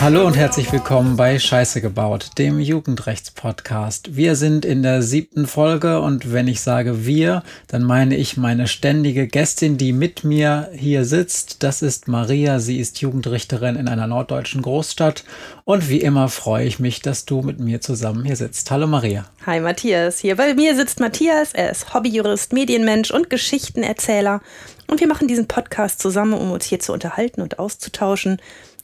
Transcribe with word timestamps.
Hallo 0.00 0.26
und 0.26 0.36
herzlich 0.36 0.72
willkommen 0.72 1.16
bei 1.16 1.36
Scheiße 1.36 1.80
gebaut, 1.80 2.30
dem 2.38 2.60
Jugendrechtspodcast. 2.60 4.14
Wir 4.14 4.36
sind 4.36 4.64
in 4.64 4.84
der 4.84 5.02
siebten 5.02 5.48
Folge 5.48 6.00
und 6.00 6.32
wenn 6.32 6.46
ich 6.46 6.60
sage 6.60 7.06
wir, 7.06 7.42
dann 7.66 7.82
meine 7.82 8.16
ich 8.16 8.36
meine 8.36 8.68
ständige 8.68 9.26
Gästin, 9.26 9.78
die 9.78 9.92
mit 9.92 10.22
mir 10.22 10.70
hier 10.74 11.04
sitzt. 11.04 11.64
Das 11.64 11.82
ist 11.82 12.06
Maria. 12.06 12.60
Sie 12.60 12.78
ist 12.78 13.00
Jugendrichterin 13.00 13.74
in 13.74 13.88
einer 13.88 14.06
norddeutschen 14.06 14.62
Großstadt 14.62 15.24
und 15.64 15.88
wie 15.88 16.00
immer 16.00 16.28
freue 16.28 16.66
ich 16.66 16.78
mich, 16.78 17.02
dass 17.02 17.24
du 17.24 17.42
mit 17.42 17.58
mir 17.58 17.80
zusammen 17.80 18.24
hier 18.24 18.36
sitzt. 18.36 18.70
Hallo 18.70 18.86
Maria. 18.86 19.24
Hi 19.44 19.58
Matthias. 19.58 20.20
Hier 20.20 20.36
bei 20.36 20.54
mir 20.54 20.76
sitzt 20.76 21.00
Matthias. 21.00 21.52
Er 21.52 21.72
ist 21.72 21.92
Hobbyjurist, 21.92 22.52
Medienmensch 22.52 23.10
und 23.10 23.28
Geschichtenerzähler. 23.28 24.40
Und 24.86 25.00
wir 25.00 25.08
machen 25.08 25.28
diesen 25.28 25.48
Podcast 25.48 26.00
zusammen, 26.00 26.34
um 26.34 26.50
uns 26.50 26.64
hier 26.64 26.80
zu 26.80 26.92
unterhalten 26.92 27.40
und 27.40 27.58
auszutauschen 27.58 28.40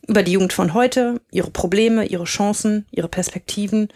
über 0.07 0.23
die 0.23 0.33
Jugend 0.33 0.53
von 0.53 0.75
heute, 0.75 1.21
ihre 1.31 1.51
Probleme, 1.51 2.05
ihre 2.05 2.25
Chancen, 2.25 2.87
ihre 2.91 3.09
Perspektiven. 3.09 3.89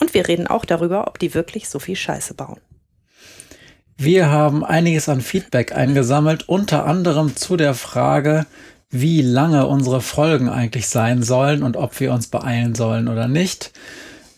Und 0.00 0.14
wir 0.14 0.28
reden 0.28 0.46
auch 0.46 0.64
darüber, 0.64 1.06
ob 1.06 1.18
die 1.18 1.34
wirklich 1.34 1.68
so 1.68 1.78
viel 1.78 1.96
Scheiße 1.96 2.34
bauen. 2.34 2.60
Wir 3.96 4.30
haben 4.30 4.64
einiges 4.64 5.10
an 5.10 5.20
Feedback 5.20 5.76
eingesammelt, 5.76 6.48
unter 6.48 6.86
anderem 6.86 7.36
zu 7.36 7.58
der 7.58 7.74
Frage, 7.74 8.46
wie 8.88 9.20
lange 9.20 9.66
unsere 9.66 10.00
Folgen 10.00 10.48
eigentlich 10.48 10.88
sein 10.88 11.22
sollen 11.22 11.62
und 11.62 11.76
ob 11.76 12.00
wir 12.00 12.12
uns 12.12 12.28
beeilen 12.28 12.74
sollen 12.74 13.08
oder 13.08 13.28
nicht. 13.28 13.72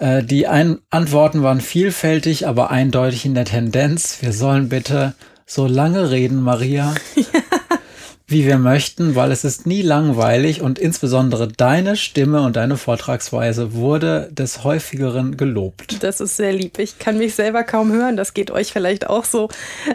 Äh, 0.01 0.25
die 0.25 0.49
Antworten 0.49 1.45
waren 1.45 1.61
vielfältig, 1.61 2.49
aber 2.49 2.73
eindeutig 2.73 3.25
in 3.25 3.35
der 3.35 3.45
Tendenz. 3.45 4.19
Wir 4.21 4.33
sollen 4.33 4.69
bitte 4.69 5.15
so 5.47 5.67
lange 5.67 6.11
reden, 6.11 6.41
Maria, 6.43 6.95
wie 8.27 8.47
wir 8.47 8.59
möchten, 8.59 9.15
weil 9.15 9.31
es 9.31 9.45
ist 9.45 9.67
nie 9.67 9.83
langweilig 9.83 10.63
und 10.63 10.79
insbesondere 10.79 11.49
deine 11.49 11.97
Stimme 11.97 12.43
und 12.43 12.57
deine 12.57 12.77
Vortragsweise 12.77 13.75
wurde 13.75 14.29
des 14.33 14.65
häufigeren 14.65 15.37
gelobt. 15.37 16.03
Das 16.03 16.21
ist 16.21 16.37
sehr 16.37 16.53
lieb. 16.53 16.79
Ich 16.79 16.99
kann 16.99 17.19
mich 17.19 17.35
selber 17.35 17.63
kaum 17.63 17.93
hören. 17.93 18.17
Das 18.17 18.35
geht 18.35 18.51
euch 18.51 18.73
vielleicht 18.73 19.09
auch 19.09 19.25
so. 19.25 19.49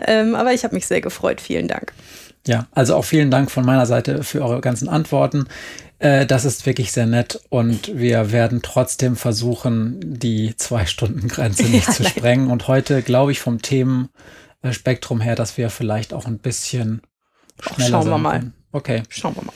Ähm, 0.05 0.35
aber 0.35 0.53
ich 0.53 0.63
habe 0.63 0.75
mich 0.75 0.87
sehr 0.87 1.01
gefreut. 1.01 1.41
Vielen 1.41 1.67
Dank. 1.67 1.93
Ja, 2.45 2.67
also 2.71 2.95
auch 2.95 3.03
vielen 3.03 3.31
Dank 3.31 3.51
von 3.51 3.65
meiner 3.65 3.85
Seite 3.85 4.23
für 4.23 4.41
eure 4.41 4.61
ganzen 4.61 4.87
Antworten. 4.87 5.47
Äh, 5.99 6.25
das 6.25 6.45
ist 6.45 6.65
wirklich 6.65 6.91
sehr 6.91 7.07
nett 7.07 7.41
und 7.49 7.97
wir 7.97 8.31
werden 8.31 8.61
trotzdem 8.61 9.15
versuchen, 9.15 9.99
die 10.01 10.55
Zwei-Stunden-Grenze 10.55 11.63
nicht 11.63 11.87
ja, 11.87 11.93
zu 11.93 12.03
sprengen. 12.05 12.49
Und 12.49 12.67
heute, 12.67 13.01
glaube 13.01 13.31
ich, 13.31 13.39
vom 13.39 13.61
Themen 13.61 14.09
Spektrum 14.73 15.21
her, 15.21 15.35
dass 15.35 15.57
wir 15.57 15.69
vielleicht 15.69 16.13
auch 16.13 16.25
ein 16.25 16.39
bisschen 16.39 17.01
schneller 17.59 17.97
Ach, 17.99 18.03
Schauen 18.03 18.09
wir 18.09 18.17
mal. 18.17 18.39
Können. 18.39 18.53
Okay. 18.71 19.03
Schauen 19.09 19.35
wir 19.35 19.43
mal. 19.43 19.53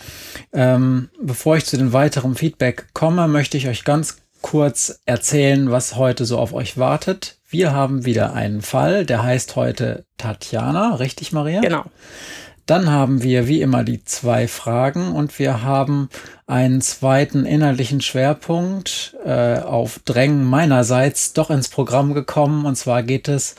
Ähm, 0.54 1.10
bevor 1.22 1.58
ich 1.58 1.66
zu 1.66 1.78
den 1.78 1.94
weiteren 1.94 2.36
Feedback 2.36 2.88
komme, 2.94 3.28
möchte 3.28 3.58
ich 3.58 3.68
euch 3.68 3.84
ganz 3.84 4.18
kurz 4.42 5.02
erzählen, 5.06 5.72
was 5.72 5.96
heute 5.96 6.26
so 6.26 6.40
auf 6.40 6.54
euch 6.54 6.78
wartet. 6.78 7.38
Wir 7.48 7.74
haben 7.74 8.06
wieder 8.06 8.34
einen 8.34 8.62
Fall, 8.62 9.06
der 9.06 9.24
heißt 9.24 9.56
heute 9.56 10.06
Tatjana, 10.18 10.96
richtig 10.96 11.32
Maria? 11.32 11.62
Genau. 11.62 11.86
Dann 12.66 12.90
haben 12.90 13.24
wir 13.24 13.48
wie 13.48 13.62
immer 13.62 13.84
die 13.84 14.04
zwei 14.04 14.48
Fragen 14.48 15.12
und 15.12 15.38
wir 15.40 15.64
haben 15.64 16.10
einen 16.48 16.80
zweiten 16.80 17.46
inhaltlichen 17.46 18.02
Schwerpunkt 18.02 19.18
äh, 19.26 19.60
auf 19.60 20.00
Drängen 20.06 20.46
meinerseits 20.46 21.34
doch 21.34 21.50
ins 21.50 21.70
Programm 21.70 22.14
gekommen. 22.14 22.66
Und 22.66 22.76
zwar 22.76 23.04
geht 23.04 23.28
es 23.28 23.56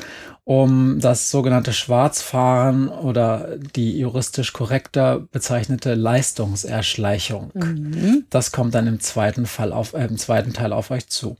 um 0.54 1.00
das 1.00 1.30
sogenannte 1.30 1.72
Schwarzfahren 1.72 2.88
oder 2.88 3.56
die 3.74 3.98
juristisch 3.98 4.52
korrekter 4.52 5.18
bezeichnete 5.18 5.94
Leistungserschleichung. 5.94 7.52
Mhm. 7.54 8.26
Das 8.28 8.52
kommt 8.52 8.74
dann 8.74 8.86
im 8.86 9.00
zweiten 9.00 9.46
Fall 9.46 9.72
auf, 9.72 9.94
äh, 9.94 10.04
im 10.04 10.18
zweiten 10.18 10.52
Teil 10.52 10.74
auf 10.74 10.90
euch 10.90 11.08
zu. 11.08 11.38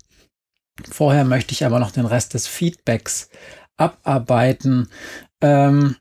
Vorher 0.90 1.24
möchte 1.24 1.52
ich 1.52 1.66
aber 1.66 1.78
noch 1.78 1.90
den 1.90 2.06
Rest 2.06 2.32
des 2.32 2.46
Feedbacks 2.46 3.28
abarbeiten. 3.76 4.88
Ähm, 5.42 5.96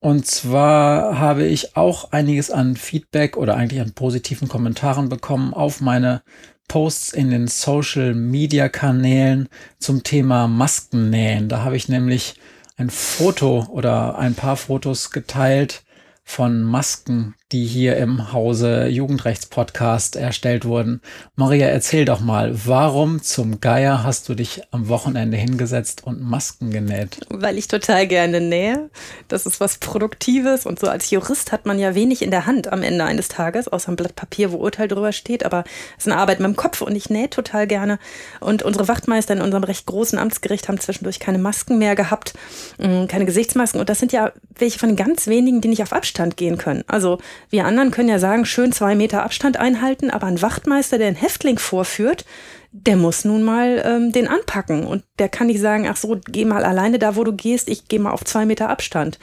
und 0.00 0.26
zwar 0.26 1.18
habe 1.18 1.44
ich 1.44 1.76
auch 1.76 2.12
einiges 2.12 2.50
an 2.50 2.76
Feedback 2.76 3.36
oder 3.36 3.56
eigentlich 3.56 3.82
an 3.82 3.92
positiven 3.92 4.48
Kommentaren 4.48 5.10
bekommen 5.10 5.52
auf 5.52 5.82
meine 5.82 6.22
Posts 6.68 7.12
in 7.12 7.30
den 7.30 7.48
Social 7.48 8.14
Media 8.14 8.68
Kanälen 8.68 9.48
zum 9.78 10.02
Thema 10.02 10.48
Maskennähen. 10.48 11.48
Da 11.48 11.62
habe 11.62 11.76
ich 11.76 11.88
nämlich 11.88 12.36
ein 12.76 12.90
Foto 12.90 13.66
oder 13.70 14.18
ein 14.18 14.34
paar 14.34 14.56
Fotos 14.56 15.10
geteilt 15.10 15.84
von 16.24 16.62
Masken, 16.62 17.34
die 17.52 17.64
hier 17.64 17.96
im 17.96 18.32
Hause 18.32 18.86
Jugendrechtspodcast 18.88 20.16
erstellt 20.16 20.64
wurden. 20.64 21.00
Maria, 21.36 21.68
erzähl 21.68 22.04
doch 22.04 22.18
mal, 22.18 22.52
warum 22.66 23.22
zum 23.22 23.60
Geier 23.60 24.02
hast 24.02 24.28
du 24.28 24.34
dich 24.34 24.62
am 24.72 24.88
Wochenende 24.88 25.36
hingesetzt 25.36 26.02
und 26.04 26.20
Masken 26.20 26.72
genäht? 26.72 27.20
Weil 27.28 27.56
ich 27.56 27.68
total 27.68 28.08
gerne 28.08 28.40
nähe. 28.40 28.90
Das 29.28 29.46
ist 29.46 29.60
was 29.60 29.78
Produktives 29.78 30.66
und 30.66 30.80
so 30.80 30.88
als 30.88 31.10
Jurist 31.10 31.52
hat 31.52 31.66
man 31.66 31.78
ja 31.78 31.94
wenig 31.94 32.22
in 32.22 32.32
der 32.32 32.46
Hand 32.46 32.72
am 32.72 32.82
Ende 32.82 33.04
eines 33.04 33.28
Tages, 33.28 33.68
außer 33.68 33.92
ein 33.92 33.96
Blatt 33.96 34.16
Papier, 34.16 34.50
wo 34.50 34.56
Urteil 34.56 34.88
drüber 34.88 35.12
steht, 35.12 35.46
aber 35.46 35.62
es 35.96 36.06
ist 36.06 36.12
eine 36.12 36.20
Arbeit 36.20 36.40
mit 36.40 36.48
dem 36.48 36.56
Kopf 36.56 36.80
und 36.80 36.96
ich 36.96 37.10
nähe 37.10 37.30
total 37.30 37.68
gerne. 37.68 38.00
Und 38.40 38.64
unsere 38.64 38.88
Wachtmeister 38.88 39.34
in 39.34 39.40
unserem 39.40 39.62
recht 39.62 39.86
großen 39.86 40.18
Amtsgericht 40.18 40.68
haben 40.68 40.80
zwischendurch 40.80 41.20
keine 41.20 41.38
Masken 41.38 41.78
mehr 41.78 41.94
gehabt, 41.94 42.34
mm, 42.78 43.06
keine 43.06 43.24
Gesichtsmasken 43.24 43.78
und 43.78 43.88
das 43.88 44.00
sind 44.00 44.10
ja 44.10 44.32
welche 44.58 44.80
von 44.80 44.96
ganz 44.96 45.28
wenigen, 45.28 45.60
die 45.60 45.68
nicht 45.68 45.82
auf 45.82 45.92
Abstand 45.92 46.36
gehen 46.36 46.58
können. 46.58 46.82
Also 46.88 47.18
wir 47.50 47.64
anderen 47.64 47.90
können 47.90 48.08
ja 48.08 48.18
sagen, 48.18 48.44
schön 48.46 48.72
zwei 48.72 48.94
Meter 48.94 49.22
Abstand 49.22 49.56
einhalten, 49.56 50.10
aber 50.10 50.26
ein 50.26 50.42
Wachtmeister, 50.42 50.98
der 50.98 51.08
einen 51.08 51.16
Häftling 51.16 51.58
vorführt, 51.58 52.24
der 52.72 52.96
muss 52.96 53.24
nun 53.24 53.42
mal 53.42 53.82
ähm, 53.84 54.12
den 54.12 54.28
anpacken. 54.28 54.86
Und 54.86 55.04
der 55.18 55.28
kann 55.28 55.46
nicht 55.46 55.60
sagen, 55.60 55.88
ach 55.88 55.96
so, 55.96 56.20
geh 56.26 56.44
mal 56.44 56.64
alleine 56.64 56.98
da, 56.98 57.16
wo 57.16 57.24
du 57.24 57.32
gehst, 57.32 57.68
ich 57.68 57.88
gehe 57.88 58.00
mal 58.00 58.10
auf 58.10 58.24
zwei 58.24 58.46
Meter 58.46 58.68
Abstand. 58.68 59.18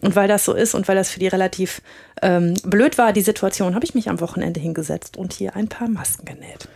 Und 0.00 0.14
weil 0.14 0.28
das 0.28 0.44
so 0.44 0.52
ist 0.52 0.74
und 0.74 0.88
weil 0.88 0.96
das 0.96 1.10
für 1.10 1.20
die 1.20 1.28
relativ 1.28 1.80
ähm, 2.22 2.54
blöd 2.64 2.98
war, 2.98 3.12
die 3.12 3.22
Situation, 3.22 3.74
habe 3.74 3.84
ich 3.84 3.94
mich 3.94 4.10
am 4.10 4.20
Wochenende 4.20 4.60
hingesetzt 4.60 5.16
und 5.16 5.32
hier 5.32 5.56
ein 5.56 5.68
paar 5.68 5.88
Masken 5.88 6.26
genäht. 6.26 6.68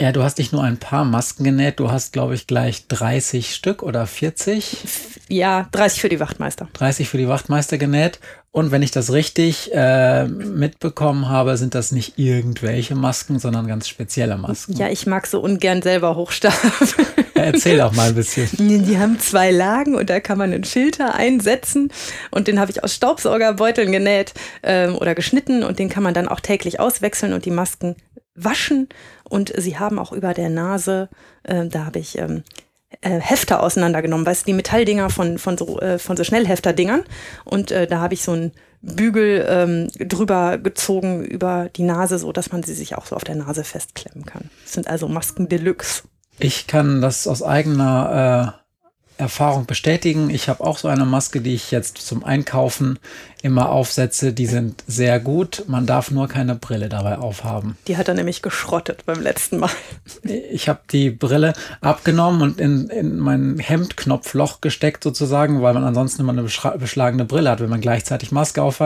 Ja, 0.00 0.10
du 0.10 0.22
hast 0.22 0.38
nicht 0.38 0.52
nur 0.52 0.64
ein 0.64 0.78
paar 0.78 1.04
Masken 1.04 1.44
genäht, 1.44 1.78
du 1.78 1.90
hast, 1.90 2.12
glaube 2.12 2.34
ich, 2.34 2.46
gleich 2.46 2.88
30 2.88 3.54
Stück 3.54 3.82
oder 3.82 4.06
40. 4.06 4.78
Ja, 5.28 5.68
30 5.72 6.00
für 6.00 6.08
die 6.08 6.18
Wachtmeister. 6.18 6.68
30 6.72 7.08
für 7.08 7.18
die 7.18 7.28
Wachtmeister 7.28 7.76
genäht. 7.76 8.18
Und 8.54 8.70
wenn 8.70 8.82
ich 8.82 8.90
das 8.90 9.10
richtig 9.12 9.70
äh, 9.72 10.26
mitbekommen 10.26 11.30
habe, 11.30 11.56
sind 11.56 11.74
das 11.74 11.90
nicht 11.90 12.18
irgendwelche 12.18 12.94
Masken, 12.94 13.38
sondern 13.38 13.66
ganz 13.66 13.88
spezielle 13.88 14.36
Masken. 14.36 14.74
Ja, 14.74 14.88
ich 14.88 15.06
mag 15.06 15.26
so 15.26 15.40
ungern 15.40 15.80
selber 15.80 16.16
Hochstab. 16.16 16.52
Ja, 17.34 17.44
erzähl 17.44 17.78
doch 17.78 17.92
mal 17.92 18.10
ein 18.10 18.14
bisschen. 18.14 18.48
Die 18.58 18.98
haben 18.98 19.18
zwei 19.18 19.50
Lagen 19.50 19.94
und 19.94 20.10
da 20.10 20.20
kann 20.20 20.36
man 20.36 20.52
einen 20.52 20.64
Filter 20.64 21.14
einsetzen 21.14 21.90
und 22.30 22.46
den 22.46 22.60
habe 22.60 22.70
ich 22.70 22.84
aus 22.84 22.94
Staubsaugerbeuteln 22.94 23.90
genäht 23.90 24.34
ähm, 24.62 24.96
oder 24.96 25.14
geschnitten 25.14 25.64
und 25.64 25.78
den 25.78 25.88
kann 25.88 26.02
man 26.02 26.12
dann 26.12 26.28
auch 26.28 26.40
täglich 26.40 26.78
auswechseln 26.78 27.32
und 27.32 27.46
die 27.46 27.50
Masken 27.50 27.96
waschen 28.34 28.90
und 29.24 29.50
sie 29.56 29.78
haben 29.78 29.98
auch 29.98 30.12
über 30.12 30.34
der 30.34 30.50
Nase, 30.50 31.08
äh, 31.44 31.66
da 31.68 31.86
habe 31.86 32.00
ich 32.00 32.18
ähm, 32.18 32.42
äh, 33.00 33.18
Hefter 33.18 33.62
auseinandergenommen, 33.62 34.26
weißt 34.26 34.42
du, 34.42 34.46
die 34.46 34.52
Metalldinger 34.52 35.10
von, 35.10 35.38
von 35.38 35.58
so, 35.58 35.80
äh, 35.80 35.98
von 35.98 36.16
so 36.16 36.24
Schnellhefterdingern. 36.24 37.04
Und 37.44 37.70
äh, 37.70 37.86
da 37.86 38.00
habe 38.00 38.14
ich 38.14 38.22
so 38.22 38.32
einen 38.32 38.52
Bügel 38.82 39.46
ähm, 39.48 39.88
drüber 40.08 40.58
gezogen 40.58 41.24
über 41.24 41.70
die 41.74 41.84
Nase, 41.84 42.18
so 42.18 42.32
dass 42.32 42.52
man 42.52 42.62
sie 42.62 42.74
sich 42.74 42.96
auch 42.96 43.06
so 43.06 43.16
auf 43.16 43.24
der 43.24 43.36
Nase 43.36 43.64
festklemmen 43.64 44.26
kann. 44.26 44.50
Das 44.64 44.72
sind 44.72 44.88
also 44.88 45.08
Masken 45.08 45.48
Deluxe. 45.48 46.02
Ich 46.38 46.66
kann 46.66 47.00
das 47.00 47.26
aus 47.26 47.42
eigener 47.42 48.56
äh, 48.58 48.61
Erfahrung 49.16 49.66
bestätigen. 49.66 50.30
Ich 50.30 50.48
habe 50.48 50.64
auch 50.64 50.78
so 50.78 50.88
eine 50.88 51.04
Maske, 51.04 51.40
die 51.40 51.54
ich 51.54 51.70
jetzt 51.70 51.98
zum 51.98 52.24
Einkaufen 52.24 52.98
immer 53.42 53.70
aufsetze. 53.70 54.32
Die 54.32 54.46
sind 54.46 54.84
sehr 54.86 55.20
gut. 55.20 55.64
Man 55.66 55.86
darf 55.86 56.10
nur 56.10 56.28
keine 56.28 56.54
Brille 56.54 56.88
dabei 56.88 57.18
aufhaben. 57.18 57.76
Die 57.88 57.96
hat 57.96 58.08
er 58.08 58.14
nämlich 58.14 58.42
geschrottet 58.42 59.04
beim 59.06 59.20
letzten 59.20 59.58
Mal. 59.58 59.70
Ich 60.22 60.68
habe 60.68 60.80
die 60.90 61.10
Brille 61.10 61.52
abgenommen 61.80 62.42
und 62.42 62.60
in, 62.60 62.88
in 62.88 63.18
mein 63.18 63.58
Hemdknopfloch 63.58 64.60
gesteckt 64.60 65.04
sozusagen, 65.04 65.62
weil 65.62 65.74
man 65.74 65.84
ansonsten 65.84 66.22
immer 66.22 66.32
eine 66.32 66.42
beschlagene 66.78 67.24
Brille 67.24 67.50
hat, 67.50 67.60
wenn 67.60 67.70
man 67.70 67.80
gleichzeitig 67.80 68.32
Maske 68.32 68.62
auf 68.62 68.80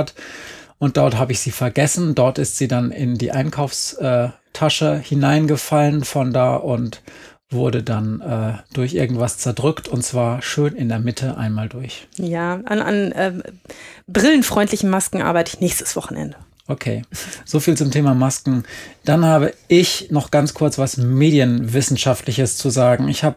Und 0.78 0.96
dort 0.96 1.18
habe 1.18 1.32
ich 1.32 1.40
sie 1.40 1.52
vergessen. 1.52 2.14
Dort 2.14 2.38
ist 2.38 2.56
sie 2.56 2.68
dann 2.68 2.90
in 2.90 3.16
die 3.18 3.32
Einkaufstasche 3.32 4.98
hineingefallen 4.98 6.04
von 6.04 6.32
da 6.32 6.56
und 6.56 7.02
wurde 7.50 7.82
dann 7.82 8.20
äh, 8.20 8.54
durch 8.72 8.94
irgendwas 8.94 9.38
zerdrückt 9.38 9.88
und 9.88 10.02
zwar 10.02 10.42
schön 10.42 10.74
in 10.74 10.88
der 10.88 10.98
Mitte 10.98 11.36
einmal 11.36 11.68
durch. 11.68 12.08
Ja, 12.16 12.60
an, 12.64 12.80
an 12.80 13.12
äh, 13.12 13.32
brillenfreundlichen 14.06 14.90
Masken 14.90 15.22
arbeite 15.22 15.54
ich 15.54 15.60
nächstes 15.60 15.96
Wochenende. 15.96 16.36
Okay, 16.68 17.02
so 17.44 17.60
viel 17.60 17.76
zum 17.76 17.92
Thema 17.92 18.14
Masken. 18.14 18.64
Dann 19.04 19.24
habe 19.24 19.54
ich 19.68 20.10
noch 20.10 20.32
ganz 20.32 20.52
kurz 20.52 20.78
was 20.78 20.96
Medienwissenschaftliches 20.96 22.58
zu 22.58 22.70
sagen. 22.70 23.08
Ich 23.08 23.22
habe 23.22 23.36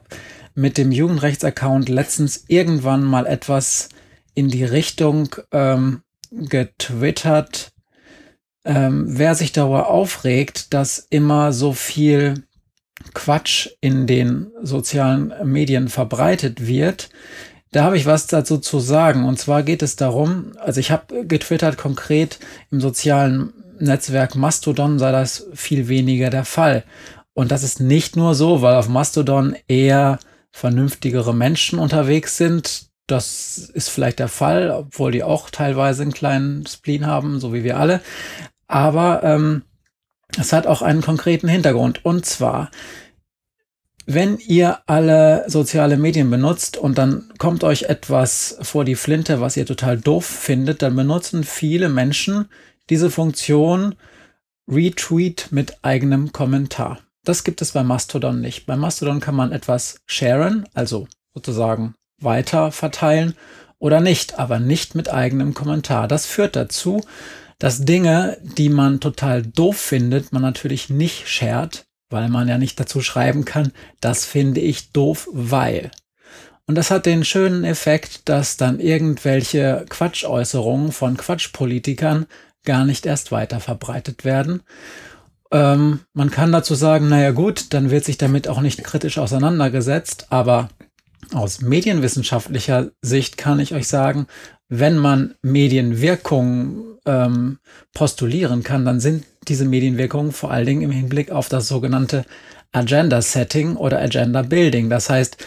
mit 0.55 0.79
dem 0.79 0.91
Jugendrechtsaccount 0.91 1.89
letztens 1.89 2.45
irgendwann 2.47 3.03
mal 3.03 3.27
etwas 3.27 3.89
in 4.33 4.49
die 4.49 4.63
Richtung 4.63 5.35
ähm, 5.51 6.01
getwittert, 6.31 7.71
ähm, 8.65 9.05
wer 9.07 9.35
sich 9.35 9.51
darüber 9.51 9.89
aufregt, 9.89 10.73
dass 10.73 10.99
immer 11.09 11.53
so 11.53 11.73
viel 11.73 12.43
Quatsch 13.13 13.69
in 13.81 14.07
den 14.07 14.47
sozialen 14.61 15.33
Medien 15.43 15.89
verbreitet 15.89 16.65
wird, 16.65 17.09
da 17.71 17.83
habe 17.83 17.97
ich 17.97 18.05
was 18.05 18.27
dazu 18.27 18.57
zu 18.57 18.79
sagen. 18.79 19.25
Und 19.25 19.37
zwar 19.37 19.63
geht 19.63 19.83
es 19.83 19.95
darum, 19.95 20.53
also 20.57 20.79
ich 20.79 20.91
habe 20.91 21.25
getwittert 21.25 21.77
konkret 21.77 22.39
im 22.71 22.81
sozialen 22.81 23.53
Netzwerk 23.79 24.35
Mastodon 24.35 24.99
sei 24.99 25.11
das 25.11 25.47
viel 25.53 25.87
weniger 25.87 26.29
der 26.29 26.45
Fall. 26.45 26.83
Und 27.33 27.51
das 27.51 27.63
ist 27.63 27.79
nicht 27.79 28.15
nur 28.15 28.35
so, 28.35 28.61
weil 28.61 28.75
auf 28.75 28.89
Mastodon 28.89 29.55
eher 29.67 30.19
vernünftigere 30.51 31.33
Menschen 31.33 31.79
unterwegs 31.79 32.35
sind. 32.37 32.89
Das 33.07 33.57
ist 33.73 33.89
vielleicht 33.89 34.19
der 34.19 34.27
Fall, 34.27 34.71
obwohl 34.71 35.11
die 35.11 35.23
auch 35.23 35.49
teilweise 35.49 36.01
einen 36.01 36.11
kleinen 36.11 36.65
Spleen 36.65 37.07
haben, 37.07 37.39
so 37.39 37.53
wie 37.53 37.63
wir 37.63 37.77
alle. 37.77 38.01
Aber 38.67 39.23
ähm, 39.23 39.63
es 40.37 40.53
hat 40.53 40.67
auch 40.67 40.81
einen 40.81 41.01
konkreten 41.01 41.47
Hintergrund. 41.47 42.05
Und 42.05 42.25
zwar, 42.25 42.69
wenn 44.05 44.37
ihr 44.37 44.79
alle 44.85 45.45
soziale 45.47 45.97
Medien 45.97 46.29
benutzt 46.29 46.77
und 46.77 46.97
dann 46.97 47.31
kommt 47.37 47.63
euch 47.63 47.83
etwas 47.83 48.57
vor 48.61 48.85
die 48.85 48.95
Flinte, 48.95 49.41
was 49.41 49.57
ihr 49.57 49.65
total 49.65 49.97
doof 49.97 50.25
findet, 50.25 50.81
dann 50.81 50.95
benutzen 50.95 51.43
viele 51.43 51.89
Menschen 51.89 52.49
diese 52.89 53.09
Funktion 53.09 53.95
Retweet 54.67 55.47
mit 55.51 55.83
eigenem 55.83 56.31
Kommentar. 56.31 56.99
Das 57.23 57.43
gibt 57.43 57.61
es 57.61 57.71
bei 57.71 57.83
Mastodon 57.83 58.39
nicht. 58.39 58.65
Bei 58.65 58.75
Mastodon 58.75 59.19
kann 59.19 59.35
man 59.35 59.51
etwas 59.51 59.99
sharen, 60.05 60.67
also 60.73 61.07
sozusagen 61.33 61.95
weiter 62.21 62.71
verteilen 62.71 63.35
oder 63.79 63.99
nicht, 63.99 64.39
aber 64.39 64.59
nicht 64.59 64.95
mit 64.95 65.09
eigenem 65.09 65.53
Kommentar. 65.53 66.07
Das 66.07 66.25
führt 66.25 66.55
dazu, 66.55 67.01
dass 67.59 67.85
Dinge, 67.85 68.37
die 68.41 68.69
man 68.69 68.99
total 68.99 69.43
doof 69.43 69.77
findet, 69.77 70.33
man 70.33 70.41
natürlich 70.41 70.89
nicht 70.89 71.27
shared, 71.27 71.85
weil 72.09 72.29
man 72.29 72.47
ja 72.47 72.57
nicht 72.57 72.79
dazu 72.79 73.01
schreiben 73.01 73.45
kann, 73.45 73.71
das 74.01 74.25
finde 74.25 74.61
ich 74.61 74.91
doof, 74.91 75.27
weil. 75.31 75.91
Und 76.65 76.75
das 76.75 76.91
hat 76.91 77.05
den 77.05 77.25
schönen 77.25 77.63
Effekt, 77.63 78.29
dass 78.29 78.57
dann 78.57 78.79
irgendwelche 78.79 79.85
Quatschäußerungen 79.89 80.91
von 80.91 81.17
Quatschpolitikern 81.17 82.27
gar 82.63 82.85
nicht 82.85 83.05
erst 83.05 83.31
weiter 83.31 83.59
verbreitet 83.59 84.23
werden. 84.23 84.61
Ähm, 85.51 86.01
man 86.13 86.29
kann 86.29 86.51
dazu 86.51 86.75
sagen, 86.75 87.09
naja 87.09 87.31
gut, 87.31 87.73
dann 87.73 87.89
wird 87.89 88.05
sich 88.05 88.17
damit 88.17 88.47
auch 88.47 88.61
nicht 88.61 88.83
kritisch 88.83 89.17
auseinandergesetzt, 89.17 90.27
aber 90.29 90.69
aus 91.33 91.61
medienwissenschaftlicher 91.61 92.91
Sicht 93.01 93.37
kann 93.37 93.59
ich 93.59 93.73
euch 93.73 93.87
sagen, 93.87 94.27
wenn 94.69 94.97
man 94.97 95.35
Medienwirkungen 95.41 96.97
ähm, 97.05 97.57
postulieren 97.93 98.63
kann, 98.63 98.85
dann 98.85 98.99
sind 98.99 99.25
diese 99.47 99.65
Medienwirkungen 99.65 100.31
vor 100.31 100.51
allen 100.51 100.67
Dingen 100.67 100.81
im 100.83 100.91
Hinblick 100.91 101.31
auf 101.31 101.49
das 101.49 101.67
sogenannte 101.67 102.25
Agenda 102.71 103.21
Setting 103.21 103.75
oder 103.75 103.99
Agenda 103.99 104.43
Building. 104.43 104.89
Das 104.89 105.09
heißt, 105.09 105.43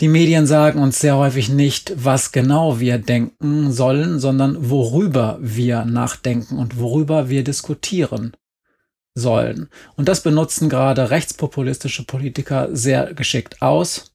die 0.00 0.08
Medien 0.08 0.46
sagen 0.46 0.80
uns 0.80 1.00
sehr 1.00 1.16
häufig 1.16 1.48
nicht, 1.48 1.92
was 1.96 2.32
genau 2.32 2.80
wir 2.80 2.98
denken 2.98 3.72
sollen, 3.72 4.20
sondern 4.20 4.70
worüber 4.70 5.38
wir 5.40 5.84
nachdenken 5.84 6.58
und 6.58 6.78
worüber 6.78 7.28
wir 7.28 7.44
diskutieren 7.44 8.32
sollen. 9.14 9.68
Und 9.96 10.08
das 10.08 10.22
benutzen 10.22 10.68
gerade 10.68 11.10
rechtspopulistische 11.10 12.04
Politiker 12.04 12.68
sehr 12.72 13.12
geschickt 13.14 13.60
aus, 13.60 14.11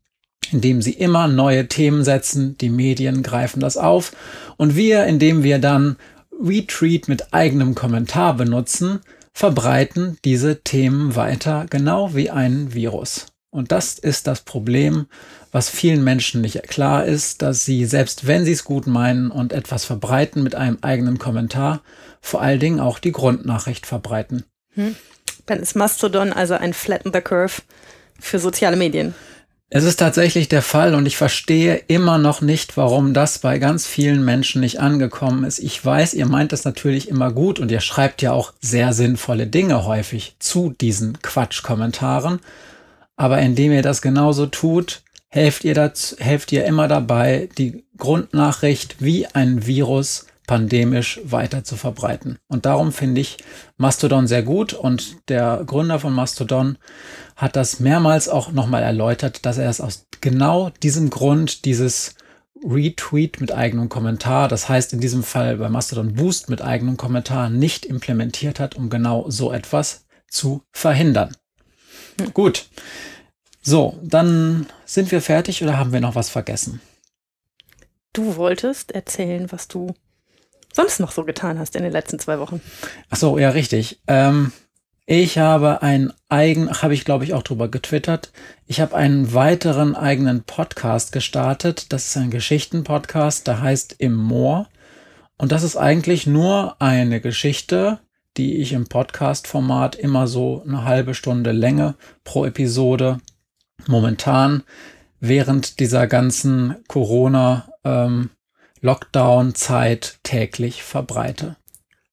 indem 0.54 0.82
sie 0.82 0.94
immer 0.94 1.28
neue 1.28 1.68
Themen 1.68 2.04
setzen. 2.04 2.58
Die 2.58 2.70
Medien 2.70 3.24
greifen 3.24 3.60
das 3.60 3.78
auf. 3.78 4.14
Und 4.58 4.76
wir, 4.76 5.06
indem 5.06 5.44
wir 5.44 5.60
dann 5.60 5.98
Retweet 6.40 7.08
mit 7.08 7.34
eigenem 7.34 7.76
Kommentar 7.76 8.36
benutzen, 8.36 9.00
verbreiten 9.34 10.18
diese 10.26 10.62
Themen 10.64 11.16
weiter, 11.16 11.66
genau 11.70 12.16
wie 12.16 12.30
ein 12.30 12.74
Virus. 12.74 13.28
Und 13.50 13.72
das 13.72 13.98
ist 13.98 14.28
das 14.28 14.42
Problem, 14.42 15.08
was 15.52 15.70
vielen 15.70 16.04
Menschen 16.04 16.42
nicht 16.42 16.62
klar 16.64 17.06
ist, 17.06 17.42
dass 17.42 17.66
sie, 17.66 17.86
selbst 17.86 18.28
wenn 18.28 18.46
sie 18.46 18.52
es 18.52 18.64
gut 18.64 18.88
meinen 18.88 19.32
und 19.32 19.54
etwas 19.54 19.86
verbreiten 19.86 20.44
mit 20.44 20.56
einem 20.56 20.78
eigenen 20.82 21.18
Kommentar, 21.18 21.82
vor 22.22 22.42
allen 22.42 22.60
Dingen 22.60 22.80
auch 22.80 23.00
die 23.00 23.12
Grundnachricht 23.12 23.86
verbreiten. 23.86 24.44
Hm. 24.74 24.96
Dann 25.46 25.60
ist 25.60 25.76
Mastodon 25.76 26.34
also 26.34 26.56
ein 26.56 26.74
Flatten 26.74 27.12
the 27.14 27.22
Curve 27.22 27.62
für 28.20 28.38
soziale 28.38 28.76
Medien. 28.76 29.16
Es 29.70 29.84
ist 29.84 29.98
tatsächlich 29.98 30.48
der 30.48 30.62
Fall 30.62 30.96
und 30.96 31.06
ich 31.06 31.18
verstehe 31.18 31.76
immer 31.88 32.18
noch 32.18 32.40
nicht, 32.40 32.78
warum 32.78 33.14
das 33.14 33.40
bei 33.40 33.60
ganz 33.60 33.86
vielen 33.86 34.24
Menschen 34.24 34.62
nicht 34.62 34.80
angekommen 34.80 35.44
ist. 35.44 35.60
Ich 35.60 35.84
weiß, 35.84 36.14
ihr 36.14 36.26
meint 36.26 36.54
das 36.54 36.64
natürlich 36.64 37.10
immer 37.10 37.34
gut 37.34 37.60
und 37.60 37.70
ihr 37.70 37.82
schreibt 37.82 38.22
ja 38.22 38.32
auch 38.32 38.54
sehr 38.62 38.94
sinnvolle 38.94 39.46
Dinge 39.46 39.86
häufig 39.86 40.38
zu 40.40 40.74
diesen 40.80 41.22
Quatschkommentaren. 41.22 42.40
Aber 43.18 43.40
indem 43.40 43.74
ihr 43.74 43.82
das 43.82 44.02
genauso 44.02 44.46
tut, 44.46 45.02
helft 45.28 45.66
ihr, 45.66 45.74
dazu, 45.74 46.16
helft 46.18 46.54
ihr 46.54 46.64
immer 46.64 46.88
dabei, 46.88 47.50
die 47.58 47.84
Grundnachricht 47.98 48.96
wie 49.00 49.28
ein 49.28 49.68
Virus 49.68 50.27
pandemisch 50.48 51.20
weiter 51.24 51.64
zu 51.64 51.76
verbreiten. 51.76 52.40
Und 52.48 52.66
darum 52.66 52.92
finde 52.92 53.22
ich 53.22 53.38
Mastodon 53.76 54.26
sehr 54.28 54.42
gut 54.42 54.74
und 54.74 55.30
der 55.30 55.64
Gründer 55.66 56.00
von 56.00 56.14
Mastodon 56.14 56.78
hat 57.36 57.56
das 57.56 57.80
mehrmals 57.80 58.30
auch 58.30 58.52
nochmal 58.52 58.82
erläutert, 58.82 59.46
dass 59.46 59.60
er 59.60 59.70
es 59.70 59.82
aus 59.82 60.08
genau 60.22 60.72
diesem 60.82 61.12
Grund 61.12 61.66
dieses 61.66 62.16
Retweet 62.64 63.40
mit 63.40 63.52
eigenem 63.52 63.90
Kommentar, 63.90 64.48
das 64.48 64.68
heißt 64.68 64.94
in 64.94 65.00
diesem 65.00 65.22
Fall 65.22 65.58
bei 65.58 65.70
Mastodon 65.70 66.16
Boost 66.16 66.50
mit 66.50 66.62
eigenem 66.62 66.98
Kommentar 66.98 67.50
nicht 67.50 67.86
implementiert 67.86 68.60
hat, 68.60 68.76
um 68.76 68.90
genau 68.90 69.30
so 69.30 69.52
etwas 69.52 70.06
zu 70.28 70.64
verhindern. 70.72 71.36
Gut. 72.34 72.68
So, 73.62 74.00
dann 74.02 74.66
sind 74.86 75.12
wir 75.12 75.22
fertig 75.22 75.62
oder 75.62 75.78
haben 75.78 75.92
wir 75.92 76.00
noch 76.00 76.16
was 76.16 76.30
vergessen? 76.30 76.82
Du 78.14 78.38
wolltest 78.38 78.94
erzählen, 78.94 79.52
was 79.52 79.68
du 79.68 79.94
sonst 80.78 81.00
noch 81.00 81.12
so 81.12 81.26
getan 81.26 81.60
hast 81.60 81.76
in 81.76 81.84
den 81.84 81.92
letzten 81.92 82.20
zwei 82.20 82.40
Wochen. 82.40 82.62
Ach 83.10 83.18
so, 83.18 83.38
ja, 83.38 83.50
richtig. 83.50 84.00
Ähm, 84.08 84.54
ich 85.08 85.38
habe 85.38 85.82
einen 85.82 86.14
eigen, 86.30 86.70
habe 86.82 86.94
ich 86.94 87.04
glaube 87.04 87.24
ich 87.24 87.34
auch 87.34 87.44
drüber 87.44 87.68
getwittert. 87.68 88.32
Ich 88.68 88.80
habe 88.80 88.96
einen 88.96 89.34
weiteren 89.34 89.96
eigenen 89.96 90.44
Podcast 90.44 91.12
gestartet. 91.12 91.92
Das 91.92 92.08
ist 92.08 92.18
ein 92.18 92.30
Geschichten-Podcast, 92.30 93.48
der 93.48 93.62
heißt 93.62 93.96
Im 93.98 94.14
Moor. 94.14 94.70
Und 95.38 95.52
das 95.52 95.64
ist 95.64 95.78
eigentlich 95.78 96.28
nur 96.28 96.80
eine 96.80 97.22
Geschichte, 97.22 98.00
die 98.38 98.58
ich 98.58 98.74
im 98.74 98.88
Podcast-Format 98.88 99.96
immer 99.96 100.28
so 100.28 100.64
eine 100.68 100.84
halbe 100.84 101.16
Stunde 101.16 101.54
Länge 101.54 101.96
pro 102.24 102.46
Episode 102.46 103.18
momentan 103.88 104.64
während 105.20 105.80
dieser 105.80 106.06
ganzen 106.06 106.76
Corona-Lockdown-Zeit 106.88 108.08
ähm, 108.08 108.30
täglich 110.24 110.84
verbreite. 110.84 111.56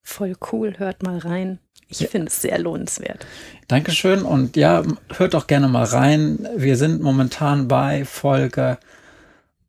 Voll 0.02 0.34
cool, 0.52 0.74
hört 0.78 1.02
mal 1.02 1.18
rein. 1.18 1.58
Ich 1.88 2.00
ja. 2.00 2.08
finde 2.08 2.28
es 2.28 2.42
sehr 2.42 2.58
lohnenswert. 2.58 3.26
Dankeschön 3.68 4.22
und 4.22 4.56
ja, 4.56 4.82
hört 5.16 5.34
doch 5.34 5.46
gerne 5.46 5.68
mal 5.68 5.84
rein. 5.84 6.48
Wir 6.56 6.76
sind 6.76 7.00
momentan 7.00 7.68
bei 7.68 8.04
Folge 8.04 8.78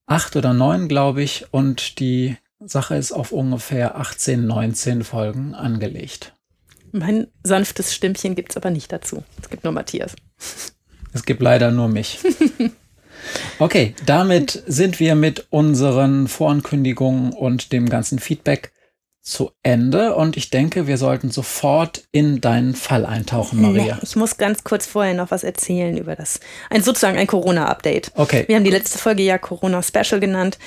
8 0.07 0.35
oder 0.35 0.53
9, 0.53 0.87
glaube 0.87 1.23
ich, 1.23 1.45
und 1.51 1.99
die 1.99 2.37
Sache 2.59 2.95
ist 2.95 3.11
auf 3.11 3.31
ungefähr 3.31 3.97
18, 3.97 4.45
19 4.45 5.03
Folgen 5.03 5.55
angelegt. 5.55 6.33
Mein 6.91 7.27
sanftes 7.43 7.93
Stimmchen 7.93 8.35
gibt 8.35 8.51
es 8.51 8.57
aber 8.57 8.69
nicht 8.69 8.91
dazu. 8.91 9.23
Es 9.41 9.49
gibt 9.49 9.63
nur 9.63 9.73
Matthias. 9.73 10.15
Es 11.13 11.25
gibt 11.25 11.41
leider 11.41 11.71
nur 11.71 11.89
mich. 11.89 12.19
Okay, 13.59 13.95
damit 14.05 14.63
sind 14.67 14.99
wir 14.99 15.15
mit 15.15 15.47
unseren 15.49 16.27
Vorankündigungen 16.27 17.33
und 17.33 17.71
dem 17.71 17.89
ganzen 17.89 18.19
Feedback 18.19 18.71
zu 19.25 19.51
Ende 19.63 20.13
und 20.13 20.37
ich 20.37 20.51
denke, 20.51 20.85
wir 20.85 20.97
sollten 20.97 21.31
sofort 21.31 22.03
in 22.11 22.41
deinen 22.41 22.75
Fall 22.75 23.07
eintauchen, 23.07 23.59
Maria. 23.59 23.97
ich 24.03 24.15
muss 24.15 24.37
ganz 24.37 24.63
kurz 24.63 24.85
vorher 24.85 25.15
noch 25.15 25.31
was 25.31 25.43
erzählen 25.43 25.97
über 25.97 26.15
das, 26.15 26.39
ein 26.69 26.83
sozusagen 26.83 27.17
ein 27.17 27.25
Corona-Update. 27.25 28.11
Okay. 28.13 28.43
Wir 28.47 28.55
haben 28.55 28.63
die 28.63 28.69
letzte 28.69 28.99
Folge 28.99 29.23
ja 29.23 29.39
Corona-Special 29.39 30.19
genannt. 30.19 30.59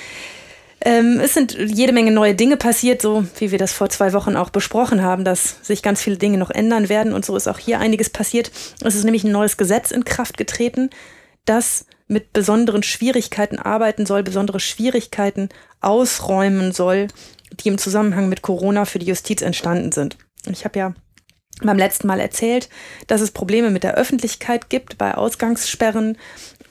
Ähm, 0.81 1.21
es 1.21 1.33
sind 1.33 1.57
jede 1.57 1.93
Menge 1.93 2.11
neue 2.11 2.35
Dinge 2.35 2.57
passiert, 2.57 3.01
so 3.01 3.25
wie 3.37 3.51
wir 3.51 3.57
das 3.57 3.71
vor 3.71 3.89
zwei 3.89 4.11
Wochen 4.11 4.35
auch 4.35 4.49
besprochen 4.49 5.03
haben, 5.03 5.23
dass 5.23 5.57
sich 5.61 5.81
ganz 5.81 6.01
viele 6.01 6.17
Dinge 6.17 6.37
noch 6.37 6.49
ändern 6.49 6.89
werden. 6.89 7.13
Und 7.13 7.25
so 7.25 7.35
ist 7.35 7.47
auch 7.47 7.59
hier 7.59 7.79
einiges 7.79 8.09
passiert. 8.09 8.51
Es 8.83 8.95
ist 8.95 9.03
nämlich 9.03 9.23
ein 9.23 9.31
neues 9.31 9.57
Gesetz 9.57 9.91
in 9.91 10.05
Kraft 10.05 10.37
getreten, 10.37 10.89
das 11.45 11.85
mit 12.09 12.33
besonderen 12.33 12.83
Schwierigkeiten 12.83 13.59
arbeiten 13.59 14.05
soll, 14.05 14.23
besondere 14.23 14.59
Schwierigkeiten 14.59 15.47
ausräumen 15.79 16.73
soll, 16.73 17.07
die 17.51 17.69
im 17.69 17.77
Zusammenhang 17.77 18.27
mit 18.27 18.41
Corona 18.41 18.83
für 18.85 18.99
die 18.99 19.05
Justiz 19.05 19.41
entstanden 19.41 19.91
sind. 19.91 20.17
Ich 20.49 20.65
habe 20.65 20.77
ja 20.77 20.93
beim 21.61 21.77
letzten 21.77 22.07
Mal 22.07 22.19
erzählt, 22.19 22.69
dass 23.07 23.21
es 23.21 23.31
Probleme 23.31 23.69
mit 23.69 23.83
der 23.83 23.95
Öffentlichkeit 23.95 24.69
gibt 24.69 24.97
bei 24.97 25.15
Ausgangssperren 25.15 26.17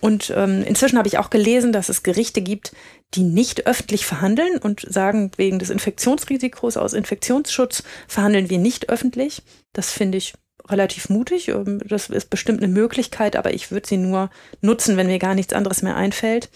und 0.00 0.33
ähm, 0.35 0.62
inzwischen 0.64 0.99
habe 0.99 1.09
ich 1.09 1.18
auch 1.18 1.30
gelesen, 1.30 1.73
dass 1.73 1.88
es 1.88 2.02
Gerichte 2.02 2.40
gibt, 2.40 2.73
die 3.14 3.23
nicht 3.23 3.66
öffentlich 3.66 4.07
verhandeln 4.07 4.59
und 4.59 4.80
sagen, 4.88 5.30
wegen 5.37 5.59
des 5.59 5.71
Infektionsrisikos 5.71 6.76
aus 6.76 6.92
Infektionsschutz 6.92 7.83
verhandeln 8.07 8.50
wir 8.50 8.59
nicht 8.59 8.90
öffentlich. 8.90 9.42
Das 9.73 9.92
finde 9.92 10.18
ich 10.18 10.35
relativ 10.70 11.08
mutig. 11.08 11.48
Ähm, 11.48 11.80
das 11.87 12.10
ist 12.10 12.30
bestimmt 12.30 12.62
eine 12.62 12.72
Möglichkeit, 12.72 13.37
aber 13.37 13.52
ich 13.54 13.70
würde 13.70 13.88
sie 13.88 13.96
nur 13.96 14.30
nutzen, 14.60 14.96
wenn 14.96 15.06
mir 15.06 15.18
gar 15.18 15.34
nichts 15.34 15.52
anderes 15.52 15.82
mehr 15.82 15.96
einfällt. 15.96 16.48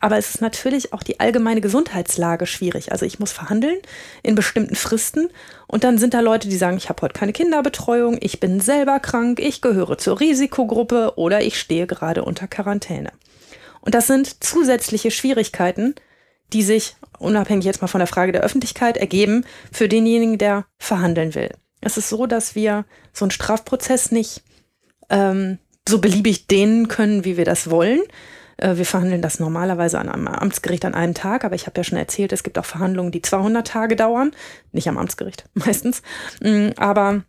Aber 0.00 0.16
es 0.16 0.30
ist 0.30 0.40
natürlich 0.40 0.92
auch 0.92 1.02
die 1.02 1.18
allgemeine 1.18 1.60
Gesundheitslage 1.60 2.46
schwierig. 2.46 2.92
Also 2.92 3.04
ich 3.04 3.18
muss 3.18 3.32
verhandeln 3.32 3.78
in 4.22 4.34
bestimmten 4.34 4.76
Fristen 4.76 5.28
und 5.66 5.82
dann 5.82 5.98
sind 5.98 6.14
da 6.14 6.20
Leute, 6.20 6.48
die 6.48 6.56
sagen, 6.56 6.76
ich 6.76 6.88
habe 6.88 7.02
heute 7.02 7.14
keine 7.14 7.32
Kinderbetreuung, 7.32 8.18
ich 8.20 8.38
bin 8.38 8.60
selber 8.60 9.00
krank, 9.00 9.40
ich 9.40 9.60
gehöre 9.60 9.98
zur 9.98 10.20
Risikogruppe 10.20 11.14
oder 11.16 11.42
ich 11.42 11.58
stehe 11.58 11.86
gerade 11.86 12.24
unter 12.24 12.46
Quarantäne. 12.46 13.10
Und 13.80 13.94
das 13.94 14.06
sind 14.06 14.44
zusätzliche 14.44 15.10
Schwierigkeiten, 15.10 15.94
die 16.52 16.62
sich 16.62 16.96
unabhängig 17.18 17.64
jetzt 17.64 17.82
mal 17.82 17.88
von 17.88 18.00
der 18.00 18.06
Frage 18.06 18.32
der 18.32 18.42
Öffentlichkeit 18.42 18.96
ergeben 18.96 19.44
für 19.72 19.88
denjenigen, 19.88 20.38
der 20.38 20.66
verhandeln 20.78 21.34
will. 21.34 21.50
Es 21.80 21.96
ist 21.96 22.08
so, 22.08 22.26
dass 22.26 22.54
wir 22.54 22.84
so 23.12 23.24
einen 23.24 23.30
Strafprozess 23.30 24.10
nicht 24.10 24.42
ähm, 25.10 25.58
so 25.88 26.00
beliebig 26.00 26.46
dehnen 26.46 26.88
können, 26.88 27.24
wie 27.24 27.36
wir 27.36 27.44
das 27.44 27.70
wollen. 27.70 28.00
Äh, 28.58 28.76
wir 28.76 28.86
verhandeln 28.86 29.22
das 29.22 29.40
normalerweise 29.40 29.98
an 29.98 30.08
einem 30.08 30.28
Amtsgericht 30.28 30.84
an 30.84 30.94
einem 30.94 31.14
Tag, 31.14 31.44
aber 31.44 31.54
ich 31.54 31.66
habe 31.66 31.78
ja 31.78 31.84
schon 31.84 31.98
erzählt, 31.98 32.32
es 32.32 32.42
gibt 32.42 32.58
auch 32.58 32.64
Verhandlungen, 32.64 33.12
die 33.12 33.22
200 33.22 33.66
Tage 33.66 33.96
dauern. 33.96 34.32
Nicht 34.72 34.88
am 34.88 34.98
Amtsgericht 34.98 35.44
meistens. 35.54 36.02
Mm, 36.40 36.70
aber 36.76 37.22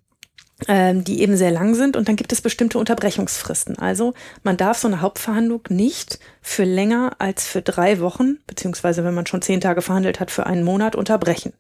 ähm, 0.68 1.06
die 1.06 1.22
eben 1.22 1.38
sehr 1.38 1.52
lang 1.52 1.74
sind 1.74 1.96
und 1.96 2.10
dann 2.10 2.18
gibt 2.18 2.34
es 2.34 2.42
bestimmte 2.42 2.80
Unterbrechungsfristen. 2.80 3.78
Also 3.80 4.14
man 4.44 4.58
darf 4.58 4.78
so 4.78 4.88
eine 4.88 5.00
Hauptverhandlung 5.00 5.62
nicht 5.70 6.20
für 6.42 6.66
länger 6.66 7.12
als 7.20 7.48
für 7.48 7.62
drei 7.62 8.02
Wochen, 8.02 8.40
beziehungsweise 8.46 9.06
wenn 9.06 9.14
man 9.14 9.26
schon 9.26 9.42
zehn 9.42 9.62
Tage 9.62 9.82
verhandelt 9.82 10.20
hat, 10.20 10.32
für 10.32 10.46
einen 10.46 10.64
Monat 10.64 10.98
unterbrechen. 10.98 11.54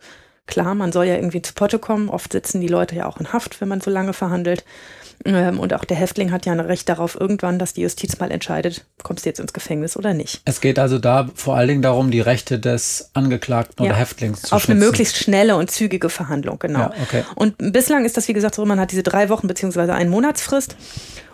Klar, 0.49 0.73
man 0.73 0.91
soll 0.91 1.05
ja 1.05 1.13
irgendwie 1.13 1.43
zu 1.43 1.53
Potte 1.53 1.77
kommen. 1.77 2.09
Oft 2.09 2.31
sitzen 2.31 2.59
die 2.59 2.67
Leute 2.67 2.95
ja 2.95 3.05
auch 3.05 3.19
in 3.19 3.31
Haft, 3.31 3.61
wenn 3.61 3.67
man 3.67 3.81
so 3.81 3.91
lange 3.91 4.13
verhandelt. 4.13 4.65
Ähm, 5.23 5.59
und 5.59 5.75
auch 5.75 5.85
der 5.85 5.95
Häftling 5.95 6.31
hat 6.31 6.47
ja 6.47 6.53
ein 6.53 6.59
Recht 6.59 6.89
darauf 6.89 7.19
irgendwann, 7.19 7.59
dass 7.59 7.73
die 7.73 7.81
Justiz 7.81 8.17
mal 8.17 8.31
entscheidet, 8.31 8.83
kommst 9.03 9.25
du 9.25 9.29
jetzt 9.29 9.39
ins 9.39 9.53
Gefängnis 9.53 9.95
oder 9.95 10.15
nicht. 10.15 10.41
Es 10.45 10.59
geht 10.59 10.79
also 10.79 10.97
da 10.97 11.29
vor 11.35 11.55
allen 11.55 11.67
Dingen 11.67 11.81
darum, 11.83 12.09
die 12.09 12.19
Rechte 12.19 12.57
des 12.57 13.11
Angeklagten 13.13 13.85
ja, 13.85 13.91
oder 13.91 13.99
Häftlings 13.99 14.41
zu 14.41 14.55
Auf 14.55 14.63
schützen. 14.63 14.77
eine 14.77 14.85
möglichst 14.85 15.17
schnelle 15.17 15.55
und 15.55 15.69
zügige 15.69 16.09
Verhandlung, 16.09 16.57
genau. 16.57 16.79
Ja, 16.79 16.93
okay. 17.03 17.23
Und 17.35 17.53
bislang 17.59 18.05
ist 18.05 18.17
das, 18.17 18.27
wie 18.27 18.33
gesagt, 18.33 18.55
so, 18.55 18.65
man 18.65 18.79
hat 18.79 18.91
diese 18.91 19.03
drei 19.03 19.29
Wochen 19.29 19.45
beziehungsweise 19.45 19.93
einen 19.93 20.09
Monatsfrist. 20.09 20.75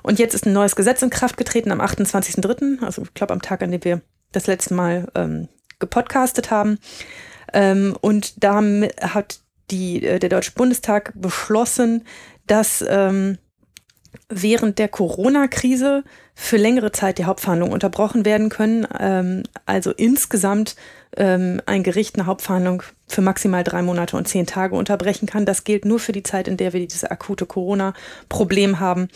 Und 0.03 0.19
jetzt 0.19 0.33
ist 0.33 0.45
ein 0.45 0.51
neues 0.51 0.75
Gesetz 0.75 1.01
in 1.01 1.09
Kraft 1.09 1.37
getreten 1.37 1.71
am 1.71 1.79
28.03., 1.79 2.83
also 2.83 3.03
ich 3.03 3.13
glaube 3.13 3.31
am 3.31 3.41
Tag, 3.41 3.63
an 3.63 3.71
dem 3.71 3.85
wir 3.85 4.01
das 4.33 4.47
letzte 4.47 4.73
Mal 4.73 5.07
ähm, 5.15 5.47
gepodcastet 5.79 6.51
haben. 6.51 6.79
Ähm, 7.55 7.95
und 8.01 8.43
da 8.43 8.61
hat 9.01 9.39
die, 9.71 10.05
äh, 10.05 10.19
der 10.19 10.29
Deutsche 10.29 10.51
Bundestag 10.51 11.13
beschlossen, 11.15 12.03
dass 12.45 12.85
ähm, 12.87 13.37
während 14.29 14.79
der 14.79 14.87
Corona-Krise 14.87 16.03
für 16.33 16.57
längere 16.57 16.91
Zeit 16.91 17.17
die 17.17 17.25
Hauptverhandlungen 17.25 17.73
unterbrochen 17.73 18.25
werden 18.25 18.49
können. 18.49 18.87
Ähm, 18.99 19.43
also 19.65 19.91
insgesamt 19.91 20.75
ähm, 21.15 21.61
ein 21.65 21.83
Gericht 21.83 22.15
eine 22.15 22.25
Hauptverhandlung 22.25 22.83
für 23.07 23.21
maximal 23.21 23.63
drei 23.63 23.81
Monate 23.81 24.17
und 24.17 24.27
zehn 24.27 24.45
Tage 24.45 24.75
unterbrechen 24.75 25.27
kann. 25.27 25.45
Das 25.45 25.63
gilt 25.63 25.85
nur 25.85 25.99
für 25.99 26.11
die 26.11 26.23
Zeit, 26.23 26.47
in 26.47 26.57
der 26.57 26.73
wir 26.73 26.85
dieses 26.85 27.03
akute 27.05 27.45
Corona-Problem 27.45 28.79
haben. 28.79 29.07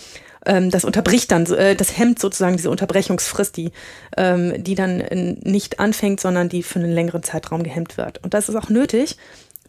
Ähm, 0.46 0.70
das 0.70 0.86
unterbricht 0.86 1.32
dann, 1.32 1.46
äh, 1.48 1.76
das 1.76 1.98
hemmt 1.98 2.20
sozusagen 2.20 2.56
diese 2.56 2.70
Unterbrechungsfrist, 2.70 3.58
die, 3.58 3.72
ähm, 4.16 4.64
die 4.64 4.76
dann 4.76 5.04
nicht 5.42 5.80
anfängt, 5.80 6.20
sondern 6.20 6.50
die 6.50 6.64
für 6.64 6.80
einen 6.80 6.92
längeren 6.92 7.24
Zeitraum 7.24 7.64
gehemmt 7.64 7.98
wird. 7.98 8.24
Und 8.24 8.34
das 8.34 8.48
ist 8.48 8.56
auch 8.56 8.70
nötig, 8.70 9.18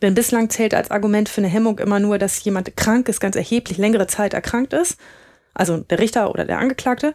denn 0.03 0.15
bislang 0.15 0.51
zählt 0.51 0.75
als 0.75 0.91
Argument 0.91 1.29
für 1.29 1.41
eine 1.41 1.49
Hemmung 1.49 1.79
immer 1.79 1.99
nur, 1.99 2.19
dass 2.19 2.43
jemand 2.45 2.77
krank 2.77 3.09
ist, 3.09 3.21
ganz 3.21 3.37
erheblich 3.37 3.79
längere 3.79 4.07
Zeit 4.07 4.35
erkrankt 4.35 4.73
ist. 4.73 4.97
Also 5.55 5.79
der 5.79 5.99
Richter 5.99 6.31
oder 6.31 6.45
der 6.45 6.59
Angeklagte. 6.59 7.15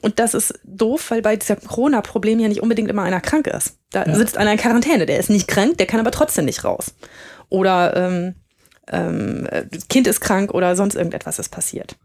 Und 0.00 0.18
das 0.18 0.34
ist 0.34 0.58
doof, 0.64 1.10
weil 1.10 1.22
bei 1.22 1.36
diesem 1.36 1.60
Corona-Problem 1.60 2.40
ja 2.40 2.48
nicht 2.48 2.62
unbedingt 2.62 2.90
immer 2.90 3.02
einer 3.02 3.20
krank 3.20 3.46
ist. 3.46 3.78
Da 3.90 4.04
ja. 4.04 4.14
sitzt 4.14 4.36
einer 4.36 4.52
in 4.52 4.58
Quarantäne, 4.58 5.06
der 5.06 5.18
ist 5.18 5.30
nicht 5.30 5.46
krank, 5.46 5.78
der 5.78 5.86
kann 5.86 6.00
aber 6.00 6.10
trotzdem 6.10 6.46
nicht 6.46 6.64
raus. 6.64 6.94
Oder 7.48 7.96
ähm, 7.96 8.34
ähm, 8.90 9.46
das 9.70 9.88
Kind 9.88 10.06
ist 10.06 10.20
krank 10.20 10.52
oder 10.52 10.74
sonst 10.76 10.96
irgendetwas 10.96 11.38
ist 11.38 11.50
passiert. 11.50 11.96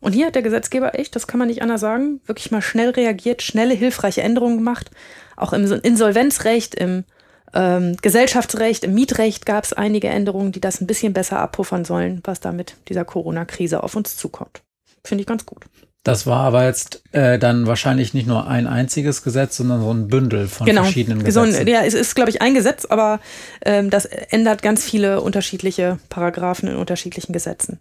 Und 0.00 0.12
hier 0.12 0.26
hat 0.26 0.34
der 0.34 0.42
Gesetzgeber 0.42 0.98
echt, 0.98 1.14
das 1.14 1.26
kann 1.26 1.38
man 1.38 1.48
nicht 1.48 1.62
anders 1.62 1.80
sagen, 1.80 2.20
wirklich 2.26 2.50
mal 2.50 2.62
schnell 2.62 2.90
reagiert, 2.90 3.42
schnelle, 3.42 3.74
hilfreiche 3.74 4.22
Änderungen 4.22 4.56
gemacht. 4.56 4.90
Auch 5.36 5.52
im 5.52 5.64
Insolvenzrecht, 5.82 6.74
im 6.74 7.04
ähm, 7.52 7.96
Gesellschaftsrecht, 8.00 8.84
im 8.84 8.94
Mietrecht 8.94 9.44
gab 9.44 9.64
es 9.64 9.72
einige 9.72 10.08
Änderungen, 10.08 10.52
die 10.52 10.60
das 10.60 10.80
ein 10.80 10.86
bisschen 10.86 11.12
besser 11.12 11.38
abpuffern 11.38 11.84
sollen, 11.84 12.20
was 12.24 12.40
da 12.40 12.52
mit 12.52 12.76
dieser 12.88 13.04
Corona-Krise 13.04 13.82
auf 13.82 13.96
uns 13.96 14.16
zukommt. 14.16 14.62
Finde 15.04 15.22
ich 15.22 15.26
ganz 15.26 15.46
gut. 15.46 15.64
Das 16.02 16.26
war 16.26 16.40
aber 16.44 16.64
jetzt 16.64 17.02
äh, 17.12 17.38
dann 17.38 17.66
wahrscheinlich 17.66 18.14
nicht 18.14 18.26
nur 18.26 18.46
ein 18.46 18.66
einziges 18.66 19.22
Gesetz, 19.22 19.58
sondern 19.58 19.82
so 19.82 19.92
ein 19.92 20.08
Bündel 20.08 20.48
von 20.48 20.66
genau. 20.66 20.82
verschiedenen 20.82 21.22
Gesetzen. 21.22 21.52
So 21.52 21.70
ja, 21.70 21.82
es 21.82 21.92
ist, 21.92 22.14
glaube 22.14 22.30
ich, 22.30 22.40
ein 22.40 22.54
Gesetz, 22.54 22.86
aber 22.86 23.20
ähm, 23.62 23.90
das 23.90 24.06
ändert 24.06 24.62
ganz 24.62 24.82
viele 24.82 25.20
unterschiedliche 25.20 25.98
Paragraphen 26.08 26.70
in 26.70 26.76
unterschiedlichen 26.76 27.34
Gesetzen. 27.34 27.80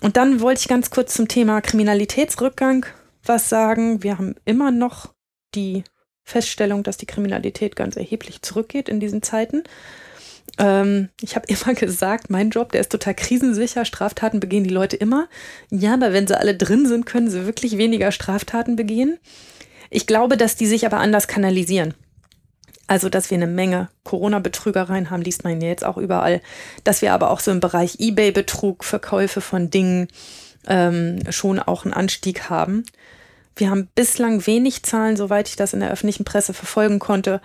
Und 0.00 0.16
dann 0.16 0.40
wollte 0.40 0.62
ich 0.62 0.68
ganz 0.68 0.90
kurz 0.90 1.14
zum 1.14 1.28
Thema 1.28 1.60
Kriminalitätsrückgang 1.60 2.86
was 3.24 3.48
sagen. 3.48 4.02
Wir 4.02 4.18
haben 4.18 4.34
immer 4.44 4.72
noch 4.72 5.14
die 5.54 5.84
Feststellung, 6.24 6.82
dass 6.82 6.96
die 6.96 7.06
Kriminalität 7.06 7.76
ganz 7.76 7.96
erheblich 7.96 8.42
zurückgeht 8.42 8.88
in 8.88 8.98
diesen 8.98 9.22
Zeiten. 9.22 9.62
Ähm, 10.58 11.08
ich 11.20 11.36
habe 11.36 11.46
immer 11.48 11.74
gesagt, 11.74 12.30
mein 12.30 12.50
Job, 12.50 12.72
der 12.72 12.80
ist 12.80 12.92
total 12.92 13.14
krisensicher. 13.14 13.84
Straftaten 13.84 14.40
begehen 14.40 14.64
die 14.64 14.70
Leute 14.70 14.96
immer. 14.96 15.28
Ja, 15.70 15.94
aber 15.94 16.12
wenn 16.12 16.26
sie 16.26 16.38
alle 16.38 16.56
drin 16.56 16.86
sind, 16.86 17.06
können 17.06 17.30
sie 17.30 17.46
wirklich 17.46 17.78
weniger 17.78 18.12
Straftaten 18.12 18.76
begehen. 18.76 19.18
Ich 19.90 20.06
glaube, 20.06 20.36
dass 20.36 20.56
die 20.56 20.66
sich 20.66 20.86
aber 20.86 20.98
anders 20.98 21.28
kanalisieren. 21.28 21.94
Also, 22.86 23.08
dass 23.08 23.30
wir 23.30 23.36
eine 23.36 23.46
Menge 23.46 23.88
Corona-Betrügereien 24.04 25.10
haben, 25.10 25.22
liest 25.22 25.44
man 25.44 25.60
ja 25.60 25.68
jetzt 25.68 25.84
auch 25.84 25.96
überall. 25.96 26.40
Dass 26.84 27.00
wir 27.00 27.12
aber 27.12 27.30
auch 27.30 27.40
so 27.40 27.50
im 27.50 27.60
Bereich 27.60 28.00
Ebay-Betrug, 28.00 28.84
Verkäufe 28.84 29.40
von 29.40 29.70
Dingen 29.70 30.08
ähm, 30.66 31.20
schon 31.30 31.58
auch 31.58 31.84
einen 31.84 31.94
Anstieg 31.94 32.50
haben. 32.50 32.84
Wir 33.56 33.70
haben 33.70 33.88
bislang 33.94 34.46
wenig 34.46 34.82
Zahlen, 34.82 35.16
soweit 35.16 35.48
ich 35.48 35.56
das 35.56 35.74
in 35.74 35.80
der 35.80 35.90
öffentlichen 35.90 36.24
Presse 36.24 36.54
verfolgen 36.54 36.98
konnte, 36.98 37.40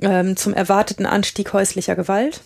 ähm, 0.00 0.36
zum 0.36 0.54
erwarteten 0.54 1.06
Anstieg 1.06 1.52
häuslicher 1.52 1.96
Gewalt. 1.96 2.40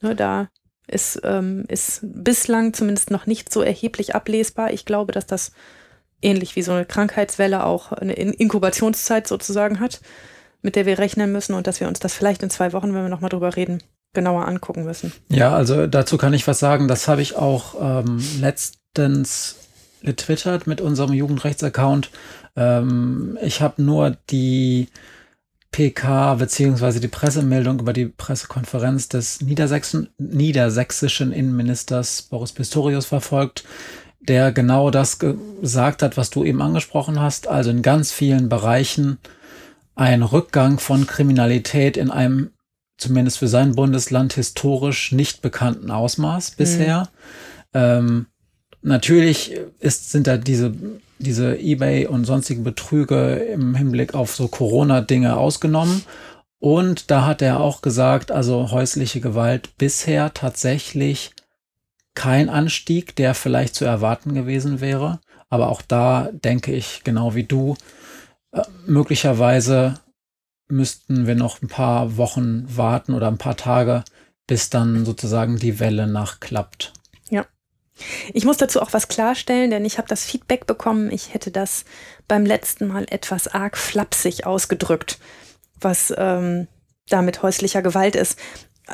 Ne, 0.00 0.16
da 0.16 0.48
ist, 0.86 1.20
ähm, 1.24 1.64
ist 1.68 2.00
bislang 2.02 2.74
zumindest 2.74 3.10
noch 3.10 3.26
nicht 3.26 3.52
so 3.52 3.62
erheblich 3.62 4.14
ablesbar. 4.14 4.72
Ich 4.72 4.84
glaube, 4.84 5.12
dass 5.12 5.26
das 5.26 5.52
ähnlich 6.20 6.56
wie 6.56 6.62
so 6.62 6.72
eine 6.72 6.84
Krankheitswelle 6.84 7.64
auch 7.64 7.92
eine 7.92 8.12
Inkubationszeit 8.12 9.26
sozusagen 9.26 9.80
hat, 9.80 10.00
mit 10.60 10.76
der 10.76 10.86
wir 10.86 10.98
rechnen 10.98 11.32
müssen 11.32 11.54
und 11.54 11.66
dass 11.66 11.80
wir 11.80 11.88
uns 11.88 12.00
das 12.00 12.14
vielleicht 12.14 12.42
in 12.42 12.50
zwei 12.50 12.72
Wochen, 12.72 12.94
wenn 12.94 13.02
wir 13.02 13.08
nochmal 13.08 13.30
drüber 13.30 13.56
reden, 13.56 13.82
genauer 14.12 14.46
angucken 14.46 14.84
müssen. 14.84 15.12
Ja, 15.28 15.54
also 15.54 15.86
dazu 15.86 16.18
kann 16.18 16.34
ich 16.34 16.46
was 16.46 16.58
sagen. 16.58 16.86
Das 16.88 17.08
habe 17.08 17.22
ich 17.22 17.36
auch 17.36 17.74
ähm, 17.80 18.22
letztens 18.40 19.56
getwittert 20.02 20.66
mit 20.66 20.80
unserem 20.80 21.12
Jugendrechtsaccount. 21.12 22.10
Ähm, 22.56 23.38
ich 23.40 23.62
habe 23.62 23.82
nur 23.82 24.16
die 24.30 24.88
PK 25.72 26.34
beziehungsweise 26.34 27.00
die 27.00 27.08
Pressemeldung 27.08 27.80
über 27.80 27.92
die 27.92 28.06
Pressekonferenz 28.06 29.08
des 29.08 29.40
Niedersächsen, 29.40 30.10
niedersächsischen 30.18 31.32
Innenministers 31.32 32.22
Boris 32.22 32.52
Pistorius 32.52 33.06
verfolgt, 33.06 33.64
der 34.20 34.52
genau 34.52 34.90
das 34.90 35.18
gesagt 35.18 36.02
hat, 36.02 36.16
was 36.16 36.30
du 36.30 36.44
eben 36.44 36.62
angesprochen 36.62 37.20
hast. 37.20 37.48
Also 37.48 37.70
in 37.70 37.82
ganz 37.82 38.12
vielen 38.12 38.48
Bereichen 38.48 39.18
ein 39.94 40.22
Rückgang 40.22 40.78
von 40.78 41.06
Kriminalität 41.06 41.96
in 41.96 42.10
einem 42.10 42.50
zumindest 42.98 43.38
für 43.38 43.48
sein 43.48 43.74
Bundesland 43.74 44.34
historisch 44.34 45.10
nicht 45.12 45.42
bekannten 45.42 45.90
Ausmaß 45.90 46.52
bisher. 46.52 47.08
Mhm. 47.72 47.80
Ähm, 47.80 48.26
natürlich 48.82 49.58
ist, 49.80 50.12
sind 50.12 50.26
da 50.26 50.36
diese 50.36 50.72
diese 51.22 51.58
eBay 51.58 52.06
und 52.06 52.24
sonstigen 52.24 52.64
Betrüge 52.64 53.34
im 53.34 53.74
Hinblick 53.74 54.14
auf 54.14 54.34
so 54.34 54.48
Corona-Dinge 54.48 55.36
ausgenommen. 55.36 56.04
Und 56.58 57.10
da 57.10 57.26
hat 57.26 57.42
er 57.42 57.60
auch 57.60 57.82
gesagt, 57.82 58.30
also 58.30 58.70
häusliche 58.70 59.20
Gewalt 59.20 59.76
bisher 59.78 60.32
tatsächlich 60.34 61.32
kein 62.14 62.48
Anstieg, 62.48 63.16
der 63.16 63.34
vielleicht 63.34 63.74
zu 63.74 63.84
erwarten 63.84 64.34
gewesen 64.34 64.80
wäre. 64.80 65.20
Aber 65.48 65.68
auch 65.68 65.82
da 65.82 66.30
denke 66.32 66.72
ich, 66.72 67.02
genau 67.04 67.34
wie 67.34 67.44
du, 67.44 67.76
äh, 68.52 68.62
möglicherweise 68.86 70.00
müssten 70.68 71.26
wir 71.26 71.34
noch 71.34 71.60
ein 71.62 71.68
paar 71.68 72.16
Wochen 72.16 72.64
warten 72.68 73.14
oder 73.14 73.28
ein 73.28 73.38
paar 73.38 73.56
Tage, 73.56 74.04
bis 74.46 74.70
dann 74.70 75.04
sozusagen 75.04 75.56
die 75.56 75.80
Welle 75.80 76.06
nachklappt. 76.06 76.92
Ich 78.32 78.44
muss 78.44 78.56
dazu 78.56 78.80
auch 78.80 78.92
was 78.92 79.08
klarstellen, 79.08 79.70
denn 79.70 79.84
ich 79.84 79.98
habe 79.98 80.08
das 80.08 80.24
Feedback 80.24 80.66
bekommen, 80.66 81.10
ich 81.10 81.34
hätte 81.34 81.50
das 81.50 81.84
beim 82.28 82.46
letzten 82.46 82.86
Mal 82.88 83.06
etwas 83.10 83.48
arg 83.48 83.76
flapsig 83.76 84.46
ausgedrückt, 84.46 85.18
was 85.80 86.12
ähm, 86.16 86.68
damit 87.08 87.42
häuslicher 87.42 87.82
Gewalt 87.82 88.16
ist. 88.16 88.38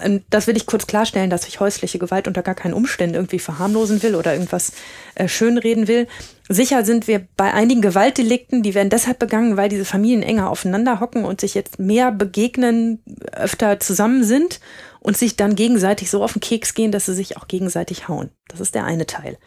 Ähm, 0.03 0.23
das 0.31 0.47
will 0.47 0.57
ich 0.57 0.67
kurz 0.67 0.87
klarstellen, 0.87 1.31
dass 1.31 1.47
ich 1.47 1.61
häusliche 1.61 1.99
Gewalt 1.99 2.29
unter 2.29 2.43
gar 2.43 2.55
keinen 2.55 2.75
Umständen 2.75 3.15
irgendwie 3.15 3.39
verharmlosen 3.39 4.03
will 4.03 4.15
oder 4.15 4.33
irgendwas 4.33 4.73
äh, 5.15 5.29
schönreden 5.29 5.89
will. 5.89 6.07
Sicher 6.49 6.85
sind 6.85 7.09
wir 7.09 7.27
bei 7.37 7.53
einigen 7.53 7.83
Gewaltdelikten, 7.83 8.63
die 8.63 8.75
werden 8.75 8.91
deshalb 8.91 9.19
begangen, 9.19 9.57
weil 9.57 9.69
diese 9.69 9.85
Familien 9.85 10.23
enger 10.23 10.51
aufeinander 10.51 11.01
hocken 11.01 11.25
und 11.25 11.41
sich 11.41 11.55
jetzt 11.55 11.79
mehr 11.79 12.11
begegnen, 12.11 13.03
öfter 13.33 13.81
zusammen 13.81 14.25
sind 14.25 14.61
und 15.01 15.17
sich 15.17 15.37
dann 15.37 15.55
gegenseitig 15.55 16.11
so 16.11 16.23
auf 16.23 16.33
den 16.33 16.41
Keks 16.41 16.75
gehen, 16.75 16.93
dass 16.93 17.07
sie 17.07 17.15
sich 17.15 17.37
auch 17.37 17.49
gegenseitig 17.49 18.09
hauen. 18.09 18.31
Das 18.49 18.61
ist 18.61 18.75
der 18.75 18.85
eine 18.85 19.07
Teil. 19.07 19.39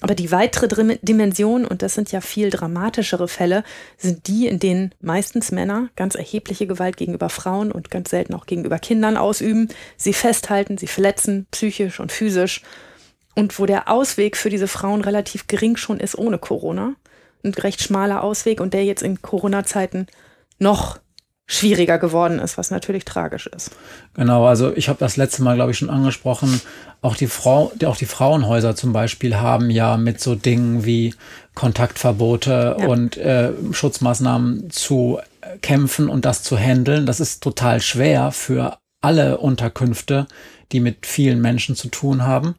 Aber 0.00 0.14
die 0.14 0.30
weitere 0.30 0.98
Dimension, 1.00 1.64
und 1.64 1.82
das 1.82 1.94
sind 1.94 2.12
ja 2.12 2.20
viel 2.20 2.50
dramatischere 2.50 3.28
Fälle, 3.28 3.64
sind 3.96 4.26
die, 4.26 4.46
in 4.46 4.58
denen 4.58 4.94
meistens 5.00 5.52
Männer 5.52 5.88
ganz 5.96 6.14
erhebliche 6.14 6.66
Gewalt 6.66 6.98
gegenüber 6.98 7.30
Frauen 7.30 7.72
und 7.72 7.90
ganz 7.90 8.10
selten 8.10 8.34
auch 8.34 8.46
gegenüber 8.46 8.78
Kindern 8.78 9.16
ausüben, 9.16 9.68
sie 9.96 10.12
festhalten, 10.12 10.76
sie 10.76 10.86
verletzen, 10.86 11.46
psychisch 11.50 11.98
und 11.98 12.12
physisch. 12.12 12.62
Und 13.34 13.58
wo 13.58 13.66
der 13.66 13.88
Ausweg 13.88 14.36
für 14.36 14.50
diese 14.50 14.68
Frauen 14.68 15.02
relativ 15.02 15.46
gering 15.46 15.76
schon 15.76 16.00
ist 16.00 16.16
ohne 16.16 16.38
Corona. 16.38 16.94
Ein 17.42 17.54
recht 17.54 17.82
schmaler 17.82 18.22
Ausweg 18.22 18.60
und 18.60 18.74
der 18.74 18.84
jetzt 18.84 19.02
in 19.02 19.22
Corona-Zeiten 19.22 20.06
noch 20.58 20.98
schwieriger 21.46 21.98
geworden 21.98 22.40
ist, 22.40 22.58
was 22.58 22.70
natürlich 22.70 23.04
tragisch 23.04 23.46
ist. 23.46 23.70
Genau, 24.14 24.46
also 24.46 24.76
ich 24.76 24.88
habe 24.88 24.98
das 24.98 25.16
letzte 25.16 25.42
Mal, 25.42 25.54
glaube 25.54 25.70
ich, 25.70 25.78
schon 25.78 25.90
angesprochen, 25.90 26.60
auch 27.02 27.16
die 27.16 27.28
Frau, 27.28 27.72
auch 27.84 27.96
die 27.96 28.06
Frauenhäuser 28.06 28.74
zum 28.74 28.92
Beispiel 28.92 29.36
haben 29.36 29.70
ja 29.70 29.96
mit 29.96 30.20
so 30.20 30.34
Dingen 30.34 30.84
wie 30.84 31.14
Kontaktverbote 31.54 32.76
ja. 32.80 32.86
und 32.86 33.16
äh, 33.16 33.52
Schutzmaßnahmen 33.70 34.70
zu 34.70 35.20
kämpfen 35.62 36.08
und 36.08 36.24
das 36.24 36.42
zu 36.42 36.58
handeln. 36.58 37.06
Das 37.06 37.20
ist 37.20 37.42
total 37.42 37.80
schwer 37.80 38.32
für 38.32 38.78
alle 39.00 39.38
Unterkünfte, 39.38 40.26
die 40.72 40.80
mit 40.80 41.06
vielen 41.06 41.40
Menschen 41.40 41.76
zu 41.76 41.88
tun 41.88 42.24
haben. 42.24 42.56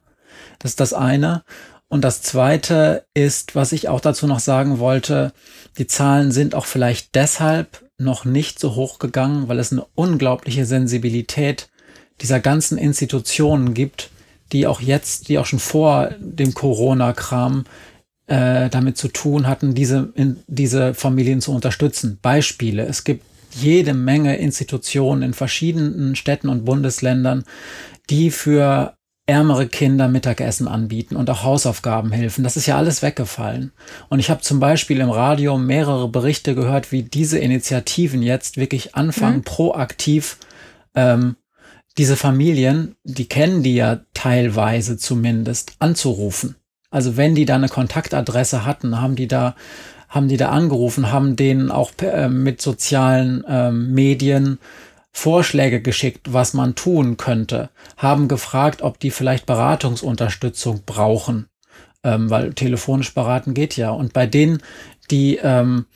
Das 0.58 0.72
ist 0.72 0.80
das 0.80 0.94
eine. 0.94 1.44
Und 1.88 2.02
das 2.02 2.22
zweite 2.22 3.04
ist, 3.14 3.54
was 3.54 3.72
ich 3.72 3.88
auch 3.88 4.00
dazu 4.00 4.26
noch 4.26 4.40
sagen 4.40 4.78
wollte, 4.78 5.32
die 5.78 5.86
Zahlen 5.86 6.32
sind 6.32 6.54
auch 6.54 6.66
vielleicht 6.66 7.14
deshalb 7.14 7.87
noch 7.98 8.24
nicht 8.24 8.58
so 8.58 8.74
hoch 8.74 8.98
gegangen, 8.98 9.48
weil 9.48 9.58
es 9.58 9.72
eine 9.72 9.84
unglaubliche 9.94 10.64
Sensibilität 10.64 11.68
dieser 12.20 12.40
ganzen 12.40 12.78
Institutionen 12.78 13.74
gibt, 13.74 14.10
die 14.52 14.66
auch 14.66 14.80
jetzt, 14.80 15.28
die 15.28 15.38
auch 15.38 15.46
schon 15.46 15.58
vor 15.58 16.10
dem 16.18 16.54
Corona-Kram 16.54 17.64
äh, 18.28 18.70
damit 18.70 18.96
zu 18.96 19.08
tun 19.08 19.46
hatten, 19.46 19.74
diese, 19.74 20.12
in, 20.14 20.38
diese 20.46 20.94
Familien 20.94 21.40
zu 21.40 21.52
unterstützen. 21.52 22.18
Beispiele. 22.22 22.86
Es 22.86 23.04
gibt 23.04 23.24
jede 23.52 23.94
Menge 23.94 24.36
Institutionen 24.36 25.22
in 25.22 25.34
verschiedenen 25.34 26.16
Städten 26.16 26.48
und 26.48 26.64
Bundesländern, 26.64 27.44
die 28.10 28.30
für 28.30 28.94
ärmere 29.28 29.68
Kinder 29.68 30.08
Mittagessen 30.08 30.66
anbieten 30.66 31.14
und 31.14 31.28
auch 31.28 31.42
Hausaufgabenhilfen. 31.42 32.42
Das 32.42 32.56
ist 32.56 32.66
ja 32.66 32.78
alles 32.78 33.02
weggefallen. 33.02 33.72
Und 34.08 34.20
ich 34.20 34.30
habe 34.30 34.40
zum 34.40 34.58
Beispiel 34.58 35.00
im 35.00 35.10
Radio 35.10 35.58
mehrere 35.58 36.08
Berichte 36.08 36.54
gehört, 36.54 36.92
wie 36.92 37.02
diese 37.02 37.38
Initiativen 37.38 38.22
jetzt 38.22 38.56
wirklich 38.56 38.94
anfangen, 38.94 39.38
mhm. 39.38 39.44
proaktiv 39.44 40.38
ähm, 40.94 41.36
diese 41.98 42.16
Familien, 42.16 42.94
die 43.04 43.28
kennen 43.28 43.62
die 43.62 43.74
ja 43.74 44.00
teilweise 44.14 44.96
zumindest, 44.96 45.74
anzurufen. 45.78 46.56
Also 46.90 47.18
wenn 47.18 47.34
die 47.34 47.44
da 47.44 47.56
eine 47.56 47.68
Kontaktadresse 47.68 48.64
hatten, 48.64 48.98
haben 49.00 49.14
die 49.14 49.28
da 49.28 49.54
haben 50.08 50.28
die 50.28 50.38
da 50.38 50.48
angerufen, 50.48 51.12
haben 51.12 51.36
denen 51.36 51.70
auch 51.70 51.90
äh, 52.00 52.30
mit 52.30 52.62
sozialen 52.62 53.44
äh, 53.44 53.70
Medien 53.70 54.58
Vorschläge 55.18 55.82
geschickt, 55.82 56.32
was 56.32 56.54
man 56.54 56.76
tun 56.76 57.16
könnte, 57.16 57.70
haben 57.96 58.28
gefragt, 58.28 58.82
ob 58.82 59.00
die 59.00 59.10
vielleicht 59.10 59.46
Beratungsunterstützung 59.46 60.82
brauchen, 60.86 61.48
ähm, 62.04 62.30
weil 62.30 62.54
telefonisch 62.54 63.14
beraten 63.14 63.52
geht 63.52 63.76
ja. 63.76 63.90
Und 63.90 64.12
bei 64.12 64.26
denen, 64.26 64.62
die 65.10 65.36
ähm, 65.42 65.86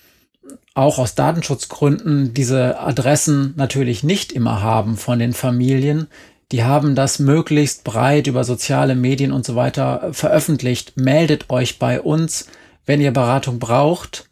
auch 0.75 0.99
aus 0.99 1.15
Datenschutzgründen 1.15 2.35
diese 2.35 2.81
Adressen 2.81 3.55
natürlich 3.57 4.03
nicht 4.03 4.33
immer 4.33 4.61
haben 4.61 4.97
von 4.97 5.21
den 5.21 5.35
Familien, 5.35 6.09
die 6.51 6.65
haben 6.65 6.97
das 6.97 7.21
möglichst 7.21 7.85
breit 7.85 8.27
über 8.27 8.43
soziale 8.43 8.97
Medien 8.97 9.31
und 9.31 9.47
so 9.47 9.55
weiter 9.55 10.09
veröffentlicht. 10.13 10.97
Meldet 10.97 11.49
euch 11.49 11.79
bei 11.79 12.01
uns, 12.01 12.49
wenn 12.87 13.01
ihr 13.01 13.13
Beratung 13.13 13.61
braucht 13.61 14.29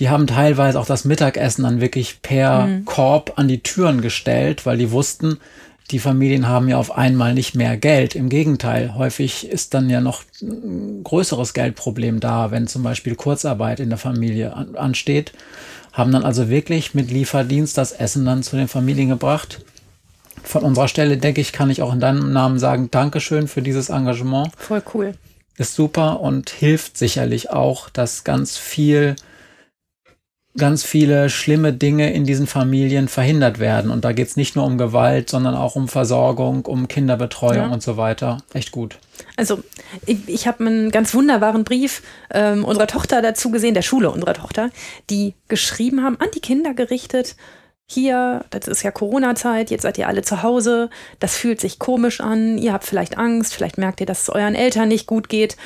die 0.00 0.08
haben 0.08 0.26
teilweise 0.26 0.78
auch 0.80 0.86
das 0.86 1.04
Mittagessen 1.04 1.62
dann 1.62 1.80
wirklich 1.80 2.20
per 2.22 2.66
mhm. 2.66 2.84
Korb 2.84 3.34
an 3.36 3.48
die 3.48 3.62
Türen 3.62 4.00
gestellt, 4.00 4.66
weil 4.66 4.78
die 4.78 4.90
wussten, 4.90 5.38
die 5.90 5.98
Familien 5.98 6.48
haben 6.48 6.68
ja 6.68 6.78
auf 6.78 6.96
einmal 6.96 7.34
nicht 7.34 7.54
mehr 7.54 7.76
Geld. 7.76 8.14
Im 8.14 8.28
Gegenteil, 8.28 8.94
häufig 8.94 9.48
ist 9.48 9.74
dann 9.74 9.90
ja 9.90 10.00
noch 10.00 10.22
ein 10.40 11.04
größeres 11.04 11.52
Geldproblem 11.52 12.20
da, 12.20 12.50
wenn 12.50 12.66
zum 12.66 12.82
Beispiel 12.82 13.14
Kurzarbeit 13.14 13.80
in 13.80 13.90
der 13.90 13.98
Familie 13.98 14.54
an, 14.54 14.76
ansteht. 14.76 15.32
Haben 15.92 16.10
dann 16.10 16.24
also 16.24 16.48
wirklich 16.48 16.94
mit 16.94 17.10
Lieferdienst 17.10 17.76
das 17.76 17.92
Essen 17.92 18.24
dann 18.24 18.42
zu 18.42 18.56
den 18.56 18.66
Familien 18.66 19.10
gebracht. 19.10 19.64
Von 20.42 20.62
unserer 20.62 20.88
Stelle, 20.88 21.18
denke 21.18 21.40
ich, 21.40 21.52
kann 21.52 21.70
ich 21.70 21.82
auch 21.82 21.92
in 21.92 22.00
deinem 22.00 22.32
Namen 22.32 22.58
sagen, 22.58 22.90
Dankeschön 22.90 23.46
für 23.46 23.62
dieses 23.62 23.90
Engagement. 23.90 24.50
Voll 24.56 24.82
cool. 24.94 25.14
Ist 25.56 25.74
super 25.74 26.20
und 26.20 26.50
hilft 26.50 26.98
sicherlich 26.98 27.50
auch, 27.50 27.88
dass 27.90 28.24
ganz 28.24 28.56
viel 28.56 29.14
ganz 30.56 30.84
viele 30.84 31.30
schlimme 31.30 31.72
Dinge 31.72 32.12
in 32.12 32.24
diesen 32.24 32.46
Familien 32.46 33.08
verhindert 33.08 33.58
werden. 33.58 33.90
Und 33.90 34.04
da 34.04 34.12
geht 34.12 34.28
es 34.28 34.36
nicht 34.36 34.54
nur 34.54 34.64
um 34.64 34.78
Gewalt, 34.78 35.28
sondern 35.28 35.54
auch 35.54 35.74
um 35.74 35.88
Versorgung, 35.88 36.64
um 36.66 36.86
Kinderbetreuung 36.86 37.56
ja. 37.56 37.72
und 37.72 37.82
so 37.82 37.96
weiter. 37.96 38.38
Echt 38.52 38.70
gut. 38.70 38.98
Also 39.36 39.62
ich, 40.06 40.28
ich 40.28 40.46
habe 40.46 40.64
einen 40.64 40.90
ganz 40.90 41.14
wunderbaren 41.14 41.64
Brief 41.64 42.02
ähm, 42.30 42.64
unserer 42.64 42.86
Tochter 42.86 43.20
dazu 43.20 43.50
gesehen, 43.50 43.74
der 43.74 43.82
Schule 43.82 44.10
unserer 44.10 44.34
Tochter, 44.34 44.70
die 45.10 45.34
geschrieben 45.48 46.02
haben, 46.02 46.18
an 46.20 46.28
die 46.34 46.40
Kinder 46.40 46.74
gerichtet, 46.74 47.36
hier, 47.86 48.46
das 48.48 48.66
ist 48.66 48.82
ja 48.82 48.90
Corona-Zeit, 48.90 49.70
jetzt 49.70 49.82
seid 49.82 49.98
ihr 49.98 50.08
alle 50.08 50.22
zu 50.22 50.42
Hause, 50.42 50.88
das 51.20 51.36
fühlt 51.36 51.60
sich 51.60 51.78
komisch 51.78 52.22
an, 52.22 52.56
ihr 52.56 52.72
habt 52.72 52.84
vielleicht 52.84 53.18
Angst, 53.18 53.54
vielleicht 53.54 53.76
merkt 53.76 54.00
ihr, 54.00 54.06
dass 54.06 54.22
es 54.22 54.30
euren 54.30 54.54
Eltern 54.54 54.88
nicht 54.88 55.06
gut 55.06 55.28
geht. 55.28 55.58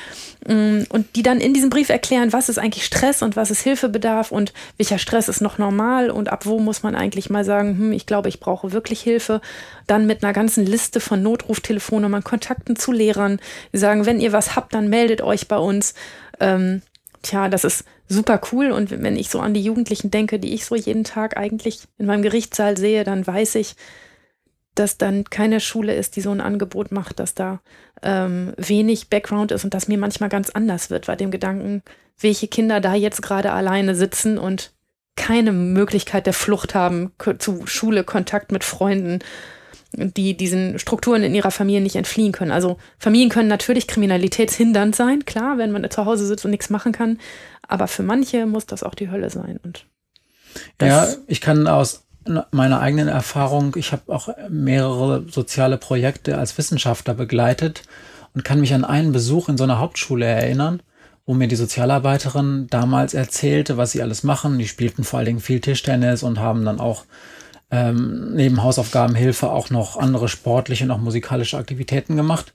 Mm, 0.46 0.80
und 0.88 1.14
die 1.14 1.22
dann 1.22 1.40
in 1.40 1.54
diesem 1.54 1.70
Brief 1.70 1.90
erklären, 1.90 2.32
was 2.32 2.48
ist 2.48 2.58
eigentlich 2.58 2.84
Stress 2.84 3.22
und 3.22 3.36
was 3.36 3.52
ist 3.52 3.60
Hilfebedarf 3.62 4.32
und 4.32 4.52
welcher 4.78 4.98
Stress 4.98 5.28
ist 5.28 5.40
noch 5.40 5.58
normal 5.58 6.10
und 6.10 6.28
ab 6.28 6.44
wo 6.44 6.58
muss 6.58 6.82
man 6.82 6.96
eigentlich 6.96 7.30
mal 7.30 7.44
sagen, 7.44 7.78
hm, 7.78 7.92
ich 7.92 8.04
glaube, 8.04 8.28
ich 8.28 8.40
brauche 8.40 8.72
wirklich 8.72 9.00
Hilfe. 9.00 9.40
Dann 9.86 10.06
mit 10.06 10.24
einer 10.24 10.32
ganzen 10.32 10.66
Liste 10.66 10.98
von 10.98 11.22
Notruftelefonnnummern, 11.22 12.24
Kontakten 12.24 12.74
zu 12.74 12.90
Lehrern, 12.90 13.38
die 13.72 13.78
sagen, 13.78 14.06
wenn 14.06 14.20
ihr 14.20 14.32
was 14.32 14.56
habt, 14.56 14.74
dann 14.74 14.88
meldet 14.88 15.22
euch 15.22 15.46
bei 15.46 15.58
uns. 15.58 15.94
Ähm, 16.40 16.82
tja, 17.22 17.48
das 17.48 17.64
ist 17.64 17.84
super 18.08 18.40
cool. 18.52 18.70
Und 18.70 18.90
wenn 18.90 19.16
ich 19.16 19.30
so 19.30 19.40
an 19.40 19.54
die 19.54 19.62
Jugendlichen 19.62 20.10
denke, 20.10 20.38
die 20.38 20.54
ich 20.54 20.64
so 20.64 20.74
jeden 20.74 21.04
Tag 21.04 21.36
eigentlich 21.36 21.80
in 21.98 22.06
meinem 22.06 22.22
Gerichtssaal 22.22 22.76
sehe, 22.76 23.04
dann 23.04 23.26
weiß 23.26 23.56
ich, 23.56 23.76
dass 24.74 24.96
dann 24.96 25.24
keine 25.24 25.60
Schule 25.60 25.94
ist, 25.94 26.16
die 26.16 26.20
so 26.20 26.30
ein 26.30 26.40
Angebot 26.40 26.92
macht, 26.92 27.18
dass 27.18 27.34
da 27.34 27.60
ähm, 28.02 28.54
wenig 28.56 29.10
Background 29.10 29.50
ist 29.50 29.64
und 29.64 29.74
dass 29.74 29.88
mir 29.88 29.98
manchmal 29.98 30.28
ganz 30.28 30.50
anders 30.50 30.90
wird 30.90 31.06
bei 31.06 31.16
dem 31.16 31.30
Gedanken, 31.30 31.82
welche 32.20 32.48
Kinder 32.48 32.80
da 32.80 32.94
jetzt 32.94 33.22
gerade 33.22 33.52
alleine 33.52 33.94
sitzen 33.94 34.38
und 34.38 34.72
keine 35.16 35.52
Möglichkeit 35.52 36.26
der 36.26 36.32
Flucht 36.32 36.76
haben 36.76 37.12
zu 37.38 37.66
Schule, 37.66 38.04
Kontakt 38.04 38.52
mit 38.52 38.62
Freunden, 38.62 39.18
die 39.92 40.36
diesen 40.36 40.78
Strukturen 40.78 41.22
in 41.22 41.34
ihrer 41.34 41.50
Familie 41.50 41.80
nicht 41.80 41.96
entfliehen 41.96 42.32
können. 42.32 42.52
Also 42.52 42.76
Familien 42.98 43.30
können 43.30 43.48
natürlich 43.48 43.86
kriminalitätshindernd 43.86 44.94
sein, 44.94 45.24
klar, 45.24 45.58
wenn 45.58 45.72
man 45.72 45.88
zu 45.90 46.04
Hause 46.04 46.26
sitzt 46.26 46.44
und 46.44 46.50
nichts 46.50 46.70
machen 46.70 46.92
kann, 46.92 47.18
aber 47.66 47.88
für 47.88 48.02
manche 48.02 48.46
muss 48.46 48.66
das 48.66 48.82
auch 48.82 48.94
die 48.94 49.10
Hölle 49.10 49.30
sein. 49.30 49.58
Und 49.62 49.86
ja, 50.80 51.08
ich 51.26 51.40
kann 51.40 51.66
aus 51.66 52.04
meiner 52.50 52.80
eigenen 52.80 53.08
Erfahrung, 53.08 53.74
ich 53.76 53.92
habe 53.92 54.12
auch 54.12 54.28
mehrere 54.50 55.24
soziale 55.30 55.78
Projekte 55.78 56.36
als 56.36 56.58
Wissenschaftler 56.58 57.14
begleitet 57.14 57.82
und 58.34 58.44
kann 58.44 58.60
mich 58.60 58.74
an 58.74 58.84
einen 58.84 59.12
Besuch 59.12 59.48
in 59.48 59.56
so 59.56 59.64
einer 59.64 59.78
Hauptschule 59.78 60.26
erinnern, 60.26 60.82
wo 61.24 61.34
mir 61.34 61.48
die 61.48 61.56
Sozialarbeiterin 61.56 62.66
damals 62.68 63.14
erzählte, 63.14 63.76
was 63.76 63.92
sie 63.92 64.02
alles 64.02 64.22
machen. 64.22 64.58
Die 64.58 64.68
spielten 64.68 65.04
vor 65.04 65.18
allen 65.18 65.26
Dingen 65.26 65.40
viel 65.40 65.60
Tischtennis 65.60 66.22
und 66.22 66.38
haben 66.38 66.64
dann 66.64 66.80
auch 66.80 67.04
ähm, 67.70 68.34
neben 68.34 68.62
Hausaufgabenhilfe 68.62 69.50
auch 69.50 69.70
noch 69.70 69.96
andere 69.96 70.28
sportliche 70.28 70.84
und 70.84 70.90
auch 70.90 70.98
musikalische 70.98 71.58
Aktivitäten 71.58 72.16
gemacht. 72.16 72.54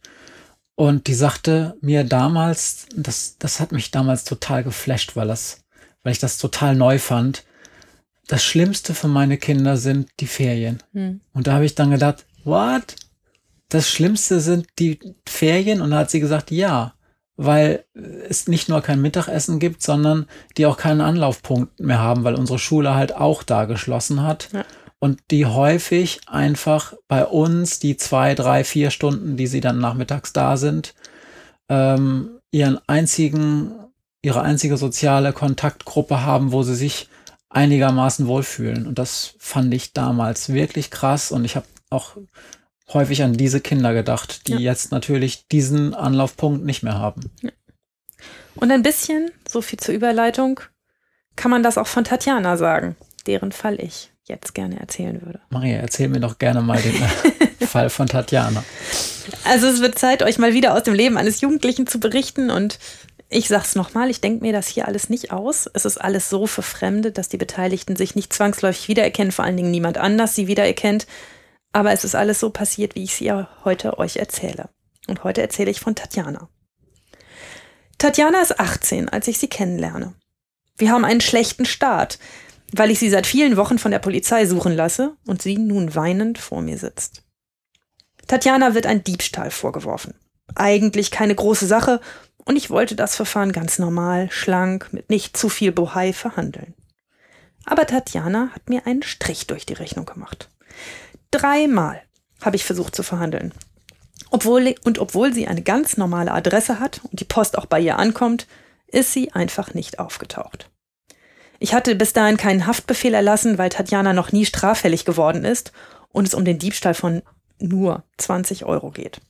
Und 0.75 1.07
die 1.07 1.13
sagte 1.13 1.75
mir 1.81 2.03
damals, 2.03 2.87
das, 2.95 3.37
das 3.37 3.59
hat 3.59 3.71
mich 3.71 3.91
damals 3.91 4.23
total 4.23 4.63
geflasht, 4.63 5.15
weil 5.15 5.27
das, 5.27 5.63
weil 6.01 6.13
ich 6.13 6.19
das 6.19 6.37
total 6.37 6.75
neu 6.75 6.97
fand. 6.97 7.43
Das 8.27 8.43
Schlimmste 8.43 8.93
für 8.95 9.07
meine 9.07 9.37
Kinder 9.37 9.77
sind 9.77 10.09
die 10.19 10.27
Ferien. 10.27 10.81
Hm. 10.93 11.21
Und 11.33 11.47
da 11.47 11.53
habe 11.53 11.65
ich 11.65 11.75
dann 11.75 11.91
gedacht, 11.91 12.25
what? 12.43 12.95
Das 13.69 13.89
Schlimmste 13.89 14.39
sind 14.39 14.67
die 14.79 14.99
Ferien? 15.27 15.81
Und 15.81 15.91
da 15.91 15.99
hat 15.99 16.11
sie 16.11 16.19
gesagt, 16.19 16.49
ja, 16.49 16.93
weil 17.35 17.85
es 18.27 18.47
nicht 18.47 18.69
nur 18.69 18.81
kein 18.81 19.01
Mittagessen 19.01 19.59
gibt, 19.59 19.81
sondern 19.81 20.27
die 20.57 20.65
auch 20.65 20.77
keinen 20.77 21.01
Anlaufpunkt 21.01 21.79
mehr 21.79 21.99
haben, 21.99 22.23
weil 22.23 22.35
unsere 22.35 22.59
Schule 22.59 22.95
halt 22.95 23.15
auch 23.15 23.43
da 23.43 23.65
geschlossen 23.65 24.23
hat. 24.23 24.49
Ja. 24.53 24.65
Und 25.03 25.19
die 25.31 25.45
häufig 25.45 26.21
einfach 26.27 26.93
bei 27.09 27.25
uns 27.25 27.77
die 27.77 27.97
zwei, 27.97 28.35
drei, 28.35 28.63
vier 28.63 28.89
Stunden, 28.89 29.35
die 29.35 29.47
sie 29.47 29.59
dann 29.59 29.79
nachmittags 29.79 30.31
da 30.31 30.55
sind, 30.55 30.95
ähm, 31.67 32.39
ihren 32.51 32.79
einzigen, 32.87 33.73
ihre 34.21 34.43
einzige 34.43 34.77
soziale 34.77 35.33
Kontaktgruppe 35.33 36.21
haben, 36.21 36.53
wo 36.53 36.63
sie 36.63 36.75
sich 36.75 37.09
einigermaßen 37.49 38.27
wohlfühlen. 38.27 38.87
Und 38.87 38.97
das 38.97 39.35
fand 39.39 39.73
ich 39.73 39.91
damals 39.91 40.53
wirklich 40.53 40.89
krass. 40.89 41.33
Und 41.33 41.43
ich 41.43 41.57
habe 41.57 41.65
auch 41.89 42.15
häufig 42.93 43.23
an 43.23 43.33
diese 43.33 43.59
Kinder 43.59 43.93
gedacht, 43.93 44.47
die 44.47 44.53
Ja. 44.53 44.59
jetzt 44.59 44.93
natürlich 44.93 45.49
diesen 45.49 45.93
Anlaufpunkt 45.93 46.63
nicht 46.63 46.81
mehr 46.81 46.97
haben. 46.97 47.29
Und 48.55 48.71
ein 48.71 48.83
bisschen, 48.83 49.31
so 49.45 49.61
viel 49.61 49.81
zur 49.81 49.95
Überleitung, 49.95 50.61
kann 51.35 51.51
man 51.51 51.61
das 51.61 51.77
auch 51.77 51.87
von 51.87 52.05
Tatjana 52.05 52.55
sagen, 52.55 52.95
deren 53.27 53.51
Fall 53.51 53.81
ich 53.81 54.12
jetzt 54.27 54.53
gerne 54.53 54.79
erzählen 54.79 55.21
würde. 55.21 55.41
Maria, 55.49 55.77
erzähl 55.77 56.09
mir 56.09 56.19
doch 56.19 56.37
gerne 56.39 56.61
mal 56.61 56.81
den 56.81 56.95
Fall 57.67 57.89
von 57.89 58.07
Tatjana. 58.07 58.63
Also 59.43 59.67
es 59.67 59.81
wird 59.81 59.97
Zeit, 59.97 60.23
euch 60.23 60.37
mal 60.37 60.53
wieder 60.53 60.73
aus 60.73 60.83
dem 60.83 60.93
Leben 60.93 61.17
eines 61.17 61.41
Jugendlichen 61.41 61.87
zu 61.87 61.99
berichten 61.99 62.49
und 62.49 62.79
ich 63.29 63.47
sag's 63.47 63.75
nochmal, 63.75 64.09
ich 64.09 64.21
denke 64.21 64.45
mir 64.45 64.53
das 64.53 64.67
hier 64.67 64.87
alles 64.87 65.09
nicht 65.09 65.31
aus. 65.31 65.67
Es 65.73 65.85
ist 65.85 65.97
alles 65.97 66.29
so 66.29 66.45
für 66.45 66.61
Fremde, 66.61 67.11
dass 67.11 67.29
die 67.29 67.37
Beteiligten 67.37 67.95
sich 67.95 68.15
nicht 68.15 68.31
zwangsläufig 68.31 68.87
wiedererkennen, 68.87 69.31
vor 69.31 69.43
allen 69.43 69.57
Dingen 69.57 69.71
niemand 69.71 69.97
anders 69.97 70.35
sie 70.35 70.47
wiedererkennt. 70.47 71.07
Aber 71.71 71.91
es 71.91 72.03
ist 72.03 72.13
alles 72.13 72.39
so 72.39 72.51
passiert, 72.51 72.93
wie 72.93 73.03
ich 73.03 73.15
sie 73.15 73.25
ja 73.25 73.49
heute 73.65 73.97
euch 73.97 74.17
erzähle. 74.17 74.69
Und 75.07 75.23
heute 75.23 75.41
erzähle 75.41 75.71
ich 75.71 75.79
von 75.79 75.95
Tatjana. 75.95 76.47
Tatjana 77.97 78.41
ist 78.41 78.59
18, 78.59 79.09
als 79.09 79.27
ich 79.27 79.39
sie 79.39 79.47
kennenlerne. 79.47 80.13
Wir 80.77 80.91
haben 80.91 81.05
einen 81.05 81.21
schlechten 81.21 81.65
Start, 81.65 82.19
weil 82.75 82.91
ich 82.91 82.99
sie 82.99 83.09
seit 83.09 83.27
vielen 83.27 83.57
Wochen 83.57 83.77
von 83.77 83.91
der 83.91 83.99
Polizei 83.99 84.45
suchen 84.45 84.75
lasse 84.75 85.15
und 85.25 85.41
sie 85.41 85.57
nun 85.57 85.95
weinend 85.95 86.37
vor 86.37 86.61
mir 86.61 86.77
sitzt. 86.77 87.23
Tatjana 88.27 88.73
wird 88.73 88.85
ein 88.85 89.03
Diebstahl 89.03 89.51
vorgeworfen. 89.51 90.15
Eigentlich 90.55 91.11
keine 91.11 91.35
große 91.35 91.67
Sache 91.67 92.01
und 92.45 92.55
ich 92.55 92.69
wollte 92.69 92.95
das 92.95 93.15
Verfahren 93.15 93.51
ganz 93.51 93.79
normal, 93.79 94.29
schlank, 94.31 94.91
mit 94.91 95.09
nicht 95.09 95.37
zu 95.37 95.49
viel 95.49 95.71
Bohai 95.71 96.13
verhandeln. 96.13 96.73
Aber 97.65 97.85
Tatjana 97.85 98.49
hat 98.53 98.69
mir 98.69 98.85
einen 98.85 99.03
Strich 99.03 99.47
durch 99.47 99.65
die 99.65 99.73
Rechnung 99.73 100.05
gemacht. 100.05 100.49
Dreimal 101.31 102.01
habe 102.41 102.55
ich 102.55 102.65
versucht 102.65 102.95
zu 102.95 103.03
verhandeln. 103.03 103.53
Obwohl, 104.31 104.75
und 104.83 104.99
obwohl 104.99 105.33
sie 105.33 105.47
eine 105.47 105.61
ganz 105.61 105.95
normale 105.95 106.31
Adresse 106.31 106.79
hat 106.79 107.01
und 107.03 107.19
die 107.19 107.25
Post 107.25 107.57
auch 107.57 107.65
bei 107.65 107.79
ihr 107.79 107.99
ankommt, 107.99 108.47
ist 108.87 109.13
sie 109.13 109.31
einfach 109.31 109.73
nicht 109.73 109.99
aufgetaucht. 109.99 110.69
Ich 111.63 111.73
hatte 111.73 111.95
bis 111.95 112.11
dahin 112.11 112.35
keinen 112.35 112.67
Haftbefehl 112.67 113.13
erlassen, 113.13 113.57
weil 113.57 113.69
Tatjana 113.69 114.11
noch 114.11 114.33
nie 114.33 114.45
straffällig 114.45 115.05
geworden 115.05 115.45
ist 115.45 115.71
und 116.11 116.27
es 116.27 116.33
um 116.33 116.43
den 116.43 116.59
Diebstahl 116.59 116.93
von 116.93 117.21
nur 117.57 118.03
20 118.17 118.65
Euro 118.65 118.91
geht. 118.91 119.21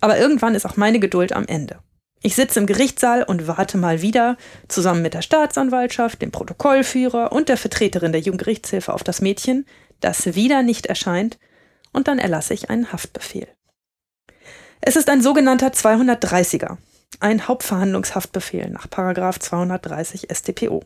Aber 0.00 0.18
irgendwann 0.18 0.56
ist 0.56 0.66
auch 0.66 0.76
meine 0.76 0.98
Geduld 0.98 1.32
am 1.32 1.46
Ende. 1.46 1.78
Ich 2.22 2.34
sitze 2.34 2.58
im 2.58 2.66
Gerichtssaal 2.66 3.22
und 3.22 3.46
warte 3.46 3.78
mal 3.78 4.02
wieder 4.02 4.36
zusammen 4.66 5.00
mit 5.00 5.14
der 5.14 5.22
Staatsanwaltschaft, 5.22 6.20
dem 6.20 6.32
Protokollführer 6.32 7.30
und 7.30 7.48
der 7.48 7.56
Vertreterin 7.56 8.10
der 8.10 8.20
Jugendgerichtshilfe 8.20 8.92
auf 8.92 9.04
das 9.04 9.20
Mädchen, 9.20 9.64
das 10.00 10.34
wieder 10.34 10.64
nicht 10.64 10.86
erscheint, 10.86 11.38
und 11.92 12.08
dann 12.08 12.18
erlasse 12.18 12.52
ich 12.52 12.68
einen 12.68 12.92
Haftbefehl. 12.92 13.46
Es 14.80 14.96
ist 14.96 15.08
ein 15.08 15.22
sogenannter 15.22 15.68
230er, 15.68 16.78
ein 17.20 17.46
Hauptverhandlungshaftbefehl 17.46 18.70
nach 18.70 18.90
Paragraf 18.90 19.38
230 19.38 20.26
StPO. 20.32 20.82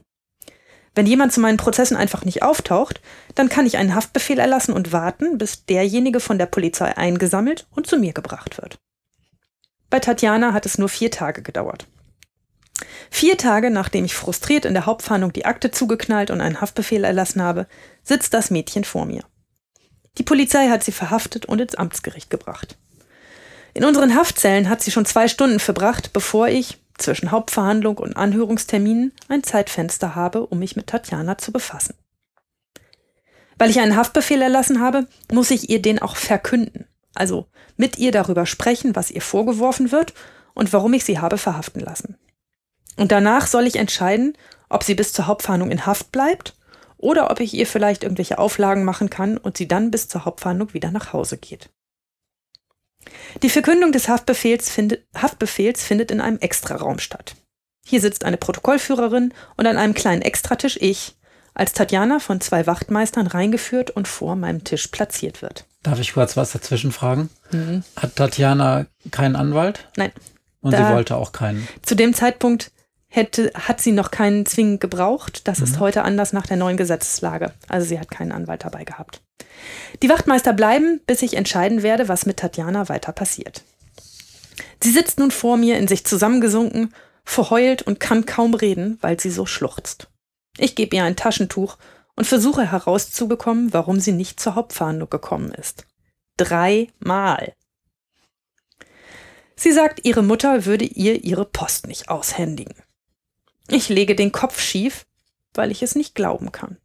Wenn 0.94 1.06
jemand 1.06 1.32
zu 1.32 1.40
meinen 1.40 1.56
Prozessen 1.56 1.96
einfach 1.96 2.24
nicht 2.24 2.42
auftaucht, 2.42 3.00
dann 3.34 3.48
kann 3.48 3.66
ich 3.66 3.76
einen 3.76 3.94
Haftbefehl 3.94 4.38
erlassen 4.38 4.72
und 4.72 4.92
warten, 4.92 5.38
bis 5.38 5.66
derjenige 5.66 6.20
von 6.20 6.38
der 6.38 6.46
Polizei 6.46 6.96
eingesammelt 6.96 7.66
und 7.74 7.86
zu 7.86 7.98
mir 7.98 8.12
gebracht 8.12 8.60
wird. 8.62 8.78
Bei 9.90 9.98
Tatjana 9.98 10.52
hat 10.52 10.66
es 10.66 10.78
nur 10.78 10.88
vier 10.88 11.10
Tage 11.10 11.42
gedauert. 11.42 11.86
Vier 13.10 13.36
Tage 13.36 13.70
nachdem 13.70 14.04
ich 14.04 14.14
frustriert 14.14 14.64
in 14.64 14.74
der 14.74 14.86
Hauptverhandlung 14.86 15.32
die 15.32 15.46
Akte 15.46 15.70
zugeknallt 15.70 16.30
und 16.30 16.40
einen 16.40 16.60
Haftbefehl 16.60 17.04
erlassen 17.04 17.42
habe, 17.42 17.66
sitzt 18.02 18.34
das 18.34 18.50
Mädchen 18.50 18.84
vor 18.84 19.06
mir. 19.06 19.24
Die 20.18 20.22
Polizei 20.22 20.68
hat 20.68 20.84
sie 20.84 20.92
verhaftet 20.92 21.46
und 21.46 21.60
ins 21.60 21.74
Amtsgericht 21.74 22.30
gebracht. 22.30 22.76
In 23.72 23.84
unseren 23.84 24.14
Haftzellen 24.14 24.68
hat 24.68 24.80
sie 24.82 24.92
schon 24.92 25.06
zwei 25.06 25.26
Stunden 25.26 25.58
verbracht, 25.58 26.12
bevor 26.12 26.48
ich, 26.48 26.78
zwischen 26.98 27.30
Hauptverhandlung 27.30 27.98
und 27.98 28.16
Anhörungsterminen, 28.16 29.12
ein 29.28 29.42
Zeitfenster 29.42 30.14
habe, 30.14 30.46
um 30.46 30.58
mich 30.58 30.76
mit 30.76 30.86
Tatjana 30.86 31.38
zu 31.38 31.52
befassen. 31.52 31.94
Weil 33.58 33.70
ich 33.70 33.80
einen 33.80 33.96
Haftbefehl 33.96 34.42
erlassen 34.42 34.80
habe, 34.80 35.06
muss 35.32 35.50
ich 35.50 35.70
ihr 35.70 35.80
den 35.80 36.00
auch 36.00 36.16
verkünden, 36.16 36.86
also 37.14 37.46
mit 37.76 37.98
ihr 37.98 38.12
darüber 38.12 38.46
sprechen, 38.46 38.96
was 38.96 39.10
ihr 39.10 39.22
vorgeworfen 39.22 39.92
wird 39.92 40.14
und 40.54 40.72
warum 40.72 40.92
ich 40.94 41.04
sie 41.04 41.18
habe 41.18 41.38
verhaften 41.38 41.80
lassen. 41.80 42.16
Und 42.96 43.12
danach 43.12 43.46
soll 43.46 43.66
ich 43.66 43.76
entscheiden, 43.76 44.36
ob 44.68 44.84
sie 44.84 44.94
bis 44.94 45.12
zur 45.12 45.26
Hauptverhandlung 45.26 45.70
in 45.70 45.86
Haft 45.86 46.12
bleibt 46.12 46.56
oder 46.96 47.30
ob 47.30 47.40
ich 47.40 47.54
ihr 47.54 47.66
vielleicht 47.66 48.02
irgendwelche 48.02 48.38
Auflagen 48.38 48.84
machen 48.84 49.10
kann 49.10 49.36
und 49.36 49.56
sie 49.56 49.68
dann 49.68 49.90
bis 49.90 50.08
zur 50.08 50.24
Hauptverhandlung 50.24 50.74
wieder 50.74 50.90
nach 50.90 51.12
Hause 51.12 51.38
geht. 51.38 51.70
Die 53.42 53.50
Verkündung 53.50 53.92
des 53.92 54.08
Haftbefehls 54.08 54.70
findet, 54.70 55.04
Haftbefehls 55.16 55.82
findet 55.84 56.10
in 56.10 56.20
einem 56.20 56.38
Extraraum 56.38 56.98
statt. 56.98 57.34
Hier 57.86 58.00
sitzt 58.00 58.24
eine 58.24 58.36
Protokollführerin 58.36 59.34
und 59.56 59.66
an 59.66 59.76
einem 59.76 59.94
kleinen 59.94 60.22
Extratisch 60.22 60.78
ich, 60.80 61.14
als 61.54 61.72
Tatjana 61.72 62.18
von 62.18 62.40
zwei 62.40 62.66
Wachtmeistern 62.66 63.26
reingeführt 63.26 63.90
und 63.90 64.08
vor 64.08 64.34
meinem 64.36 64.64
Tisch 64.64 64.86
platziert 64.88 65.42
wird. 65.42 65.66
Darf 65.82 66.00
ich 66.00 66.14
kurz 66.14 66.36
was 66.36 66.52
dazwischen 66.52 66.92
fragen? 66.92 67.28
Hat 67.96 68.16
Tatjana 68.16 68.86
keinen 69.10 69.36
Anwalt? 69.36 69.86
Nein, 69.96 70.12
Und 70.62 70.72
Da- 70.72 70.88
sie 70.88 70.94
wollte 70.94 71.16
auch 71.16 71.32
keinen. 71.32 71.68
zu 71.82 71.94
dem 71.94 72.14
Zeitpunkt 72.14 72.70
hätte, 73.14 73.52
hat 73.54 73.80
sie 73.80 73.92
noch 73.92 74.10
keinen 74.10 74.44
zwingend 74.46 74.80
gebraucht. 74.80 75.46
Das 75.46 75.60
ist 75.60 75.78
heute 75.78 76.02
anders 76.02 76.32
nach 76.32 76.46
der 76.46 76.56
neuen 76.56 76.76
Gesetzeslage. 76.76 77.52
Also 77.68 77.86
sie 77.86 78.00
hat 78.00 78.10
keinen 78.10 78.32
Anwalt 78.32 78.64
dabei 78.64 78.84
gehabt. 78.84 79.22
Die 80.02 80.08
Wachtmeister 80.08 80.52
bleiben, 80.52 81.00
bis 81.06 81.22
ich 81.22 81.34
entscheiden 81.34 81.82
werde, 81.82 82.08
was 82.08 82.26
mit 82.26 82.38
Tatjana 82.38 82.88
weiter 82.88 83.12
passiert. 83.12 83.62
Sie 84.82 84.90
sitzt 84.90 85.18
nun 85.18 85.30
vor 85.30 85.56
mir 85.56 85.78
in 85.78 85.88
sich 85.88 86.04
zusammengesunken, 86.04 86.92
verheult 87.24 87.82
und 87.82 88.00
kann 88.00 88.26
kaum 88.26 88.54
reden, 88.54 88.98
weil 89.00 89.18
sie 89.18 89.30
so 89.30 89.46
schluchzt. 89.46 90.08
Ich 90.58 90.74
gebe 90.74 90.96
ihr 90.96 91.04
ein 91.04 91.16
Taschentuch 91.16 91.78
und 92.16 92.26
versuche 92.26 92.70
herauszubekommen, 92.70 93.72
warum 93.72 94.00
sie 94.00 94.12
nicht 94.12 94.40
zur 94.40 94.54
Hauptverhandlung 94.54 95.10
gekommen 95.10 95.52
ist. 95.52 95.86
Dreimal. 96.36 97.54
Sie 99.56 99.72
sagt, 99.72 100.04
ihre 100.04 100.22
Mutter 100.22 100.66
würde 100.66 100.84
ihr 100.84 101.24
ihre 101.24 101.44
Post 101.44 101.86
nicht 101.86 102.08
aushändigen. 102.08 102.74
Ich 103.68 103.88
lege 103.88 104.14
den 104.14 104.32
Kopf 104.32 104.60
schief, 104.60 105.06
weil 105.54 105.70
ich 105.70 105.82
es 105.82 105.94
nicht 105.94 106.14
glauben 106.14 106.52
kann. 106.52 106.78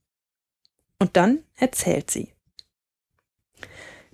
Und 0.98 1.18
dann 1.18 1.44
erzählt 1.56 2.12
sie. 2.12 2.34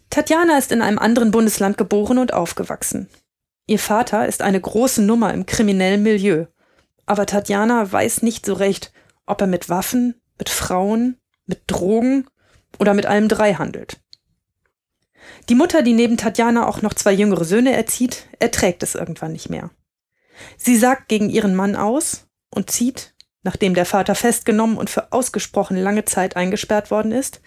Tatjana 0.10 0.58
ist 0.58 0.72
in 0.72 0.82
einem 0.82 1.00
anderen 1.00 1.32
Bundesland 1.32 1.78
geboren 1.78 2.18
und 2.18 2.34
aufgewachsen. 2.34 3.10
Ihr 3.68 3.80
Vater 3.80 4.28
ist 4.28 4.42
eine 4.42 4.62
große 4.62 5.02
Nummer 5.02 5.34
im 5.34 5.46
kriminellen 5.46 6.04
Milieu. 6.04 6.46
Aber 7.06 7.26
Tatjana 7.26 7.92
weiß 7.92 8.22
nicht 8.22 8.46
so 8.46 8.54
recht, 8.54 8.92
ob 9.26 9.42
er 9.42 9.48
mit 9.48 9.70
Waffen, 9.70 10.22
mit 10.38 10.50
Frauen, 10.50 11.18
mit 11.46 11.64
Drogen 11.68 12.28
oder 12.80 12.94
mit 12.94 13.06
allem 13.06 13.28
drei 13.28 13.56
handelt. 13.56 14.00
Die 15.50 15.56
Mutter, 15.56 15.82
die 15.82 15.94
neben 15.94 16.18
Tatjana 16.18 16.68
auch 16.68 16.82
noch 16.82 16.94
zwei 16.94 17.14
jüngere 17.14 17.46
Söhne 17.46 17.74
erzieht, 17.74 18.28
erträgt 18.40 18.84
es 18.84 18.96
irgendwann 18.96 19.34
nicht 19.34 19.50
mehr. 19.50 19.72
Sie 20.58 20.78
sagt 20.78 21.08
gegen 21.08 21.30
ihren 21.30 21.56
Mann 21.56 21.76
aus 21.76 22.25
und 22.56 22.72
zieht, 22.72 23.14
nachdem 23.44 23.76
der 23.76 23.86
Vater 23.86 24.16
festgenommen 24.16 24.78
und 24.78 24.90
für 24.90 25.12
ausgesprochen 25.12 25.78
lange 25.78 26.06
Zeit 26.06 26.36
eingesperrt 26.36 26.90
worden 26.90 27.12
ist, 27.12 27.42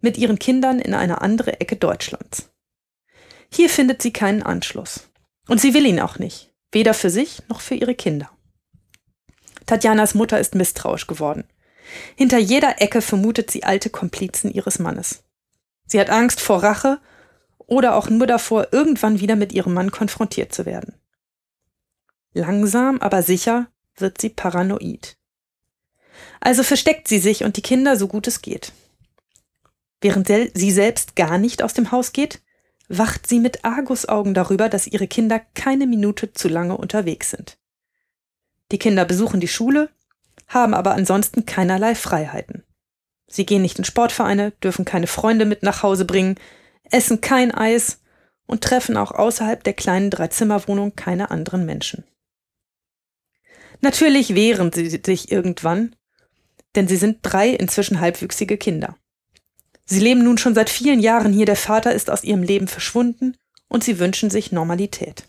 mit 0.00 0.18
ihren 0.18 0.38
Kindern 0.38 0.80
in 0.80 0.94
eine 0.94 1.20
andere 1.20 1.60
Ecke 1.60 1.76
Deutschlands. 1.76 2.50
Hier 3.50 3.70
findet 3.70 4.02
sie 4.02 4.12
keinen 4.12 4.42
Anschluss. 4.42 5.08
Und 5.46 5.60
sie 5.60 5.74
will 5.74 5.86
ihn 5.86 6.00
auch 6.00 6.18
nicht, 6.18 6.52
weder 6.72 6.94
für 6.94 7.10
sich 7.10 7.42
noch 7.48 7.60
für 7.60 7.74
ihre 7.74 7.94
Kinder. 7.94 8.30
Tatjanas 9.66 10.14
Mutter 10.14 10.40
ist 10.40 10.54
misstrauisch 10.54 11.06
geworden. 11.06 11.44
Hinter 12.16 12.38
jeder 12.38 12.80
Ecke 12.80 13.02
vermutet 13.02 13.50
sie 13.50 13.64
alte 13.64 13.90
Komplizen 13.90 14.50
ihres 14.50 14.78
Mannes. 14.78 15.22
Sie 15.86 16.00
hat 16.00 16.10
Angst 16.10 16.40
vor 16.40 16.62
Rache 16.62 16.98
oder 17.58 17.94
auch 17.94 18.08
nur 18.08 18.26
davor, 18.26 18.68
irgendwann 18.72 19.20
wieder 19.20 19.36
mit 19.36 19.52
ihrem 19.52 19.74
Mann 19.74 19.90
konfrontiert 19.90 20.54
zu 20.54 20.66
werden. 20.66 20.94
Langsam, 22.32 23.00
aber 23.00 23.22
sicher 23.22 23.68
wird 23.96 24.20
sie 24.20 24.30
paranoid. 24.30 25.16
Also 26.40 26.62
versteckt 26.62 27.08
sie 27.08 27.18
sich 27.18 27.44
und 27.44 27.56
die 27.56 27.62
Kinder 27.62 27.96
so 27.96 28.08
gut 28.08 28.26
es 28.26 28.42
geht. 28.42 28.72
Während 30.00 30.28
sie 30.28 30.70
selbst 30.70 31.16
gar 31.16 31.38
nicht 31.38 31.62
aus 31.62 31.74
dem 31.74 31.90
Haus 31.90 32.12
geht, 32.12 32.42
wacht 32.88 33.26
sie 33.26 33.40
mit 33.40 33.64
Argusaugen 33.64 34.34
darüber, 34.34 34.68
dass 34.68 34.86
ihre 34.86 35.08
Kinder 35.08 35.40
keine 35.54 35.86
Minute 35.86 36.32
zu 36.32 36.48
lange 36.48 36.76
unterwegs 36.76 37.30
sind. 37.30 37.58
Die 38.70 38.78
Kinder 38.78 39.04
besuchen 39.04 39.40
die 39.40 39.48
Schule, 39.48 39.90
haben 40.46 40.74
aber 40.74 40.92
ansonsten 40.92 41.46
keinerlei 41.46 41.94
Freiheiten. 41.94 42.64
Sie 43.26 43.46
gehen 43.46 43.62
nicht 43.62 43.78
in 43.78 43.84
Sportvereine, 43.84 44.50
dürfen 44.62 44.84
keine 44.84 45.06
Freunde 45.06 45.46
mit 45.46 45.62
nach 45.62 45.82
Hause 45.82 46.04
bringen, 46.04 46.36
essen 46.90 47.20
kein 47.20 47.50
Eis 47.50 48.00
und 48.46 48.62
treffen 48.62 48.96
auch 48.96 49.12
außerhalb 49.12 49.64
der 49.64 49.72
kleinen 49.72 50.10
Dreizimmerwohnung 50.10 50.94
keine 50.94 51.30
anderen 51.30 51.64
Menschen. 51.64 52.04
Natürlich 53.84 54.34
wehren 54.34 54.72
sie 54.72 54.88
sich 55.04 55.30
irgendwann, 55.30 55.94
denn 56.74 56.88
sie 56.88 56.96
sind 56.96 57.18
drei 57.20 57.50
inzwischen 57.50 58.00
halbwüchsige 58.00 58.56
Kinder. 58.56 58.96
Sie 59.84 60.00
leben 60.00 60.24
nun 60.24 60.38
schon 60.38 60.54
seit 60.54 60.70
vielen 60.70 61.00
Jahren 61.00 61.34
hier, 61.34 61.44
der 61.44 61.54
Vater 61.54 61.92
ist 61.92 62.08
aus 62.08 62.24
ihrem 62.24 62.42
Leben 62.42 62.66
verschwunden 62.66 63.36
und 63.68 63.84
sie 63.84 63.98
wünschen 63.98 64.30
sich 64.30 64.52
Normalität. 64.52 65.24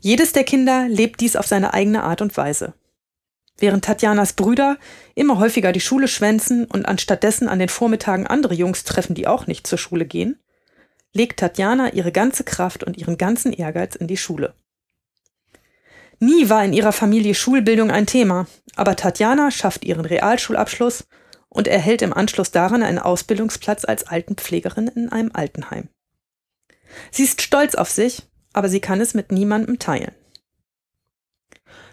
Jedes 0.00 0.34
der 0.34 0.44
Kinder 0.44 0.86
lebt 0.86 1.22
dies 1.22 1.34
auf 1.34 1.46
seine 1.46 1.72
eigene 1.72 2.02
Art 2.02 2.20
und 2.20 2.36
Weise. 2.36 2.74
Während 3.56 3.86
Tatjanas 3.86 4.34
Brüder 4.34 4.76
immer 5.14 5.38
häufiger 5.38 5.72
die 5.72 5.80
Schule 5.80 6.08
schwänzen 6.08 6.66
und 6.66 6.84
anstattdessen 6.84 7.48
an 7.48 7.58
den 7.58 7.70
Vormittagen 7.70 8.26
andere 8.26 8.52
Jungs 8.52 8.84
treffen, 8.84 9.14
die 9.14 9.26
auch 9.26 9.46
nicht 9.46 9.66
zur 9.66 9.78
Schule 9.78 10.04
gehen, 10.04 10.38
legt 11.14 11.40
Tatjana 11.40 11.94
ihre 11.94 12.12
ganze 12.12 12.44
Kraft 12.44 12.84
und 12.84 12.98
ihren 12.98 13.16
ganzen 13.16 13.54
Ehrgeiz 13.54 13.96
in 13.96 14.08
die 14.08 14.18
Schule. 14.18 14.52
Nie 16.22 16.48
war 16.48 16.64
in 16.64 16.72
ihrer 16.72 16.92
Familie 16.92 17.34
Schulbildung 17.34 17.90
ein 17.90 18.06
Thema, 18.06 18.46
aber 18.76 18.94
Tatjana 18.94 19.50
schafft 19.50 19.84
ihren 19.84 20.04
Realschulabschluss 20.04 21.08
und 21.48 21.66
erhält 21.66 22.00
im 22.00 22.12
Anschluss 22.12 22.52
daran 22.52 22.84
einen 22.84 23.00
Ausbildungsplatz 23.00 23.84
als 23.84 24.04
Altenpflegerin 24.04 24.86
in 24.86 25.08
einem 25.08 25.32
Altenheim. 25.34 25.88
Sie 27.10 27.24
ist 27.24 27.42
stolz 27.42 27.74
auf 27.74 27.90
sich, 27.90 28.22
aber 28.52 28.68
sie 28.68 28.78
kann 28.78 29.00
es 29.00 29.14
mit 29.14 29.32
niemandem 29.32 29.80
teilen. 29.80 30.12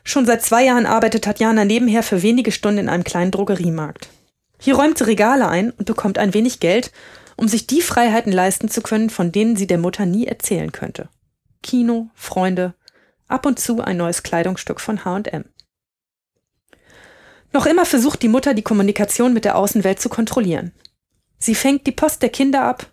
Schon 0.04 0.28
seit 0.28 0.44
zwei 0.44 0.64
Jahren 0.64 0.86
arbeitet 0.86 1.24
Tatjana 1.24 1.66
nebenher 1.66 2.04
für 2.04 2.22
wenige 2.22 2.52
Stunden 2.52 2.82
in 2.82 2.90
einem 2.90 3.04
kleinen 3.04 3.32
Drogeriemarkt. 3.32 4.10
Hier 4.60 4.76
räumt 4.76 5.00
sie 5.00 5.08
Regale 5.08 5.48
ein 5.48 5.72
und 5.72 5.86
bekommt 5.86 6.20
ein 6.20 6.36
wenig 6.36 6.60
Geld, 6.60 6.92
um 7.36 7.48
sich 7.48 7.66
die 7.66 7.82
Freiheiten 7.82 8.32
leisten 8.32 8.70
zu 8.70 8.84
können, 8.84 9.10
von 9.10 9.32
denen 9.32 9.56
sie 9.56 9.66
der 9.66 9.80
Mutter 9.80 10.06
nie 10.06 10.28
erzählen 10.28 10.72
könnte. 10.72 11.10
Kino, 11.64 12.10
Freunde, 12.14 12.76
ab 13.30 13.46
und 13.46 13.60
zu 13.60 13.82
ein 13.82 13.96
neues 13.96 14.24
Kleidungsstück 14.24 14.82
von 14.82 15.06
HM. 15.06 15.46
Noch 17.54 17.66
immer 17.66 17.86
versucht 17.86 18.22
die 18.22 18.28
Mutter, 18.28 18.54
die 18.54 18.62
Kommunikation 18.62 19.34
mit 19.34 19.46
der 19.46 19.56
Außenwelt 19.56 20.00
zu 20.00 20.10
kontrollieren. 20.10 20.74
Sie 21.40 21.56
fängt 21.56 21.88
die 21.88 21.92
Post 21.92 22.22
der 22.22 22.30
Kinder 22.30 22.64
ab 22.64 22.92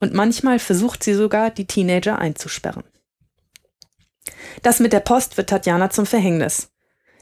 und 0.00 0.14
manchmal 0.14 0.58
versucht 0.58 1.02
sie 1.02 1.14
sogar, 1.14 1.50
die 1.50 1.66
Teenager 1.66 2.18
einzusperren. 2.18 2.84
Das 4.62 4.80
mit 4.80 4.92
der 4.92 5.00
Post 5.00 5.36
wird 5.36 5.50
Tatjana 5.50 5.90
zum 5.90 6.06
Verhängnis. 6.06 6.70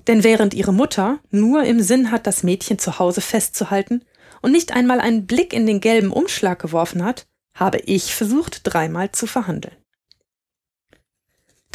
Denn 0.07 0.22
während 0.22 0.55
ihre 0.55 0.72
Mutter 0.72 1.18
nur 1.31 1.64
im 1.64 1.81
Sinn 1.81 2.11
hat, 2.11 2.26
das 2.26 2.42
Mädchen 2.42 2.79
zu 2.79 2.98
Hause 2.98 3.20
festzuhalten 3.20 4.05
und 4.42 4.52
nicht 4.52 4.72
einmal 4.72 5.00
einen 5.00 5.26
Blick 5.26 5.52
in 5.52 5.66
den 5.66 5.81
gelben 5.81 6.12
Umschlag 6.12 6.61
geworfen 6.61 7.05
hat, 7.05 7.26
habe 7.55 7.79
ich 7.79 8.14
versucht, 8.14 8.61
dreimal 8.62 9.11
zu 9.12 9.26
verhandeln. 9.26 9.74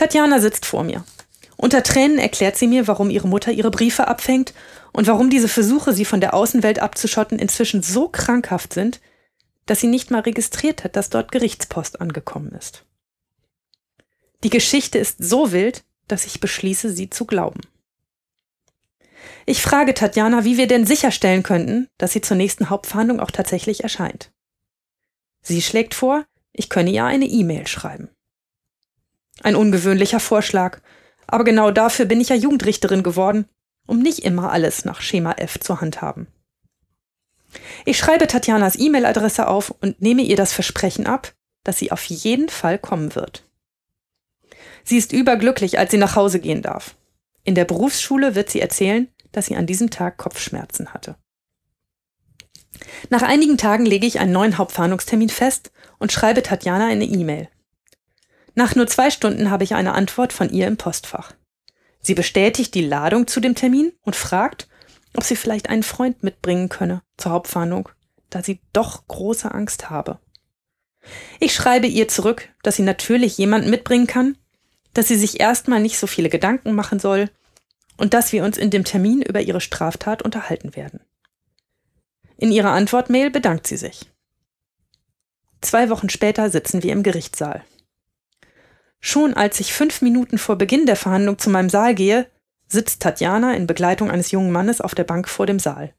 Tatjana 0.01 0.39
sitzt 0.39 0.65
vor 0.65 0.83
mir. 0.83 1.03
Unter 1.57 1.83
Tränen 1.83 2.17
erklärt 2.17 2.57
sie 2.57 2.65
mir, 2.65 2.87
warum 2.87 3.11
ihre 3.11 3.27
Mutter 3.27 3.51
ihre 3.51 3.69
Briefe 3.69 4.07
abfängt 4.07 4.55
und 4.93 5.05
warum 5.05 5.29
diese 5.29 5.47
Versuche, 5.47 5.93
sie 5.93 6.05
von 6.05 6.19
der 6.19 6.33
Außenwelt 6.33 6.79
abzuschotten, 6.79 7.37
inzwischen 7.37 7.83
so 7.83 8.07
krankhaft 8.07 8.73
sind, 8.73 8.99
dass 9.67 9.79
sie 9.79 9.85
nicht 9.85 10.09
mal 10.09 10.21
registriert 10.21 10.83
hat, 10.83 10.95
dass 10.95 11.11
dort 11.11 11.31
Gerichtspost 11.31 12.01
angekommen 12.01 12.51
ist. 12.53 12.83
Die 14.43 14.49
Geschichte 14.49 14.97
ist 14.97 15.23
so 15.23 15.51
wild, 15.51 15.83
dass 16.07 16.25
ich 16.25 16.39
beschließe, 16.39 16.89
sie 16.89 17.11
zu 17.11 17.25
glauben. 17.25 17.61
Ich 19.45 19.61
frage 19.61 19.93
Tatjana, 19.93 20.45
wie 20.45 20.57
wir 20.57 20.65
denn 20.65 20.87
sicherstellen 20.87 21.43
könnten, 21.43 21.89
dass 21.99 22.11
sie 22.11 22.21
zur 22.21 22.37
nächsten 22.37 22.71
Hauptverhandlung 22.71 23.19
auch 23.19 23.29
tatsächlich 23.29 23.83
erscheint. 23.83 24.31
Sie 25.43 25.61
schlägt 25.61 25.93
vor, 25.93 26.25
ich 26.53 26.71
könne 26.71 26.89
ihr 26.89 27.05
eine 27.05 27.25
E-Mail 27.25 27.67
schreiben. 27.67 28.09
Ein 29.43 29.55
ungewöhnlicher 29.55 30.19
Vorschlag, 30.19 30.79
aber 31.27 31.43
genau 31.43 31.71
dafür 31.71 32.05
bin 32.05 32.21
ich 32.21 32.29
ja 32.29 32.35
Jugendrichterin 32.35 33.03
geworden, 33.03 33.45
um 33.87 33.99
nicht 33.99 34.19
immer 34.19 34.51
alles 34.51 34.85
nach 34.85 35.01
Schema 35.01 35.33
F 35.33 35.59
zu 35.59 35.81
handhaben. 35.81 36.27
Ich 37.85 37.97
schreibe 37.97 38.27
Tatjanas 38.27 38.77
E-Mail-Adresse 38.77 39.47
auf 39.47 39.71
und 39.81 40.01
nehme 40.01 40.21
ihr 40.21 40.35
das 40.35 40.53
Versprechen 40.53 41.05
ab, 41.05 41.33
dass 41.63 41.79
sie 41.79 41.91
auf 41.91 42.03
jeden 42.05 42.49
Fall 42.49 42.77
kommen 42.79 43.15
wird. 43.15 43.43
Sie 44.83 44.97
ist 44.97 45.11
überglücklich, 45.13 45.77
als 45.77 45.91
sie 45.91 45.97
nach 45.97 46.15
Hause 46.15 46.39
gehen 46.39 46.61
darf. 46.61 46.95
In 47.43 47.55
der 47.55 47.65
Berufsschule 47.65 48.35
wird 48.35 48.49
sie 48.49 48.61
erzählen, 48.61 49.07
dass 49.31 49.47
sie 49.47 49.55
an 49.55 49.65
diesem 49.65 49.89
Tag 49.89 50.17
Kopfschmerzen 50.17 50.93
hatte. 50.93 51.15
Nach 53.09 53.21
einigen 53.21 53.57
Tagen 53.57 53.85
lege 53.85 54.07
ich 54.07 54.19
einen 54.19 54.31
neuen 54.31 54.57
Hauptfahndungstermin 54.57 55.29
fest 55.29 55.71
und 55.99 56.11
schreibe 56.11 56.43
Tatjana 56.43 56.87
eine 56.87 57.05
E-Mail. 57.05 57.49
Nach 58.53 58.75
nur 58.75 58.87
zwei 58.87 59.09
Stunden 59.09 59.49
habe 59.49 59.63
ich 59.63 59.75
eine 59.75 59.93
Antwort 59.93 60.33
von 60.33 60.49
ihr 60.49 60.67
im 60.67 60.77
Postfach. 60.77 61.33
Sie 62.01 62.15
bestätigt 62.15 62.73
die 62.73 62.85
Ladung 62.85 63.27
zu 63.27 63.39
dem 63.39 63.55
Termin 63.55 63.93
und 64.01 64.15
fragt, 64.15 64.67
ob 65.15 65.23
sie 65.23 65.35
vielleicht 65.35 65.69
einen 65.69 65.83
Freund 65.83 66.23
mitbringen 66.23 66.69
könne 66.69 67.01
zur 67.17 67.31
Hauptfahndung, 67.31 67.89
da 68.29 68.41
sie 68.41 68.59
doch 68.73 69.07
große 69.07 69.51
Angst 69.53 69.89
habe. 69.89 70.19
Ich 71.39 71.53
schreibe 71.53 71.87
ihr 71.87 72.07
zurück, 72.07 72.49
dass 72.63 72.75
sie 72.75 72.83
natürlich 72.83 73.37
jemanden 73.37 73.69
mitbringen 73.69 74.07
kann, 74.07 74.37
dass 74.93 75.07
sie 75.07 75.15
sich 75.15 75.39
erstmal 75.39 75.79
nicht 75.79 75.97
so 75.97 76.07
viele 76.07 76.29
Gedanken 76.29 76.73
machen 76.73 76.99
soll 76.99 77.29
und 77.97 78.13
dass 78.13 78.33
wir 78.33 78.43
uns 78.43 78.57
in 78.57 78.69
dem 78.69 78.83
Termin 78.83 79.21
über 79.21 79.41
ihre 79.41 79.61
Straftat 79.61 80.21
unterhalten 80.21 80.75
werden. 80.75 81.01
In 82.37 82.51
ihrer 82.51 82.71
Antwortmail 82.71 83.29
bedankt 83.29 83.67
sie 83.67 83.77
sich. 83.77 84.09
Zwei 85.61 85.89
Wochen 85.89 86.09
später 86.09 86.49
sitzen 86.49 86.81
wir 86.81 86.91
im 86.91 87.03
Gerichtssaal. 87.03 87.63
Schon 89.01 89.33
als 89.33 89.59
ich 89.59 89.73
fünf 89.73 90.01
Minuten 90.01 90.37
vor 90.37 90.57
Beginn 90.57 90.85
der 90.85 90.95
Verhandlung 90.95 91.39
zu 91.39 91.49
meinem 91.49 91.69
Saal 91.69 91.95
gehe, 91.95 92.27
sitzt 92.67 93.01
Tatjana 93.01 93.55
in 93.55 93.67
Begleitung 93.67 94.11
eines 94.11 94.31
jungen 94.31 94.51
Mannes 94.51 94.79
auf 94.79 94.95
der 94.95 95.03
Bank 95.03 95.27
vor 95.27 95.47
dem 95.47 95.59
Saal. 95.59 95.93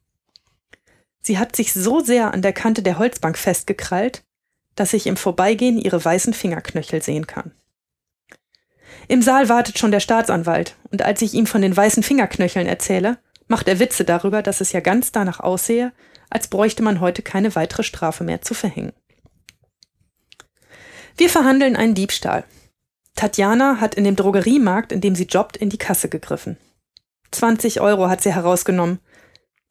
Sie 1.21 1.39
hat 1.39 1.55
sich 1.55 1.73
so 1.73 2.01
sehr 2.01 2.33
an 2.33 2.43
der 2.43 2.53
Kante 2.53 2.83
der 2.83 2.99
Holzbank 2.99 3.37
festgekrallt, 3.37 4.25
dass 4.77 4.93
ich 4.93 5.07
im 5.07 5.17
Vorbeigehen 5.17 5.79
ihre 5.79 6.03
weißen 6.03 6.33
Fingerknöchel 6.33 7.03
sehen 7.03 7.27
kann. 7.27 7.53
Im 9.09 9.21
Saal 9.21 9.49
wartet 9.49 9.79
schon 9.79 9.91
der 9.91 10.01
Staatsanwalt, 10.01 10.77
und 10.91 11.03
als 11.03 11.23
ich 11.23 11.35
ihm 11.35 11.47
von 11.47 11.61
den 11.61 11.77
weißen 11.77 12.03
Fingerknöcheln 12.03 12.67
erzähle, 12.67 13.19
macht 13.49 13.69
er 13.69 13.81
Witze 13.81 14.05
darüber, 14.05 14.43
dass 14.43 14.61
es 14.61 14.73
ja 14.73 14.81
ganz 14.81 15.13
danach 15.13 15.41
aussehe, 15.41 15.93
als 16.31 16.49
bräuchte 16.49 16.83
man 16.83 17.01
heute 17.01 17.23
keine 17.23 17.55
weitere 17.55 17.83
Strafe 17.83 18.25
mehr 18.25 18.43
zu 18.43 18.55
verhängen. 18.55 18.93
Wir 21.17 21.29
verhandeln 21.29 21.77
einen 21.77 21.95
Diebstahl, 21.95 22.45
Tatjana 23.15 23.81
hat 23.81 23.95
in 23.95 24.05
dem 24.05 24.17
Drogeriemarkt, 24.17 24.93
in 24.93 25.01
dem 25.01 25.15
sie 25.15 25.25
jobbt, 25.25 25.57
in 25.57 25.69
die 25.69 25.79
Kasse 25.79 26.09
gegriffen. 26.09 26.57
20 27.31 27.81
Euro 27.81 28.09
hat 28.09 28.23
sie 28.23 28.35
herausgenommen. 28.35 29.01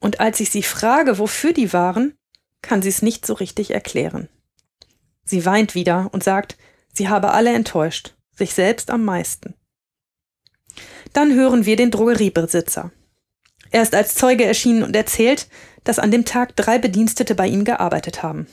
Und 0.00 0.20
als 0.20 0.40
ich 0.40 0.50
sie 0.50 0.62
frage, 0.62 1.18
wofür 1.18 1.52
die 1.52 1.72
waren, 1.72 2.14
kann 2.60 2.82
sie 2.82 2.88
es 2.88 3.02
nicht 3.02 3.26
so 3.26 3.34
richtig 3.34 3.70
erklären. 3.72 4.28
Sie 5.24 5.44
weint 5.46 5.74
wieder 5.74 6.08
und 6.12 6.24
sagt, 6.24 6.56
sie 6.92 7.08
habe 7.08 7.32
alle 7.32 7.52
enttäuscht, 7.52 8.14
sich 8.32 8.54
selbst 8.54 8.90
am 8.90 9.04
meisten. 9.04 9.54
Dann 11.12 11.34
hören 11.34 11.66
wir 11.66 11.76
den 11.76 11.90
Drogeriebesitzer. 11.90 12.90
Er 13.70 13.82
ist 13.82 13.94
als 13.94 14.14
Zeuge 14.14 14.44
erschienen 14.44 14.82
und 14.82 14.96
erzählt, 14.96 15.48
dass 15.84 15.98
an 15.98 16.10
dem 16.10 16.24
Tag 16.24 16.56
drei 16.56 16.78
Bedienstete 16.78 17.34
bei 17.34 17.46
ihm 17.46 17.64
gearbeitet 17.64 18.22
haben. 18.22 18.46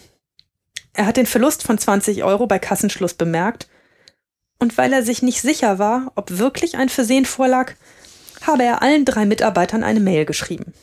Er 0.94 1.06
hat 1.06 1.18
den 1.18 1.26
Verlust 1.26 1.64
von 1.64 1.78
20 1.78 2.24
Euro 2.24 2.48
bei 2.48 2.60
Kassenschluss 2.60 3.14
bemerkt 3.14 3.70
und 4.60 4.78
weil 4.78 4.94
er 4.94 5.04
sich 5.04 5.22
nicht 5.22 5.42
sicher 5.42 5.80
war, 5.80 6.12
ob 6.16 6.38
wirklich 6.38 6.78
ein 6.78 6.90
Versehen 6.90 7.26
vorlag, 7.26 7.74
habe 8.42 8.64
er 8.64 8.82
allen 8.82 9.06
drei 9.06 9.26
Mitarbeitern 9.26 9.84
eine 9.84 10.00
Mail 10.00 10.26
geschrieben. 10.26 10.74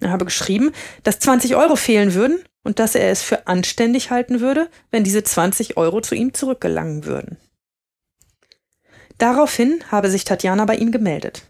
Er 0.00 0.10
habe 0.10 0.24
geschrieben, 0.24 0.72
dass 1.02 1.18
20 1.18 1.56
Euro 1.56 1.76
fehlen 1.76 2.14
würden 2.14 2.38
und 2.62 2.78
dass 2.78 2.94
er 2.94 3.10
es 3.10 3.22
für 3.22 3.46
anständig 3.46 4.10
halten 4.10 4.40
würde, 4.40 4.70
wenn 4.90 5.04
diese 5.04 5.24
20 5.24 5.76
Euro 5.76 6.00
zu 6.00 6.14
ihm 6.14 6.34
zurückgelangen 6.34 7.04
würden. 7.04 7.36
Daraufhin 9.18 9.82
habe 9.90 10.10
sich 10.10 10.24
Tatjana 10.24 10.64
bei 10.64 10.76
ihm 10.76 10.92
gemeldet. 10.92 11.42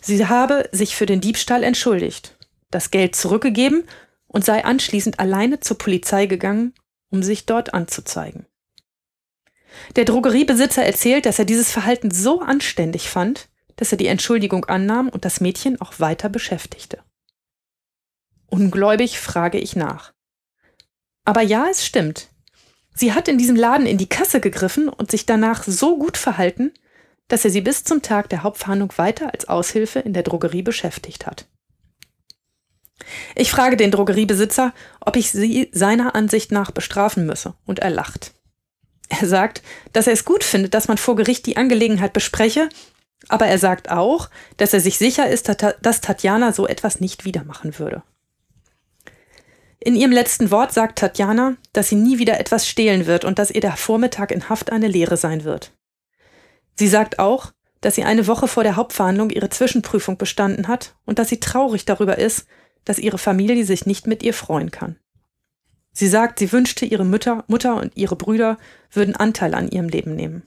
Sie 0.00 0.26
habe 0.26 0.68
sich 0.72 0.96
für 0.96 1.06
den 1.06 1.20
Diebstahl 1.20 1.62
entschuldigt, 1.62 2.36
das 2.72 2.90
Geld 2.90 3.14
zurückgegeben 3.14 3.84
und 4.26 4.44
sei 4.44 4.64
anschließend 4.64 5.20
alleine 5.20 5.60
zur 5.60 5.78
Polizei 5.78 6.26
gegangen, 6.26 6.74
um 7.10 7.22
sich 7.22 7.46
dort 7.46 7.72
anzuzeigen. 7.72 8.46
Der 9.96 10.04
Drogeriebesitzer 10.04 10.84
erzählt, 10.84 11.26
dass 11.26 11.38
er 11.38 11.44
dieses 11.44 11.70
Verhalten 11.70 12.10
so 12.10 12.40
anständig 12.40 13.08
fand, 13.08 13.48
dass 13.76 13.92
er 13.92 13.98
die 13.98 14.06
Entschuldigung 14.06 14.64
annahm 14.66 15.08
und 15.08 15.24
das 15.24 15.40
Mädchen 15.40 15.80
auch 15.80 15.98
weiter 15.98 16.28
beschäftigte. 16.28 16.98
Ungläubig 18.46 19.18
frage 19.18 19.58
ich 19.58 19.76
nach. 19.76 20.12
Aber 21.24 21.42
ja, 21.42 21.66
es 21.70 21.86
stimmt. 21.86 22.28
Sie 22.94 23.12
hat 23.12 23.28
in 23.28 23.38
diesem 23.38 23.56
Laden 23.56 23.86
in 23.86 23.98
die 23.98 24.08
Kasse 24.08 24.40
gegriffen 24.40 24.88
und 24.88 25.10
sich 25.10 25.24
danach 25.24 25.64
so 25.64 25.98
gut 25.98 26.16
verhalten, 26.16 26.72
dass 27.28 27.44
er 27.44 27.50
sie 27.50 27.62
bis 27.62 27.84
zum 27.84 28.02
Tag 28.02 28.28
der 28.28 28.42
Hauptverhandlung 28.42 28.92
weiter 28.96 29.32
als 29.32 29.48
Aushilfe 29.48 30.00
in 30.00 30.12
der 30.12 30.22
Drogerie 30.22 30.62
beschäftigt 30.62 31.26
hat. 31.26 31.46
Ich 33.34 33.50
frage 33.50 33.76
den 33.76 33.90
Drogeriebesitzer, 33.90 34.74
ob 35.00 35.16
ich 35.16 35.30
sie 35.30 35.70
seiner 35.72 36.14
Ansicht 36.14 36.52
nach 36.52 36.70
bestrafen 36.70 37.26
müsse, 37.26 37.54
und 37.64 37.78
er 37.78 37.90
lacht. 37.90 38.34
Er 39.20 39.26
sagt, 39.26 39.62
dass 39.92 40.06
er 40.06 40.14
es 40.14 40.24
gut 40.24 40.42
findet, 40.42 40.74
dass 40.74 40.88
man 40.88 40.96
vor 40.96 41.16
Gericht 41.16 41.44
die 41.46 41.56
Angelegenheit 41.56 42.12
bespreche, 42.12 42.68
aber 43.28 43.46
er 43.46 43.58
sagt 43.58 43.90
auch, 43.90 44.30
dass 44.56 44.72
er 44.72 44.80
sich 44.80 44.96
sicher 44.96 45.28
ist, 45.28 45.48
dass 45.82 46.00
Tatjana 46.00 46.52
so 46.52 46.66
etwas 46.66 47.00
nicht 47.00 47.24
wieder 47.24 47.44
machen 47.44 47.78
würde. 47.78 48.02
In 49.80 49.96
ihrem 49.96 50.12
letzten 50.12 50.50
Wort 50.50 50.72
sagt 50.72 50.98
Tatjana, 50.98 51.56
dass 51.72 51.88
sie 51.88 51.96
nie 51.96 52.18
wieder 52.18 52.40
etwas 52.40 52.68
stehlen 52.68 53.06
wird 53.06 53.24
und 53.24 53.38
dass 53.38 53.50
ihr 53.50 53.60
der 53.60 53.76
Vormittag 53.76 54.30
in 54.30 54.48
Haft 54.48 54.72
eine 54.72 54.88
Lehre 54.88 55.16
sein 55.16 55.44
wird. 55.44 55.72
Sie 56.76 56.88
sagt 56.88 57.18
auch, 57.18 57.52
dass 57.80 57.96
sie 57.96 58.04
eine 58.04 58.26
Woche 58.28 58.48
vor 58.48 58.62
der 58.62 58.76
Hauptverhandlung 58.76 59.30
ihre 59.30 59.50
Zwischenprüfung 59.50 60.16
bestanden 60.16 60.68
hat 60.68 60.94
und 61.04 61.18
dass 61.18 61.28
sie 61.28 61.40
traurig 61.40 61.84
darüber 61.84 62.16
ist, 62.16 62.46
dass 62.84 62.98
ihre 62.98 63.18
Familie 63.18 63.64
sich 63.64 63.84
nicht 63.84 64.06
mit 64.06 64.22
ihr 64.22 64.34
freuen 64.34 64.70
kann. 64.70 64.96
Sie 65.92 66.08
sagt, 66.08 66.38
sie 66.38 66.52
wünschte, 66.52 66.86
ihre 66.86 67.04
Mütter, 67.04 67.44
Mutter 67.48 67.76
und 67.76 67.96
ihre 67.96 68.16
Brüder 68.16 68.58
würden 68.90 69.14
Anteil 69.14 69.54
an 69.54 69.68
ihrem 69.68 69.88
Leben 69.88 70.16
nehmen. 70.16 70.42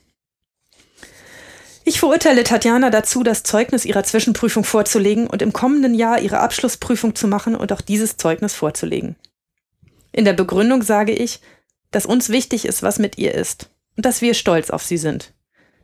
Ich 1.88 2.00
verurteile 2.00 2.44
Tatjana 2.44 2.90
dazu, 2.90 3.22
das 3.22 3.44
Zeugnis 3.44 3.86
ihrer 3.86 4.04
Zwischenprüfung 4.04 4.64
vorzulegen 4.64 5.28
und 5.28 5.44
im 5.44 5.54
kommenden 5.54 5.94
Jahr 5.94 6.20
ihre 6.20 6.40
Abschlussprüfung 6.40 7.14
zu 7.14 7.28
machen 7.28 7.56
und 7.56 7.72
auch 7.72 7.82
dieses 7.82 8.18
Zeugnis 8.18 8.56
vorzulegen. 8.56 9.16
In 10.12 10.26
der 10.26 10.34
Begründung 10.34 10.82
sage 10.82 11.12
ich, 11.12 11.42
dass 11.92 12.08
uns 12.08 12.30
wichtig 12.30 12.66
ist, 12.66 12.82
was 12.82 12.98
mit 12.98 13.20
ihr 13.20 13.36
ist 13.36 13.70
und 13.96 14.06
dass 14.06 14.24
wir 14.24 14.34
stolz 14.34 14.72
auf 14.72 14.84
sie 14.84 14.98
sind. 14.98 15.34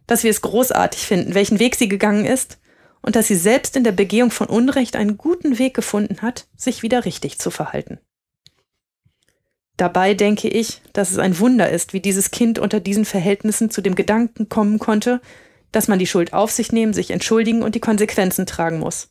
Dass 0.07 0.23
wir 0.23 0.31
es 0.31 0.41
großartig 0.41 1.05
finden, 1.05 1.35
welchen 1.35 1.59
Weg 1.59 1.75
sie 1.75 1.87
gegangen 1.87 2.25
ist 2.25 2.57
und 3.03 3.15
dass 3.15 3.27
sie 3.27 3.35
selbst 3.35 3.75
in 3.75 3.83
der 3.83 3.91
Begehung 3.91 4.31
von 4.31 4.47
Unrecht 4.47 4.95
einen 4.95 5.17
guten 5.17 5.59
Weg 5.59 5.75
gefunden 5.75 6.23
hat, 6.23 6.47
sich 6.57 6.81
wieder 6.81 7.05
richtig 7.05 7.37
zu 7.37 7.51
verhalten. 7.51 7.99
Dabei 9.81 10.13
denke 10.13 10.47
ich, 10.47 10.79
dass 10.93 11.09
es 11.09 11.17
ein 11.17 11.39
Wunder 11.39 11.71
ist, 11.71 11.91
wie 11.91 12.01
dieses 12.01 12.29
Kind 12.29 12.59
unter 12.59 12.79
diesen 12.79 13.03
Verhältnissen 13.03 13.71
zu 13.71 13.81
dem 13.81 13.95
Gedanken 13.95 14.47
kommen 14.47 14.77
konnte, 14.77 15.21
dass 15.71 15.87
man 15.87 15.97
die 15.97 16.05
Schuld 16.05 16.33
auf 16.33 16.51
sich 16.51 16.71
nehmen, 16.71 16.93
sich 16.93 17.09
entschuldigen 17.09 17.63
und 17.63 17.73
die 17.73 17.79
Konsequenzen 17.79 18.45
tragen 18.45 18.77
muss. 18.77 19.09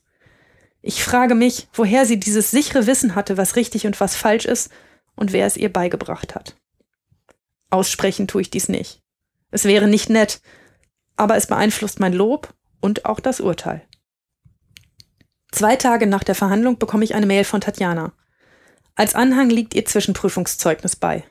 Ich 0.81 1.03
frage 1.03 1.35
mich, 1.35 1.67
woher 1.73 2.05
sie 2.05 2.21
dieses 2.21 2.51
sichere 2.51 2.87
Wissen 2.87 3.15
hatte, 3.15 3.35
was 3.35 3.57
richtig 3.57 3.85
und 3.85 3.99
was 3.99 4.15
falsch 4.15 4.45
ist 4.45 4.71
und 5.17 5.33
wer 5.33 5.45
es 5.45 5.57
ihr 5.57 5.67
beigebracht 5.73 6.35
hat. 6.35 6.55
Aussprechen 7.69 8.29
tue 8.29 8.43
ich 8.43 8.49
dies 8.49 8.69
nicht. 8.69 9.01
Es 9.49 9.65
wäre 9.65 9.89
nicht 9.89 10.09
nett, 10.09 10.39
aber 11.17 11.35
es 11.35 11.47
beeinflusst 11.47 11.99
mein 11.99 12.13
Lob 12.13 12.53
und 12.79 13.03
auch 13.03 13.19
das 13.19 13.41
Urteil. 13.41 13.81
Zwei 15.51 15.75
Tage 15.75 16.07
nach 16.07 16.23
der 16.23 16.35
Verhandlung 16.35 16.77
bekomme 16.77 17.03
ich 17.03 17.13
eine 17.13 17.25
Mail 17.25 17.43
von 17.43 17.59
Tatjana. 17.59 18.13
Als 19.01 19.15
Anhang 19.15 19.49
liegt 19.49 19.73
ihr 19.73 19.83
Zwischenprüfungszeugnis 19.83 20.95
bei. 20.95 21.23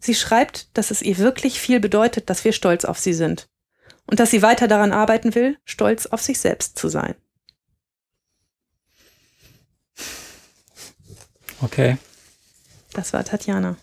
Sie 0.00 0.14
schreibt, 0.14 0.68
dass 0.76 0.90
es 0.90 1.00
ihr 1.00 1.16
wirklich 1.16 1.58
viel 1.58 1.80
bedeutet, 1.80 2.28
dass 2.28 2.44
wir 2.44 2.52
stolz 2.52 2.84
auf 2.84 2.98
sie 2.98 3.14
sind 3.14 3.48
und 4.06 4.20
dass 4.20 4.30
sie 4.30 4.42
weiter 4.42 4.68
daran 4.68 4.92
arbeiten 4.92 5.34
will, 5.34 5.56
stolz 5.64 6.04
auf 6.04 6.20
sich 6.20 6.38
selbst 6.38 6.78
zu 6.78 6.90
sein. 6.90 7.14
Okay. 11.62 11.96
Das 12.92 13.14
war 13.14 13.24
Tatjana. 13.24 13.78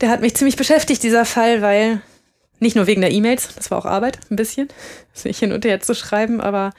Der 0.00 0.10
hat 0.10 0.20
mich 0.20 0.36
ziemlich 0.36 0.54
beschäftigt, 0.54 1.02
dieser 1.02 1.24
Fall, 1.24 1.60
weil 1.60 2.02
nicht 2.60 2.76
nur 2.76 2.86
wegen 2.86 3.00
der 3.00 3.10
E-Mails, 3.10 3.48
das 3.56 3.72
war 3.72 3.78
auch 3.78 3.84
Arbeit, 3.84 4.20
ein 4.30 4.36
bisschen, 4.36 4.68
sich 5.12 5.40
hin 5.40 5.50
und 5.50 5.64
her 5.64 5.80
zu 5.80 5.96
schreiben, 5.96 6.40
aber 6.40 6.72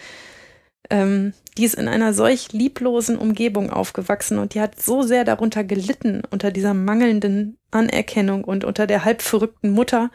ähm, 0.89 1.33
die 1.57 1.65
ist 1.65 1.75
in 1.75 1.87
einer 1.87 2.13
solch 2.13 2.51
lieblosen 2.51 3.17
Umgebung 3.17 3.69
aufgewachsen 3.69 4.39
und 4.39 4.53
die 4.53 4.61
hat 4.61 4.81
so 4.81 5.03
sehr 5.03 5.25
darunter 5.25 5.63
gelitten, 5.63 6.21
unter 6.29 6.51
dieser 6.51 6.73
mangelnden 6.73 7.57
Anerkennung 7.71 8.43
und 8.43 8.63
unter 8.63 8.87
der 8.87 9.05
halb 9.05 9.21
verrückten 9.21 9.71
Mutter, 9.71 10.09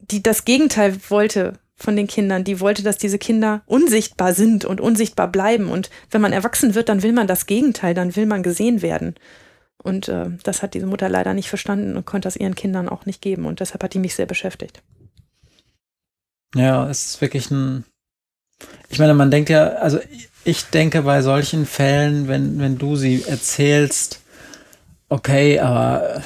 die 0.00 0.22
das 0.22 0.44
Gegenteil 0.44 0.96
wollte 1.10 1.58
von 1.76 1.96
den 1.96 2.06
Kindern. 2.06 2.44
Die 2.44 2.60
wollte, 2.60 2.82
dass 2.82 2.98
diese 2.98 3.18
Kinder 3.18 3.62
unsichtbar 3.66 4.34
sind 4.34 4.64
und 4.64 4.80
unsichtbar 4.80 5.28
bleiben. 5.28 5.68
Und 5.68 5.90
wenn 6.10 6.20
man 6.20 6.32
erwachsen 6.32 6.74
wird, 6.74 6.88
dann 6.88 7.02
will 7.02 7.12
man 7.12 7.26
das 7.26 7.46
Gegenteil, 7.46 7.94
dann 7.94 8.16
will 8.16 8.26
man 8.26 8.42
gesehen 8.42 8.82
werden. 8.82 9.14
Und 9.82 10.08
äh, 10.08 10.30
das 10.42 10.62
hat 10.62 10.74
diese 10.74 10.86
Mutter 10.86 11.08
leider 11.08 11.34
nicht 11.34 11.48
verstanden 11.48 11.96
und 11.96 12.04
konnte 12.04 12.26
das 12.26 12.36
ihren 12.36 12.56
Kindern 12.56 12.88
auch 12.88 13.06
nicht 13.06 13.22
geben. 13.22 13.46
Und 13.46 13.60
deshalb 13.60 13.84
hat 13.84 13.94
die 13.94 14.00
mich 14.00 14.16
sehr 14.16 14.26
beschäftigt. 14.26 14.82
Ja, 16.54 16.88
es 16.88 17.04
ist 17.04 17.20
wirklich 17.20 17.50
ein. 17.50 17.84
Ich 18.88 18.98
meine, 18.98 19.14
man 19.14 19.30
denkt 19.30 19.50
ja, 19.50 19.68
also 19.68 19.98
ich 20.44 20.64
denke 20.66 21.02
bei 21.02 21.22
solchen 21.22 21.66
Fällen, 21.66 22.28
wenn, 22.28 22.58
wenn 22.58 22.78
du 22.78 22.96
sie 22.96 23.22
erzählst, 23.22 24.20
okay, 25.08 25.60
aber 25.60 26.22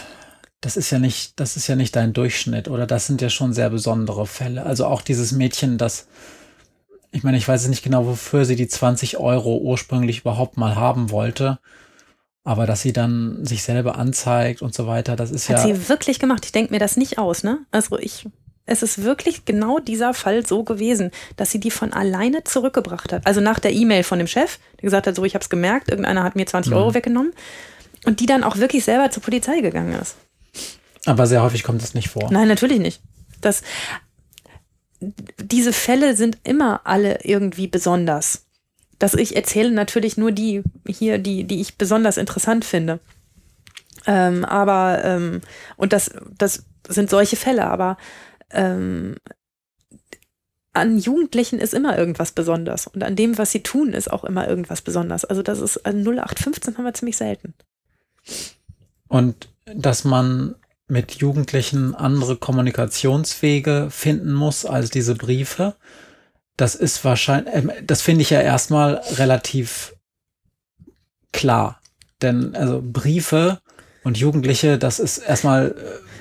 das 0.61 0.77
ist 0.77 0.91
ja 0.91 0.99
nicht, 0.99 1.41
das 1.41 1.57
ist 1.57 1.67
ja 1.67 1.75
nicht 1.75 1.97
dein 1.97 2.13
Durchschnitt 2.13 2.69
oder 2.69 2.87
das 2.87 3.07
sind 3.07 3.21
ja 3.21 3.29
schon 3.29 3.53
sehr 3.53 3.69
besondere 3.69 4.27
Fälle. 4.27 4.65
Also 4.65 4.87
auch 4.87 5.03
dieses 5.03 5.33
Mädchen, 5.33 5.77
das, 5.77 6.07
ich 7.11 7.25
meine, 7.25 7.37
ich 7.37 7.49
weiß 7.49 7.67
nicht 7.69 7.83
genau, 7.83 8.07
wofür 8.07 8.45
sie 8.45 8.57
die 8.57 8.69
20 8.69 9.19
Euro 9.19 9.59
ursprünglich 9.59 10.21
überhaupt 10.21 10.57
mal 10.57 10.77
haben 10.77 11.11
wollte. 11.11 11.59
Aber 12.45 12.67
dass 12.67 12.83
sie 12.83 12.93
dann 12.93 13.45
sich 13.45 13.63
selber 13.63 13.97
anzeigt 13.97 14.63
und 14.63 14.75
so 14.75 14.87
weiter, 14.87 15.15
das 15.15 15.31
ist 15.31 15.49
Hat 15.49 15.59
ja. 15.59 15.63
Hat 15.63 15.69
sie 15.69 15.89
wirklich 15.89 16.19
gemacht? 16.19 16.45
Ich 16.45 16.53
denke 16.53 16.73
mir 16.73 16.81
das 16.81 16.97
nicht 16.97 17.19
aus, 17.19 17.45
ne? 17.45 17.59
Also 17.71 17.99
ich, 17.99 18.27
es 18.67 18.83
ist 18.83 19.03
wirklich 19.03 19.45
genau 19.45 19.79
dieser 19.79 20.15
Fall 20.15 20.47
so 20.47 20.63
gewesen, 20.63 21.11
dass 21.37 21.51
sie 21.51 21.61
die 21.61 21.71
von 21.71 21.93
alleine 21.93 22.45
zurückgebracht 22.45 23.13
hat. 23.13 23.27
Also 23.27 23.41
nach 23.41 23.59
der 23.59 23.73
E-Mail 23.73 24.05
von 24.05 24.19
dem 24.19 24.29
Chef, 24.29 24.59
der 24.77 24.83
gesagt 24.83 25.07
hat, 25.07 25.17
so, 25.17 25.25
ich 25.25 25.35
habe 25.35 25.43
es 25.43 25.51
gemerkt, 25.51 25.89
irgendeiner 25.89 26.23
hat 26.23 26.37
mir 26.37 26.47
20 26.47 26.73
mhm. 26.73 26.79
Euro 26.79 26.95
weggenommen. 26.95 27.33
Und 28.05 28.21
die 28.21 28.27
dann 28.27 28.43
auch 28.43 28.57
wirklich 28.57 28.85
selber 28.85 29.11
zur 29.11 29.23
Polizei 29.23 29.61
gegangen 29.61 29.95
ist. 30.01 30.17
Aber 31.07 31.27
sehr 31.27 31.43
häufig 31.43 31.63
kommt 31.63 31.83
das 31.83 31.95
nicht 31.95 32.09
vor. 32.09 32.33
Nein, 32.33 32.49
natürlich 32.49 32.81
nicht. 32.81 33.01
Das, 33.41 33.63
diese 35.01 35.73
Fälle 35.73 36.17
sind 36.17 36.39
immer 36.43 36.81
alle 36.85 37.21
irgendwie 37.23 37.69
besonders 37.69 38.45
dass 39.03 39.15
ich 39.15 39.35
erzähle 39.35 39.73
natürlich 39.73 40.17
nur 40.17 40.31
die 40.31 40.63
hier, 40.87 41.19
die, 41.19 41.43
die 41.43 41.61
ich 41.61 41.77
besonders 41.77 42.17
interessant 42.17 42.65
finde. 42.65 43.01
Ähm, 44.07 44.45
aber, 44.45 45.05
ähm, 45.05 45.41
und 45.77 45.93
das, 45.93 46.13
das 46.39 46.65
sind 46.87 47.11
solche 47.11 47.35
Fälle, 47.35 47.67
aber 47.67 47.97
ähm, 48.53 49.17
an 50.73 50.99
Jugendlichen 50.99 51.59
ist 51.59 51.75
immer 51.75 51.99
irgendwas 51.99 52.33
besonders. 52.33 52.87
Und 52.87 53.03
an 53.03 53.17
dem, 53.17 53.37
was 53.37 53.51
sie 53.51 53.63
tun, 53.63 53.93
ist 53.93 54.11
auch 54.11 54.25
immer 54.25 54.49
irgendwas 54.49 54.81
besonders. 54.81 55.25
Also 55.25 55.43
das 55.43 55.61
ist 55.61 55.79
also 55.85 55.99
0815 55.99 56.79
haben 56.79 56.85
wir 56.85 56.95
ziemlich 56.95 57.17
selten. 57.17 57.55
Und 59.09 59.49
dass 59.67 60.05
man 60.05 60.55
mit 60.89 61.13
Jugendlichen 61.13 61.95
andere 61.95 62.37
Kommunikationswege 62.37 63.89
finden 63.91 64.33
muss 64.33 64.65
als 64.65 64.91
diese 64.91 65.15
Briefe 65.15 65.75
das 66.57 66.75
ist 66.75 67.05
wahrscheinlich, 67.05 67.55
äh, 67.55 67.83
das 67.83 68.03
finde 68.03 68.23
ich 68.23 68.31
ja 68.31 68.41
erstmal 68.41 69.03
relativ 69.17 69.95
klar. 71.33 71.81
Denn 72.21 72.55
also 72.55 72.81
Briefe 72.83 73.61
und 74.05 74.19
Jugendliche, 74.19 74.79
das 74.79 74.99
ist 74.99 75.19
erstmal, 75.19 75.73
äh, 75.73 76.12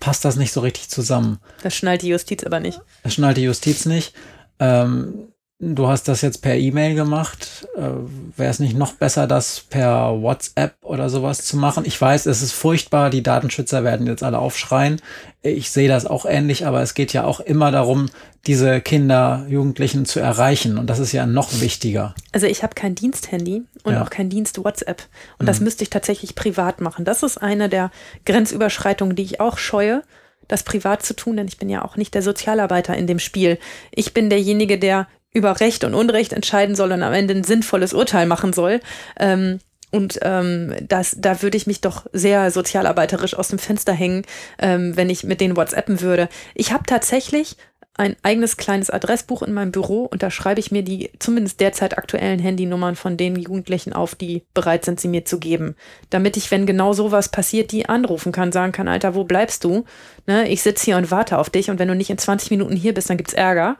passt 0.00 0.24
das 0.24 0.36
nicht 0.36 0.52
so 0.52 0.60
richtig 0.60 0.88
zusammen. 0.88 1.38
Das 1.62 1.74
schnallt 1.74 2.02
die 2.02 2.08
Justiz 2.08 2.44
aber 2.44 2.60
nicht. 2.60 2.80
Das 3.02 3.14
schnallt 3.14 3.36
die 3.36 3.42
Justiz 3.42 3.86
nicht. 3.86 4.14
Ähm, 4.58 5.28
Du 5.58 5.88
hast 5.88 6.06
das 6.06 6.20
jetzt 6.20 6.42
per 6.42 6.54
E-Mail 6.54 6.94
gemacht. 6.94 7.66
Äh, 7.76 7.88
Wäre 8.36 8.50
es 8.50 8.58
nicht 8.58 8.76
noch 8.76 8.92
besser, 8.92 9.26
das 9.26 9.60
per 9.60 10.20
WhatsApp 10.20 10.74
oder 10.82 11.08
sowas 11.08 11.42
zu 11.44 11.56
machen? 11.56 11.84
Ich 11.86 11.98
weiß, 11.98 12.26
es 12.26 12.42
ist 12.42 12.52
furchtbar. 12.52 13.08
Die 13.08 13.22
Datenschützer 13.22 13.82
werden 13.82 14.06
jetzt 14.06 14.22
alle 14.22 14.38
aufschreien. 14.38 15.00
Ich 15.40 15.70
sehe 15.70 15.88
das 15.88 16.04
auch 16.04 16.26
ähnlich, 16.26 16.66
aber 16.66 16.82
es 16.82 16.92
geht 16.92 17.14
ja 17.14 17.24
auch 17.24 17.40
immer 17.40 17.70
darum, 17.70 18.10
diese 18.46 18.82
Kinder, 18.82 19.46
Jugendlichen 19.48 20.04
zu 20.04 20.20
erreichen. 20.20 20.76
Und 20.76 20.90
das 20.90 20.98
ist 20.98 21.12
ja 21.12 21.24
noch 21.24 21.60
wichtiger. 21.62 22.14
Also 22.32 22.46
ich 22.46 22.62
habe 22.62 22.74
kein 22.74 22.94
Diensthandy 22.94 23.62
und 23.82 23.94
ja. 23.94 24.02
auch 24.02 24.10
kein 24.10 24.28
Dienst 24.28 24.62
WhatsApp. 24.62 25.04
Und 25.38 25.44
mhm. 25.44 25.46
das 25.46 25.60
müsste 25.60 25.84
ich 25.84 25.90
tatsächlich 25.90 26.34
privat 26.34 26.82
machen. 26.82 27.06
Das 27.06 27.22
ist 27.22 27.38
eine 27.38 27.70
der 27.70 27.90
Grenzüberschreitungen, 28.26 29.16
die 29.16 29.22
ich 29.22 29.40
auch 29.40 29.56
scheue 29.56 30.02
das 30.48 30.62
privat 30.62 31.04
zu 31.04 31.14
tun, 31.14 31.36
denn 31.36 31.48
ich 31.48 31.58
bin 31.58 31.68
ja 31.68 31.84
auch 31.84 31.96
nicht 31.96 32.14
der 32.14 32.22
Sozialarbeiter 32.22 32.96
in 32.96 33.06
dem 33.06 33.18
Spiel. 33.18 33.58
Ich 33.90 34.14
bin 34.14 34.30
derjenige, 34.30 34.78
der 34.78 35.08
über 35.36 35.60
Recht 35.60 35.84
und 35.84 35.94
Unrecht 35.94 36.32
entscheiden 36.32 36.74
soll 36.74 36.92
und 36.92 37.02
am 37.02 37.12
Ende 37.12 37.34
ein 37.34 37.44
sinnvolles 37.44 37.92
Urteil 37.92 38.26
machen 38.26 38.52
soll. 38.52 38.80
Ähm, 39.20 39.60
und 39.92 40.18
ähm, 40.22 40.74
das, 40.82 41.16
da 41.18 41.42
würde 41.42 41.56
ich 41.56 41.66
mich 41.66 41.80
doch 41.80 42.06
sehr 42.12 42.50
sozialarbeiterisch 42.50 43.34
aus 43.34 43.48
dem 43.48 43.58
Fenster 43.58 43.92
hängen, 43.92 44.22
ähm, 44.58 44.96
wenn 44.96 45.10
ich 45.10 45.24
mit 45.24 45.40
denen 45.40 45.56
WhatsAppen 45.56 46.00
würde. 46.00 46.28
Ich 46.54 46.72
habe 46.72 46.84
tatsächlich 46.86 47.56
ein 47.98 48.16
eigenes 48.22 48.56
kleines 48.56 48.90
Adressbuch 48.90 49.42
in 49.42 49.54
meinem 49.54 49.72
Büro 49.72 50.04
und 50.04 50.22
da 50.22 50.30
schreibe 50.30 50.60
ich 50.60 50.70
mir 50.70 50.82
die 50.82 51.10
zumindest 51.18 51.60
derzeit 51.60 51.96
aktuellen 51.96 52.38
Handynummern 52.38 52.94
von 52.94 53.16
den 53.16 53.36
Jugendlichen 53.36 53.92
auf, 53.92 54.14
die 54.14 54.42
bereit 54.52 54.84
sind, 54.84 55.00
sie 55.00 55.08
mir 55.08 55.24
zu 55.24 55.38
geben. 55.38 55.76
Damit 56.10 56.36
ich, 56.36 56.50
wenn 56.50 56.66
genau 56.66 56.92
sowas 56.92 57.30
passiert, 57.30 57.72
die 57.72 57.88
anrufen 57.88 58.32
kann, 58.32 58.52
sagen 58.52 58.72
kann, 58.72 58.88
Alter, 58.88 59.14
wo 59.14 59.24
bleibst 59.24 59.64
du? 59.64 59.84
Ne, 60.26 60.48
ich 60.48 60.62
sitze 60.62 60.84
hier 60.84 60.96
und 60.98 61.10
warte 61.10 61.38
auf 61.38 61.48
dich 61.48 61.70
und 61.70 61.78
wenn 61.78 61.88
du 61.88 61.94
nicht 61.94 62.10
in 62.10 62.18
20 62.18 62.50
Minuten 62.50 62.76
hier 62.76 62.92
bist, 62.92 63.08
dann 63.08 63.16
gibt's 63.16 63.32
Ärger. 63.32 63.76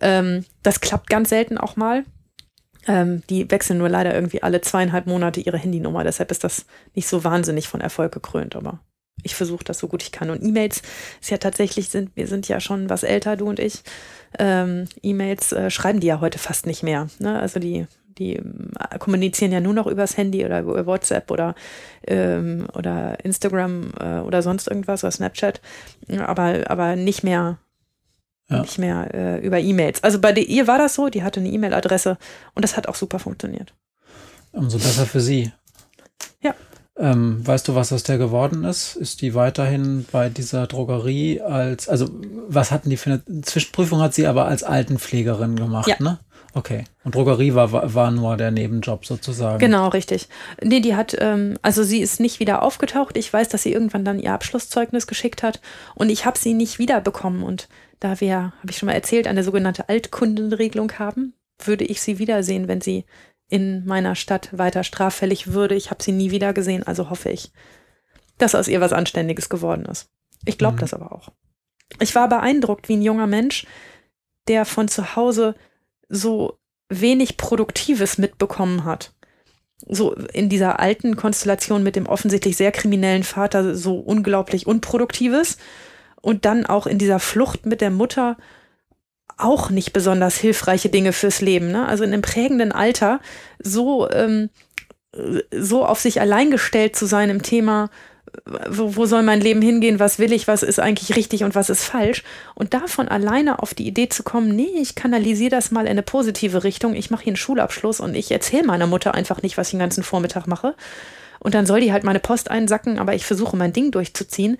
Ähm, 0.00 0.44
das 0.62 0.80
klappt 0.80 1.08
ganz 1.10 1.28
selten 1.28 1.58
auch 1.58 1.76
mal. 1.76 2.04
Ähm, 2.86 3.22
die 3.30 3.50
wechseln 3.50 3.78
nur 3.78 3.88
leider 3.88 4.14
irgendwie 4.14 4.42
alle 4.42 4.60
zweieinhalb 4.60 5.06
Monate 5.06 5.40
ihre 5.40 5.56
Handynummer. 5.56 6.04
Deshalb 6.04 6.30
ist 6.30 6.44
das 6.44 6.66
nicht 6.94 7.08
so 7.08 7.24
wahnsinnig 7.24 7.66
von 7.66 7.80
Erfolg 7.80 8.12
gekrönt, 8.12 8.56
aber 8.56 8.80
ich 9.22 9.34
versuche 9.34 9.64
das 9.64 9.78
so 9.78 9.88
gut 9.88 10.02
ich 10.02 10.12
kann. 10.12 10.30
Und 10.30 10.42
E-Mails 10.42 10.82
ist 11.20 11.30
ja 11.30 11.38
tatsächlich, 11.38 11.88
sind, 11.88 12.10
wir 12.14 12.26
sind 12.26 12.46
ja 12.48 12.60
schon 12.60 12.90
was 12.90 13.02
älter, 13.02 13.36
du 13.36 13.48
und 13.48 13.58
ich. 13.58 13.82
Ähm, 14.38 14.86
E-Mails 15.02 15.52
äh, 15.52 15.70
schreiben 15.70 16.00
die 16.00 16.06
ja 16.06 16.20
heute 16.20 16.38
fast 16.38 16.66
nicht 16.66 16.82
mehr. 16.82 17.08
Ne? 17.18 17.38
Also 17.40 17.58
die, 17.58 17.86
die 18.18 18.36
äh, 18.36 18.98
kommunizieren 18.98 19.52
ja 19.52 19.60
nur 19.60 19.74
noch 19.74 19.86
übers 19.86 20.16
Handy 20.16 20.44
oder 20.44 20.60
über 20.60 20.86
WhatsApp 20.86 21.30
oder, 21.30 21.54
ähm, 22.06 22.66
oder 22.74 23.24
Instagram 23.24 23.92
äh, 23.98 24.18
oder 24.18 24.42
sonst 24.42 24.68
irgendwas 24.68 25.04
oder 25.04 25.10
Snapchat, 25.10 25.60
aber, 26.18 26.70
aber 26.70 26.96
nicht 26.96 27.24
mehr. 27.24 27.58
Ja. 28.56 28.60
Nicht 28.62 28.78
mehr 28.78 29.14
äh, 29.14 29.38
über 29.46 29.58
E-Mails. 29.58 30.02
Also 30.02 30.20
bei 30.20 30.32
der, 30.32 30.48
ihr 30.48 30.66
war 30.66 30.78
das 30.78 30.94
so, 30.94 31.08
die 31.08 31.22
hatte 31.22 31.40
eine 31.40 31.48
E-Mail-Adresse 31.50 32.18
und 32.54 32.62
das 32.62 32.76
hat 32.76 32.88
auch 32.88 32.94
super 32.94 33.18
funktioniert. 33.18 33.74
Umso 34.52 34.78
besser 34.78 35.06
für 35.06 35.20
sie. 35.20 35.52
Ja. 36.40 36.54
Ähm, 36.96 37.44
weißt 37.44 37.66
du, 37.66 37.74
was 37.74 37.92
aus 37.92 38.04
der 38.04 38.18
geworden 38.18 38.62
ist? 38.64 38.94
Ist 38.94 39.20
die 39.20 39.34
weiterhin 39.34 40.06
bei 40.12 40.28
dieser 40.28 40.68
Drogerie 40.68 41.40
als, 41.40 41.88
also 41.88 42.08
was 42.48 42.70
hatten 42.70 42.88
die 42.88 42.96
für 42.96 43.20
eine 43.26 43.42
Zwischenprüfung 43.42 44.00
hat 44.00 44.14
sie 44.14 44.28
aber 44.28 44.46
als 44.46 44.62
Altenpflegerin 44.62 45.56
gemacht, 45.56 45.88
Ja. 45.88 45.96
ne? 45.98 46.18
Okay. 46.56 46.84
Und 47.02 47.16
Drogerie 47.16 47.54
war, 47.54 47.94
war 47.94 48.12
nur 48.12 48.36
der 48.36 48.52
Nebenjob 48.52 49.04
sozusagen. 49.06 49.58
Genau, 49.58 49.88
richtig. 49.88 50.28
Nee, 50.62 50.78
die 50.78 50.94
hat, 50.94 51.16
ähm, 51.18 51.58
also 51.62 51.82
sie 51.82 51.98
ist 52.00 52.20
nicht 52.20 52.38
wieder 52.38 52.62
aufgetaucht. 52.62 53.16
Ich 53.16 53.32
weiß, 53.32 53.48
dass 53.48 53.64
sie 53.64 53.72
irgendwann 53.72 54.04
dann 54.04 54.20
ihr 54.20 54.32
Abschlusszeugnis 54.32 55.08
geschickt 55.08 55.42
hat 55.42 55.60
und 55.96 56.10
ich 56.10 56.26
habe 56.26 56.38
sie 56.38 56.54
nicht 56.54 56.78
wiederbekommen. 56.78 57.42
Und 57.42 57.68
da 58.04 58.20
wir, 58.20 58.52
habe 58.58 58.70
ich 58.70 58.76
schon 58.76 58.86
mal 58.86 58.92
erzählt, 58.92 59.26
eine 59.26 59.42
sogenannte 59.42 59.88
Altkundenregelung 59.88 60.92
haben, 60.98 61.32
würde 61.58 61.84
ich 61.84 62.02
sie 62.02 62.18
wiedersehen, 62.18 62.68
wenn 62.68 62.82
sie 62.82 63.06
in 63.48 63.86
meiner 63.86 64.14
Stadt 64.14 64.50
weiter 64.52 64.84
straffällig 64.84 65.52
würde. 65.52 65.74
Ich 65.74 65.90
habe 65.90 66.02
sie 66.02 66.12
nie 66.12 66.30
wieder 66.30 66.52
gesehen, 66.52 66.82
also 66.82 67.08
hoffe 67.08 67.30
ich, 67.30 67.50
dass 68.36 68.54
aus 68.54 68.68
ihr 68.68 68.82
was 68.82 68.92
Anständiges 68.92 69.48
geworden 69.48 69.86
ist. 69.86 70.10
Ich 70.44 70.58
glaube 70.58 70.76
Mhm. 70.76 70.80
das 70.80 70.92
aber 70.92 71.12
auch. 71.12 71.30
Ich 71.98 72.14
war 72.14 72.28
beeindruckt, 72.28 72.90
wie 72.90 72.96
ein 72.96 73.02
junger 73.02 73.26
Mensch, 73.26 73.66
der 74.48 74.66
von 74.66 74.88
zu 74.88 75.16
Hause 75.16 75.54
so 76.10 76.58
wenig 76.90 77.38
Produktives 77.38 78.18
mitbekommen 78.18 78.84
hat. 78.84 79.14
So 79.86 80.14
in 80.14 80.50
dieser 80.50 80.78
alten 80.78 81.16
Konstellation 81.16 81.82
mit 81.82 81.96
dem 81.96 82.06
offensichtlich 82.06 82.58
sehr 82.58 82.72
kriminellen 82.72 83.24
Vater 83.24 83.74
so 83.74 83.96
unglaublich 83.98 84.66
Unproduktives 84.66 85.56
und 86.24 86.46
dann 86.46 86.64
auch 86.64 86.86
in 86.86 86.98
dieser 86.98 87.20
Flucht 87.20 87.66
mit 87.66 87.82
der 87.82 87.90
Mutter 87.90 88.36
auch 89.36 89.68
nicht 89.68 89.92
besonders 89.92 90.36
hilfreiche 90.36 90.88
Dinge 90.88 91.12
fürs 91.12 91.42
Leben. 91.42 91.70
Ne? 91.70 91.86
Also 91.86 92.02
in 92.02 92.12
einem 92.12 92.22
prägenden 92.22 92.72
Alter 92.72 93.20
so, 93.58 94.10
ähm, 94.10 94.48
so 95.50 95.84
auf 95.84 96.00
sich 96.00 96.20
allein 96.20 96.50
gestellt 96.50 96.96
zu 96.96 97.04
sein 97.04 97.28
im 97.28 97.42
Thema, 97.42 97.90
wo, 98.68 98.96
wo 98.96 99.04
soll 99.04 99.22
mein 99.22 99.42
Leben 99.42 99.60
hingehen, 99.60 100.00
was 100.00 100.18
will 100.18 100.32
ich, 100.32 100.48
was 100.48 100.62
ist 100.62 100.80
eigentlich 100.80 101.14
richtig 101.14 101.44
und 101.44 101.54
was 101.54 101.68
ist 101.68 101.84
falsch. 101.84 102.24
Und 102.54 102.72
davon 102.72 103.08
alleine 103.08 103.62
auf 103.62 103.74
die 103.74 103.86
Idee 103.86 104.08
zu 104.08 104.22
kommen, 104.22 104.56
nee, 104.56 104.70
ich 104.80 104.94
kanalisiere 104.94 105.50
das 105.50 105.72
mal 105.72 105.84
in 105.84 105.90
eine 105.90 106.02
positive 106.02 106.64
Richtung, 106.64 106.94
ich 106.94 107.10
mache 107.10 107.24
hier 107.24 107.32
einen 107.32 107.36
Schulabschluss 107.36 108.00
und 108.00 108.14
ich 108.14 108.30
erzähle 108.30 108.64
meiner 108.64 108.86
Mutter 108.86 109.14
einfach 109.14 109.42
nicht, 109.42 109.58
was 109.58 109.68
ich 109.68 109.72
den 109.72 109.80
ganzen 109.80 110.02
Vormittag 110.02 110.46
mache. 110.46 110.74
Und 111.38 111.54
dann 111.54 111.66
soll 111.66 111.80
die 111.80 111.92
halt 111.92 112.04
meine 112.04 112.20
Post 112.20 112.50
einsacken, 112.50 112.98
aber 112.98 113.14
ich 113.14 113.26
versuche 113.26 113.56
mein 113.56 113.74
Ding 113.74 113.90
durchzuziehen. 113.90 114.56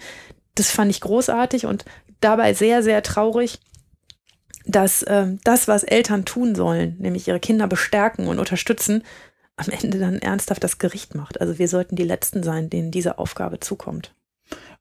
Das 0.55 0.71
fand 0.71 0.91
ich 0.91 1.01
großartig 1.01 1.67
und 1.67 1.85
dabei 2.21 2.55
sehr, 2.55 2.83
sehr 2.83 3.03
traurig, 3.03 3.61
dass 4.67 5.05
ähm, 5.09 5.41
das, 5.45 5.69
was 5.69 5.83
Eltern 5.83 6.25
tun 6.25 6.55
sollen, 6.55 6.97
nämlich 6.99 7.29
ihre 7.29 7.41
Kinder 7.41 7.67
bestärken 7.67 8.29
und 8.29 8.39
unterstützen, 8.39 9.03
am 9.57 9.69
Ende 9.69 9.99
dann 9.99 10.19
ernsthaft 10.19 10.65
das 10.65 10.79
Gericht 10.79 11.15
macht. 11.15 11.41
Also 11.41 11.59
wir 11.59 11.69
sollten 11.69 11.97
die 11.97 12.05
Letzten 12.05 12.43
sein, 12.43 12.71
denen 12.71 12.91
diese 12.91 13.19
Aufgabe 13.19 13.61
zukommt. 13.61 14.15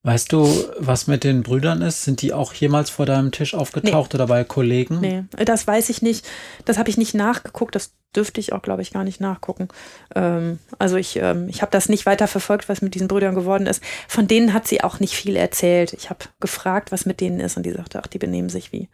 Weißt 0.06 0.34
du, 0.34 0.46
was 0.80 1.08
mit 1.08 1.24
den 1.24 1.44
Brüdern 1.44 1.82
ist? 1.82 2.04
Sind 2.04 2.22
die 2.22 2.34
auch 2.34 2.54
jemals 2.54 2.90
vor 2.90 3.06
deinem 3.06 3.32
Tisch 3.32 3.54
aufgetaucht 3.54 4.14
oder 4.14 4.28
bei 4.28 4.44
Kollegen? 4.44 5.00
Nee, 5.00 5.24
das 5.46 5.66
weiß 5.66 5.90
ich 5.90 6.02
nicht. 6.02 6.28
Das 6.66 6.78
habe 6.78 6.90
ich 6.90 6.98
nicht 6.98 7.14
nachgeguckt. 7.14 7.74
Das 7.74 7.94
dürfte 8.14 8.42
ich 8.42 8.52
auch, 8.52 8.62
glaube 8.62 8.82
ich, 8.82 8.92
gar 8.92 9.06
nicht 9.06 9.22
nachgucken. 9.22 9.70
Ähm, 10.14 10.60
also 10.78 10.98
ich, 10.98 11.16
ähm, 11.16 11.48
ich 11.48 11.62
habe 11.62 11.72
das 11.72 11.88
nicht 11.88 12.06
weiter 12.06 12.28
verfolgt, 12.28 12.68
was 12.68 12.82
mit 12.82 12.96
diesen 12.96 13.08
Brüdern 13.08 13.34
geworden 13.34 13.66
ist. 13.66 13.82
Von 14.10 14.28
denen 14.28 14.54
hat 14.54 14.68
sie 14.68 14.84
auch 14.84 15.00
nicht 15.00 15.16
viel 15.16 15.38
erzählt. 15.38 15.94
Ich 15.94 16.10
habe 16.10 16.26
gefragt, 16.42 16.92
was 16.92 17.06
mit 17.06 17.22
denen 17.22 17.40
ist 17.40 17.56
und 17.56 17.66
die 17.66 17.72
sagte, 17.72 18.02
ach, 18.04 18.08
die 18.08 18.20
benehmen 18.20 18.50
sich 18.50 18.74
wie 18.74 18.90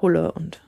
Hulle 0.00 0.30
und 0.30 0.60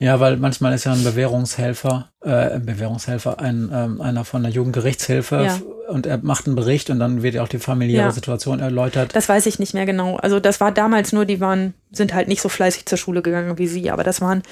Ja, 0.00 0.20
weil 0.20 0.36
manchmal 0.36 0.74
ist 0.74 0.84
ja 0.84 0.92
ein 0.92 1.02
Bewährungshelfer, 1.02 2.10
äh, 2.22 2.30
ein 2.30 2.64
Bewährungshelfer, 2.66 3.40
ein, 3.40 3.70
ähm, 3.72 4.00
einer 4.00 4.24
von 4.24 4.42
der 4.42 4.52
Jugendgerichtshilfe 4.52 5.42
Ja. 5.44 5.58
und 5.92 6.06
er 6.06 6.18
macht 6.18 6.46
einen 6.46 6.54
Bericht 6.56 6.90
und 6.90 7.00
dann 7.00 7.22
wird 7.22 7.34
ja 7.34 7.42
auch 7.42 7.48
die 7.48 7.58
familiäre 7.58 8.06
Ja. 8.06 8.10
Situation 8.12 8.60
erläutert. 8.60 9.16
Das 9.16 9.28
weiß 9.28 9.46
ich 9.46 9.58
nicht 9.58 9.74
mehr 9.74 9.86
genau. 9.86 10.16
Also 10.16 10.38
das 10.40 10.60
war 10.60 10.70
damals 10.72 11.12
nur, 11.12 11.24
die 11.24 11.40
waren, 11.40 11.74
sind 11.90 12.14
halt 12.14 12.28
nicht 12.28 12.40
so 12.42 12.48
fleißig 12.48 12.86
zur 12.86 12.98
Schule 12.98 13.22
gegangen 13.22 13.58
wie 13.58 13.66
sie, 13.66 13.90
aber 13.90 14.04
das 14.04 14.20
waren 14.20 14.42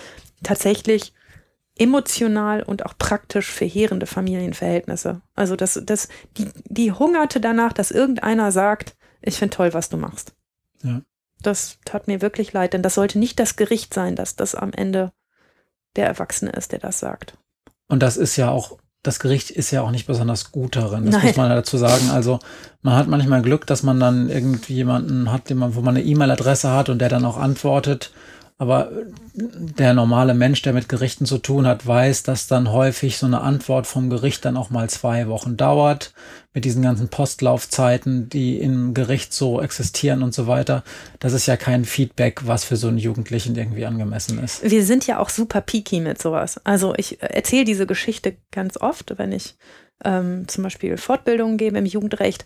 tatsächlich 0.43 1.13
emotional 1.79 2.63
und 2.63 2.85
auch 2.87 2.95
praktisch 2.99 3.51
verheerende 3.53 4.07
Familienverhältnisse. 4.07 5.21
Also 5.35 5.57
das, 5.57 5.81
das, 5.85 6.09
die, 6.39 6.49
die 6.65 6.93
hungerte 6.93 7.41
danach, 7.41 7.73
dass 7.73 7.91
irgendeiner 7.91 8.51
sagt, 8.51 8.97
ich 9.21 9.37
finde 9.37 9.55
toll, 9.57 9.75
was 9.75 9.89
du 9.89 9.97
machst. 9.97 10.33
Ja. 10.83 11.03
Das 11.43 11.79
tat 11.85 12.09
mir 12.09 12.23
wirklich 12.23 12.53
leid, 12.53 12.73
denn 12.73 12.83
das 12.83 12.95
sollte 12.95 13.19
nicht 13.19 13.39
das 13.39 13.57
Gericht 13.57 13.95
sein, 13.95 14.17
dass 14.17 14.37
das 14.37 14.55
am 14.55 14.73
Ende 14.73 15.13
der 15.97 16.07
Erwachsene 16.07 16.51
ist, 16.53 16.73
der 16.73 16.79
das 16.79 16.99
sagt. 16.99 17.37
Und 17.89 18.03
das 18.03 18.17
ist 18.17 18.37
ja 18.37 18.51
auch, 18.51 18.79
das 19.03 19.21
Gericht 19.21 19.51
ist 19.51 19.71
ja 19.71 19.83
auch 19.83 19.91
nicht 19.91 20.07
besonders 20.07 20.51
gut 20.53 20.77
darin. 20.77 21.07
Das 21.07 21.15
Nein. 21.15 21.27
muss 21.27 21.37
man 21.37 21.51
dazu 21.51 21.77
sagen. 21.77 22.11
Also 22.11 22.39
man 22.83 22.95
hat 22.95 23.07
manchmal 23.07 23.43
Glück, 23.43 23.67
dass 23.67 23.83
man 23.83 24.01
dann 24.01 24.29
irgendwie 24.29 24.75
jemanden 24.75 25.33
hat, 25.33 25.51
man, 25.51 25.75
wo 25.75 25.81
man 25.81 25.97
eine 25.97 26.05
E-Mail-Adresse 26.05 26.71
hat 26.71 26.89
und 26.89 26.99
der 26.99 27.09
dann 27.09 27.25
auch 27.25 27.37
antwortet. 27.37 28.13
Aber 28.59 28.91
der 29.35 29.93
normale 29.93 30.33
Mensch, 30.33 30.63
der 30.63 30.73
mit 30.73 30.89
Gerichten 30.89 31.27
zu 31.27 31.37
tun 31.37 31.67
hat, 31.67 31.87
weiß, 31.87 32.23
dass 32.23 32.47
dann 32.47 32.73
häufig 32.73 33.19
so 33.19 33.27
eine 33.27 33.43
Antwort 33.43 33.87
vom 33.87 34.09
Gericht 34.09 34.47
dann 34.47 34.57
auch 34.57 34.71
mal 34.71 34.89
zwei 34.89 35.29
Wochen 35.29 35.59
dauert. 35.59 36.15
Mit 36.55 36.65
diesen 36.65 36.81
ganzen 36.83 37.09
Postlaufzeiten, 37.09 38.31
die 38.31 38.59
im 38.59 38.95
Gericht 38.95 39.35
so 39.35 39.61
existieren 39.61 40.23
und 40.23 40.33
so 40.33 40.47
weiter. 40.47 40.85
Das 41.19 41.35
ist 41.35 41.45
ja 41.45 41.59
kein 41.59 41.85
Feedback, 41.85 42.47
was 42.47 42.65
für 42.65 42.77
so 42.77 42.89
einen 42.89 42.97
Jugendlichen 42.97 43.55
irgendwie 43.57 43.85
angemessen 43.85 44.43
ist. 44.43 44.63
Wir 44.63 44.83
sind 44.83 45.07
ja 45.07 45.19
auch 45.19 45.29
super 45.29 45.61
picky 45.61 46.01
mit 46.01 46.21
sowas. 46.21 46.59
Also 46.65 46.95
ich 46.97 47.21
äh, 47.21 47.27
erzähle 47.27 47.67
diese 47.67 47.87
Geschichte 47.87 48.37
ganz 48.53 48.79
oft, 48.79 49.19
wenn 49.19 49.33
ich 49.33 49.57
ähm, 50.05 50.47
zum 50.47 50.65
Beispiel 50.65 50.97
Fortbildungen 50.99 51.57
gebe 51.57 51.79
im 51.79 51.87
Jugendrecht. 51.87 52.45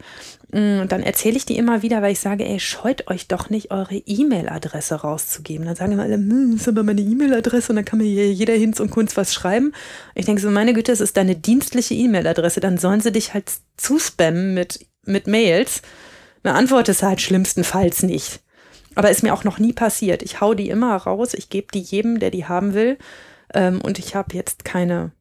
Mm, 0.53 0.87
dann 0.89 1.03
erzähle 1.03 1.37
ich 1.37 1.47
die 1.47 1.57
immer 1.57 1.83
wieder, 1.83 2.01
weil 2.01 2.13
ich 2.13 2.21
sage, 2.21 2.45
ey, 2.45 2.61
scheut 2.61 3.09
euch 3.11 3.27
doch 3.27 3.51
nicht, 3.51 3.71
eure 3.73 3.97
E-Mail-Adresse 3.97 4.97
rauszugeben. 4.97 5.67
Dann 5.67 5.77
sagen 5.77 5.93
immer 5.93 6.05
alle, 6.05 6.15
hm, 6.15 6.57
ist 6.57 6.69
aber 6.69 6.83
meine 6.83 7.01
E-Mail-Adresse 7.01 7.71
und 7.73 7.77
dann 7.77 7.85
kann 7.85 7.99
mir 7.99 8.33
jeder 8.33 8.55
Hinz 8.55 8.79
und 8.79 8.91
Kunst 8.91 9.17
was 9.17 9.35
schreiben. 9.35 9.73
Ich 10.15 10.27
denke 10.27 10.41
so, 10.41 10.51
meine 10.51 10.75
Güte, 10.75 10.93
es 10.93 11.01
ist 11.01 11.17
deine 11.17 11.35
dienstliche 11.35 11.95
E-Mail-Adresse, 11.95 12.61
dann 12.61 12.79
sollen 12.79 13.01
sie 13.01 13.13
dich 13.13 13.35
halt 13.35 13.51
zuspammen 13.77 14.55
mit, 14.55 14.87
mit 15.05 15.27
Mails. 15.27 15.83
Eine 16.45 16.55
Antwort 16.55 16.89
ist 16.89 17.03
halt 17.03 17.21
schlimmstenfalls 17.21 18.03
nicht. 18.03 18.41
Aber 18.95 19.11
ist 19.11 19.23
mir 19.23 19.35
auch 19.35 19.45
noch 19.45 19.59
nie 19.59 19.73
passiert. 19.73 20.23
Ich 20.23 20.41
hau 20.41 20.55
die 20.55 20.69
immer 20.69 20.97
raus, 20.97 21.35
ich 21.35 21.49
gebe 21.49 21.69
die 21.73 21.81
jedem, 21.81 22.19
der 22.19 22.31
die 22.31 22.47
haben 22.47 22.75
will. 22.75 22.99
Ähm, 23.55 23.81
und 23.81 23.99
ich 23.99 24.15
habe 24.15 24.35
jetzt 24.35 24.65
keine 24.65 25.13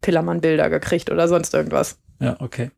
Pillermann-Bilder 0.00 0.70
gekriegt 0.70 1.10
oder 1.10 1.28
sonst 1.28 1.54
irgendwas. 1.54 1.98
Ja, 2.20 2.36
okay. 2.40 2.70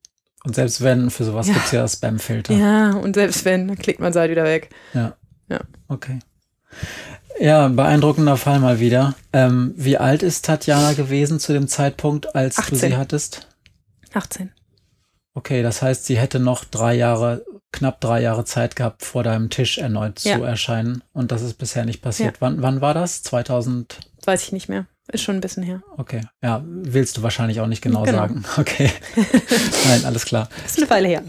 Und 0.44 0.54
selbst 0.56 0.82
wenn, 0.82 1.10
für 1.10 1.24
sowas 1.24 1.46
Ja. 1.48 1.54
gibt's 1.54 1.70
ja 1.72 1.86
Spam-Filter. 1.86 2.54
Ja, 2.54 2.92
und 2.94 3.14
selbst 3.14 3.44
wenn, 3.44 3.68
dann 3.68 3.78
klickt 3.78 4.00
man 4.00 4.10
es 4.10 4.16
halt 4.16 4.30
wieder 4.30 4.44
weg. 4.44 4.70
Okay. 5.88 6.18
Ja, 7.38 7.68
beeindruckender 7.68 8.36
Fall 8.36 8.60
mal 8.60 8.80
wieder. 8.80 9.14
Ähm, 9.32 9.74
wie 9.76 9.98
alt 9.98 10.22
ist 10.22 10.44
Tatjana 10.44 10.92
gewesen 10.94 11.38
zu 11.40 11.52
dem 11.52 11.68
Zeitpunkt, 11.68 12.34
als 12.34 12.56
du 12.56 12.62
18. 12.62 12.78
sie 12.78 12.96
hattest? 12.96 13.48
18. 14.14 14.50
Okay, 15.34 15.62
das 15.62 15.82
heißt, 15.82 16.04
sie 16.06 16.18
hätte 16.18 16.38
noch 16.40 16.64
drei 16.64 16.94
Jahre, 16.94 17.44
knapp 17.72 18.00
drei 18.00 18.20
Jahre 18.20 18.44
Zeit 18.44 18.76
gehabt, 18.76 19.04
vor 19.04 19.22
deinem 19.22 19.48
Tisch 19.50 19.78
erneut 19.78 20.20
Ja. 20.24 20.36
zu 20.36 20.44
erscheinen. 20.44 21.02
Und 21.12 21.32
das 21.32 21.42
ist 21.42 21.54
bisher 21.54 21.84
nicht 21.84 22.02
passiert. 22.02 22.34
Ja. 22.36 22.40
Wann, 22.40 22.62
wann 22.62 22.80
war 22.80 22.94
das? 22.94 23.22
2000? 23.22 23.98
Weiß 24.24 24.42
ich 24.42 24.52
nicht 24.52 24.68
mehr. 24.68 24.86
Ist 25.10 25.22
schon 25.24 25.34
ein 25.36 25.40
bisschen 25.40 25.62
her. 25.62 25.82
Okay. 25.96 26.20
Ja, 26.42 26.62
willst 26.64 27.16
du 27.16 27.22
wahrscheinlich 27.22 27.60
auch 27.60 27.66
nicht 27.66 27.82
genau, 27.82 28.02
Genau. 28.04 28.18
sagen. 28.18 28.44
Okay. 28.58 28.90
Nein, 29.86 30.04
alles 30.04 30.24
klar. 30.24 30.48
Ist 30.64 30.78
eine 30.78 30.88
Weile 30.90 31.08
her. 31.08 31.22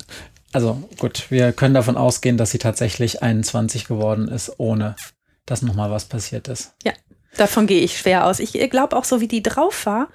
Also 0.52 0.88
gut, 1.00 1.32
wir 1.32 1.52
können 1.52 1.74
davon 1.74 1.98
ausgehen, 1.98 2.38
dass 2.38 2.52
sie 2.52 2.60
tatsächlich 2.60 3.24
21 3.24 3.86
geworden 3.86 4.28
ist, 4.28 4.54
ohne 4.60 4.96
dass 5.48 5.64
nochmal 5.64 5.90
was 5.90 6.06
passiert 6.06 6.48
ist. 6.48 6.74
Ja, 6.84 6.94
davon 7.38 7.66
gehe 7.66 7.82
ich 7.82 7.98
schwer 7.98 8.28
aus. 8.28 8.40
Ich 8.40 8.54
glaube 8.70 8.96
auch 8.96 9.04
so, 9.04 9.20
wie 9.20 9.28
die 9.28 9.42
drauf 9.42 9.86
war. 9.88 10.10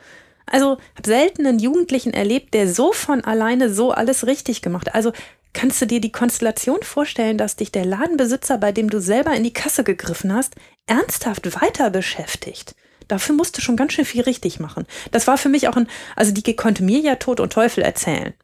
Also 0.47 0.79
habe 0.95 1.07
selten 1.07 1.45
einen 1.47 1.59
Jugendlichen 1.59 2.15
erlebt, 2.15 2.55
der 2.55 2.73
so 2.73 2.93
von 2.93 3.23
alleine 3.25 3.69
so 3.75 3.91
alles 3.91 4.27
richtig 4.27 4.63
gemacht. 4.63 4.95
Also 4.95 5.13
kannst 5.53 5.83
du 5.83 5.87
dir 5.87 6.01
die 6.01 6.13
Konstellation 6.13 6.83
vorstellen, 6.83 7.37
dass 7.37 7.57
dich 7.57 7.73
der 7.73 7.85
Ladenbesitzer, 7.85 8.57
bei 8.59 8.71
dem 8.73 8.89
du 8.89 9.01
selber 9.01 9.35
in 9.35 9.43
die 9.43 9.53
Kasse 9.53 9.83
gegriffen 9.85 10.33
hast, 10.33 10.55
ernsthaft 10.87 11.61
weiter 11.61 11.91
beschäftigt? 11.91 12.75
Dafür 13.09 13.35
musst 13.35 13.57
du 13.57 13.61
schon 13.61 13.77
ganz 13.77 13.95
schön 13.95 14.05
viel 14.05 14.23
richtig 14.23 14.61
machen. 14.61 14.87
Das 15.11 15.27
war 15.27 15.39
für 15.39 15.49
mich 15.49 15.69
auch 15.69 15.77
ein, 15.77 15.89
also 16.15 16.33
die 16.33 16.57
konnte 16.57 16.85
mir 16.85 17.01
ja 17.01 17.17
Tod 17.17 17.41
und 17.41 17.53
Teufel 17.53 17.83
erzählen. 17.83 18.35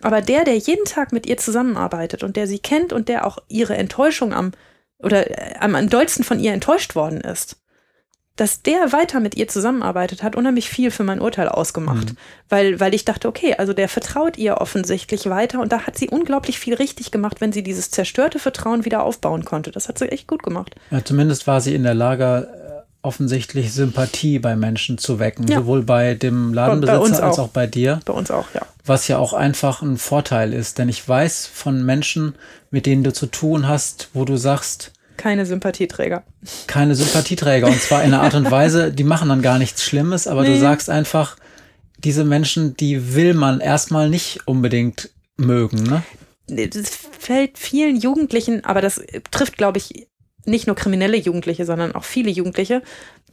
Aber 0.00 0.20
der, 0.20 0.44
der 0.44 0.56
jeden 0.56 0.84
Tag 0.84 1.12
mit 1.12 1.26
ihr 1.26 1.36
zusammenarbeitet 1.36 2.22
und 2.22 2.36
der 2.36 2.46
sie 2.46 2.58
kennt 2.58 2.92
und 2.92 3.08
der 3.08 3.26
auch 3.26 3.38
ihre 3.48 3.76
Enttäuschung 3.76 4.32
am 4.32 4.52
oder 4.98 5.30
äh, 5.30 5.54
am, 5.60 5.74
am 5.74 5.88
dollsten 5.88 6.24
von 6.24 6.40
ihr 6.40 6.52
enttäuscht 6.52 6.94
worden 6.94 7.20
ist, 7.20 7.56
dass 8.36 8.62
der 8.62 8.92
weiter 8.92 9.20
mit 9.20 9.36
ihr 9.36 9.46
zusammenarbeitet, 9.46 10.24
hat 10.24 10.34
unheimlich 10.34 10.68
viel 10.68 10.90
für 10.90 11.04
mein 11.04 11.20
Urteil 11.20 11.48
ausgemacht. 11.48 12.10
Mhm. 12.10 12.16
Weil, 12.48 12.80
weil 12.80 12.92
ich 12.92 13.04
dachte, 13.04 13.28
okay, 13.28 13.54
also 13.54 13.72
der 13.72 13.88
vertraut 13.88 14.36
ihr 14.36 14.56
offensichtlich 14.56 15.30
weiter 15.30 15.60
und 15.60 15.70
da 15.70 15.86
hat 15.86 15.96
sie 15.96 16.08
unglaublich 16.08 16.58
viel 16.58 16.74
richtig 16.74 17.12
gemacht, 17.12 17.40
wenn 17.40 17.52
sie 17.52 17.62
dieses 17.62 17.90
zerstörte 17.90 18.40
Vertrauen 18.40 18.84
wieder 18.84 19.04
aufbauen 19.04 19.44
konnte. 19.44 19.70
Das 19.70 19.88
hat 19.88 19.98
sie 19.98 20.10
echt 20.10 20.26
gut 20.26 20.42
gemacht. 20.42 20.74
Ja, 20.90 21.04
zumindest 21.04 21.46
war 21.46 21.60
sie 21.60 21.74
in 21.74 21.84
der 21.84 21.94
Lage, 21.94 22.48
offensichtlich 23.04 23.72
Sympathie 23.72 24.38
bei 24.38 24.56
Menschen 24.56 24.98
zu 24.98 25.18
wecken, 25.18 25.46
ja. 25.46 25.58
sowohl 25.58 25.82
bei 25.82 26.14
dem 26.14 26.54
Ladenbesitzer 26.54 27.20
bei 27.20 27.26
als 27.26 27.38
auch 27.38 27.48
bei 27.48 27.66
dir. 27.66 28.00
Bei 28.04 28.12
uns 28.12 28.30
auch, 28.30 28.46
ja. 28.54 28.62
Was 28.84 29.08
ja 29.08 29.18
auch 29.18 29.32
einfach 29.32 29.82
ein 29.82 29.98
Vorteil 29.98 30.52
ist, 30.52 30.78
denn 30.78 30.88
ich 30.88 31.06
weiß 31.06 31.46
von 31.46 31.84
Menschen, 31.84 32.34
mit 32.70 32.86
denen 32.86 33.04
du 33.04 33.12
zu 33.12 33.26
tun 33.26 33.68
hast, 33.68 34.08
wo 34.14 34.24
du 34.24 34.36
sagst, 34.36 34.92
keine 35.16 35.46
Sympathieträger. 35.46 36.24
Keine 36.66 36.96
Sympathieträger. 36.96 37.68
Und 37.68 37.80
zwar 37.80 38.02
in 38.02 38.12
einer 38.12 38.22
Art 38.22 38.34
und 38.34 38.50
Weise, 38.50 38.92
die 38.92 39.04
machen 39.04 39.28
dann 39.28 39.42
gar 39.42 39.58
nichts 39.58 39.84
Schlimmes, 39.84 40.26
aber 40.26 40.42
nee. 40.42 40.48
du 40.48 40.58
sagst 40.58 40.90
einfach, 40.90 41.36
diese 41.98 42.24
Menschen, 42.24 42.76
die 42.76 43.14
will 43.14 43.34
man 43.34 43.60
erstmal 43.60 44.08
nicht 44.10 44.46
unbedingt 44.46 45.10
mögen, 45.36 45.84
ne? 45.84 46.02
Das 46.46 46.90
fällt 47.18 47.58
vielen 47.58 47.96
Jugendlichen, 47.96 48.64
aber 48.64 48.82
das 48.82 49.00
trifft, 49.30 49.56
glaube 49.56 49.78
ich, 49.78 50.08
nicht 50.46 50.66
nur 50.66 50.76
kriminelle 50.76 51.16
Jugendliche, 51.16 51.64
sondern 51.64 51.94
auch 51.94 52.04
viele 52.04 52.30
Jugendliche, 52.30 52.82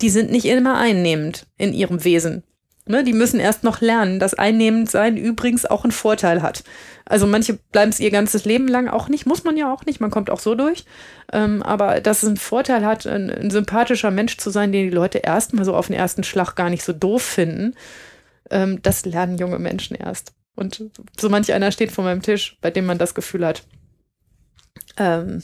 die 0.02 0.10
sind 0.10 0.32
nicht 0.32 0.46
immer 0.46 0.78
einnehmend 0.78 1.48
in 1.58 1.74
ihrem 1.74 2.04
Wesen. 2.04 2.44
Ne, 2.88 3.04
die 3.04 3.14
müssen 3.14 3.40
erst 3.40 3.64
noch 3.64 3.80
lernen, 3.80 4.20
dass 4.20 4.34
einnehmend 4.34 4.90
sein 4.90 5.16
übrigens 5.16 5.68
auch 5.68 5.84
einen 5.84 5.92
Vorteil 5.92 6.42
hat. 6.42 6.64
Also 7.06 7.28
manche 7.28 7.60
bleiben 7.72 7.92
es 7.92 8.00
ihr 8.00 8.10
ganzes 8.10 8.44
Leben 8.44 8.68
lang 8.68 8.88
auch 8.88 9.08
nicht, 9.08 9.28
muss 9.28 9.44
man 9.44 9.56
ja 9.56 9.72
auch 9.72 9.86
nicht, 9.86 10.02
man 10.02 10.10
kommt 10.10 10.32
auch 10.32 10.40
so 10.40 10.56
durch. 10.56 10.86
Ähm, 11.32 11.62
aber 11.62 12.02
dass 12.02 12.24
es 12.24 12.30
einen 12.30 12.38
Vorteil 12.38 12.84
hat, 12.84 13.06
ein, 13.06 13.30
ein, 13.30 13.52
sympathischer 13.52 14.10
Mensch 14.10 14.38
zu 14.38 14.50
sein, 14.50 14.72
den 14.72 14.90
die 14.90 14.96
Leute 14.96 15.20
erstmal 15.20 15.64
so 15.64 15.76
auf 15.76 15.88
den 15.88 15.96
ersten 15.96 16.24
Schlag 16.24 16.56
gar 16.56 16.72
nicht 16.72 16.84
so 16.84 16.92
doof 16.92 17.22
finden, 17.22 17.76
ähm, 18.50 18.82
das 18.82 19.06
lernen 19.06 19.38
junge 19.38 19.60
Menschen 19.60 19.96
erst. 19.96 20.34
Und 20.56 20.84
so 21.20 21.30
manch 21.30 21.54
einer 21.54 21.72
steht 21.72 21.92
vor 21.92 22.04
meinem 22.04 22.24
Tisch, 22.24 22.58
bei 22.62 22.72
dem 22.72 22.86
man 22.88 22.98
das 22.98 23.14
Gefühl 23.14 23.46
hat, 23.46 23.64
ähm, 24.98 25.44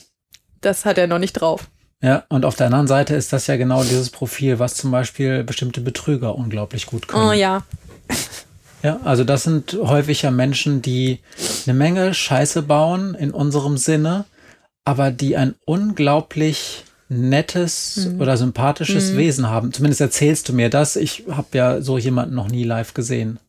das 0.61 0.85
hat 0.85 0.97
er 0.97 1.07
noch 1.07 1.19
nicht 1.19 1.33
drauf. 1.33 1.67
Ja, 2.01 2.25
und 2.29 2.45
auf 2.45 2.55
der 2.55 2.67
anderen 2.67 2.87
Seite 2.87 3.15
ist 3.15 3.33
das 3.33 3.47
ja 3.47 3.57
genau 3.57 3.83
dieses 3.83 4.11
Profil, 4.11 4.59
was 4.59 4.75
zum 4.75 4.91
Beispiel 4.91 5.43
bestimmte 5.43 5.81
Betrüger 5.81 6.35
unglaublich 6.35 6.85
gut 6.85 7.07
können. 7.07 7.29
Oh 7.29 7.31
ja. 7.31 7.63
Ja, 8.83 8.99
also 9.03 9.23
das 9.23 9.43
sind 9.43 9.75
häufig 9.81 10.21
ja 10.21 10.29
Menschen, 10.29 10.83
die 10.83 11.19
eine 11.65 11.73
Menge 11.73 12.13
Scheiße 12.13 12.61
bauen 12.61 13.15
in 13.15 13.31
unserem 13.31 13.77
Sinne, 13.77 14.25
aber 14.85 15.09
die 15.09 15.35
ein 15.35 15.55
unglaublich 15.65 16.83
nettes 17.09 18.05
mhm. 18.05 18.21
oder 18.21 18.37
sympathisches 18.37 19.11
mhm. 19.11 19.17
Wesen 19.17 19.49
haben. 19.49 19.73
Zumindest 19.73 20.01
erzählst 20.01 20.47
du 20.49 20.53
mir 20.53 20.69
das. 20.69 20.95
Ich 20.95 21.23
habe 21.29 21.47
ja 21.53 21.81
so 21.81 21.97
jemanden 21.97 22.35
noch 22.35 22.49
nie 22.49 22.63
live 22.63 22.93
gesehen. 22.93 23.39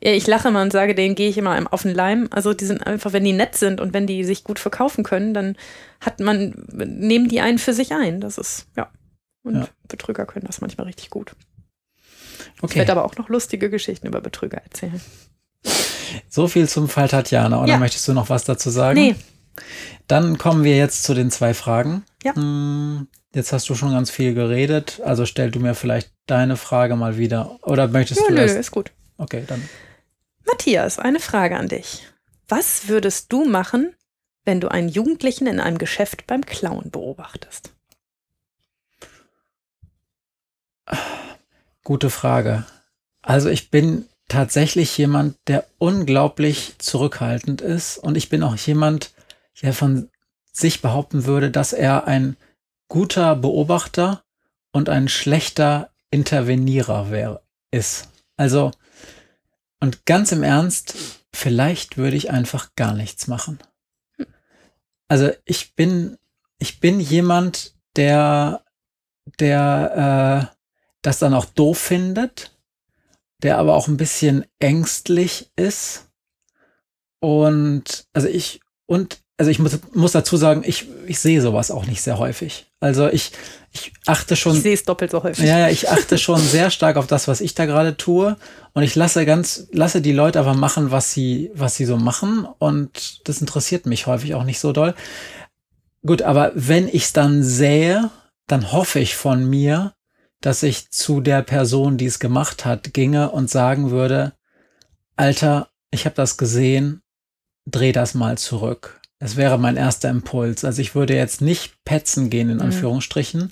Ja, 0.00 0.12
ich 0.12 0.26
lache 0.26 0.48
immer 0.48 0.62
und 0.62 0.72
sage, 0.72 0.94
denen 0.94 1.14
gehe 1.14 1.28
ich 1.28 1.38
immer 1.38 1.72
auf 1.72 1.82
den 1.82 1.94
Leim. 1.94 2.28
Also 2.30 2.54
die 2.54 2.64
sind 2.64 2.86
einfach, 2.86 3.12
wenn 3.12 3.24
die 3.24 3.32
nett 3.32 3.56
sind 3.56 3.80
und 3.80 3.92
wenn 3.92 4.06
die 4.06 4.24
sich 4.24 4.44
gut 4.44 4.58
verkaufen 4.58 5.04
können, 5.04 5.34
dann 5.34 5.56
hat 6.00 6.20
man, 6.20 6.66
nehmen 6.72 7.28
die 7.28 7.40
einen 7.40 7.58
für 7.58 7.72
sich 7.72 7.92
ein. 7.92 8.20
Das 8.20 8.38
ist, 8.38 8.66
ja. 8.76 8.90
Und 9.42 9.56
ja. 9.56 9.68
Betrüger 9.88 10.26
können 10.26 10.46
das 10.46 10.60
manchmal 10.60 10.86
richtig 10.86 11.10
gut. 11.10 11.32
Okay. 12.60 12.72
Ich 12.72 12.76
werde 12.76 12.92
aber 12.92 13.04
auch 13.04 13.16
noch 13.16 13.28
lustige 13.28 13.70
Geschichten 13.70 14.06
über 14.06 14.20
Betrüger 14.20 14.58
erzählen. 14.58 15.00
So 16.28 16.48
viel 16.48 16.68
zum 16.68 16.88
Fall 16.88 17.08
Tatjana. 17.08 17.60
Oder 17.60 17.72
ja. 17.72 17.78
möchtest 17.78 18.06
du 18.08 18.12
noch 18.12 18.28
was 18.28 18.44
dazu 18.44 18.70
sagen? 18.70 18.98
Nee. 19.00 19.14
Dann 20.06 20.38
kommen 20.38 20.64
wir 20.64 20.76
jetzt 20.76 21.04
zu 21.04 21.14
den 21.14 21.30
zwei 21.30 21.54
Fragen. 21.54 22.04
Ja. 22.22 22.34
Hm, 22.34 23.08
jetzt 23.34 23.52
hast 23.52 23.68
du 23.68 23.74
schon 23.74 23.92
ganz 23.92 24.10
viel 24.10 24.34
geredet, 24.34 25.00
also 25.04 25.26
stell 25.26 25.50
du 25.50 25.60
mir 25.60 25.74
vielleicht 25.74 26.12
deine 26.26 26.56
Frage 26.56 26.96
mal 26.96 27.16
wieder. 27.16 27.58
Oder 27.62 27.88
möchtest 27.88 28.20
ja, 28.20 28.28
du 28.28 28.34
nö, 28.34 28.40
erst? 28.40 28.56
ist 28.56 28.70
gut. 28.70 28.92
Okay, 29.16 29.44
dann. 29.46 29.68
Matthias, 30.46 30.98
eine 30.98 31.20
Frage 31.20 31.56
an 31.56 31.68
dich. 31.68 32.06
Was 32.48 32.88
würdest 32.88 33.32
du 33.32 33.44
machen, 33.44 33.94
wenn 34.44 34.60
du 34.60 34.68
einen 34.68 34.88
Jugendlichen 34.88 35.46
in 35.46 35.60
einem 35.60 35.78
Geschäft 35.78 36.26
beim 36.26 36.44
Klauen 36.44 36.90
beobachtest? 36.90 37.72
Gute 41.84 42.10
Frage. 42.10 42.64
Also 43.22 43.48
ich 43.48 43.70
bin 43.70 44.06
tatsächlich 44.28 44.96
jemand, 44.98 45.36
der 45.46 45.66
unglaublich 45.78 46.74
zurückhaltend 46.78 47.60
ist 47.60 47.98
und 47.98 48.16
ich 48.16 48.28
bin 48.28 48.42
auch 48.42 48.56
jemand, 48.56 49.12
der 49.62 49.72
von 49.72 50.10
sich 50.52 50.82
behaupten 50.82 51.24
würde, 51.24 51.50
dass 51.50 51.72
er 51.72 52.06
ein 52.06 52.36
guter 52.88 53.36
Beobachter 53.36 54.22
und 54.72 54.88
ein 54.88 55.08
schlechter 55.08 55.90
Intervenierer 56.10 57.10
wäre, 57.10 57.42
ist. 57.70 58.08
Also 58.36 58.70
und 59.82 60.06
ganz 60.06 60.30
im 60.30 60.44
Ernst, 60.44 60.94
vielleicht 61.34 61.96
würde 61.96 62.16
ich 62.16 62.30
einfach 62.30 62.76
gar 62.76 62.94
nichts 62.94 63.26
machen. 63.26 63.58
Also 65.08 65.32
ich 65.44 65.74
bin, 65.74 66.18
ich 66.58 66.78
bin 66.78 67.00
jemand, 67.00 67.74
der, 67.96 68.64
der 69.40 70.52
äh, 70.52 70.56
das 71.02 71.18
dann 71.18 71.34
auch 71.34 71.46
doof 71.46 71.78
findet, 71.78 72.56
der 73.42 73.58
aber 73.58 73.74
auch 73.74 73.88
ein 73.88 73.96
bisschen 73.96 74.46
ängstlich 74.60 75.50
ist. 75.56 76.08
Und 77.18 78.06
also 78.12 78.28
ich, 78.28 78.60
und 78.86 79.18
also 79.38 79.50
ich 79.50 79.58
muss, 79.58 79.78
muss 79.92 80.12
dazu 80.12 80.36
sagen, 80.36 80.62
ich, 80.64 80.86
ich 81.06 81.18
sehe 81.18 81.40
sowas 81.40 81.70
auch 81.70 81.86
nicht 81.86 82.02
sehr 82.02 82.18
häufig. 82.18 82.66
Also 82.80 83.08
ich, 83.08 83.32
ich 83.72 83.92
achte 84.06 84.36
schon. 84.36 84.56
Ich 84.56 84.62
sehe 84.62 84.74
es 84.74 84.84
doppelt 84.84 85.10
so 85.10 85.22
häufig. 85.22 85.44
Ja, 85.44 85.58
ja, 85.58 85.68
ich 85.68 85.88
achte 85.88 86.18
schon 86.18 86.38
sehr 86.38 86.70
stark 86.70 86.96
auf 86.96 87.06
das, 87.06 87.28
was 87.28 87.40
ich 87.40 87.54
da 87.54 87.64
gerade 87.64 87.96
tue. 87.96 88.36
Und 88.74 88.82
ich 88.82 88.94
lasse 88.94 89.24
ganz, 89.24 89.68
lasse 89.72 90.02
die 90.02 90.12
Leute 90.12 90.38
aber 90.38 90.54
machen, 90.54 90.90
was 90.90 91.12
sie, 91.12 91.50
was 91.54 91.74
sie 91.76 91.86
so 91.86 91.96
machen. 91.96 92.46
Und 92.58 93.26
das 93.28 93.40
interessiert 93.40 93.86
mich 93.86 94.06
häufig 94.06 94.34
auch 94.34 94.44
nicht 94.44 94.60
so 94.60 94.72
doll. 94.72 94.94
Gut, 96.04 96.22
aber 96.22 96.52
wenn 96.54 96.88
ich 96.88 97.04
es 97.04 97.12
dann 97.12 97.42
sähe, 97.42 98.10
dann 98.46 98.72
hoffe 98.72 99.00
ich 99.00 99.16
von 99.16 99.48
mir, 99.48 99.94
dass 100.40 100.62
ich 100.62 100.90
zu 100.90 101.20
der 101.20 101.42
Person, 101.42 101.96
die 101.96 102.06
es 102.06 102.18
gemacht 102.18 102.64
hat, 102.64 102.92
ginge 102.92 103.30
und 103.30 103.48
sagen 103.48 103.90
würde, 103.90 104.34
Alter, 105.16 105.68
ich 105.90 106.04
habe 106.04 106.16
das 106.16 106.36
gesehen, 106.36 107.02
dreh 107.66 107.92
das 107.92 108.14
mal 108.14 108.38
zurück. 108.38 109.00
Das 109.22 109.36
wäre 109.36 109.56
mein 109.56 109.76
erster 109.76 110.10
Impuls. 110.10 110.64
Also 110.64 110.82
ich 110.82 110.96
würde 110.96 111.14
jetzt 111.14 111.40
nicht 111.40 111.84
petzen 111.84 112.28
gehen, 112.28 112.50
in 112.50 112.56
mhm. 112.56 112.62
Anführungsstrichen, 112.62 113.40
mhm. 113.40 113.50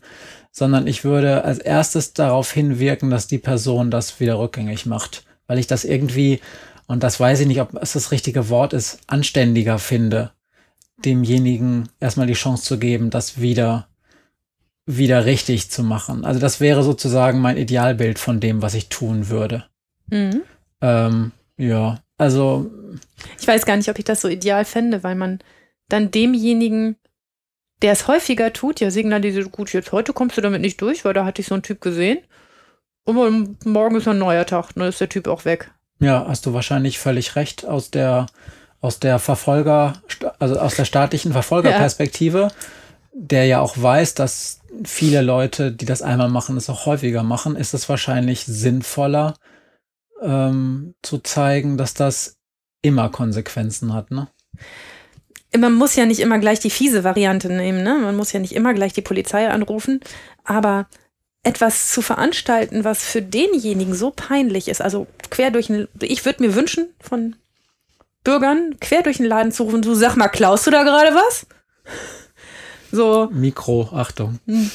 sondern 0.51 0.89
ich 0.89 1.05
würde 1.05 1.45
als 1.45 1.59
erstes 1.61 2.13
darauf 2.13 2.51
hinwirken, 2.51 3.09
dass 3.09 3.29
die 3.29 3.39
Person 3.39 3.89
das 3.89 4.19
wieder 4.19 4.41
rückgängig 4.41 4.87
macht. 4.87 5.23
Weil 5.47 5.61
ich 5.61 5.69
das 5.69 5.85
irgendwie, 5.85 6.41
und 6.89 7.05
das 7.05 7.21
weiß 7.21 7.39
ich 7.39 7.47
nicht, 7.47 7.61
ob 7.61 7.81
es 7.81 7.93
das 7.93 8.11
richtige 8.11 8.49
Wort 8.49 8.73
ist, 8.73 8.99
anständiger 9.07 9.79
finde, 9.79 10.33
demjenigen 11.05 11.89
erstmal 12.01 12.27
die 12.27 12.33
Chance 12.33 12.65
zu 12.65 12.77
geben, 12.81 13.11
das 13.11 13.41
wieder 13.41 13.87
wieder 14.87 15.25
richtig 15.25 15.71
zu 15.71 15.85
machen. 15.85 16.25
Also 16.25 16.41
das 16.41 16.59
wäre 16.59 16.83
sozusagen 16.83 17.39
mein 17.39 17.57
Idealbild 17.57 18.19
von 18.19 18.41
dem, 18.41 18.61
was 18.61 18.75
ich 18.75 18.89
tun 18.89 19.29
würde. 19.29 19.67
Mhm. 20.09 20.43
Ähm, 20.81 21.31
ja, 21.57 22.01
also. 22.19 22.69
Ich 23.39 23.47
weiß 23.47 23.65
gar 23.67 23.77
nicht, 23.77 23.89
ob 23.89 24.01
ich 24.01 24.05
das 24.05 24.21
so 24.21 24.27
ideal 24.27 24.65
fände, 24.65 25.05
weil 25.05 25.15
man 25.15 25.39
dann 25.93 26.11
demjenigen, 26.11 26.97
der 27.83 27.93
es 27.93 28.09
häufiger 28.09 28.53
tut, 28.53 28.81
ja 28.81 28.91
signalisiert, 28.91 29.53
gut, 29.53 29.73
jetzt 29.73 29.93
heute 29.93 30.13
kommst 30.13 30.37
du 30.37 30.41
damit 30.41 30.61
nicht 30.61 30.81
durch, 30.81 31.05
weil 31.05 31.15
da 31.15 31.25
hatte 31.25 31.43
ich 31.43 31.49
so 31.49 31.55
einen 31.55 31.63
Typ 31.63 31.81
gesehen. 31.81 32.19
Und 33.05 33.65
morgen 33.67 33.97
ist 33.97 34.09
ein 34.09 34.19
neuer 34.19 34.47
Tag, 34.47 34.73
dann 34.75 34.89
ist 34.89 35.01
der 35.01 35.09
Typ 35.09 35.27
auch 35.27 35.45
weg. 35.45 35.71
Ja, 36.01 36.27
hast 36.29 36.47
du 36.47 36.55
wahrscheinlich 36.55 36.99
völlig 36.99 37.37
recht 37.37 37.67
aus 37.67 37.91
der, 37.91 38.27
aus 38.81 39.01
der 39.01 39.19
Verfolger, 39.19 39.95
also 40.39 40.59
aus 40.59 40.77
der 40.77 40.85
staatlichen 40.85 41.33
Verfolgerperspektive, 41.33 42.41
ja. 42.41 42.51
der 43.13 43.47
ja 43.47 43.61
auch 43.61 43.77
weiß, 43.77 44.15
dass 44.15 44.61
viele 44.85 45.23
Leute, 45.23 45.73
die 45.73 45.85
das 45.85 46.03
einmal 46.03 46.29
machen, 46.29 46.57
es 46.57 46.71
auch 46.71 46.87
häufiger 46.87 47.23
machen, 47.23 47.57
ist 47.57 47.75
es 47.75 47.89
wahrscheinlich 47.89 48.45
sinnvoller 48.45 49.35
ähm, 50.23 50.95
zu 51.03 51.19
zeigen, 51.19 51.77
dass 51.77 51.95
das 51.95 52.37
immer 52.83 53.09
Konsequenzen 53.09 53.93
hat, 53.93 54.11
ne? 54.11 54.29
Man 55.59 55.75
muss 55.75 55.97
ja 55.97 56.07
nicht 56.07 56.21
immer 56.21 56.39
gleich 56.39 56.61
die 56.61 56.71
fiese 56.71 57.05
Variante 57.05 57.49
nehmen, 57.49 57.83
ne? 57.83 57.95
Man 57.97 58.17
muss 58.17 58.33
ja 58.33 58.41
nicht 58.41 58.55
immer 58.55 58.75
gleich 58.75 58.93
die 58.93 59.03
Polizei 59.03 59.49
anrufen, 59.49 60.01
aber 60.45 60.87
etwas 61.43 61.91
zu 61.91 62.03
veranstalten, 62.03 62.85
was 62.85 63.05
für 63.05 63.23
denjenigen 63.23 63.95
so 63.95 64.11
peinlich 64.11 64.69
ist, 64.69 64.83
also 64.83 65.07
quer 65.31 65.51
durch 65.51 65.71
ein, 65.71 65.89
ich 66.03 66.25
würde 66.25 66.43
mir 66.43 66.55
wünschen 66.55 66.89
von 67.01 67.37
Bürgern 68.25 68.77
quer 68.81 69.03
durch 69.03 69.17
den 69.17 69.27
Laden 69.27 69.53
zu 69.53 69.65
rufen, 69.65 69.83
du 69.83 69.95
sag 69.95 70.17
mal, 70.17 70.29
klaust 70.29 70.67
du 70.67 70.71
da 70.71 70.83
gerade 70.83 71.15
was? 71.15 71.47
So. 72.93 73.29
Mikro, 73.31 73.89
Achtung. 73.93 74.41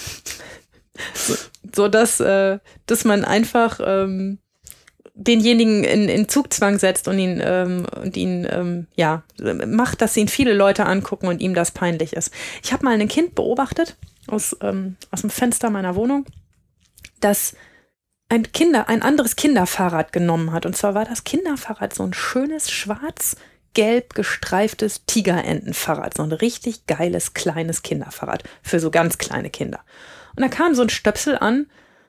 So, 1.13 1.35
so 1.75 1.87
dass, 1.89 2.21
äh, 2.21 2.59
dass 2.85 3.03
man 3.03 3.25
einfach 3.25 3.81
ähm, 3.83 4.39
denjenigen 5.15 5.85
in, 5.85 6.09
in 6.09 6.27
Zugzwang 6.27 6.77
setzt 6.77 7.07
und 7.07 7.17
ihn, 7.17 7.41
ähm, 7.43 7.87
und 8.01 8.17
ihn 8.17 8.45
ähm, 8.49 8.87
ja, 8.95 9.23
macht, 9.65 10.01
dass 10.01 10.17
ihn 10.17 10.27
viele 10.27 10.53
Leute 10.53 10.85
angucken 10.85 11.27
und 11.27 11.41
ihm 11.41 11.53
das 11.53 11.71
peinlich 11.71 12.13
ist. 12.13 12.33
Ich 12.61 12.73
habe 12.73 12.85
mal 12.85 12.99
ein 12.99 13.07
Kind 13.07 13.33
beobachtet 13.33 13.95
aus, 14.27 14.55
ähm, 14.61 14.97
aus 15.11 15.21
dem 15.21 15.29
Fenster 15.29 15.69
meiner 15.69 15.95
Wohnung, 15.95 16.25
das 17.21 17.55
ein 18.27 18.51
Kinder, 18.51 18.89
ein 18.89 19.01
anderes 19.01 19.37
Kinderfahrrad 19.37 20.11
genommen 20.11 20.51
hat. 20.51 20.65
Und 20.65 20.75
zwar 20.75 20.95
war 20.95 21.05
das 21.05 21.23
Kinderfahrrad 21.23 21.93
so 21.93 22.03
ein 22.03 22.13
schönes, 22.13 22.69
schwarz-gelb 22.69 24.15
gestreiftes 24.15 25.05
Tigerentenfahrrad. 25.05 26.15
So 26.15 26.23
ein 26.23 26.31
richtig 26.33 26.87
geiles, 26.87 27.33
kleines 27.33 27.83
Kinderfahrrad 27.83 28.43
für 28.61 28.81
so 28.81 28.91
ganz 28.91 29.17
kleine 29.17 29.49
Kinder. 29.49 29.79
Und 30.35 30.41
da 30.41 30.49
kam 30.49 30.75
so 30.75 30.81
ein 30.81 30.89
Stöpsel 30.89 31.37
an, 31.37 31.67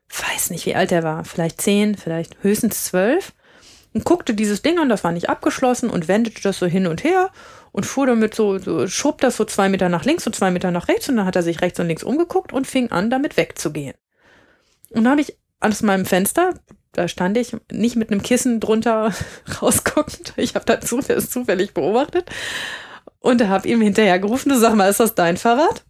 weiß 0.09 0.51
nicht, 0.51 0.67
wie 0.67 0.75
alt 0.75 0.93
er 0.93 1.03
war, 1.03 1.25
vielleicht 1.25 1.61
zehn, 1.61 1.97
vielleicht 1.97 2.37
höchstens 2.43 2.85
zwölf, 2.85 3.33
und 3.97 4.05
guckte 4.05 4.35
dieses 4.35 4.61
Ding 4.61 4.79
an, 4.79 4.91
das 4.91 5.05
war 5.05 5.13
nicht 5.13 5.31
abgeschlossen 5.31 5.89
und 5.89 6.07
wendete 6.07 6.43
das 6.43 6.59
so 6.59 6.67
hin 6.67 6.87
und 6.87 7.03
her 7.03 7.31
und 7.73 7.87
fuhr 7.87 8.07
damit 8.07 8.35
so, 8.35 8.59
so 8.59 8.87
schob 8.87 9.23
das 9.23 9.39
so 9.39 9.47
zwei 9.47 9.71
Meter 9.71 9.89
nach 9.89 10.05
links 10.05 10.27
und 10.27 10.37
zwei 10.37 10.51
Meter 10.51 10.71
nach 10.71 10.89
rechts 10.89 11.09
und 11.09 11.17
dann 11.17 11.25
hat 11.25 11.35
er 11.35 11.43
sich 11.43 11.63
rechts 11.63 11.81
und 11.81 11.87
links 11.87 12.03
umgeguckt 12.03 12.53
und 12.53 12.67
fing 12.67 12.91
an, 12.91 13.09
damit 13.09 13.39
wegzugehen. 13.39 13.95
Und 14.91 15.05
dann 15.05 15.13
habe 15.13 15.23
ich 15.23 15.39
aus 15.61 15.81
meinem 15.81 16.05
Fenster, 16.05 16.53
da 16.93 17.09
stand 17.09 17.39
ich 17.39 17.57
nicht 17.73 17.97
mit 17.97 18.11
einem 18.11 18.23
Kissen 18.23 18.61
drunter 18.61 19.15
rausguckend, 19.63 20.35
ich 20.37 20.55
habe 20.55 20.67
das 20.67 21.31
zufällig 21.31 21.73
beobachtet 21.73 22.29
und 23.21 23.49
habe 23.49 23.67
ihm 23.67 23.81
hinterher 23.81 24.19
gerufen, 24.19 24.51
du 24.51 24.59
sag 24.59 24.75
mal, 24.75 24.91
ist 24.91 25.01
das 25.01 25.15
dein 25.15 25.39
Fahrrad? 25.39 25.87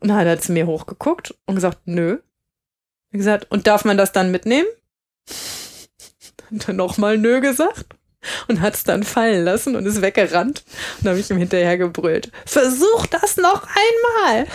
Und 0.00 0.08
dann 0.08 0.18
hat 0.18 0.26
er 0.26 0.38
zu 0.38 0.52
mir 0.52 0.66
hochgeguckt 0.66 1.34
und 1.46 1.54
gesagt, 1.54 1.78
nö. 1.86 2.18
Ich 3.10 3.18
gesagt, 3.18 3.46
und 3.50 3.66
darf 3.66 3.84
man 3.84 3.96
das 3.96 4.12
dann 4.12 4.30
mitnehmen? 4.30 4.68
Und 6.50 6.66
dann 6.66 6.76
nochmal 6.76 7.18
nö 7.18 7.40
gesagt 7.42 7.84
und 8.48 8.60
hat 8.62 8.74
es 8.74 8.82
dann 8.84 9.02
fallen 9.02 9.44
lassen 9.44 9.76
und 9.76 9.84
ist 9.84 10.00
weggerannt. 10.00 10.64
Und 11.00 11.08
habe 11.08 11.18
ich 11.18 11.30
ihm 11.30 11.36
hinterher 11.36 11.76
gebrüllt. 11.76 12.32
Versuch 12.46 13.06
das 13.06 13.36
noch 13.36 13.62
einmal. 13.66 14.46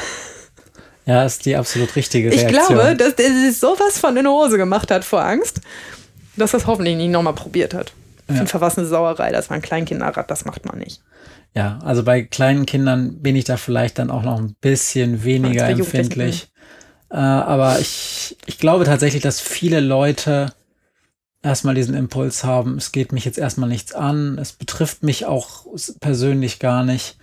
Ja, 1.06 1.24
ist 1.24 1.46
die 1.46 1.56
absolut 1.56 1.96
richtige 1.96 2.30
Ich 2.30 2.42
Reaktion. 2.42 2.78
glaube, 2.78 2.96
dass 2.96 3.16
der 3.16 3.28
sich 3.28 3.60
sowas 3.60 4.00
von 4.00 4.18
in 4.18 4.24
die 4.24 4.30
Hose 4.30 4.58
gemacht 4.58 4.90
hat 4.90 5.06
vor 5.06 5.24
Angst, 5.24 5.62
dass 6.36 6.54
er 6.54 6.60
es 6.60 6.66
hoffentlich 6.68 6.96
nicht 6.98 7.12
nochmal 7.12 7.34
probiert 7.34 7.74
hat. 7.74 7.94
Auf 8.28 8.36
jeden 8.36 8.48
Fall 8.48 8.62
war 8.62 8.70
es 8.70 8.78
eine 8.78 8.88
Sauerei, 8.88 9.32
das 9.32 9.50
war 9.50 9.56
ein 9.56 9.62
Kleinkinderrad, 9.62 10.32
das 10.32 10.46
macht 10.46 10.66
man 10.66 10.80
nicht. 10.80 11.02
Ja, 11.56 11.78
also 11.84 12.04
bei 12.04 12.24
kleinen 12.24 12.66
Kindern 12.66 13.22
bin 13.22 13.36
ich 13.36 13.44
da 13.44 13.58
vielleicht 13.58 14.00
dann 14.00 14.10
auch 14.10 14.24
noch 14.24 14.40
ein 14.40 14.56
bisschen 14.62 15.24
weniger 15.24 15.68
empfindlich. 15.70 16.48
Äh, 17.14 17.18
aber 17.18 17.80
ich, 17.80 18.36
ich 18.48 18.58
glaube 18.58 18.86
tatsächlich, 18.86 19.22
dass 19.22 19.40
viele 19.40 19.80
Leute 19.80 20.52
erstmal 21.44 21.76
diesen 21.76 21.94
Impuls 21.94 22.44
haben, 22.44 22.78
es 22.78 22.92
geht 22.92 23.12
mich 23.12 23.24
jetzt 23.24 23.38
erstmal 23.38 23.70
nichts 23.70 23.94
an, 23.94 24.40
es 24.40 24.54
betrifft 24.54 25.04
mich 25.04 25.28
auch 25.28 25.68
persönlich 26.00 26.58
gar 26.58 26.84
nicht. 26.84 27.18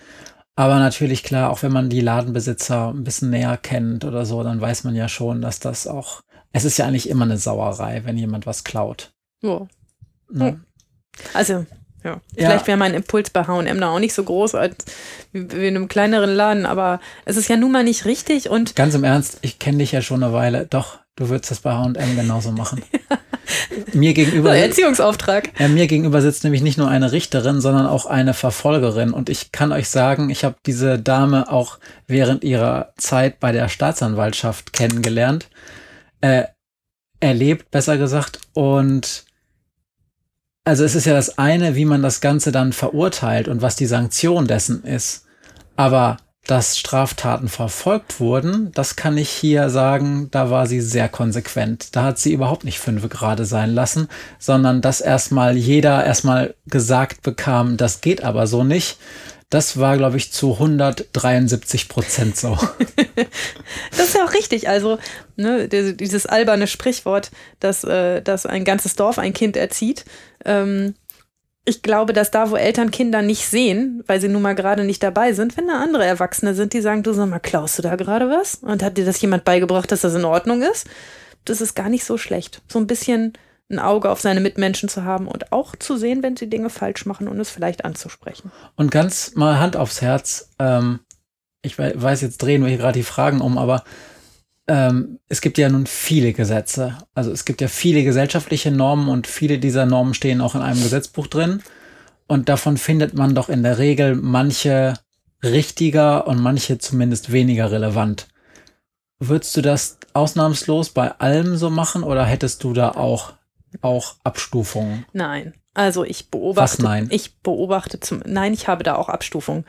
Aber 0.54 0.78
natürlich 0.78 1.24
klar, 1.24 1.50
auch 1.50 1.62
wenn 1.62 1.72
man 1.72 1.88
die 1.88 2.02
Ladenbesitzer 2.02 2.90
ein 2.90 3.02
bisschen 3.02 3.30
näher 3.30 3.56
kennt 3.56 4.04
oder 4.04 4.24
so, 4.26 4.44
dann 4.44 4.60
weiß 4.60 4.84
man 4.84 4.94
ja 4.94 5.08
schon, 5.08 5.42
dass 5.42 5.58
das 5.58 5.88
auch, 5.88 6.20
es 6.52 6.64
ist 6.64 6.76
ja 6.76 6.86
eigentlich 6.86 7.08
immer 7.08 7.24
eine 7.24 7.38
Sauerei, 7.38 8.04
wenn 8.04 8.16
jemand 8.16 8.46
was 8.46 8.62
klaut. 8.62 9.12
Ja. 9.42 9.66
Ne? 10.30 10.60
Also, 11.34 11.66
ja. 12.04 12.20
Vielleicht 12.34 12.66
wäre 12.66 12.78
mein 12.78 12.94
Impuls 12.94 13.30
bei 13.30 13.46
H&M 13.46 13.80
da 13.80 13.90
auch 13.90 13.98
nicht 13.98 14.14
so 14.14 14.24
groß 14.24 14.54
als 14.54 14.76
wie 15.32 15.68
in 15.68 15.76
einem 15.76 15.88
kleineren 15.88 16.30
Laden, 16.30 16.66
aber 16.66 17.00
es 17.24 17.36
ist 17.36 17.48
ja 17.48 17.56
nun 17.56 17.72
mal 17.72 17.84
nicht 17.84 18.04
richtig 18.04 18.48
und 18.48 18.74
Ganz 18.76 18.94
im 18.94 19.04
Ernst, 19.04 19.38
ich 19.42 19.58
kenne 19.58 19.78
dich 19.78 19.92
ja 19.92 20.02
schon 20.02 20.22
eine 20.22 20.32
Weile. 20.32 20.66
Doch, 20.66 20.98
du 21.16 21.28
würdest 21.28 21.50
das 21.50 21.60
bei 21.60 21.72
H&M 21.72 22.16
genauso 22.16 22.52
machen. 22.52 22.82
mir 23.92 24.14
gegenüber, 24.14 24.56
Erziehungsauftrag. 24.56 25.50
ja, 25.58 25.68
mir 25.68 25.86
gegenüber 25.86 26.22
sitzt 26.22 26.44
nämlich 26.44 26.62
nicht 26.62 26.78
nur 26.78 26.88
eine 26.88 27.12
Richterin, 27.12 27.60
sondern 27.60 27.86
auch 27.86 28.06
eine 28.06 28.34
Verfolgerin. 28.34 29.12
Und 29.12 29.28
ich 29.28 29.52
kann 29.52 29.72
euch 29.72 29.88
sagen, 29.88 30.30
ich 30.30 30.44
habe 30.44 30.56
diese 30.66 30.98
Dame 30.98 31.50
auch 31.50 31.78
während 32.06 32.44
ihrer 32.44 32.92
Zeit 32.96 33.40
bei 33.40 33.52
der 33.52 33.68
Staatsanwaltschaft 33.68 34.72
kennengelernt, 34.72 35.48
äh, 36.20 36.44
erlebt, 37.20 37.70
besser 37.70 37.98
gesagt. 37.98 38.40
Und 38.54 39.24
also 40.64 40.84
es 40.84 40.94
ist 40.94 41.06
ja 41.06 41.14
das 41.14 41.38
eine, 41.38 41.74
wie 41.74 41.84
man 41.84 42.02
das 42.02 42.20
Ganze 42.20 42.52
dann 42.52 42.72
verurteilt 42.72 43.48
und 43.48 43.62
was 43.62 43.76
die 43.76 43.86
Sanktion 43.86 44.46
dessen 44.46 44.84
ist. 44.84 45.26
Aber 45.76 46.18
dass 46.46 46.78
Straftaten 46.78 47.48
verfolgt 47.48 48.18
wurden, 48.18 48.72
das 48.72 48.96
kann 48.96 49.16
ich 49.18 49.30
hier 49.30 49.70
sagen, 49.70 50.28
da 50.30 50.50
war 50.50 50.66
sie 50.66 50.80
sehr 50.80 51.08
konsequent. 51.08 51.94
Da 51.94 52.02
hat 52.02 52.18
sie 52.18 52.32
überhaupt 52.32 52.64
nicht 52.64 52.80
fünf 52.80 53.08
gerade 53.08 53.44
sein 53.44 53.70
lassen, 53.70 54.08
sondern 54.38 54.80
dass 54.80 55.00
erstmal 55.00 55.56
jeder 55.56 56.04
erstmal 56.04 56.54
gesagt 56.66 57.22
bekam, 57.22 57.76
das 57.76 58.00
geht 58.00 58.24
aber 58.24 58.46
so 58.46 58.64
nicht. 58.64 58.98
Das 59.50 59.78
war, 59.80 59.96
glaube 59.96 60.16
ich, 60.16 60.32
zu 60.32 60.52
173 60.54 61.88
Prozent 61.88 62.36
so. 62.36 62.56
Das 63.90 64.08
ist 64.08 64.14
ja 64.14 64.24
auch 64.24 64.32
richtig. 64.32 64.68
Also, 64.68 64.98
ne, 65.36 65.68
diese- 65.68 65.94
dieses 65.94 66.24
alberne 66.26 66.66
Sprichwort, 66.66 67.30
dass, 67.60 67.84
äh, 67.84 68.22
dass 68.22 68.46
ein 68.46 68.64
ganzes 68.64 68.94
Dorf 68.96 69.18
ein 69.18 69.32
Kind 69.32 69.56
erzieht. 69.56 70.04
Ähm, 70.44 70.94
ich 71.64 71.82
glaube, 71.82 72.12
dass 72.12 72.30
da, 72.30 72.50
wo 72.50 72.56
Eltern 72.56 72.90
Kinder 72.90 73.20
nicht 73.22 73.46
sehen, 73.46 74.02
weil 74.06 74.20
sie 74.20 74.28
nun 74.28 74.42
mal 74.42 74.54
gerade 74.54 74.84
nicht 74.84 75.02
dabei 75.02 75.32
sind, 75.34 75.56
wenn 75.56 75.68
da 75.68 75.80
andere 75.82 76.04
Erwachsene 76.06 76.54
sind, 76.54 76.72
die 76.72 76.80
sagen, 76.80 77.02
du 77.02 77.12
sag 77.12 77.28
mal, 77.28 77.38
klaust 77.40 77.78
du 77.78 77.82
da 77.82 77.96
gerade 77.96 78.30
was? 78.30 78.56
Und 78.62 78.82
hat 78.82 78.96
dir 78.96 79.04
das 79.04 79.20
jemand 79.20 79.44
beigebracht, 79.44 79.92
dass 79.92 80.00
das 80.00 80.14
in 80.14 80.24
Ordnung 80.24 80.62
ist? 80.62 80.86
Das 81.44 81.60
ist 81.60 81.74
gar 81.74 81.88
nicht 81.90 82.04
so 82.04 82.16
schlecht. 82.16 82.62
So 82.68 82.78
ein 82.78 82.86
bisschen 82.86 83.34
ein 83.70 83.78
Auge 83.78 84.10
auf 84.10 84.20
seine 84.20 84.40
Mitmenschen 84.40 84.88
zu 84.88 85.04
haben 85.04 85.28
und 85.28 85.52
auch 85.52 85.76
zu 85.76 85.96
sehen, 85.96 86.22
wenn 86.22 86.36
sie 86.36 86.50
Dinge 86.50 86.70
falsch 86.70 87.06
machen 87.06 87.28
und 87.28 87.38
es 87.38 87.50
vielleicht 87.50 87.84
anzusprechen. 87.84 88.50
Und 88.76 88.90
ganz 88.90 89.34
mal 89.36 89.58
Hand 89.60 89.76
aufs 89.76 90.02
Herz, 90.02 90.50
ähm, 90.58 91.00
ich 91.62 91.78
wei- 91.78 91.92
weiß, 91.94 92.20
jetzt 92.22 92.38
drehen 92.42 92.62
wir 92.62 92.68
hier 92.68 92.78
gerade 92.78 92.98
die 92.98 93.04
Fragen 93.04 93.40
um, 93.40 93.58
aber 93.58 93.84
ähm, 94.66 95.18
es 95.28 95.40
gibt 95.40 95.58
ja 95.58 95.68
nun 95.68 95.86
viele 95.86 96.32
Gesetze. 96.32 96.98
Also 97.14 97.30
es 97.30 97.44
gibt 97.44 97.60
ja 97.60 97.68
viele 97.68 98.02
gesellschaftliche 98.04 98.70
Normen 98.70 99.08
und 99.08 99.26
viele 99.26 99.58
dieser 99.58 99.86
Normen 99.86 100.14
stehen 100.14 100.40
auch 100.40 100.54
in 100.54 100.62
einem 100.62 100.82
Gesetzbuch 100.82 101.26
drin. 101.26 101.62
Und 102.26 102.48
davon 102.48 102.76
findet 102.76 103.14
man 103.14 103.34
doch 103.34 103.48
in 103.48 103.62
der 103.62 103.78
Regel 103.78 104.14
manche 104.14 104.94
richtiger 105.42 106.26
und 106.26 106.40
manche 106.40 106.78
zumindest 106.78 107.32
weniger 107.32 107.70
relevant. 107.72 108.28
Würdest 109.18 109.56
du 109.56 109.62
das 109.62 109.98
ausnahmslos 110.12 110.90
bei 110.90 111.10
allem 111.18 111.56
so 111.56 111.70
machen 111.70 112.02
oder 112.04 112.24
hättest 112.24 112.62
du 112.62 112.72
da 112.72 112.90
auch, 112.92 113.32
auch 113.82 114.16
Abstufungen? 114.24 115.04
Nein. 115.12 115.54
Also 115.74 116.04
ich 116.04 116.30
beobachte. 116.30 116.78
Was 116.78 116.78
nein? 116.80 117.08
Ich 117.10 117.38
beobachte 117.40 118.00
zum. 118.00 118.22
Nein, 118.26 118.52
ich 118.52 118.68
habe 118.68 118.82
da 118.82 118.96
auch 118.96 119.08
Abstufungen. 119.08 119.64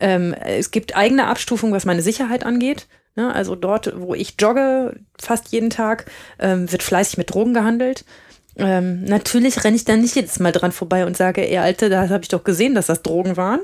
Ähm, 0.00 0.34
es 0.34 0.70
gibt 0.70 0.96
eigene 0.96 1.26
Abstufungen, 1.26 1.74
was 1.74 1.84
meine 1.84 2.02
Sicherheit 2.02 2.44
angeht. 2.44 2.86
Ne? 3.16 3.32
Also 3.32 3.54
dort, 3.54 3.92
wo 3.96 4.14
ich 4.14 4.34
jogge, 4.38 4.98
fast 5.20 5.48
jeden 5.48 5.70
Tag, 5.70 6.10
ähm, 6.38 6.70
wird 6.72 6.82
fleißig 6.82 7.18
mit 7.18 7.32
Drogen 7.32 7.54
gehandelt. 7.54 8.04
Ähm, 8.56 9.04
natürlich 9.04 9.64
renne 9.64 9.76
ich 9.76 9.84
dann 9.84 10.00
nicht 10.00 10.14
jedes 10.14 10.38
Mal 10.38 10.52
dran 10.52 10.72
vorbei 10.72 11.06
und 11.06 11.16
sage, 11.16 11.48
ey 11.48 11.58
Alte, 11.58 11.90
da 11.90 12.08
habe 12.08 12.22
ich 12.22 12.28
doch 12.28 12.44
gesehen, 12.44 12.74
dass 12.74 12.86
das 12.86 13.02
Drogen 13.02 13.36
waren. 13.36 13.60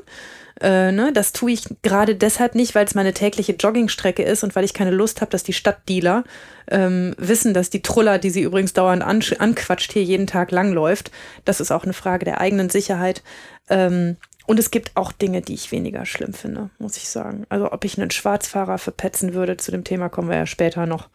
Äh, 0.60 0.92
ne, 0.92 1.10
das 1.12 1.32
tue 1.32 1.52
ich 1.52 1.64
gerade 1.82 2.14
deshalb 2.14 2.54
nicht, 2.54 2.74
weil 2.74 2.84
es 2.84 2.94
meine 2.94 3.14
tägliche 3.14 3.52
Joggingstrecke 3.52 4.22
ist 4.22 4.44
und 4.44 4.54
weil 4.54 4.64
ich 4.64 4.74
keine 4.74 4.90
Lust 4.90 5.22
habe, 5.22 5.30
dass 5.30 5.42
die 5.42 5.54
Stadtdealer 5.54 6.24
ähm, 6.70 7.14
wissen, 7.16 7.54
dass 7.54 7.70
die 7.70 7.80
Truller, 7.80 8.18
die 8.18 8.28
sie 8.28 8.42
übrigens 8.42 8.74
dauernd 8.74 9.02
an, 9.02 9.22
anquatscht, 9.38 9.92
hier 9.92 10.04
jeden 10.04 10.26
Tag 10.26 10.50
langläuft. 10.50 11.10
Das 11.46 11.60
ist 11.60 11.70
auch 11.70 11.84
eine 11.84 11.94
Frage 11.94 12.26
der 12.26 12.40
eigenen 12.42 12.68
Sicherheit. 12.68 13.22
Ähm, 13.70 14.18
und 14.46 14.58
es 14.58 14.70
gibt 14.70 14.92
auch 14.96 15.12
Dinge, 15.12 15.40
die 15.40 15.54
ich 15.54 15.72
weniger 15.72 16.04
schlimm 16.04 16.34
finde, 16.34 16.68
muss 16.78 16.98
ich 16.98 17.08
sagen. 17.08 17.46
Also 17.48 17.72
ob 17.72 17.84
ich 17.84 17.98
einen 17.98 18.10
Schwarzfahrer 18.10 18.76
verpetzen 18.76 19.32
würde, 19.32 19.56
zu 19.56 19.70
dem 19.70 19.84
Thema 19.84 20.10
kommen 20.10 20.28
wir 20.28 20.36
ja 20.36 20.46
später 20.46 20.84
noch. 20.84 21.08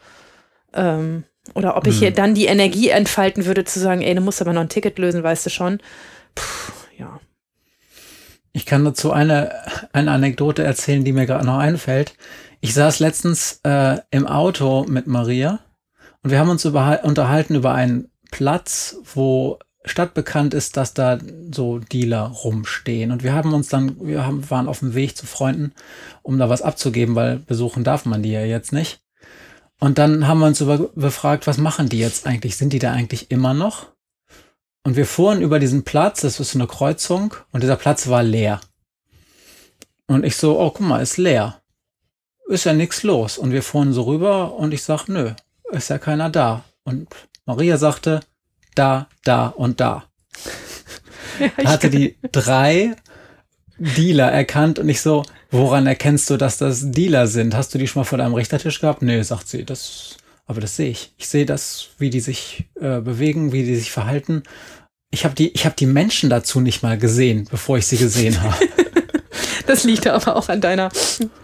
Ähm, 0.74 1.24
oder 1.54 1.78
ob 1.78 1.86
ich 1.86 2.00
hier 2.00 2.12
dann 2.12 2.34
die 2.34 2.46
Energie 2.48 2.89
entfalten 2.89 3.46
würde, 3.46 3.64
zu 3.64 3.80
sagen, 3.80 4.02
ey, 4.02 4.16
du 4.16 4.22
musst 4.22 4.41
aber 4.41 4.54
noch 4.54 4.62
ein 4.62 4.70
Ticket 4.70 4.98
lösen, 4.98 5.22
weißt 5.22 5.46
du 5.46 5.50
schon. 5.52 5.80
Puh. 6.34 6.85
Ich 8.56 8.66
kann 8.66 8.86
dazu 8.86 9.12
eine, 9.12 9.51
eine 9.91 10.12
Anekdote 10.12 10.64
erzählen, 10.64 11.03
die 11.03 11.12
mir 11.12 11.26
gerade 11.26 11.45
noch 11.45 11.58
einfällt. 11.58 12.16
Ich 12.62 12.74
saß 12.74 12.99
letztens 12.99 13.60
äh, 13.64 13.97
im 14.12 14.26
Auto 14.26 14.86
mit 14.88 15.08
Maria 15.08 15.60
und 16.24 16.30
wir 16.30 16.39
haben 16.39 16.49
uns 16.49 16.64
überhal- 16.64 17.01
unterhalten 17.03 17.56
über 17.56 17.74
einen 17.74 18.08
Platz, 18.32 18.95
wo 19.14 19.60
stadtbekannt 19.84 20.53
ist, 20.53 20.78
dass 20.78 20.93
da 20.93 21.20
so 21.53 21.80
Dealer 21.80 22.28
rumstehen. 22.28 23.12
Und 23.12 23.24
wir 23.24 23.34
haben 23.34 23.53
uns 23.53 23.68
dann, 23.68 23.97
wir 23.99 24.26
haben, 24.26 24.49
waren 24.49 24.70
auf 24.70 24.80
dem 24.80 24.95
Weg 24.95 25.18
zu 25.18 25.26
Freunden, 25.26 25.74
um 26.24 26.39
da 26.39 26.47
was 26.47 26.62
abzugeben, 26.62 27.14
weil 27.14 27.39
besuchen 27.39 27.84
darf 27.84 28.06
man 28.06 28.24
die 28.24 28.32
ja 28.32 28.45
jetzt 28.45 28.72
nicht. 28.72 29.01
Und 29.82 29.97
dann 29.97 30.30
haben 30.30 30.39
wir 30.39 30.47
uns 30.47 30.62
über, 30.62 30.78
befragt, 30.95 31.45
was 31.45 31.58
machen 31.58 31.89
die 31.89 31.99
jetzt 31.99 32.26
eigentlich? 32.26 32.56
Sind 32.56 32.72
die 32.72 32.80
da 32.80 32.93
eigentlich 32.93 33.32
immer 33.32 33.53
noch? 33.53 33.88
Und 34.86 34.96
wir 34.96 35.08
fuhren 35.08 35.42
über 35.42 35.58
diesen 35.58 35.84
Platz, 35.84 36.22
das 36.22 36.40
ist 36.40 36.52
so 36.52 36.60
eine 36.60 36.68
Kreuzung, 36.68 37.34
und 37.52 37.64
dieser 37.64 37.76
Platz 37.76 38.08
war 38.08 38.22
leer. 38.22 38.62
Und 40.06 40.24
ich 40.24 40.36
so, 40.36 40.60
oh, 40.60 40.70
guck 40.70 40.82
mal, 40.82 41.02
ist 41.02 41.18
leer. 41.18 41.60
Ist 42.48 42.66
ja 42.66 42.74
nichts 42.74 43.02
los. 43.02 43.40
Und 43.40 43.52
wir 43.52 43.64
fuhren 43.64 43.94
so 43.94 44.04
rüber 44.04 44.54
und 44.54 44.76
ich 44.76 44.84
sag, 44.84 45.08
nö, 45.08 45.32
ist 45.72 45.90
ja 45.90 45.98
keiner 45.98 46.30
da. 46.30 46.64
Und 46.84 47.08
Maria 47.48 47.80
sagte, 47.80 48.20
da, 48.76 49.08
da 49.24 49.48
und 49.48 49.82
da. 49.82 50.06
Ja, 51.38 51.52
da 51.58 51.70
hatte 51.70 51.90
die 51.90 52.16
drei 52.32 52.96
Dealer 53.78 54.32
erkannt 54.32 54.80
und 54.80 54.88
ich 54.88 55.02
so, 55.02 55.26
woran 55.52 55.86
erkennst 55.86 56.30
du, 56.30 56.38
dass 56.38 56.60
das 56.60 56.92
Dealer 56.92 57.28
sind? 57.28 57.54
Hast 57.56 57.74
du 57.74 57.78
die 57.78 57.90
schon 57.90 58.00
mal 58.00 58.06
vor 58.06 58.20
deinem 58.20 58.36
Richtertisch 58.36 58.80
gehabt? 58.80 59.02
Nee, 59.02 59.22
sagt 59.22 59.50
sie, 59.50 59.66
das, 59.66 60.16
aber 60.46 60.62
das 60.62 60.76
sehe 60.76 60.89
ich. 60.89 61.14
Ich 61.18 61.28
sehe 61.28 61.46
das, 61.46 61.89
wie 61.98 62.10
die 62.10 62.20
sich 62.20 62.66
äh, 62.76 63.02
bewegen, 63.02 63.52
wie 63.52 63.64
die 63.64 63.76
sich 63.76 63.91
verhalten. 63.91 64.43
Ich 65.12 65.26
habe 65.26 65.36
die, 65.36 65.52
ich 65.54 65.66
habe 65.66 65.76
die 65.76 65.86
Menschen 65.86 66.30
dazu 66.30 66.60
nicht 66.60 66.84
mal 66.84 66.98
gesehen, 66.98 67.48
bevor 67.50 67.78
ich 67.78 67.88
sie 67.88 67.98
gesehen 67.98 68.41
habe. 68.41 68.56
Das 69.66 69.84
liegt 69.84 70.08
aber 70.08 70.36
auch 70.36 70.50
an 70.50 70.62
deiner 70.62 70.89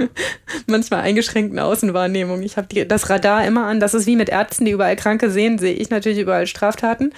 manchmal 0.68 1.02
eingeschränkten 1.02 1.60
Außenwahrnehmung. 1.60 2.42
Ich 2.44 2.58
habe 2.58 2.86
das 2.86 3.10
Radar 3.10 3.46
immer 3.46 3.66
an. 3.66 3.80
Das 3.80 3.94
ist 3.94 4.06
wie 4.06 4.16
mit 4.16 4.30
Ärzten, 4.30 4.66
die 4.66 4.72
überall 4.72 4.96
Kranke 4.96 5.30
sehen, 5.30 5.58
sehe 5.58 5.74
ich 5.74 5.90
natürlich 5.90 6.20
überall 6.20 6.48
Straftaten. 6.48 7.14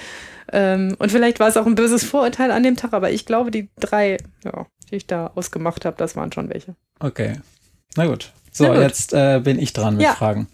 Ähm, 0.51 0.95
und 0.99 1.11
vielleicht 1.11 1.39
war 1.39 1.47
es 1.47 1.57
auch 1.57 1.65
ein 1.65 1.75
böses 1.75 2.03
Vorurteil 2.03 2.51
an 2.51 2.63
dem 2.63 2.75
Tag, 2.75 2.93
aber 2.93 3.11
ich 3.11 3.25
glaube, 3.25 3.49
die 3.49 3.69
drei, 3.79 4.17
ja, 4.43 4.65
die 4.91 4.97
ich 4.97 5.07
da 5.07 5.31
ausgemacht 5.35 5.85
habe, 5.85 5.97
das 5.97 6.15
waren 6.15 6.31
schon 6.31 6.49
welche. 6.49 6.75
Okay. 6.99 7.39
Na 7.95 8.05
gut. 8.05 8.31
So, 8.51 8.65
Na 8.65 8.73
gut. 8.73 8.81
jetzt 8.81 9.13
äh, 9.13 9.39
bin 9.43 9.59
ich 9.59 9.73
dran 9.73 9.95
mit 9.95 10.03
ja. 10.03 10.13
Fragen. 10.13 10.47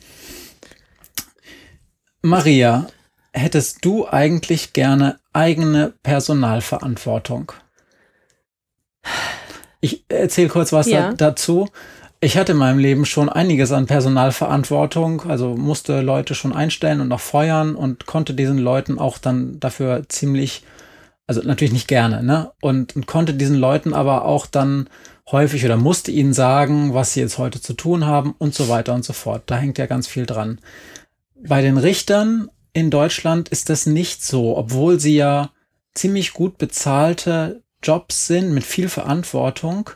Maria, 2.22 2.88
hättest 3.34 3.86
du 3.86 4.08
eigentlich 4.08 4.74
gerne 4.74 5.20
eigene 5.32 5.94
Personalverantwortung? 6.04 7.54
Ich 9.80 10.04
erzähle 10.10 10.50
kurz 10.50 10.74
was 10.74 10.88
ja. 10.88 11.10
da, 11.10 11.30
dazu. 11.30 11.70
Ich 12.20 12.38
hatte 12.38 12.52
in 12.52 12.58
meinem 12.58 12.80
Leben 12.80 13.06
schon 13.06 13.30
einiges 13.30 13.72
an 13.72 13.86
Personalverantwortung, 13.86 15.22
also 15.30 15.56
musste 15.56 16.02
Leute 16.02 16.36
schon 16.36 16.52
einstellen 16.52 17.00
und 17.00 17.12
auch 17.14 17.22
feuern 17.22 17.76
und 17.76 18.06
konnte 18.06 18.34
diesen 18.34 18.58
Leuten 18.58 19.00
auch 19.00 19.18
dann 19.18 19.58
dafür 19.62 20.04
ziemlich, 20.10 20.64
also 21.28 21.42
natürlich 21.42 21.72
nicht 21.72 21.88
gerne, 21.88 22.22
ne? 22.22 22.52
Und, 22.60 22.98
und 22.98 23.08
konnte 23.08 23.34
diesen 23.34 23.56
Leuten 23.56 23.94
aber 23.94 24.26
auch 24.26 24.46
dann 24.46 24.90
häufig 25.32 25.64
oder 25.64 25.78
musste 25.78 26.12
ihnen 26.12 26.34
sagen, 26.34 26.94
was 26.94 27.14
sie 27.14 27.22
jetzt 27.22 27.38
heute 27.38 27.62
zu 27.62 27.74
tun 27.74 28.06
haben 28.06 28.36
und 28.38 28.54
so 28.54 28.68
weiter 28.68 28.94
und 28.94 29.06
so 29.06 29.14
fort. 29.14 29.44
Da 29.46 29.56
hängt 29.56 29.78
ja 29.78 29.86
ganz 29.86 30.08
viel 30.08 30.26
dran. 30.26 30.60
Bei 31.48 31.62
den 31.62 31.78
Richtern 31.78 32.50
in 32.74 32.90
Deutschland 32.90 33.50
ist 33.50 33.70
das 33.70 33.86
nicht 33.86 34.24
so, 34.24 34.58
obwohl 34.58 35.00
sie 35.00 35.16
ja 35.16 35.52
ziemlich 35.94 36.34
gut 36.34 36.58
bezahlte 36.58 37.64
Jobs 37.82 38.28
sind 38.28 38.54
mit 38.54 38.64
viel 38.64 38.90
Verantwortung, 38.90 39.90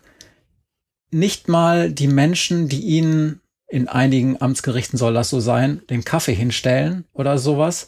nicht 1.12 1.48
mal 1.48 1.92
die 1.92 2.08
Menschen, 2.08 2.70
die 2.70 2.82
ihnen 2.82 3.42
in 3.68 3.88
einigen 3.88 4.42
Amtsgerichten 4.42 4.98
soll 4.98 5.14
das 5.14 5.30
so 5.30 5.40
sein, 5.40 5.82
den 5.90 6.04
Kaffee 6.04 6.34
hinstellen 6.34 7.06
oder 7.14 7.38
sowas, 7.38 7.88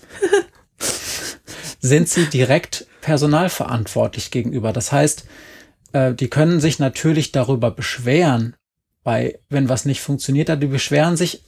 sind 1.80 2.10
sie 2.10 2.26
direkt 2.26 2.88
personalverantwortlich 3.02 4.32
gegenüber. 4.32 4.74
Das 4.74 4.92
heißt, 4.92 5.26
äh, 5.94 6.14
die 6.14 6.28
können 6.28 6.60
sich 6.60 6.80
natürlich 6.80 7.32
darüber 7.32 7.72
beschweren, 7.72 8.56
bei, 9.04 9.40
wenn 9.50 9.70
was 9.70 9.86
nicht 9.86 10.02
funktioniert 10.02 10.50
hat, 10.50 10.62
die 10.62 10.68
beschweren 10.68 11.16
sich 11.16 11.44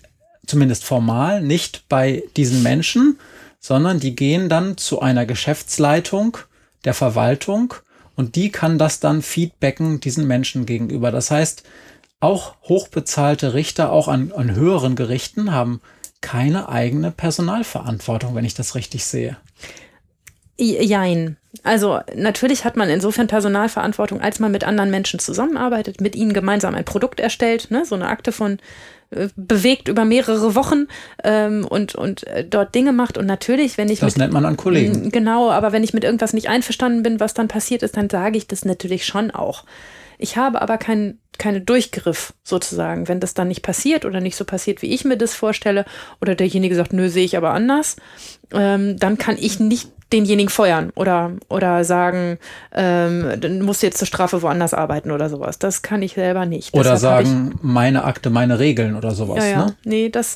zumindest 0.48 0.84
formal 0.84 1.41
nicht 1.41 1.88
bei 1.89 2.24
diesen 2.36 2.64
Menschen, 2.64 3.20
sondern 3.60 4.00
die 4.00 4.16
gehen 4.16 4.50
dann 4.50 4.78
zu 4.78 5.02
einer 5.02 5.26
Geschäftsleitung 5.26 6.38
der 6.86 6.93
Verwaltung 6.93 7.74
und 8.16 8.36
die 8.36 8.52
kann 8.52 8.78
das 8.78 9.00
dann 9.00 9.22
feedbacken 9.22 10.00
diesen 10.00 10.28
Menschen 10.28 10.66
gegenüber. 10.66 11.12
Das 11.12 11.32
heißt, 11.32 11.64
auch 12.20 12.56
hochbezahlte 12.64 13.54
Richter, 13.54 13.91
auch 13.91 14.08
an, 14.08 14.32
an 14.32 14.56
höheren 14.56 14.95
Gerichten, 14.95 15.52
haben 15.52 15.82
keine 16.22 16.70
eigene 16.70 17.12
Personalverantwortung, 17.12 18.34
wenn 18.34 18.45
ich 18.45 18.56
das 18.56 18.74
richtig 18.74 19.06
sehe. 19.06 19.38
Jein. 20.60 21.38
Also 21.64 22.00
natürlich 22.16 22.66
hat 22.66 22.76
man 22.76 22.89
insofern 22.89 23.28
Personalverantwortung, 23.28 24.22
als 24.22 24.39
man 24.39 24.52
mit 24.52 24.64
anderen 24.64 24.89
Menschen 24.89 25.20
zusammenarbeitet, 25.20 26.02
mit 26.02 26.16
ihnen 26.16 26.34
gemeinsam 26.34 26.74
ein 26.74 26.86
Produkt 26.86 27.20
erstellt, 27.20 27.70
ne? 27.70 27.86
so 27.86 27.93
eine 27.93 28.08
Akte 28.08 28.32
von 28.32 28.58
bewegt 29.36 29.88
über 29.88 30.05
mehrere 30.05 30.55
Wochen 30.55 30.88
ähm, 31.24 31.66
und, 31.66 31.95
und 31.95 32.28
äh, 32.28 32.43
dort 32.43 32.76
Dinge 32.76 32.91
macht. 32.91 33.18
Und 33.18 33.26
natürlich, 33.26 33.78
wenn 33.78 33.89
ich. 33.89 33.99
Das 33.99 34.16
mit, 34.16 34.20
nennt 34.20 34.34
man 34.34 34.45
an 34.45 34.58
Kollegen. 34.58 35.10
Genau, 35.12 35.49
aber 35.49 35.72
wenn 35.72 35.84
ich 35.84 35.93
mit 35.93 36.03
irgendwas 36.03 36.34
nicht 36.34 36.49
einverstanden 36.49 37.03
bin, 37.03 37.20
was 37.20 37.34
dann 37.34 37.47
passiert 37.47 37.84
ist, 37.84 37.97
dann 37.97 38.10
sage 38.10 38.38
ich 38.38 38.47
das 38.47 38.66
natürlich 38.66 39.05
schon 39.05 39.32
auch. 39.32 39.64
Ich 40.18 40.36
habe 40.36 40.62
aber 40.62 40.78
keinen 40.78 41.20
keine 41.38 41.62
Durchgriff 41.62 42.34
sozusagen. 42.43 43.08
Wenn 43.08 43.20
das 43.20 43.34
dann 43.34 43.47
nicht 43.47 43.62
passiert 43.62 44.05
oder 44.05 44.20
nicht 44.20 44.36
so 44.36 44.43
passiert, 44.43 44.82
wie 44.82 44.93
ich 44.93 45.05
mir 45.05 45.18
das 45.18 45.36
vorstelle, 45.36 45.86
oder 46.20 46.36
derjenige 46.36 46.76
sagt, 46.76 46.93
nö, 46.93 47.10
sehe 47.10 47.26
ich 47.26 47.38
aber 47.38 47.51
anders, 47.51 47.97
ähm, 48.51 48.97
dann 48.97 49.18
kann 49.18 49.38
ich 49.39 49.60
nicht 49.60 49.91
denjenigen 50.14 50.49
feuern 50.49 50.91
oder, 50.95 51.32
oder 51.49 51.84
sagen, 51.84 52.38
ähm, 52.74 53.34
dann 53.39 53.62
musst 53.62 53.82
du 53.82 53.88
jetzt 53.88 53.97
zur 53.97 54.08
Strafe 54.08 54.41
woanders 54.41 54.74
arbeiten 54.74 55.12
oder 55.12 55.30
sowas. 55.30 55.60
Das 55.60 55.82
kann 55.82 56.01
ich 56.01 56.14
selber 56.14 56.45
nicht. 56.45 56.74
Oder 56.74 56.91
Deshalb 56.93 57.28
sagen, 57.28 57.60
meine 57.62 58.03
Akte, 58.05 58.30
meine 58.30 58.60
Regeln 58.60 58.95
oder 58.95 59.12
sowas. 59.12 59.43
Ja, 59.43 59.49
ja. 59.49 59.66
Ne? 59.66 59.76
Nee, 59.84 60.10
das, 60.10 60.36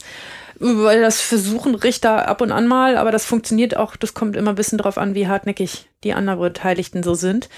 weil 0.59 1.01
das 1.01 1.21
versuchen 1.21 1.75
Richter 1.75 2.27
ab 2.27 2.41
und 2.41 2.51
an 2.51 2.67
mal, 2.67 2.97
aber 2.97 3.11
das 3.11 3.25
funktioniert 3.25 3.77
auch, 3.77 3.95
das 3.95 4.13
kommt 4.13 4.35
immer 4.35 4.51
ein 4.51 4.55
bisschen 4.55 4.77
drauf 4.77 4.97
an, 4.97 5.15
wie 5.15 5.27
hartnäckig 5.27 5.89
die 6.03 6.13
anderen 6.13 6.39
Beteiligten 6.39 7.03
so 7.03 7.13
sind. 7.13 7.49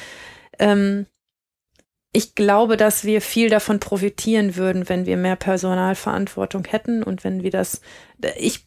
Ähm, 0.59 1.07
ich 2.15 2.35
glaube, 2.35 2.77
dass 2.77 3.03
wir 3.03 3.21
viel 3.21 3.49
davon 3.49 3.79
profitieren 3.79 4.55
würden, 4.55 4.87
wenn 4.87 5.07
wir 5.07 5.17
mehr 5.17 5.35
Personalverantwortung 5.35 6.63
hätten 6.65 7.01
und 7.01 7.23
wenn 7.23 7.41
wir 7.41 7.49
das, 7.49 7.81
ich 8.37 8.65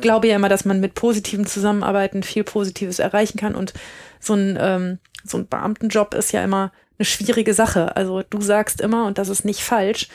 glaube 0.00 0.28
ja 0.28 0.36
immer, 0.36 0.48
dass 0.48 0.64
man 0.64 0.80
mit 0.80 0.94
positiven 0.94 1.46
Zusammenarbeiten 1.46 2.22
viel 2.22 2.44
Positives 2.44 2.98
erreichen 2.98 3.38
kann 3.38 3.54
und 3.54 3.74
so 4.20 4.32
ein, 4.32 4.58
ähm, 4.58 4.98
so 5.22 5.36
ein 5.36 5.48
Beamtenjob 5.48 6.14
ist 6.14 6.32
ja 6.32 6.42
immer 6.42 6.72
eine 6.98 7.04
schwierige 7.04 7.52
Sache. 7.52 7.94
Also 7.94 8.22
du 8.22 8.40
sagst 8.40 8.80
immer, 8.80 9.06
und 9.06 9.18
das 9.18 9.28
ist 9.28 9.44
nicht 9.44 9.60
falsch, 9.60 10.08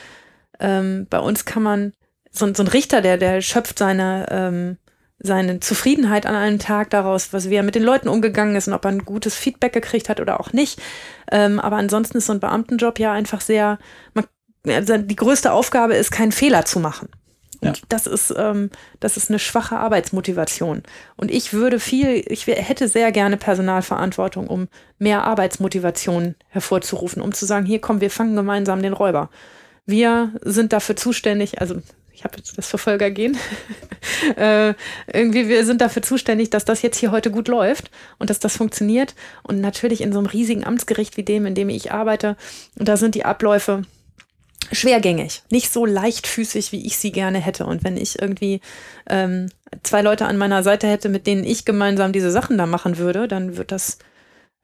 ähm, 0.59 1.05
bei 1.11 1.19
uns 1.19 1.45
kann 1.45 1.61
man, 1.61 1.93
so, 2.31 2.51
so 2.55 2.63
ein 2.63 2.67
Richter, 2.67 3.01
der, 3.01 3.17
der 3.17 3.41
schöpft 3.41 3.77
seine, 3.77 4.25
ähm, 4.31 4.77
seine 5.23 5.61
Zufriedenheit 5.61 6.25
an 6.25 6.35
einem 6.35 6.59
Tag 6.59 6.89
daraus, 6.89 7.31
was 7.31 7.49
wie 7.49 7.55
er 7.55 7.63
mit 7.63 7.75
den 7.75 7.83
Leuten 7.83 8.09
umgegangen 8.09 8.55
ist 8.57 8.67
und 8.67 8.73
ob 8.73 8.83
er 8.83 8.91
ein 8.91 9.05
gutes 9.05 9.35
Feedback 9.35 9.71
gekriegt 9.71 10.09
hat 10.09 10.19
oder 10.19 10.39
auch 10.39 10.51
nicht. 10.51 10.81
Ähm, 11.31 11.59
aber 11.59 11.77
ansonsten 11.77 12.17
ist 12.17 12.25
so 12.25 12.33
ein 12.33 12.41
Beamtenjob 12.41 12.99
ja 12.99 13.13
einfach 13.13 13.39
sehr, 13.39 13.79
man, 14.13 14.25
also 14.67 14.97
die 14.97 15.15
größte 15.15 15.53
Aufgabe 15.53 15.95
ist, 15.95 16.11
keinen 16.11 16.33
Fehler 16.33 16.65
zu 16.65 16.81
machen. 16.81 17.07
Und 17.61 17.77
ja. 17.77 17.83
das 17.87 18.07
ist, 18.07 18.33
ähm, 18.37 18.69
das 18.99 19.15
ist 19.15 19.29
eine 19.29 19.39
schwache 19.39 19.77
Arbeitsmotivation. 19.77 20.83
Und 21.15 21.31
ich 21.31 21.53
würde 21.53 21.79
viel, 21.79 22.23
ich 22.27 22.45
hätte 22.45 22.89
sehr 22.89 23.13
gerne 23.13 23.37
Personalverantwortung, 23.37 24.47
um 24.47 24.67
mehr 24.99 25.23
Arbeitsmotivation 25.23 26.35
hervorzurufen, 26.49 27.21
um 27.21 27.31
zu 27.31 27.45
sagen, 27.45 27.65
hier 27.65 27.79
komm, 27.79 28.01
wir 28.01 28.11
fangen 28.11 28.35
gemeinsam 28.35 28.81
den 28.81 28.91
Räuber. 28.93 29.29
Wir 29.85 30.33
sind 30.41 30.73
dafür 30.73 30.97
zuständig, 30.97 31.61
also 31.61 31.75
ich 32.13 32.23
habe 32.23 32.37
jetzt 32.37 32.57
das 32.57 32.67
Verfolger 32.67 33.11
gehen. 33.11 33.37
äh, 34.37 34.73
irgendwie, 35.11 35.47
wir 35.49 35.65
sind 35.65 35.81
dafür 35.81 36.01
zuständig, 36.01 36.49
dass 36.49 36.63
das 36.63 36.81
jetzt 36.81 36.97
hier 36.97 37.11
heute 37.11 37.31
gut 37.31 37.47
läuft 37.47 37.89
und 38.19 38.29
dass 38.29 38.39
das 38.39 38.55
funktioniert. 38.55 39.15
Und 39.41 39.59
natürlich 39.59 40.01
in 40.01 40.13
so 40.13 40.19
einem 40.19 40.27
riesigen 40.27 40.63
Amtsgericht 40.63 41.17
wie 41.17 41.23
dem, 41.23 41.45
in 41.45 41.55
dem 41.55 41.69
ich 41.69 41.91
arbeite, 41.91 42.37
da 42.75 42.97
sind 42.97 43.15
die 43.15 43.25
Abläufe 43.25 43.83
schwergängig, 44.71 45.43
nicht 45.49 45.71
so 45.71 45.85
leichtfüßig, 45.85 46.71
wie 46.71 46.85
ich 46.85 46.97
sie 46.97 47.11
gerne 47.11 47.39
hätte. 47.39 47.65
Und 47.65 47.83
wenn 47.83 47.97
ich 47.97 48.21
irgendwie 48.21 48.61
ähm, 49.09 49.49
zwei 49.83 50.01
Leute 50.01 50.25
an 50.25 50.37
meiner 50.37 50.63
Seite 50.63 50.87
hätte, 50.87 51.09
mit 51.09 51.27
denen 51.27 51.43
ich 51.43 51.65
gemeinsam 51.65 52.13
diese 52.13 52.31
Sachen 52.31 52.57
da 52.57 52.65
machen 52.65 52.97
würde, 52.97 53.27
dann 53.27 53.57
wird 53.57 53.71
das 53.71 53.97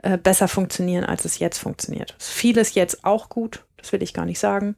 äh, 0.03 0.17
besser 0.17 0.47
funktionieren, 0.47 1.03
als 1.03 1.25
es 1.25 1.39
jetzt 1.39 1.57
funktioniert. 1.57 2.15
Vieles 2.19 2.75
jetzt 2.75 3.03
auch 3.03 3.29
gut, 3.29 3.63
das 3.77 3.91
will 3.91 4.03
ich 4.03 4.13
gar 4.13 4.25
nicht 4.25 4.39
sagen. 4.39 4.75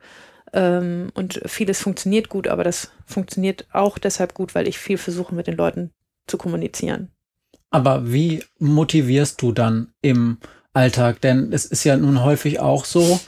Ähm, 0.53 1.09
und 1.13 1.41
vieles 1.45 1.81
funktioniert 1.81 2.29
gut, 2.29 2.47
aber 2.47 2.63
das 2.63 2.91
funktioniert 3.05 3.65
auch 3.71 3.97
deshalb 3.97 4.33
gut, 4.33 4.53
weil 4.55 4.67
ich 4.67 4.77
viel 4.79 4.97
versuche, 4.97 5.33
mit 5.33 5.47
den 5.47 5.55
Leuten 5.55 5.91
zu 6.27 6.37
kommunizieren. 6.37 7.09
Aber 7.69 8.11
wie 8.11 8.43
motivierst 8.59 9.41
du 9.41 9.51
dann 9.53 9.93
im 10.01 10.37
Alltag? 10.73 11.21
Denn 11.21 11.53
es 11.53 11.65
ist 11.65 11.83
ja 11.85 11.95
nun 11.95 12.21
häufig 12.23 12.59
auch 12.59 12.83
so, 12.83 13.19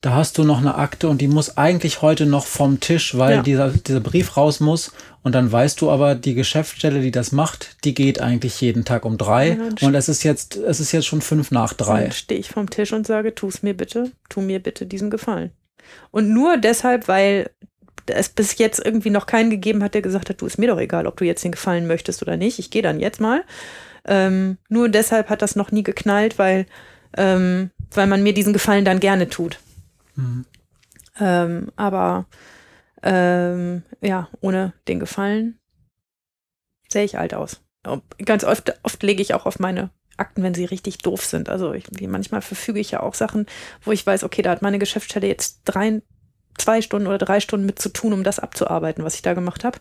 da 0.00 0.14
hast 0.14 0.36
du 0.36 0.44
noch 0.44 0.58
eine 0.58 0.74
Akte 0.74 1.08
und 1.08 1.20
die 1.20 1.28
muss 1.28 1.56
eigentlich 1.56 2.02
heute 2.02 2.26
noch 2.26 2.44
vom 2.44 2.80
Tisch, 2.80 3.16
weil 3.16 3.36
Ja. 3.36 3.42
dieser, 3.42 3.70
dieser 3.70 4.00
Brief 4.00 4.36
raus 4.36 4.60
muss. 4.60 4.92
Und 5.22 5.34
dann 5.34 5.50
weißt 5.50 5.80
du 5.80 5.90
aber, 5.90 6.14
die 6.14 6.34
Geschäftsstelle, 6.34 7.00
die 7.00 7.12
das 7.12 7.32
macht, 7.32 7.76
die 7.84 7.94
geht 7.94 8.20
eigentlich 8.20 8.60
jeden 8.60 8.84
Tag 8.84 9.06
um 9.06 9.16
drei. 9.16 9.50
Ja, 9.80 9.86
und 9.86 9.94
es 9.94 10.08
ist 10.10 10.22
jetzt, 10.24 10.56
es 10.56 10.80
ist 10.80 10.92
jetzt 10.92 11.06
schon 11.06 11.22
fünf 11.22 11.50
nach 11.52 11.72
drei. 11.72 12.02
Dann 12.02 12.12
stehe 12.12 12.40
ich 12.40 12.50
vom 12.50 12.68
Tisch 12.68 12.92
und 12.92 13.06
sage, 13.06 13.34
tu 13.34 13.48
es 13.48 13.62
mir 13.62 13.74
bitte, 13.74 14.10
tu 14.28 14.42
mir 14.42 14.60
bitte 14.60 14.84
diesen 14.86 15.08
Gefallen. 15.08 15.52
Und 16.10 16.30
nur 16.32 16.56
deshalb, 16.56 17.08
weil 17.08 17.50
es 18.06 18.28
bis 18.28 18.58
jetzt 18.58 18.84
irgendwie 18.84 19.10
noch 19.10 19.26
keinen 19.26 19.50
gegeben 19.50 19.82
hat, 19.82 19.94
der 19.94 20.02
gesagt 20.02 20.28
hat, 20.28 20.40
du 20.40 20.46
ist 20.46 20.58
mir 20.58 20.68
doch 20.68 20.78
egal, 20.78 21.06
ob 21.06 21.16
du 21.16 21.24
jetzt 21.24 21.44
den 21.44 21.52
Gefallen 21.52 21.86
möchtest 21.86 22.22
oder 22.22 22.36
nicht. 22.36 22.58
Ich 22.58 22.70
gehe 22.70 22.82
dann 22.82 23.00
jetzt 23.00 23.20
mal. 23.20 23.44
Ähm, 24.06 24.58
nur 24.68 24.88
deshalb 24.88 25.30
hat 25.30 25.42
das 25.42 25.56
noch 25.56 25.72
nie 25.72 25.82
geknallt, 25.82 26.38
weil, 26.38 26.66
ähm, 27.16 27.70
weil 27.92 28.06
man 28.06 28.22
mir 28.22 28.34
diesen 28.34 28.52
Gefallen 28.52 28.84
dann 28.84 29.00
gerne 29.00 29.28
tut. 29.28 29.58
Ähm, 31.18 31.68
aber 31.76 32.26
ähm, 33.02 33.82
ja, 34.00 34.28
ohne 34.40 34.74
den 34.88 35.00
Gefallen 35.00 35.58
sehe 36.88 37.04
ich 37.04 37.18
alt 37.18 37.34
aus. 37.34 37.60
Ganz 38.24 38.44
oft, 38.44 38.78
oft 38.82 39.02
lege 39.02 39.22
ich 39.22 39.34
auch 39.34 39.46
auf 39.46 39.58
meine 39.58 39.90
Akten, 40.16 40.42
wenn 40.42 40.54
sie 40.54 40.64
richtig 40.64 40.98
doof 40.98 41.24
sind. 41.24 41.48
Also 41.48 41.72
ich, 41.72 41.84
wie 41.90 42.06
manchmal 42.06 42.42
verfüge 42.42 42.80
ich 42.80 42.90
ja 42.90 43.00
auch 43.00 43.14
Sachen, 43.14 43.46
wo 43.82 43.92
ich 43.92 44.06
weiß, 44.06 44.24
okay, 44.24 44.42
da 44.42 44.50
hat 44.50 44.62
meine 44.62 44.78
Geschäftsstelle 44.78 45.26
jetzt 45.26 45.60
drei, 45.64 46.02
zwei 46.58 46.82
Stunden 46.82 47.06
oder 47.06 47.18
drei 47.18 47.40
Stunden 47.40 47.66
mit 47.66 47.78
zu 47.78 47.88
tun, 47.88 48.12
um 48.12 48.24
das 48.24 48.38
abzuarbeiten, 48.38 49.04
was 49.04 49.14
ich 49.14 49.22
da 49.22 49.34
gemacht 49.34 49.64
habe. 49.64 49.78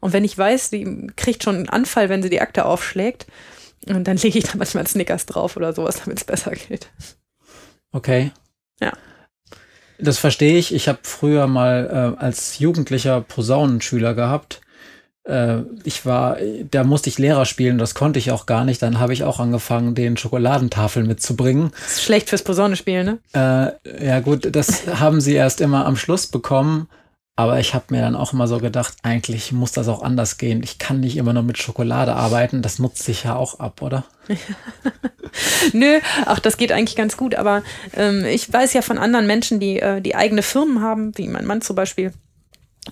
Und 0.00 0.12
wenn 0.12 0.24
ich 0.24 0.36
weiß, 0.36 0.70
die 0.70 1.08
kriegt 1.16 1.44
schon 1.44 1.56
einen 1.56 1.68
Anfall, 1.68 2.08
wenn 2.08 2.22
sie 2.22 2.30
die 2.30 2.40
Akte 2.40 2.64
aufschlägt, 2.64 3.26
und 3.86 4.04
dann 4.08 4.16
lege 4.22 4.38
ich 4.38 4.44
da 4.44 4.52
manchmal 4.56 4.86
Snickers 4.86 5.26
drauf 5.26 5.56
oder 5.56 5.72
sowas, 5.72 6.02
damit 6.02 6.18
es 6.18 6.24
besser 6.24 6.52
geht. 6.52 6.90
Okay. 7.92 8.32
Ja. 8.80 8.92
Das 9.98 10.18
verstehe 10.18 10.58
ich. 10.58 10.74
Ich 10.74 10.88
habe 10.88 10.98
früher 11.02 11.46
mal 11.46 12.14
äh, 12.18 12.22
als 12.22 12.58
Jugendlicher 12.58 13.22
Posaunenschüler 13.22 14.14
gehabt. 14.14 14.60
Äh, 15.26 15.62
ich 15.84 16.06
war, 16.06 16.36
da 16.70 16.84
musste 16.84 17.08
ich 17.08 17.18
Lehrer 17.18 17.44
spielen, 17.44 17.78
das 17.78 17.94
konnte 17.94 18.18
ich 18.18 18.30
auch 18.30 18.46
gar 18.46 18.64
nicht. 18.64 18.80
Dann 18.82 19.00
habe 19.00 19.12
ich 19.12 19.24
auch 19.24 19.40
angefangen, 19.40 19.94
den 19.94 20.16
Schokoladentafeln 20.16 21.06
mitzubringen. 21.06 21.72
Das 21.82 21.96
ist 21.96 22.02
schlecht 22.02 22.28
fürs 22.28 22.42
Posaunespielen, 22.42 23.18
ne? 23.32 23.72
Äh, 23.84 24.06
ja 24.06 24.20
gut, 24.20 24.54
das 24.54 24.86
haben 25.00 25.20
sie 25.20 25.34
erst 25.34 25.60
immer 25.60 25.86
am 25.86 25.96
Schluss 25.96 26.26
bekommen. 26.26 26.88
Aber 27.38 27.60
ich 27.60 27.74
habe 27.74 27.84
mir 27.90 28.00
dann 28.00 28.16
auch 28.16 28.32
immer 28.32 28.48
so 28.48 28.58
gedacht, 28.58 28.94
eigentlich 29.02 29.52
muss 29.52 29.70
das 29.70 29.88
auch 29.88 30.02
anders 30.02 30.38
gehen. 30.38 30.62
Ich 30.62 30.78
kann 30.78 31.00
nicht 31.00 31.18
immer 31.18 31.34
nur 31.34 31.42
mit 31.42 31.58
Schokolade 31.58 32.14
arbeiten. 32.14 32.62
Das 32.62 32.78
nutzt 32.78 33.02
sich 33.02 33.24
ja 33.24 33.36
auch 33.36 33.60
ab, 33.60 33.82
oder? 33.82 34.04
Nö, 35.74 35.98
ach, 36.24 36.38
das 36.38 36.56
geht 36.56 36.72
eigentlich 36.72 36.96
ganz 36.96 37.18
gut, 37.18 37.34
aber 37.34 37.62
ähm, 37.94 38.24
ich 38.24 38.50
weiß 38.50 38.72
ja 38.72 38.80
von 38.80 38.96
anderen 38.96 39.26
Menschen, 39.26 39.60
die, 39.60 39.80
äh, 39.80 40.00
die 40.00 40.14
eigene 40.14 40.40
Firmen 40.40 40.80
haben, 40.80 41.12
wie 41.18 41.28
mein 41.28 41.44
Mann 41.44 41.60
zum 41.60 41.76
Beispiel, 41.76 42.14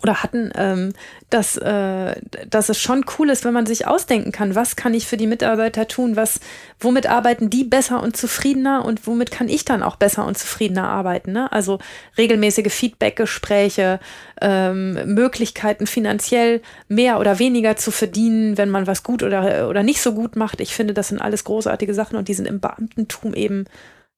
oder 0.02 0.22
hatten, 0.22 0.50
ähm, 0.56 0.92
dass, 1.30 1.56
äh, 1.56 2.14
dass 2.48 2.68
es 2.68 2.80
schon 2.80 3.04
cool 3.18 3.30
ist, 3.30 3.44
wenn 3.44 3.52
man 3.52 3.66
sich 3.66 3.86
ausdenken 3.86 4.32
kann, 4.32 4.54
was 4.54 4.76
kann 4.76 4.94
ich 4.94 5.06
für 5.06 5.16
die 5.16 5.26
Mitarbeiter 5.26 5.86
tun, 5.86 6.16
was, 6.16 6.40
womit 6.80 7.06
arbeiten 7.06 7.50
die 7.50 7.64
besser 7.64 8.02
und 8.02 8.16
zufriedener 8.16 8.84
und 8.84 9.06
womit 9.06 9.30
kann 9.30 9.48
ich 9.48 9.64
dann 9.64 9.82
auch 9.82 9.96
besser 9.96 10.26
und 10.26 10.36
zufriedener 10.36 10.88
arbeiten. 10.88 11.32
Ne? 11.32 11.50
Also 11.52 11.78
regelmäßige 12.18 12.72
Feedbackgespräche, 12.72 14.00
ähm, 14.40 15.14
Möglichkeiten 15.14 15.86
finanziell 15.86 16.60
mehr 16.88 17.20
oder 17.20 17.38
weniger 17.38 17.76
zu 17.76 17.90
verdienen, 17.90 18.58
wenn 18.58 18.70
man 18.70 18.86
was 18.86 19.02
gut 19.02 19.22
oder, 19.22 19.68
oder 19.68 19.82
nicht 19.82 20.00
so 20.00 20.14
gut 20.14 20.36
macht. 20.36 20.60
Ich 20.60 20.74
finde, 20.74 20.94
das 20.94 21.08
sind 21.08 21.20
alles 21.20 21.44
großartige 21.44 21.94
Sachen 21.94 22.16
und 22.16 22.28
die 22.28 22.34
sind 22.34 22.46
im 22.46 22.60
Beamtentum 22.60 23.34
eben, 23.34 23.64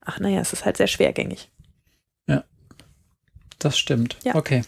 ach 0.05 0.20
naja, 0.20 0.41
es 0.41 0.53
ist 0.53 0.64
halt 0.64 0.77
sehr 0.77 0.87
schwergängig. 0.87 1.51
Das 3.59 3.79
stimmt. 3.79 4.16
Ja. 4.24 4.35
Okay. 4.35 4.62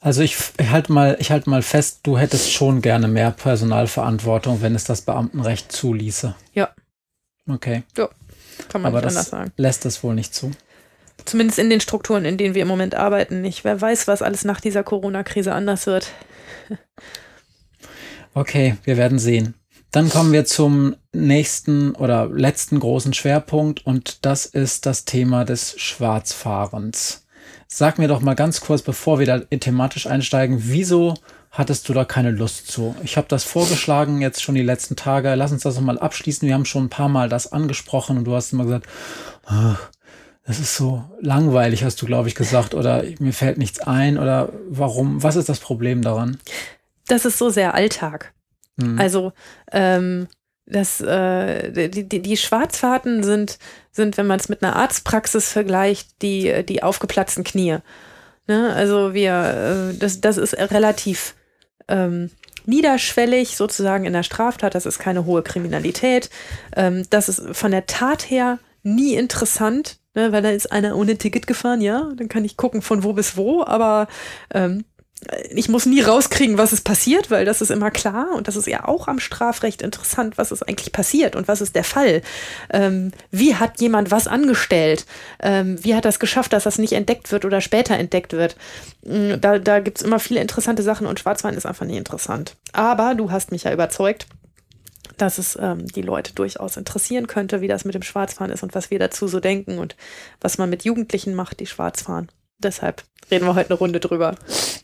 Also 0.00 0.22
ich, 0.22 0.36
ich 0.58 0.70
halte 0.70 0.92
mal, 0.92 1.16
ich 1.18 1.30
halte 1.30 1.50
mal 1.50 1.62
fest, 1.62 2.00
du 2.04 2.18
hättest 2.18 2.52
schon 2.52 2.82
gerne 2.82 3.08
mehr 3.08 3.32
Personalverantwortung, 3.32 4.62
wenn 4.62 4.74
es 4.74 4.84
das 4.84 5.02
Beamtenrecht 5.02 5.72
zuließe. 5.72 6.34
Ja. 6.52 6.70
Okay. 7.48 7.82
Kann 8.68 8.82
man 8.82 8.86
Aber 8.92 8.98
nicht 8.98 9.08
anders 9.08 9.14
das 9.14 9.30
sagen. 9.30 9.52
lässt 9.56 9.86
es 9.86 10.02
wohl 10.04 10.14
nicht 10.14 10.34
zu. 10.34 10.52
Zumindest 11.24 11.58
in 11.58 11.68
den 11.68 11.80
Strukturen, 11.80 12.24
in 12.24 12.36
denen 12.36 12.54
wir 12.54 12.62
im 12.62 12.68
Moment 12.68 12.94
arbeiten 12.94 13.40
nicht. 13.40 13.64
Wer 13.64 13.80
weiß, 13.80 14.06
was 14.06 14.22
alles 14.22 14.44
nach 14.44 14.60
dieser 14.60 14.84
Corona-Krise 14.84 15.52
anders 15.52 15.86
wird. 15.86 16.10
Okay, 18.34 18.76
wir 18.84 18.96
werden 18.96 19.18
sehen. 19.18 19.54
Dann 19.90 20.10
kommen 20.10 20.32
wir 20.32 20.44
zum 20.44 20.94
nächsten 21.12 21.92
oder 21.94 22.26
letzten 22.28 22.78
großen 22.78 23.14
Schwerpunkt 23.14 23.84
und 23.84 24.24
das 24.24 24.46
ist 24.46 24.86
das 24.86 25.06
Thema 25.06 25.44
des 25.44 25.74
Schwarzfahrens. 25.80 27.26
Sag 27.70 27.98
mir 27.98 28.08
doch 28.08 28.22
mal 28.22 28.34
ganz 28.34 28.62
kurz, 28.62 28.80
bevor 28.80 29.18
wir 29.18 29.26
da 29.26 29.40
thematisch 29.40 30.06
einsteigen, 30.06 30.58
wieso 30.62 31.14
hattest 31.50 31.86
du 31.88 31.92
da 31.92 32.06
keine 32.06 32.30
Lust 32.30 32.70
zu? 32.70 32.96
Ich 33.04 33.18
habe 33.18 33.28
das 33.28 33.44
vorgeschlagen 33.44 34.22
jetzt 34.22 34.42
schon 34.42 34.54
die 34.54 34.62
letzten 34.62 34.96
Tage. 34.96 35.34
Lass 35.34 35.52
uns 35.52 35.62
das 35.64 35.74
noch 35.74 35.82
mal 35.82 35.98
abschließen. 35.98 36.48
Wir 36.48 36.54
haben 36.54 36.64
schon 36.64 36.84
ein 36.84 36.90
paar 36.90 37.10
Mal 37.10 37.28
das 37.28 37.52
angesprochen 37.52 38.16
und 38.16 38.24
du 38.24 38.34
hast 38.34 38.54
immer 38.54 38.64
gesagt, 38.64 38.86
"Ah, 39.44 39.76
das 40.46 40.58
ist 40.60 40.76
so 40.76 41.04
langweilig, 41.20 41.84
hast 41.84 42.00
du, 42.00 42.06
glaube 42.06 42.28
ich, 42.28 42.34
gesagt, 42.34 42.74
oder 42.74 43.04
mir 43.18 43.34
fällt 43.34 43.58
nichts 43.58 43.80
ein 43.80 44.18
oder 44.18 44.48
warum? 44.70 45.22
Was 45.22 45.36
ist 45.36 45.50
das 45.50 45.60
Problem 45.60 46.00
daran? 46.00 46.38
Das 47.06 47.26
ist 47.26 47.36
so 47.36 47.50
sehr 47.50 47.74
Alltag. 47.74 48.32
Hm. 48.80 48.98
Also 48.98 49.34
ähm, 49.72 50.26
das, 50.70 51.00
äh, 51.00 51.88
die, 51.88 52.08
die, 52.08 52.20
die 52.20 52.36
Schwarzfahrten 52.36 53.22
sind, 53.22 53.58
sind, 53.90 54.16
wenn 54.16 54.26
man 54.26 54.38
es 54.38 54.48
mit 54.48 54.62
einer 54.62 54.76
Arztpraxis 54.76 55.50
vergleicht, 55.50 56.22
die, 56.22 56.64
die 56.64 56.82
aufgeplatzten 56.82 57.44
Knie. 57.44 57.78
Ne? 58.46 58.72
Also 58.74 59.14
wir, 59.14 59.92
äh, 59.92 59.98
das, 59.98 60.20
das 60.20 60.36
ist 60.36 60.54
relativ 60.54 61.34
ähm, 61.88 62.30
niederschwellig 62.66 63.56
sozusagen 63.56 64.04
in 64.04 64.12
der 64.12 64.22
Straftat. 64.22 64.74
Das 64.74 64.86
ist 64.86 64.98
keine 64.98 65.24
hohe 65.24 65.42
Kriminalität. 65.42 66.28
Ähm, 66.76 67.04
das 67.10 67.28
ist 67.28 67.56
von 67.56 67.70
der 67.70 67.86
Tat 67.86 68.30
her 68.30 68.58
nie 68.82 69.14
interessant, 69.14 69.98
ne? 70.14 70.32
weil 70.32 70.42
da 70.42 70.50
ist 70.50 70.70
einer 70.70 70.96
ohne 70.96 71.16
Ticket 71.16 71.46
gefahren, 71.46 71.80
ja, 71.80 72.10
dann 72.16 72.28
kann 72.28 72.44
ich 72.44 72.56
gucken 72.56 72.82
von 72.82 73.04
wo 73.04 73.12
bis 73.12 73.36
wo, 73.36 73.64
aber 73.64 74.06
ähm, 74.52 74.84
ich 75.50 75.68
muss 75.68 75.86
nie 75.86 76.00
rauskriegen, 76.00 76.58
was 76.58 76.72
ist 76.72 76.82
passiert, 76.82 77.30
weil 77.30 77.44
das 77.44 77.60
ist 77.60 77.70
immer 77.70 77.90
klar 77.90 78.28
und 78.36 78.46
das 78.48 78.56
ist 78.56 78.66
ja 78.66 78.86
auch 78.86 79.08
am 79.08 79.18
Strafrecht 79.18 79.82
interessant, 79.82 80.38
was 80.38 80.52
ist 80.52 80.62
eigentlich 80.62 80.92
passiert 80.92 81.34
und 81.36 81.48
was 81.48 81.60
ist 81.60 81.74
der 81.74 81.84
Fall. 81.84 82.22
Ähm, 82.70 83.12
wie 83.30 83.56
hat 83.56 83.80
jemand 83.80 84.10
was 84.10 84.28
angestellt? 84.28 85.06
Ähm, 85.40 85.76
wie 85.84 85.94
hat 85.94 86.04
das 86.04 86.20
geschafft, 86.20 86.52
dass 86.52 86.64
das 86.64 86.78
nicht 86.78 86.92
entdeckt 86.92 87.32
wird 87.32 87.44
oder 87.44 87.60
später 87.60 87.96
entdeckt 87.96 88.32
wird? 88.32 88.56
Mm, 89.04 89.34
Da, 89.40 89.58
da 89.58 89.80
gibt 89.80 89.98
es 89.98 90.04
immer 90.04 90.20
viele 90.20 90.40
interessante 90.40 90.82
Sachen 90.82 91.06
und 91.06 91.18
Schwarzwein 91.20 91.54
ist 91.54 91.66
einfach 91.66 91.86
nie 91.86 91.98
interessant. 91.98 92.56
Aber 92.72 93.14
du 93.14 93.30
hast 93.30 93.50
mich 93.50 93.64
ja 93.64 93.72
überzeugt, 93.72 94.26
dass 95.16 95.38
es 95.38 95.58
ähm, 95.60 95.86
die 95.86 96.02
Leute 96.02 96.32
durchaus 96.34 96.76
interessieren 96.76 97.26
könnte, 97.26 97.60
wie 97.60 97.68
das 97.68 97.84
mit 97.84 97.94
dem 97.94 98.02
Schwarzfahren 98.02 98.52
ist 98.52 98.62
und 98.62 98.74
was 98.74 98.90
wir 98.90 98.98
dazu 98.98 99.26
so 99.26 99.40
denken 99.40 99.78
und 99.78 99.96
was 100.40 100.58
man 100.58 100.70
mit 100.70 100.84
Jugendlichen 100.84 101.34
macht, 101.34 101.60
die 101.60 101.66
schwarz 101.66 102.02
fahren. 102.02 102.28
Deshalb 102.58 103.04
reden 103.30 103.46
wir 103.46 103.54
heute 103.54 103.70
eine 103.70 103.78
Runde 103.78 104.00
drüber. 104.00 104.34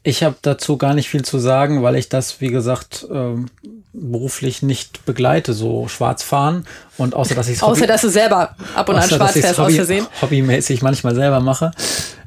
Ich 0.02 0.22
habe 0.22 0.36
dazu 0.42 0.76
gar 0.76 0.94
nicht 0.94 1.08
viel 1.08 1.24
zu 1.24 1.38
sagen, 1.38 1.82
weil 1.82 1.96
ich 1.96 2.08
das, 2.08 2.40
wie 2.40 2.48
gesagt, 2.48 3.06
ähm, 3.10 3.46
beruflich 3.92 4.62
nicht 4.62 5.06
begleite, 5.06 5.54
so 5.54 5.88
schwarz 5.88 6.22
fahren. 6.22 6.66
Und 6.98 7.14
außer 7.14 7.34
dass 7.34 7.48
ich 7.48 7.62
Außer, 7.62 7.86
dass 7.86 8.02
du 8.02 8.10
selber 8.10 8.56
ab 8.74 8.88
und 8.88 8.96
an 8.96 9.08
schwarz 9.08 9.32
fährst, 9.32 9.58
aus 9.58 9.74
Versehen. 9.74 10.06
hobbymäßig 10.20 10.82
manchmal 10.82 11.14
selber 11.14 11.40
mache. 11.40 11.70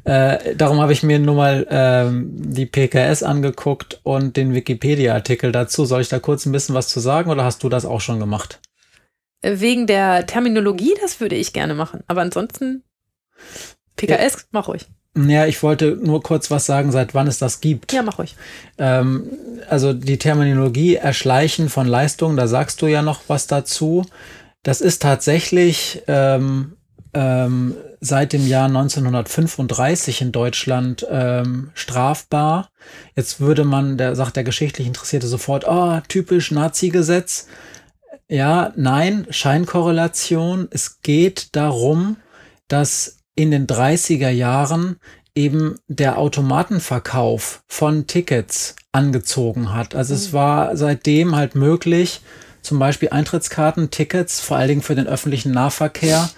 Äh, 0.06 0.56
darum 0.56 0.82
habe 0.82 0.94
ich 0.94 1.04
mir 1.04 1.20
nur 1.20 1.36
mal 1.36 1.68
ähm, 1.70 2.32
die 2.34 2.66
PKS 2.66 3.24
angeguckt 3.24 4.00
und 4.04 4.38
den 4.38 4.54
Wikipedia-Artikel 4.54 5.52
dazu. 5.52 5.86
Soll 5.86 6.02
ich 6.02 6.10
da 6.10 6.20
kurz 6.20 6.46
ein 6.46 6.52
bisschen 6.52 6.76
was 6.76 6.88
zu 6.88 7.00
sagen 7.00 7.30
oder 7.30 7.44
hast 7.44 7.62
du 7.64 7.70
das 7.70 7.86
auch 7.86 8.02
schon 8.02 8.20
gemacht? 8.20 8.60
Wegen 9.42 9.86
der 9.86 10.26
Terminologie, 10.26 10.96
das 11.02 11.20
würde 11.20 11.36
ich 11.36 11.54
gerne 11.54 11.76
machen. 11.76 12.04
Aber 12.08 12.22
ansonsten, 12.22 12.84
PKS, 13.98 14.48
mach 14.52 14.68
ruhig. 14.68 14.88
Ja, 15.26 15.48
ich 15.48 15.64
wollte 15.64 15.98
nur 16.02 16.22
kurz 16.22 16.52
was 16.52 16.66
sagen, 16.66 16.92
seit 16.92 17.16
wann 17.16 17.28
es 17.28 17.40
das 17.40 17.60
gibt. 17.60 17.92
Ja, 17.92 18.04
mach 18.04 18.20
ruhig. 18.20 18.36
Ähm, 18.78 19.24
also 19.68 19.94
die 19.94 20.18
Terminologie 20.18 20.96
Erschleichen 20.96 21.70
von 21.70 21.88
Leistungen, 21.88 22.38
da 22.38 22.48
sagst 22.48 22.82
du 22.82 22.88
ja 22.88 23.02
noch 23.02 23.22
was 23.28 23.48
dazu. 23.48 24.06
Das 24.62 24.82
ist 24.82 25.02
tatsächlich 25.02 26.04
ähm, 26.08 26.74
ähm, 27.14 27.76
seit 28.00 28.34
dem 28.34 28.46
Jahr 28.46 28.68
1935 28.68 30.22
in 30.22 30.32
Deutschland 30.32 31.08
ähm, 31.10 31.72
strafbar. 31.74 32.70
Jetzt 33.16 33.40
würde 33.40 33.64
man, 33.64 33.98
der 33.98 34.16
sagt 34.16 34.36
der 34.36 34.44
geschichtlich 34.44 34.86
Interessierte 34.86 35.28
sofort, 35.28 35.66
oh, 35.68 36.00
typisch 36.08 36.52
Nazi-Gesetz. 36.52 37.48
Ja, 38.28 38.72
nein, 38.76 39.26
Scheinkorrelation. 39.30 40.68
Es 40.70 41.02
geht 41.02 41.56
darum, 41.56 42.18
dass 42.68 43.17
in 43.38 43.52
den 43.52 43.68
30er 43.68 44.30
Jahren 44.30 44.98
eben 45.36 45.76
der 45.88 46.18
Automatenverkauf 46.18 47.64
von 47.68 48.08
Tickets 48.08 48.76
angezogen 48.92 49.74
hat. 49.74 49.94
Also 49.94 50.16
es 50.16 50.34
war 50.34 50.76
seitdem 50.76 51.36
halt 51.36 51.54
möglich, 51.54 52.22
zum 52.64 52.80
Beispiel 52.80 53.10
Eintrittskarten, 53.10 53.92
Tickets, 53.92 54.42
vor 54.42 54.58
allen 54.58 54.70
Dingen 54.70 54.82
für 54.82 54.96
den 54.96 55.08
öffentlichen 55.08 55.52
Nahverkehr, 55.52 56.30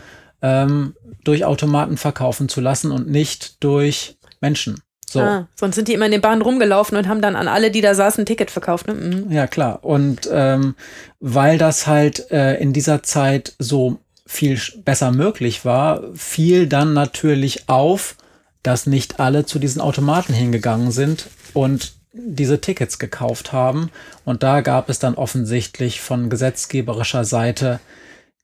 ähm, 0.41 0.93
durch 1.23 1.45
Automaten 1.45 1.97
verkaufen 1.97 2.49
zu 2.49 2.59
lassen 2.59 2.91
und 2.91 3.09
nicht 3.09 3.63
durch 3.63 4.17
Menschen. 4.41 4.81
So. 5.09 5.21
Ah, 5.21 5.47
sonst 5.55 5.75
sind 5.75 5.87
die 5.87 5.93
immer 5.93 6.05
in 6.05 6.11
den 6.11 6.21
Bahnen 6.21 6.41
rumgelaufen 6.41 6.97
und 6.97 7.07
haben 7.07 7.21
dann 7.21 7.35
an 7.35 7.47
alle, 7.47 7.71
die 7.71 7.81
da 7.81 7.95
saßen, 7.95 8.23
ein 8.23 8.25
Ticket 8.25 8.51
verkauft. 8.51 8.87
Ne? 8.87 8.93
Mhm. 8.93 9.31
Ja, 9.31 9.47
klar. 9.47 9.83
Und 9.83 10.29
ähm, 10.31 10.75
weil 11.19 11.57
das 11.57 11.87
halt 11.87 12.29
äh, 12.31 12.55
in 12.55 12.73
dieser 12.73 13.01
Zeit 13.01 13.55
so 13.57 13.99
viel 14.31 14.61
besser 14.85 15.11
möglich 15.11 15.65
war, 15.65 16.03
fiel 16.13 16.67
dann 16.67 16.93
natürlich 16.93 17.67
auf, 17.67 18.15
dass 18.61 18.85
nicht 18.85 19.19
alle 19.19 19.47
zu 19.47 19.57
diesen 19.57 19.81
Automaten 19.81 20.33
hingegangen 20.33 20.91
sind 20.91 21.29
und 21.55 21.93
diese 22.13 22.61
Tickets 22.61 22.99
gekauft 22.99 23.53
haben. 23.53 23.89
Und 24.25 24.43
da 24.43 24.61
gab 24.61 24.87
es 24.87 24.99
dann 24.99 25.15
offensichtlich 25.15 25.99
von 25.99 26.29
gesetzgeberischer 26.29 27.25
Seite 27.25 27.79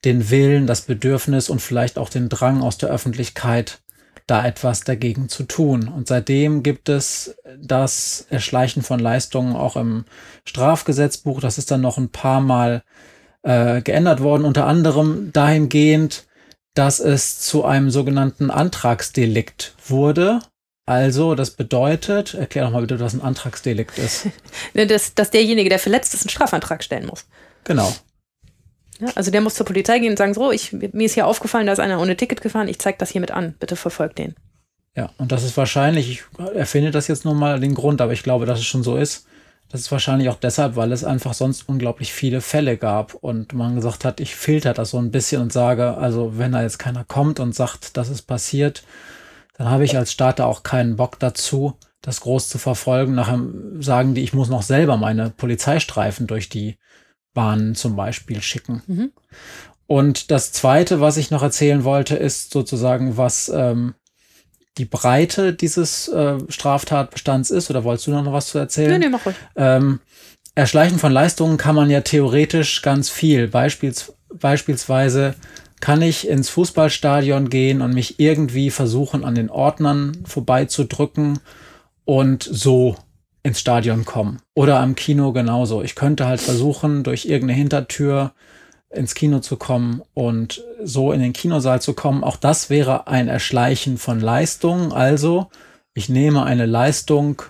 den 0.05 0.31
Willen, 0.31 0.65
das 0.65 0.81
Bedürfnis 0.81 1.49
und 1.49 1.61
vielleicht 1.61 1.99
auch 1.99 2.09
den 2.09 2.29
Drang 2.29 2.63
aus 2.63 2.79
der 2.79 2.89
Öffentlichkeit, 2.89 3.81
da 4.25 4.43
etwas 4.43 4.86
dagegen 4.86 5.29
zu 5.29 5.43
tun. 5.43 5.88
Und 5.88 6.07
seitdem 6.07 6.63
gibt 6.63 6.89
es 6.89 7.36
das 7.61 8.25
Erschleichen 8.31 8.81
von 8.81 8.99
Leistungen 8.99 9.55
auch 9.55 9.75
im 9.75 10.05
Strafgesetzbuch. 10.45 11.41
Das 11.41 11.59
ist 11.59 11.69
dann 11.69 11.81
noch 11.81 11.99
ein 11.99 12.09
paar 12.09 12.41
Mal 12.41 12.81
äh, 13.45 13.81
geändert 13.81 14.21
worden, 14.21 14.43
unter 14.43 14.65
anderem 14.65 15.31
dahingehend, 15.31 16.25
dass 16.73 16.99
es 16.99 17.39
zu 17.39 17.63
einem 17.63 17.89
sogenannten 17.89 18.51
Antragsdelikt 18.51 19.75
wurde. 19.87 20.39
Also, 20.87 21.35
das 21.35 21.51
bedeutet, 21.51 22.33
erklär 22.33 22.65
doch 22.65 22.71
mal 22.71 22.81
bitte, 22.81 22.99
was 22.99 23.13
ein 23.13 23.21
Antragsdelikt 23.21 23.97
ist. 23.97 24.27
dass, 24.73 25.13
dass 25.15 25.31
derjenige, 25.31 25.69
der 25.69 25.79
verletzt 25.79 26.13
ist, 26.13 26.23
einen 26.23 26.29
Strafantrag 26.29 26.83
stellen 26.83 27.05
muss. 27.05 27.25
Genau. 27.63 27.93
Ja, 28.99 29.07
also 29.15 29.31
der 29.31 29.41
muss 29.41 29.55
zur 29.55 29.65
Polizei 29.65 29.99
gehen 29.99 30.11
und 30.11 30.17
sagen, 30.17 30.33
so, 30.33 30.51
ich, 30.51 30.73
mir 30.73 31.05
ist 31.05 31.13
hier 31.13 31.27
aufgefallen, 31.27 31.67
da 31.67 31.73
ist 31.73 31.79
einer 31.79 31.99
ohne 31.99 32.17
Ticket 32.17 32.41
gefahren, 32.41 32.67
ich 32.67 32.79
zeige 32.79 32.97
das 32.97 33.11
hiermit 33.11 33.31
an, 33.31 33.55
bitte 33.59 33.75
verfolgt 33.75 34.17
den. 34.19 34.35
Ja, 34.95 35.09
und 35.17 35.31
das 35.31 35.43
ist 35.43 35.57
wahrscheinlich, 35.57 36.09
ich 36.09 36.23
erfinde 36.55 36.91
das 36.91 37.07
jetzt 37.07 37.25
nur 37.25 37.35
mal 37.35 37.59
den 37.59 37.75
Grund, 37.75 37.99
aber 37.99 38.13
ich 38.13 38.23
glaube, 38.23 38.45
dass 38.45 38.59
es 38.59 38.65
schon 38.65 38.83
so 38.83 38.95
ist. 38.95 39.27
Das 39.76 39.82
ist 39.82 39.91
wahrscheinlich 39.91 40.30
auch 40.30 40.39
deshalb, 40.39 40.78
weil 40.78 40.93
es 40.93 41.03
einfach 41.03 41.34
sonst 41.34 41.67
unglaublich 41.67 42.13
viele 42.13 42.39
Fälle 42.39 42.78
gab 42.78 43.13
und 43.13 43.51
man 43.51 43.76
gesagt 43.76 44.05
hat, 44.05 44.21
ich 44.21 44.34
filter 44.34 44.73
das 44.73 44.91
so 44.91 44.99
ein 44.99 45.11
bisschen 45.11 45.41
und 45.41 45.51
sage, 45.51 45.97
also 45.97 46.38
wenn 46.38 46.53
da 46.53 46.61
jetzt 46.61 46.80
keiner 46.80 47.03
kommt 47.03 47.41
und 47.41 47.53
sagt, 47.53 47.97
das 47.97 48.07
ist 48.07 48.21
passiert, 48.21 48.84
dann 49.57 49.69
habe 49.69 49.84
ich 49.84 49.97
als 49.97 50.13
Starter 50.13 50.47
auch 50.47 50.63
keinen 50.63 50.95
Bock 50.95 51.19
dazu, 51.19 51.73
das 52.01 52.21
groß 52.21 52.47
zu 52.47 52.57
verfolgen. 52.57 53.15
Nachher 53.15 53.38
sagen 53.82 54.15
die, 54.15 54.23
ich 54.23 54.34
muss 54.34 54.47
noch 54.47 54.61
selber 54.61 54.95
meine 54.95 55.30
Polizeistreifen 55.32 56.26
durch 56.26 56.47
die 56.47 56.78
Bahnen 57.34 57.76
zum 57.76 57.97
Beispiel 57.97 58.41
schicken. 58.41 58.82
Mhm. 58.88 59.11
Und 59.88 60.32
das 60.32 60.53
Zweite, 60.53 61.01
was 61.01 61.17
ich 61.17 61.32
noch 61.32 61.43
erzählen 61.43 61.84
wollte, 61.84 62.15
ist 62.15 62.51
sozusagen, 62.51 63.17
was 63.17 63.51
ähm, 63.53 63.93
die 64.78 64.86
Breite 64.86 65.53
dieses 65.53 66.07
äh, 66.07 66.38
Straftatbestands 66.49 67.51
ist. 67.51 67.69
Oder 67.69 67.84
wolltest 67.84 68.07
du 68.07 68.11
noch 68.11 68.32
was 68.32 68.47
zu 68.47 68.57
erzählen? 68.57 68.91
Nee, 68.91 69.05
nee, 69.05 69.09
mach 69.09 69.26
ruhig. 69.26 69.36
Ähm, 69.55 69.99
Erschleichen 70.55 70.99
von 70.99 71.11
Leistungen 71.11 71.57
kann 71.57 71.76
man 71.76 71.89
ja 71.89 72.01
theoretisch 72.01 72.82
ganz 72.82 73.09
viel. 73.09 73.47
Beispiels, 73.47 74.13
beispielsweise 74.34 75.36
kann 75.82 76.01
ich 76.01 76.28
ins 76.28 76.49
Fußballstadion 76.49 77.49
gehen 77.49 77.82
und 77.82 77.93
mich 77.93 78.19
irgendwie 78.19 78.71
versuchen, 78.71 79.26
an 79.26 79.36
den 79.36 79.49
Ordnern 79.49 80.23
vorbeizudrücken 80.26 81.39
und 82.05 82.43
so 82.43 82.95
ins 83.43 83.59
Stadion 83.59 84.05
kommen. 84.05 84.41
Oder 84.53 84.80
am 84.80 84.95
Kino 84.95 85.34
genauso. 85.34 85.84
Ich 85.84 85.95
könnte 85.95 86.26
halt 86.26 86.41
versuchen, 86.41 87.03
durch 87.03 87.26
irgendeine 87.26 87.59
Hintertür 87.59 88.34
ins 88.95 89.15
Kino 89.15 89.39
zu 89.39 89.57
kommen 89.57 90.01
und 90.13 90.63
so 90.83 91.11
in 91.11 91.21
den 91.21 91.33
Kinosaal 91.33 91.81
zu 91.81 91.93
kommen. 91.93 92.23
Auch 92.23 92.37
das 92.37 92.69
wäre 92.69 93.07
ein 93.07 93.27
Erschleichen 93.27 93.97
von 93.97 94.19
Leistungen. 94.19 94.91
Also, 94.91 95.49
ich 95.93 96.09
nehme 96.09 96.43
eine 96.43 96.65
Leistung 96.65 97.41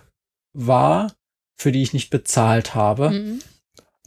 wahr, 0.54 1.12
für 1.58 1.72
die 1.72 1.82
ich 1.82 1.94
nicht 1.94 2.10
bezahlt 2.10 2.76
habe. 2.76 3.10
Mhm. 3.12 3.40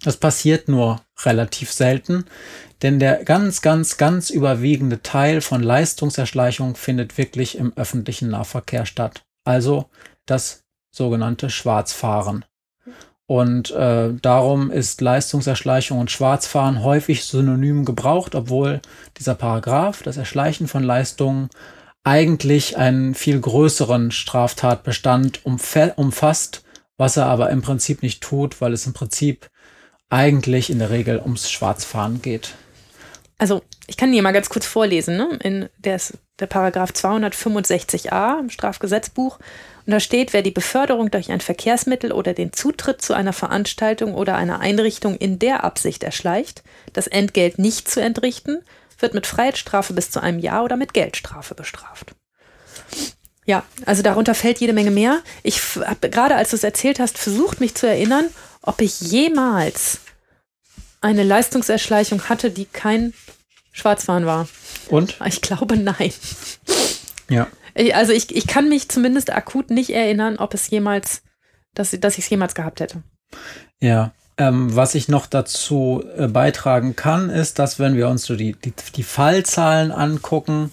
Das 0.03 0.17
passiert 0.17 0.69
nur 0.69 1.01
relativ 1.25 1.73
selten, 1.73 2.25
denn 2.83 3.01
der 3.01 3.25
ganz, 3.25 3.63
ganz, 3.63 3.97
ganz 3.97 4.31
überwiegende 4.31 5.03
Teil 5.03 5.41
von 5.41 5.63
Leistungserschleichung 5.63 6.77
findet 6.77 7.19
wirklich 7.19 7.59
im 7.59 7.73
öffentlichen 7.77 8.31
Nahverkehr 8.31 8.87
statt. 8.87 9.25
Also 9.45 9.91
das 10.27 10.63
sogenannte 10.95 11.51
Schwarzfahren. 11.51 12.45
Und 13.29 13.71
äh, 13.73 14.15
darum 14.23 14.71
ist 14.71 15.03
Leistungserschleichung 15.03 15.99
und 15.99 16.11
Schwarzfahren 16.11 16.83
häufig 16.83 17.27
synonym 17.27 17.85
gebraucht, 17.85 18.35
obwohl 18.35 18.81
dieser 19.19 19.35
Paragraph, 19.35 20.03
das 20.03 20.17
Erschleichen 20.17 20.67
von 20.67 20.83
Leistungen, 20.83 21.51
eigentlich 22.05 22.79
einen 22.79 23.15
viel 23.15 23.39
größeren 23.39 24.13
Straftatbestand 24.13 25.45
umfasst, 25.45 26.65
was 26.97 27.19
er 27.19 27.27
aber 27.27 27.51
im 27.51 27.61
Prinzip 27.61 28.03
nicht 28.03 28.23
tut, 28.23 28.63
weil 28.63 28.73
es 28.73 28.87
im 28.87 28.95
Prinzip 28.95 29.51
eigentlich 30.09 30.71
in 30.71 30.79
der 30.79 30.89
Regel 30.89 31.21
ums 31.21 31.51
Schwarzfahren 31.51 32.23
geht. 32.23 32.55
Also 33.37 33.63
ich 33.87 33.99
kann 33.99 34.11
hier 34.11 34.23
mal 34.23 34.33
ganz 34.33 34.49
kurz 34.49 34.65
vorlesen. 34.65 35.19
Ne? 35.19 35.39
In 35.43 35.69
der, 35.77 36.01
der 36.41 36.47
Paragraph 36.47 36.91
265a 36.91 38.41
im 38.41 38.51
Strafgesetzbuch 38.51 39.39
und 39.89 39.93
da 39.93 40.01
steht, 40.01 40.35
wer 40.35 40.43
die 40.43 40.51
Beförderung 40.51 41.11
durch 41.11 41.33
ein 41.33 41.41
Verkehrsmittel 41.41 42.13
oder 42.13 42.35
den 42.35 42.53
Zutritt 42.53 43.01
zu 43.01 43.15
einer 43.15 43.33
Veranstaltung 43.33 44.15
oder 44.15 44.37
einer 44.37 44.61
Einrichtung 44.61 45.17
in 45.17 45.39
der 45.39 45.65
Absicht 45.65 46.03
erschleicht, 46.03 46.63
das 46.93 47.07
Entgelt 47.07 47.59
nicht 47.59 47.89
zu 47.91 48.03
entrichten, 48.03 48.59
wird 48.99 49.15
mit 49.15 49.27
Freiheitsstrafe 49.27 49.95
bis 49.95 50.11
zu 50.11 50.21
einem 50.21 50.41
Jahr 50.41 50.65
oder 50.65 50.77
mit 50.77 50.93
Geldstrafe 50.93 51.55
bestraft. 51.55 52.13
Ja, 53.47 53.63
also 53.87 54.03
darunter 54.03 54.35
fällt 54.35 54.61
jede 54.61 54.75
Menge 54.75 54.91
mehr. 54.91 55.23
Ich 55.43 55.63
habe 55.77 56.11
gerade, 56.11 56.37
als 56.37 56.51
du 56.51 56.57
es 56.57 56.65
erzählt 56.65 57.01
hast, 57.01 57.17
versucht, 57.17 57.61
mich 57.61 57.75
zu 57.75 57.89
erinnern, 57.89 58.27
ob 58.61 58.83
ich 58.83 59.01
jemals 59.01 60.01
eine 61.01 61.23
Leistungserschleichung 61.23 62.29
hatte, 62.29 62.51
die 62.51 62.67
kein 62.67 63.15
Schwarzfahren 63.79 64.27
war. 64.27 64.49
Und? 64.89 65.19
Ich 65.27 65.41
glaube, 65.41 65.77
nein. 65.77 66.13
Ja. 67.31 67.47
Also 67.95 68.13
ich, 68.13 68.35
ich 68.35 68.47
kann 68.47 68.69
mich 68.69 68.89
zumindest 68.89 69.33
akut 69.33 69.71
nicht 69.71 69.91
erinnern, 69.91 70.37
ob 70.39 70.55
es 70.55 70.69
jemals, 70.71 71.23
dass, 71.75 71.91
dass 71.91 72.19
ich 72.19 72.25
es 72.25 72.31
jemals 72.31 72.55
gehabt 72.55 72.81
hätte. 72.81 73.03
Ja. 73.81 74.13
Ähm, 74.37 74.75
was 74.77 74.95
ich 74.95 75.09
noch 75.09 75.27
dazu 75.27 76.05
äh, 76.17 76.29
beitragen 76.29 76.95
kann, 76.95 77.29
ist, 77.29 77.59
dass 77.59 77.81
wenn 77.81 77.97
wir 77.97 78.09
uns 78.09 78.25
so 78.25 78.37
die, 78.37 78.53
die, 78.53 78.73
die 78.95 79.03
Fallzahlen 79.03 79.91
angucken, 79.91 80.71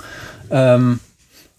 ähm, 0.51 0.99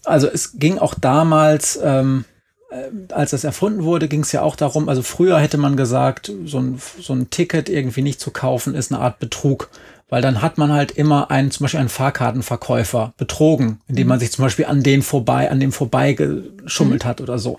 also 0.05 0.27
es 0.27 0.57
ging 0.57 0.77
auch 0.77 0.93
damals, 0.93 1.77
ähm, 1.83 2.23
äh, 2.69 3.13
als 3.13 3.31
das 3.31 3.43
erfunden 3.43 3.83
wurde, 3.83 4.07
ging 4.07 4.21
es 4.21 4.31
ja 4.31 4.41
auch 4.41 4.55
darum, 4.55 4.87
also 4.87 5.01
früher 5.01 5.37
hätte 5.39 5.57
man 5.57 5.75
gesagt, 5.75 6.31
so 6.45 6.59
ein, 6.59 6.81
so 7.01 7.11
ein 7.11 7.29
Ticket 7.29 7.67
irgendwie 7.67 8.01
nicht 8.03 8.21
zu 8.21 8.31
kaufen, 8.31 8.73
ist 8.73 8.91
eine 8.91 9.01
Art 9.01 9.19
Betrug 9.19 9.69
weil 10.09 10.21
dann 10.21 10.41
hat 10.41 10.57
man 10.57 10.71
halt 10.71 10.91
immer 10.91 11.31
einen, 11.31 11.51
zum 11.51 11.65
Beispiel 11.65 11.79
einen 11.79 11.89
Fahrkartenverkäufer 11.89 13.13
betrogen, 13.17 13.81
indem 13.87 14.07
mhm. 14.07 14.09
man 14.09 14.19
sich 14.19 14.31
zum 14.31 14.43
Beispiel 14.43 14.65
an 14.65 14.81
den 14.81 15.01
vorbei, 15.01 15.51
an 15.51 15.59
dem 15.59 15.71
vorbei 15.71 16.13
geschummelt 16.13 17.03
mhm. 17.03 17.07
hat 17.07 17.21
oder 17.21 17.39
so. 17.39 17.57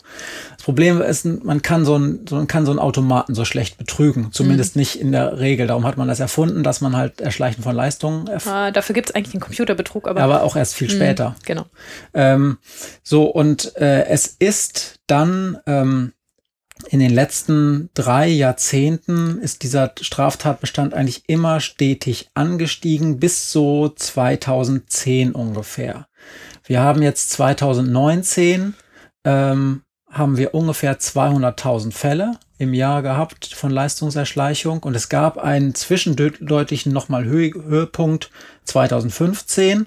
Das 0.57 0.65
Problem 0.65 1.01
ist, 1.03 1.25
man 1.25 1.61
kann 1.61 1.85
so 1.85 1.95
einen, 1.95 2.25
man 2.31 2.47
kann 2.47 2.65
so 2.65 2.73
einen 2.73 2.79
Automaten 2.79 3.35
so 3.35 3.45
schlecht 3.45 3.77
betrügen, 3.77 4.33
zumindest 4.33 4.77
mhm. 4.77 4.81
nicht 4.81 5.01
in 5.01 5.13
der 5.13 5.39
Regel. 5.39 5.67
Darum 5.67 5.87
hat 5.87 5.99
man 5.99 6.09
das 6.09 6.21
erfunden, 6.21 6.63
dass 6.63 6.81
man 6.81 6.97
halt 6.97 7.21
Erschleichen 7.21 7.63
von 7.63 7.77
Leistungen. 7.77 8.29
Ah, 8.47 8.71
dafür 8.71 8.95
gibt 8.95 9.11
es 9.11 9.15
eigentlich 9.15 9.33
den 9.33 9.41
Computerbetrug, 9.41 10.09
aber. 10.09 10.23
Aber 10.23 10.43
auch 10.43 10.57
erst 10.57 10.75
viel 10.75 10.89
mhm. 10.89 10.93
später. 10.93 11.37
Genau. 11.45 11.67
Ähm, 12.15 12.59
so, 13.03 13.25
und 13.25 13.77
äh, 13.77 14.07
es 14.07 14.27
ist 14.27 15.01
dann, 15.07 15.59
ähm, 15.67 16.13
in 16.87 17.01
den 17.01 17.11
letzten 17.11 17.91
drei 17.95 18.29
Jahrzehnten 18.29 19.39
ist 19.41 19.63
dieser 19.63 19.93
Straftatbestand 20.01 20.95
eigentlich 20.95 21.25
immer 21.27 21.61
stetig 21.61 22.31
angestiegen, 22.35 23.19
bis 23.19 23.53
so 23.53 23.89
2010 23.89 25.33
ungefähr. 25.33 26.07
Wir 26.65 26.81
haben 26.81 27.03
jetzt 27.03 27.31
2019, 27.31 28.75
ähm, 29.25 29.83
haben 30.11 30.37
wir 30.37 30.55
ungefähr 30.55 30.99
200.000 30.99 31.93
Fälle 31.93 32.39
im 32.57 32.75
Jahr 32.75 33.03
gehabt 33.03 33.47
von 33.47 33.71
Leistungserschleichung 33.71 34.83
und 34.83 34.95
es 34.95 35.09
gab 35.09 35.39
einen 35.39 35.75
zwischendeutlichen 35.75 36.93
nochmal 36.93 37.25
Höh 37.25 37.53
Höhepunkt 37.53 38.31
2015. 38.65 39.87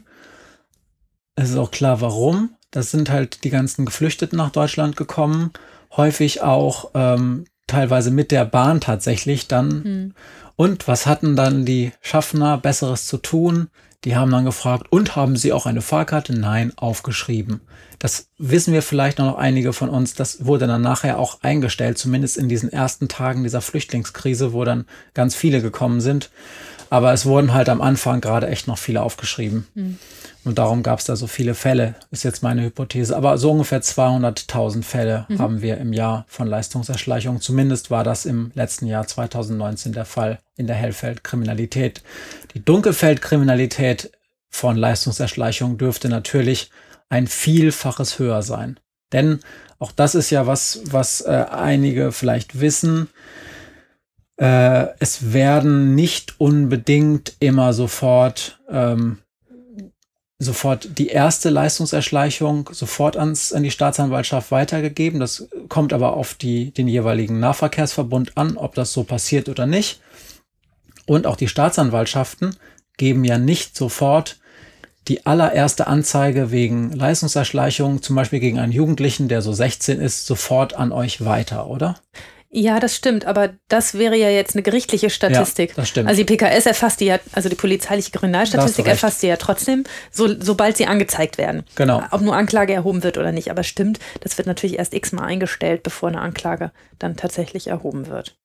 Es 1.36 1.50
ist 1.50 1.58
auch 1.58 1.72
klar, 1.72 2.02
warum. 2.02 2.56
Das 2.70 2.92
sind 2.92 3.10
halt 3.10 3.44
die 3.44 3.50
ganzen 3.50 3.86
Geflüchteten 3.86 4.38
nach 4.38 4.52
Deutschland 4.52 4.96
gekommen 4.96 5.52
häufig 5.96 6.42
auch 6.42 6.92
ähm, 6.94 7.46
teilweise 7.68 8.12
mit 8.12 8.32
der 8.32 8.46
Bahn 8.46 8.82
tatsächlich 8.82 9.48
dann. 9.48 9.68
Mhm. 9.68 10.14
Und 10.56 10.88
was 10.88 11.08
hatten 11.08 11.36
dann 11.36 11.66
die 11.66 11.92
Schaffner 12.02 12.58
Besseres 12.58 13.08
zu 13.08 13.18
tun? 13.18 13.70
Die 14.04 14.16
haben 14.16 14.32
dann 14.32 14.46
gefragt, 14.46 14.88
und 14.90 15.16
haben 15.16 15.36
sie 15.36 15.54
auch 15.54 15.68
eine 15.68 15.82
Fahrkarte? 15.82 16.34
Nein, 16.34 16.74
aufgeschrieben. 16.76 17.62
Das 18.00 18.30
wissen 18.40 18.74
wir 18.74 18.82
vielleicht 18.82 19.20
noch 19.20 19.38
einige 19.38 19.74
von 19.74 19.90
uns. 19.90 20.16
Das 20.16 20.44
wurde 20.46 20.66
dann 20.66 20.82
nachher 20.82 21.20
auch 21.20 21.44
eingestellt, 21.44 22.00
zumindest 22.00 22.36
in 22.38 22.50
diesen 22.50 22.72
ersten 22.72 23.08
Tagen 23.08 23.44
dieser 23.44 23.62
Flüchtlingskrise, 23.62 24.54
wo 24.54 24.64
dann 24.64 24.86
ganz 25.14 25.36
viele 25.36 25.62
gekommen 25.62 26.02
sind. 26.02 26.32
Aber 26.92 27.14
es 27.14 27.26
wurden 27.26 27.54
halt 27.54 27.70
am 27.70 27.82
Anfang 27.82 28.20
gerade 28.20 28.50
echt 28.50 28.68
noch 28.68 28.78
viele 28.78 29.02
aufgeschrieben. 29.02 29.66
Mhm. 29.76 29.98
Und 30.44 30.58
darum 30.58 30.84
gab 30.84 31.00
es 31.00 31.06
da 31.06 31.16
so 31.16 31.26
viele 31.26 31.56
Fälle, 31.56 31.96
ist 32.12 32.24
jetzt 32.24 32.44
meine 32.44 32.64
Hypothese. 32.64 33.16
Aber 33.16 33.38
so 33.38 33.52
ungefähr 33.52 33.82
200.000 33.82 34.84
Fälle 34.84 35.26
mhm. 35.30 35.40
haben 35.40 35.62
wir 35.62 35.78
im 35.78 35.94
Jahr 35.94 36.26
von 36.28 36.48
Leistungserschleichung. 36.48 37.40
Zumindest 37.40 37.92
war 37.92 38.04
das 38.04 38.26
im 38.26 38.52
letzten 38.56 38.88
Jahr 38.88 39.08
2019 39.08 39.94
der 39.94 40.04
Fall 40.04 40.40
in 40.58 40.68
der 40.68 40.76
Hellfeldkriminalität. 40.76 42.04
Die 42.56 42.66
Dunkelfeldkriminalität 42.66 44.12
von 44.50 44.76
Leistungserschleichung 44.76 45.78
dürfte 45.78 46.10
natürlich 46.10 46.72
ein 47.08 47.26
Vielfaches 47.28 48.20
höher 48.20 48.42
sein. 48.42 48.82
Denn 49.14 49.40
auch 49.80 49.94
das 49.94 50.14
ist 50.14 50.30
ja 50.30 50.46
was, 50.46 50.82
was 50.88 51.22
äh, 51.22 51.46
einige 51.50 52.12
vielleicht 52.12 52.60
wissen. 52.60 53.08
Äh, 54.42 54.88
es 54.98 55.34
werden 55.34 55.94
nicht 55.94 56.40
unbedingt 56.40 57.36
immer 57.40 57.74
sofort 57.74 58.60
ähm, 58.68 59.20
sofort 60.40 60.98
die 60.98 61.10
erste 61.10 61.52
Leistungserschleichung 61.52 62.72
sofort 62.72 63.16
ans, 63.16 63.54
an 63.54 63.62
die 63.62 63.70
Staatsanwaltschaft 63.70 64.50
weitergegeben. 64.50 65.20
Das 65.20 65.48
kommt 65.70 65.94
aber 65.94 66.14
auf 66.14 66.34
die, 66.34 66.72
den 66.72 66.88
jeweiligen 66.88 67.40
Nahverkehrsverbund 67.40 68.36
an, 68.36 68.58
ob 68.58 68.74
das 68.74 68.92
so 68.94 69.04
passiert 69.04 69.48
oder 69.48 69.68
nicht. 69.68 70.02
Und 71.06 71.28
auch 71.28 71.36
die 71.36 71.48
Staatsanwaltschaften 71.48 72.56
geben 72.98 73.24
ja 73.24 73.38
nicht 73.38 73.78
sofort 73.78 74.40
die 75.08 75.28
allererste 75.28 75.86
Anzeige 75.86 76.50
wegen 76.50 76.92
Leistungserschleichung, 76.92 78.02
zum 78.02 78.16
Beispiel 78.16 78.40
gegen 78.40 78.58
einen 78.58 78.72
Jugendlichen, 78.72 79.28
der 79.28 79.44
so 79.44 79.54
16 79.54 80.02
ist, 80.02 80.26
sofort 80.26 80.74
an 80.74 80.92
euch 80.92 81.24
weiter, 81.24 81.68
oder? 81.68 82.00
Ja, 82.54 82.82
das 82.82 82.94
stimmt, 82.94 83.26
aber 83.26 83.54
das 83.70 83.94
wäre 83.94 84.18
ja 84.18 84.30
jetzt 84.30 84.56
eine 84.56 84.62
gerichtliche 84.62 85.10
Statistik. 85.10 85.70
Ja, 85.70 85.76
das 85.78 85.88
stimmt. 85.88 86.10
Also 86.10 86.22
die 86.22 86.26
PKS 86.26 86.66
erfasst 86.66 87.00
die 87.00 87.06
ja, 87.06 87.18
also 87.32 87.48
die 87.48 87.56
polizeiliche 87.56 88.12
Kriminalstatistik 88.12 88.88
erfasst 88.88 89.24
die 89.24 89.28
ja 89.28 89.38
trotzdem, 89.38 89.86
so, 90.12 90.28
sobald 90.38 90.76
sie 90.76 90.86
angezeigt 90.86 91.38
werden. 91.38 91.64
Genau. 91.76 92.04
Ob 92.12 92.20
nur 92.20 92.36
Anklage 92.36 92.74
erhoben 92.74 93.04
wird 93.04 93.18
oder 93.18 93.32
nicht. 93.32 93.52
Aber 93.52 93.64
stimmt, 93.64 94.00
das 94.20 94.38
wird 94.38 94.48
natürlich 94.48 94.80
erst 94.80 94.94
x-mal 94.94 95.24
eingestellt, 95.24 95.82
bevor 95.84 96.10
eine 96.10 96.20
Anklage 96.20 96.74
dann 97.00 97.16
tatsächlich 97.16 97.68
erhoben 97.68 98.08
wird. 98.08 98.36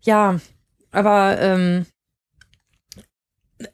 Ja, 0.00 0.38
aber 0.92 1.40
ähm, 1.40 1.86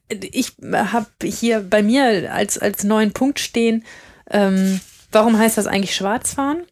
ich 0.08 0.54
habe 0.72 1.06
hier 1.22 1.60
bei 1.60 1.82
mir 1.82 2.32
als, 2.32 2.56
als 2.56 2.84
neuen 2.84 3.12
Punkt 3.12 3.38
stehen, 3.38 3.84
ähm, 4.30 4.80
warum 5.12 5.38
heißt 5.38 5.58
das 5.58 5.66
eigentlich 5.66 5.94
Schwarzfahren? 5.94 6.64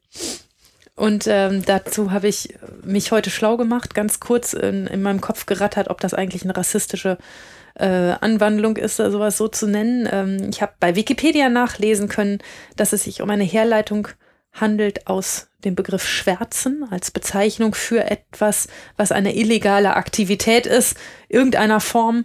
Und 0.97 1.27
ähm, 1.29 1.63
dazu 1.65 2.11
habe 2.11 2.27
ich 2.27 2.55
mich 2.83 3.13
heute 3.13 3.29
schlau 3.29 3.59
gemacht, 3.59 3.95
ganz 3.95 4.19
kurz 4.19 4.55
in, 4.55 4.87
in 4.87 5.03
meinem 5.03 5.21
Kopf 5.21 5.45
gerattert, 5.45 5.89
ob 5.91 6.01
das 6.01 6.15
eigentlich 6.15 6.43
eine 6.43 6.57
rassistische 6.57 7.19
äh, 7.75 8.15
Anwandlung 8.21 8.79
ist, 8.79 8.97
sowas 8.97 9.37
so 9.37 9.47
zu 9.47 9.67
nennen. 9.67 10.09
Ähm, 10.11 10.49
ich 10.51 10.63
habe 10.63 10.73
bei 10.81 10.97
Wikipedia 10.97 11.51
nachlesen 11.51 12.09
können, 12.09 12.39
dass 12.77 12.95
es 12.95 13.05
sich 13.05 13.21
um 13.21 13.29
eine 13.29 13.45
Herleitung 13.45 14.09
handelt 14.53 15.07
aus 15.07 15.49
dem 15.67 15.75
Begriff 15.75 16.07
Schwärzen 16.07 16.87
als 16.91 17.11
Bezeichnung 17.11 17.75
für 17.75 18.11
etwas, 18.11 18.69
was 18.97 19.13
eine 19.13 19.37
illegale 19.37 19.97
Aktivität 19.97 20.65
ist, 20.65 20.97
irgendeiner 21.29 21.81
Form, 21.81 22.25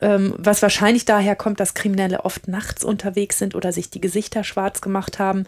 ähm, 0.00 0.34
was 0.38 0.62
wahrscheinlich 0.62 1.04
daher 1.06 1.34
kommt, 1.34 1.58
dass 1.58 1.74
Kriminelle 1.74 2.24
oft 2.24 2.46
nachts 2.46 2.84
unterwegs 2.84 3.40
sind 3.40 3.56
oder 3.56 3.72
sich 3.72 3.90
die 3.90 4.00
Gesichter 4.00 4.44
schwarz 4.44 4.80
gemacht 4.80 5.18
haben 5.18 5.44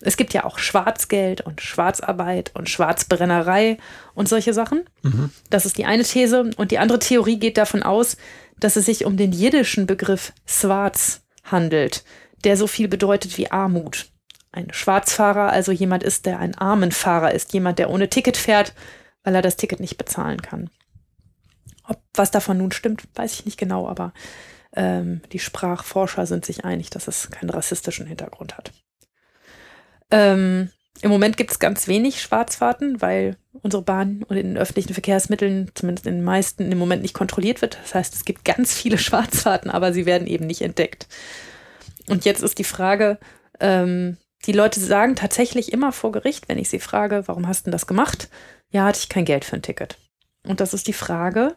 es 0.00 0.16
gibt 0.16 0.34
ja 0.34 0.44
auch 0.44 0.58
Schwarzgeld 0.58 1.40
und 1.40 1.60
Schwarzarbeit 1.60 2.52
und 2.54 2.68
Schwarzbrennerei 2.68 3.78
und 4.14 4.28
solche 4.28 4.52
Sachen. 4.52 4.84
Mhm. 5.02 5.30
Das 5.48 5.64
ist 5.64 5.78
die 5.78 5.86
eine 5.86 6.02
These. 6.02 6.50
Und 6.56 6.70
die 6.70 6.78
andere 6.78 6.98
Theorie 6.98 7.38
geht 7.38 7.56
davon 7.56 7.82
aus, 7.82 8.16
dass 8.58 8.76
es 8.76 8.86
sich 8.86 9.04
um 9.04 9.16
den 9.16 9.32
jiddischen 9.32 9.86
Begriff 9.86 10.32
Schwarz 10.44 11.22
handelt, 11.44 12.04
der 12.44 12.56
so 12.56 12.66
viel 12.66 12.88
bedeutet 12.88 13.38
wie 13.38 13.50
Armut. 13.50 14.10
Ein 14.52 14.72
Schwarzfahrer 14.72 15.50
also 15.50 15.72
jemand 15.72 16.02
ist, 16.02 16.26
der 16.26 16.38
ein 16.38 16.56
Armenfahrer 16.56 17.32
ist, 17.32 17.52
jemand, 17.52 17.78
der 17.78 17.90
ohne 17.90 18.08
Ticket 18.08 18.36
fährt, 18.36 18.74
weil 19.22 19.34
er 19.34 19.42
das 19.42 19.56
Ticket 19.56 19.80
nicht 19.80 19.98
bezahlen 19.98 20.40
kann. 20.40 20.70
Ob 21.84 22.00
was 22.14 22.30
davon 22.30 22.58
nun 22.58 22.72
stimmt, 22.72 23.04
weiß 23.14 23.32
ich 23.34 23.44
nicht 23.44 23.58
genau, 23.58 23.88
aber 23.88 24.12
ähm, 24.74 25.20
die 25.32 25.38
Sprachforscher 25.38 26.26
sind 26.26 26.44
sich 26.44 26.64
einig, 26.64 26.90
dass 26.90 27.08
es 27.08 27.30
keinen 27.30 27.50
rassistischen 27.50 28.06
Hintergrund 28.06 28.56
hat. 28.56 28.72
Ähm, 30.10 30.70
Im 31.02 31.10
Moment 31.10 31.36
gibt 31.36 31.50
es 31.50 31.58
ganz 31.58 31.88
wenig 31.88 32.22
Schwarzfahrten, 32.22 33.00
weil 33.00 33.36
unsere 33.62 33.82
Bahn 33.82 34.22
und 34.24 34.36
in 34.36 34.48
den 34.48 34.58
öffentlichen 34.58 34.94
Verkehrsmitteln, 34.94 35.70
zumindest 35.74 36.06
in 36.06 36.14
den 36.14 36.24
meisten, 36.24 36.70
im 36.70 36.78
Moment 36.78 37.02
nicht 37.02 37.14
kontrolliert 37.14 37.62
wird. 37.62 37.78
Das 37.82 37.94
heißt, 37.94 38.14
es 38.14 38.24
gibt 38.24 38.44
ganz 38.44 38.74
viele 38.74 38.98
Schwarzfahrten, 38.98 39.70
aber 39.70 39.92
sie 39.92 40.06
werden 40.06 40.26
eben 40.26 40.46
nicht 40.46 40.62
entdeckt. 40.62 41.08
Und 42.08 42.24
jetzt 42.24 42.42
ist 42.42 42.58
die 42.58 42.64
Frage, 42.64 43.18
ähm, 43.60 44.16
die 44.46 44.52
Leute 44.52 44.78
sagen 44.78 45.16
tatsächlich 45.16 45.72
immer 45.72 45.92
vor 45.92 46.12
Gericht, 46.12 46.48
wenn 46.48 46.58
ich 46.58 46.68
sie 46.68 46.78
frage, 46.78 47.24
warum 47.26 47.48
hast 47.48 47.66
du 47.66 47.70
das 47.70 47.86
gemacht? 47.86 48.28
Ja, 48.70 48.84
hatte 48.84 49.00
ich 49.00 49.08
kein 49.08 49.24
Geld 49.24 49.44
für 49.44 49.56
ein 49.56 49.62
Ticket. 49.62 49.98
Und 50.44 50.60
das 50.60 50.72
ist 50.72 50.86
die 50.86 50.92
Frage, 50.92 51.56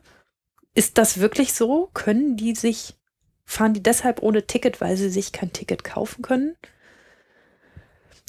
ist 0.74 0.98
das 0.98 1.20
wirklich 1.20 1.54
so? 1.54 1.90
Können 1.94 2.36
die 2.36 2.56
sich, 2.56 2.96
fahren 3.46 3.74
die 3.74 3.84
deshalb 3.84 4.22
ohne 4.24 4.48
Ticket, 4.48 4.82
weil 4.82 4.98
sie 4.98 5.10
sich 5.10 5.32
kein 5.32 5.54
Ticket 5.54 5.84
kaufen 5.84 6.24
können? 6.24 6.56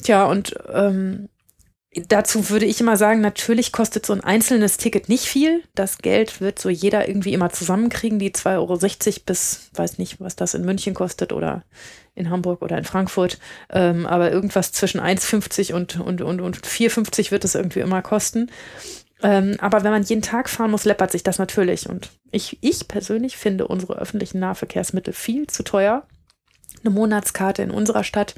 Tja, 0.01 0.25
und 0.25 0.55
ähm, 0.71 1.29
dazu 2.07 2.49
würde 2.49 2.65
ich 2.65 2.79
immer 2.79 2.95
sagen, 2.95 3.19
natürlich 3.21 3.71
kostet 3.71 4.05
so 4.05 4.13
ein 4.13 4.23
einzelnes 4.23 4.77
Ticket 4.77 5.09
nicht 5.09 5.25
viel. 5.25 5.63
Das 5.75 5.97
Geld 5.97 6.39
wird 6.39 6.57
so 6.57 6.69
jeder 6.69 7.07
irgendwie 7.07 7.33
immer 7.33 7.49
zusammenkriegen, 7.49 8.17
die 8.17 8.31
2,60 8.31 8.57
Euro 8.57 9.23
bis, 9.25 9.69
weiß 9.73 9.97
nicht, 9.97 10.21
was 10.21 10.35
das 10.35 10.53
in 10.53 10.63
München 10.63 10.93
kostet 10.93 11.33
oder 11.33 11.63
in 12.15 12.29
Hamburg 12.29 12.61
oder 12.61 12.77
in 12.77 12.85
Frankfurt. 12.85 13.39
Ähm, 13.69 14.05
aber 14.05 14.31
irgendwas 14.31 14.71
zwischen 14.71 15.01
1,50 15.01 15.73
und, 15.73 15.99
und, 15.99 16.21
und, 16.21 16.39
und 16.39 16.57
4,50 16.57 17.31
wird 17.31 17.43
es 17.43 17.55
irgendwie 17.55 17.81
immer 17.81 18.01
kosten. 18.01 18.49
Ähm, 19.23 19.57
aber 19.59 19.83
wenn 19.83 19.91
man 19.91 20.03
jeden 20.03 20.21
Tag 20.21 20.49
fahren 20.49 20.71
muss, 20.71 20.85
läppert 20.85 21.11
sich 21.11 21.23
das 21.23 21.39
natürlich. 21.39 21.89
Und 21.89 22.09
ich, 22.31 22.57
ich 22.61 22.87
persönlich 22.87 23.37
finde 23.37 23.67
unsere 23.67 23.97
öffentlichen 23.97 24.39
Nahverkehrsmittel 24.39 25.13
viel 25.13 25.47
zu 25.47 25.63
teuer. 25.63 26.07
Eine 26.83 26.93
Monatskarte 26.93 27.61
in 27.61 27.71
unserer 27.71 28.03
Stadt 28.03 28.33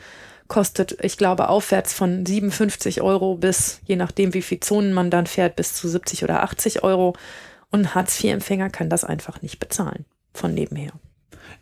kostet, 0.47 0.97
ich 1.01 1.17
glaube, 1.17 1.49
aufwärts 1.49 1.93
von 1.93 2.25
57 2.25 3.01
Euro 3.01 3.35
bis, 3.35 3.79
je 3.85 3.95
nachdem, 3.95 4.33
wie 4.33 4.41
viel 4.41 4.59
Zonen 4.59 4.93
man 4.93 5.09
dann 5.09 5.27
fährt, 5.27 5.55
bis 5.55 5.73
zu 5.73 5.87
70 5.87 6.23
oder 6.23 6.43
80 6.43 6.83
Euro. 6.83 7.15
Und 7.69 7.95
Hartz-IV-Empfänger 7.95 8.69
kann 8.69 8.89
das 8.89 9.03
einfach 9.03 9.41
nicht 9.41 9.59
bezahlen 9.59 10.05
von 10.33 10.53
nebenher. 10.53 10.91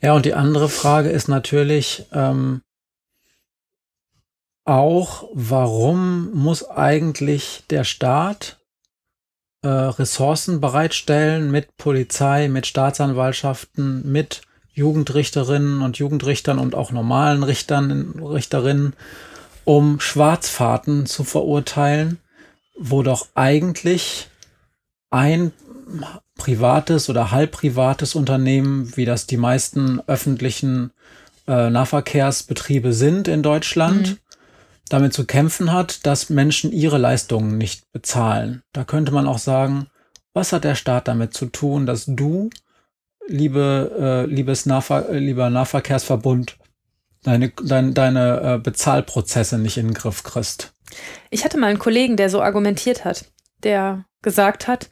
Ja, 0.02 0.14
und 0.14 0.26
die 0.26 0.34
andere 0.34 0.68
Frage 0.68 1.10
ist 1.10 1.28
natürlich 1.28 2.06
ähm, 2.12 2.62
auch, 4.66 5.30
warum 5.34 6.32
muss 6.34 6.68
eigentlich 6.70 7.64
der 7.70 7.84
Staat 7.84 8.60
äh, 9.64 9.68
Ressourcen 9.68 10.60
bereitstellen 10.60 11.52
mit 11.52 11.78
Polizei, 11.78 12.48
mit 12.48 12.66
Staatsanwaltschaften, 12.66 14.12
mit 14.12 14.42
Jugendrichterinnen 14.82 15.84
und 15.84 16.00
Jugendrichtern 16.00 16.58
und 16.58 16.74
auch 16.74 16.92
normalen 16.92 17.44
Richtern, 17.44 18.20
Richterinnen, 18.20 18.94
um 19.64 20.00
Schwarzfahrten 20.00 21.06
zu 21.06 21.24
verurteilen, 21.24 22.18
wo 22.76 23.04
doch 23.04 23.28
eigentlich 23.36 24.28
ein 25.12 25.52
privates 26.36 27.10
oder 27.10 27.30
halbprivates 27.30 28.16
Unternehmen, 28.16 28.92
wie 28.98 29.06
das 29.06 29.28
die 29.28 29.38
meisten 29.38 30.02
öffentlichen 30.08 30.92
äh, 31.48 31.70
Nahverkehrsbetriebe 31.70 32.92
sind 32.92 33.28
in 33.28 33.44
Deutschland, 33.44 34.10
mhm. 34.10 34.18
damit 34.90 35.14
zu 35.14 35.26
kämpfen 35.26 35.72
hat, 35.72 36.08
dass 36.08 36.32
Menschen 36.32 36.72
ihre 36.72 36.98
Leistungen 36.98 37.60
nicht 37.60 37.92
bezahlen. 37.92 38.64
Da 38.74 38.84
könnte 38.84 39.12
man 39.12 39.28
auch 39.28 39.38
sagen, 39.38 39.86
was 40.34 40.54
hat 40.54 40.64
der 40.64 40.76
Staat 40.76 41.08
damit 41.08 41.36
zu 41.36 41.46
tun, 41.46 41.86
dass 41.86 42.06
du 42.08 42.50
liebe, 43.28 44.26
äh, 44.28 44.34
liebes 44.34 44.66
Nahver 44.66 45.10
äh, 45.10 45.20
lieber 45.20 45.50
Nahverkehrsverbund, 45.50 46.58
deine, 47.24 47.50
dein, 47.64 47.94
deine 47.94 48.42
äh, 48.42 48.58
Bezahlprozesse 48.60 49.58
nicht 49.58 49.78
in 49.78 49.88
den 49.88 49.94
Griff 49.94 50.24
kriegst. 50.24 50.74
Ich 51.30 51.46
hatte 51.46 51.58
mal 51.58 51.68
einen 51.68 51.80
Kollegen, 51.80 52.18
der 52.18 52.30
so 52.30 52.42
argumentiert 52.42 53.06
hat, 53.06 53.26
der 53.64 54.06
gesagt 54.22 54.68
hat, 54.68 54.90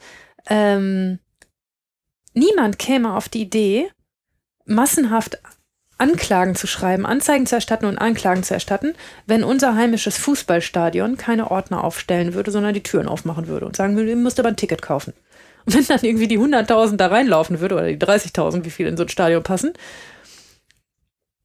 ähm, 0.47 1.19
niemand 2.34 2.80
käme 2.80 3.15
auf 3.15 3.30
die 3.30 3.41
Idee, 3.41 3.91
massenhaft 4.65 5.39
Anklagen 5.97 6.56
zu 6.56 6.65
schreiben, 6.65 7.06
Anzeigen 7.06 7.45
zu 7.45 7.56
erstatten 7.56 7.85
und 7.85 7.97
Anklagen 7.97 8.43
zu 8.43 8.53
erstatten, 8.53 8.95
wenn 9.26 9.43
unser 9.43 9.76
heimisches 9.76 10.18
Fußballstadion 10.18 11.18
keine 11.18 11.51
Ordner 11.51 11.84
aufstellen 11.84 12.34
würde, 12.34 12.51
sondern 12.51 12.73
die 12.73 12.84
Türen 12.84 13.10
aufmachen 13.10 13.47
würde 13.47 13.65
und 13.65 13.76
sagen 13.76 13.97
würde, 13.97 14.11
ihr 14.11 14.15
müsst 14.15 14.39
aber 14.39 14.49
ein 14.49 14.56
Ticket 14.56 14.81
kaufen. 14.81 15.14
Wenn 15.74 15.86
dann 15.86 16.00
irgendwie 16.02 16.28
die 16.28 16.40
100.000 16.40 16.98
da 16.98 17.08
reinlaufen 17.08 17.60
würde 17.60 17.76
oder 17.76 17.88
die 17.88 17.98
30.000, 17.98 18.66
wie 18.66 18.70
viel 18.70 18.88
in 18.88 18.98
so 18.98 19.04
ein 19.04 19.10
Stadion 19.10 19.44
passen, 19.44 19.74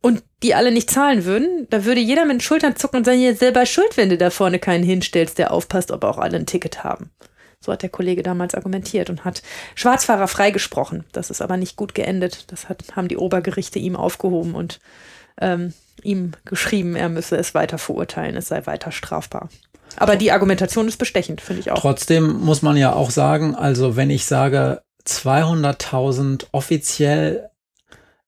und 0.01 0.23
die 0.43 0.55
alle 0.55 0.71
nicht 0.71 0.91
zahlen 0.91 1.25
würden, 1.25 1.67
da 1.71 1.87
würde 1.87 2.01
jeder 2.01 2.27
mit 2.27 2.35
den 2.35 2.41
Schultern 2.41 2.77
zucken 2.77 2.99
und 2.99 3.05
sagen, 3.05 3.21
ihr 3.21 3.35
selber 3.35 3.65
schuld, 3.65 3.97
wenn 3.97 4.11
du 4.11 4.19
da 4.19 4.29
vorne 4.29 4.59
keinen 4.59 4.85
hinstellst, 4.85 5.39
der 5.39 5.51
aufpasst, 5.51 5.91
ob 5.91 6.05
auch 6.05 6.19
alle 6.19 6.37
ein 6.37 6.45
Ticket 6.45 6.85
haben. 6.85 7.11
So 7.59 7.73
hat 7.73 7.81
der 7.81 7.89
Kollege 7.89 8.23
damals 8.23 8.55
argumentiert 8.55 9.09
und 9.09 9.25
hat 9.25 9.43
Schwarzfahrer 9.75 10.29
freigesprochen. 10.29 11.05
Das 11.13 11.31
ist 11.31 11.41
aber 11.41 11.57
nicht 11.57 11.77
gut 11.77 11.95
geendet. 11.95 12.53
Das 12.53 12.69
hat, 12.69 12.85
haben 12.95 13.09
die 13.09 13.17
Obergerichte 13.17 13.79
ihm 13.79 13.97
aufgehoben 13.97 14.55
und 14.55 14.79
ähm, 15.41 15.73
ihm 16.03 16.33
geschrieben, 16.45 16.97
er 16.97 17.09
müsse 17.09 17.37
es 17.37 17.55
weiter 17.55 17.79
verurteilen, 17.79 18.37
es 18.37 18.49
sei 18.49 18.67
weiter 18.67 18.93
strafbar. 18.93 19.49
Aber 19.97 20.17
die 20.17 20.33
Argumentation 20.33 20.89
ist 20.89 20.97
bestechend, 20.97 21.41
finde 21.41 21.61
ich 21.61 21.71
auch. 21.71 21.79
Trotzdem 21.79 22.41
muss 22.41 22.63
man 22.63 22.77
ja 22.77 22.93
auch 22.93 23.11
sagen, 23.11 23.55
also 23.55 23.97
wenn 23.97 24.11
ich 24.11 24.27
sage 24.27 24.83
200.000 25.07 26.47
offiziell 26.53 27.51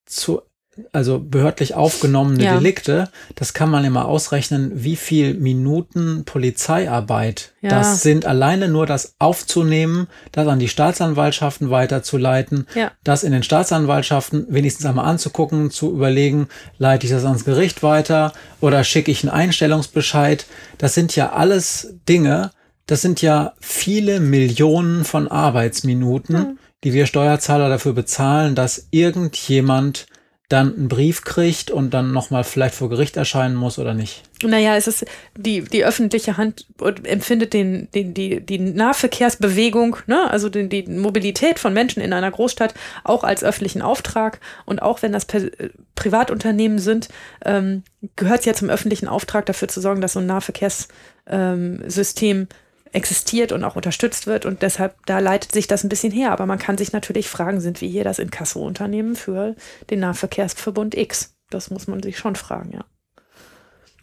zu 0.04 0.42
also 0.92 1.18
behördlich 1.18 1.74
aufgenommene 1.74 2.44
Ja. 2.44 2.54
Delikte, 2.54 3.08
das 3.34 3.54
kann 3.54 3.70
man 3.70 3.84
immer 3.84 4.04
ausrechnen, 4.06 4.72
wie 4.74 4.96
viel 4.96 5.34
Minuten 5.34 6.24
Polizeiarbeit 6.24 7.52
Ja. 7.62 7.70
das 7.70 8.02
sind, 8.02 8.26
alleine 8.26 8.68
nur 8.68 8.86
das 8.86 9.14
aufzunehmen, 9.18 10.06
das 10.32 10.46
an 10.48 10.58
die 10.58 10.68
Staatsanwaltschaften 10.68 11.70
weiterzuleiten, 11.70 12.66
Ja. 12.74 12.90
das 13.04 13.22
in 13.24 13.32
den 13.32 13.42
Staatsanwaltschaften 13.42 14.46
wenigstens 14.48 14.86
einmal 14.86 15.06
anzugucken, 15.06 15.70
zu 15.70 15.90
überlegen, 15.92 16.48
leite 16.78 17.06
ich 17.06 17.12
das 17.12 17.24
ans 17.24 17.44
Gericht 17.44 17.82
weiter 17.82 18.32
oder 18.60 18.84
schicke 18.84 19.10
ich 19.10 19.22
einen 19.22 19.32
Einstellungsbescheid. 19.32 20.46
Das 20.78 20.94
sind 20.94 21.16
ja 21.16 21.32
alles 21.32 21.94
Dinge, 22.08 22.50
das 22.86 23.02
sind 23.02 23.22
ja 23.22 23.54
viele 23.60 24.20
Millionen 24.20 25.04
von 25.04 25.26
Arbeitsminuten, 25.28 26.58
die 26.84 26.92
wir 26.92 27.06
Steuerzahler 27.06 27.68
dafür 27.68 27.94
bezahlen, 27.94 28.54
dass 28.54 28.88
irgendjemand 28.90 30.06
dann 30.48 30.76
einen 30.76 30.88
Brief 30.88 31.24
kriegt 31.24 31.72
und 31.72 31.92
dann 31.92 32.12
nochmal 32.12 32.44
vielleicht 32.44 32.76
vor 32.76 32.88
Gericht 32.88 33.16
erscheinen 33.16 33.56
muss 33.56 33.80
oder 33.80 33.94
nicht. 33.94 34.22
Naja, 34.44 34.76
es 34.76 34.86
ist 34.86 35.04
die, 35.36 35.62
die 35.62 35.84
öffentliche 35.84 36.36
Hand 36.36 36.66
empfindet 37.02 37.52
den, 37.52 37.88
den, 37.92 38.14
die, 38.14 38.40
die 38.44 38.60
Nahverkehrsbewegung, 38.60 39.96
ne, 40.06 40.30
also 40.30 40.48
die, 40.48 40.68
die 40.68 40.84
Mobilität 40.84 41.58
von 41.58 41.72
Menschen 41.72 42.00
in 42.00 42.12
einer 42.12 42.30
Großstadt 42.30 42.74
auch 43.02 43.24
als 43.24 43.42
öffentlichen 43.42 43.82
Auftrag. 43.82 44.38
Und 44.66 44.82
auch 44.82 45.02
wenn 45.02 45.10
das 45.12 45.24
per, 45.24 45.42
äh, 45.42 45.70
Privatunternehmen 45.96 46.78
sind, 46.78 47.08
ähm, 47.44 47.82
gehört 48.14 48.38
es 48.40 48.46
ja 48.46 48.54
zum 48.54 48.70
öffentlichen 48.70 49.08
Auftrag, 49.08 49.46
dafür 49.46 49.66
zu 49.66 49.80
sorgen, 49.80 50.00
dass 50.00 50.12
so 50.12 50.20
ein 50.20 50.26
Nahverkehrssystem 50.26 52.36
ähm, 52.38 52.48
existiert 52.96 53.52
und 53.52 53.62
auch 53.62 53.76
unterstützt 53.76 54.26
wird. 54.26 54.46
Und 54.46 54.62
deshalb, 54.62 54.94
da 55.06 55.18
leitet 55.18 55.52
sich 55.52 55.68
das 55.68 55.84
ein 55.84 55.88
bisschen 55.88 56.12
her. 56.12 56.32
Aber 56.32 56.46
man 56.46 56.58
kann 56.58 56.78
sich 56.78 56.92
natürlich 56.92 57.28
fragen, 57.28 57.60
sind 57.60 57.80
wir 57.80 57.88
hier 57.88 58.04
das 58.04 58.18
Inkasso-Unternehmen 58.18 59.14
für 59.14 59.54
den 59.90 60.00
Nahverkehrsverbund 60.00 60.96
X? 60.96 61.36
Das 61.50 61.70
muss 61.70 61.86
man 61.86 62.02
sich 62.02 62.18
schon 62.18 62.34
fragen, 62.34 62.72
ja. 62.72 62.84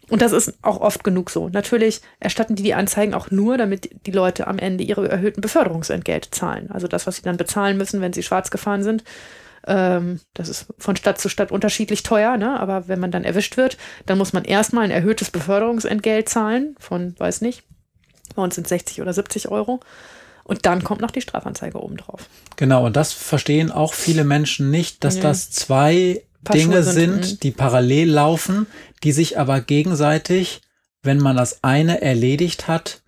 Und 0.10 0.22
das 0.22 0.32
ist 0.32 0.58
auch 0.62 0.80
oft 0.82 1.04
genug 1.04 1.30
so. 1.30 1.50
Natürlich 1.50 2.02
erstatten 2.20 2.56
die 2.56 2.64
die 2.64 2.74
Anzeigen 2.74 3.14
auch 3.14 3.32
nur, 3.32 3.58
damit 3.58 3.90
die 4.06 4.12
Leute 4.12 4.48
am 4.48 4.60
Ende 4.60 4.84
ihre 4.84 5.10
erhöhten 5.10 5.42
Beförderungsentgelte 5.42 6.30
zahlen. 6.30 6.70
Also 6.70 6.88
das, 6.88 7.08
was 7.08 7.16
sie 7.16 7.22
dann 7.24 7.38
bezahlen 7.38 7.78
müssen, 7.78 8.02
wenn 8.02 8.14
sie 8.14 8.22
schwarz 8.22 8.52
gefahren 8.52 8.84
sind. 8.84 9.04
Ähm, 9.66 10.20
das 10.34 10.50
ist 10.50 10.68
von 10.78 10.98
Stadt 10.98 11.20
zu 11.20 11.30
Stadt 11.30 11.52
unterschiedlich 11.52 12.04
teuer, 12.04 12.36
ne? 12.38 12.60
aber 12.60 12.90
wenn 12.90 13.00
man 13.00 13.12
dann 13.12 13.24
erwischt 13.24 13.56
wird, 13.56 13.78
dann 14.06 14.18
muss 14.18 14.34
man 14.34 14.44
erstmal 14.44 14.84
ein 14.84 14.92
erhöhtes 14.92 15.32
Beförderungsentgelt 15.32 16.28
zahlen 16.28 16.76
von, 16.80 17.16
weiß 17.18 17.40
nicht, 17.42 17.64
bei 18.36 18.42
uns 18.42 18.56
sind 18.56 18.68
60 18.68 19.02
oder 19.02 19.14
70 19.14 19.50
Euro. 19.50 19.80
Und 20.46 20.66
dann 20.66 20.84
kommt 20.84 21.00
noch 21.02 21.12
die 21.12 21.22
Strafanzeige 21.22 21.82
obendrauf. 21.82 22.28
Genau, 22.58 22.86
und 22.86 22.96
das 22.98 23.14
verstehen 23.14 23.72
auch 23.72 23.94
viele 23.94 24.26
Menschen 24.26 24.72
nicht, 24.72 25.04
dass 25.04 25.16
Nee. 25.16 25.22
das 25.22 25.52
zwei 25.52 26.22
Paar 26.44 26.58
Dinge 26.58 26.84
sind, 26.84 26.94
sind, 27.24 27.32
mhm. 27.32 27.40
die 27.40 27.52
parallel 27.52 28.10
laufen, 28.10 28.68
die 29.04 29.14
sich 29.14 29.40
aber 29.40 29.62
gegenseitig, 29.62 30.62
wenn 31.02 31.18
man 31.20 31.38
das 31.38 31.64
eine 31.64 32.02
erledigt 32.02 32.68
hat, 32.68 33.02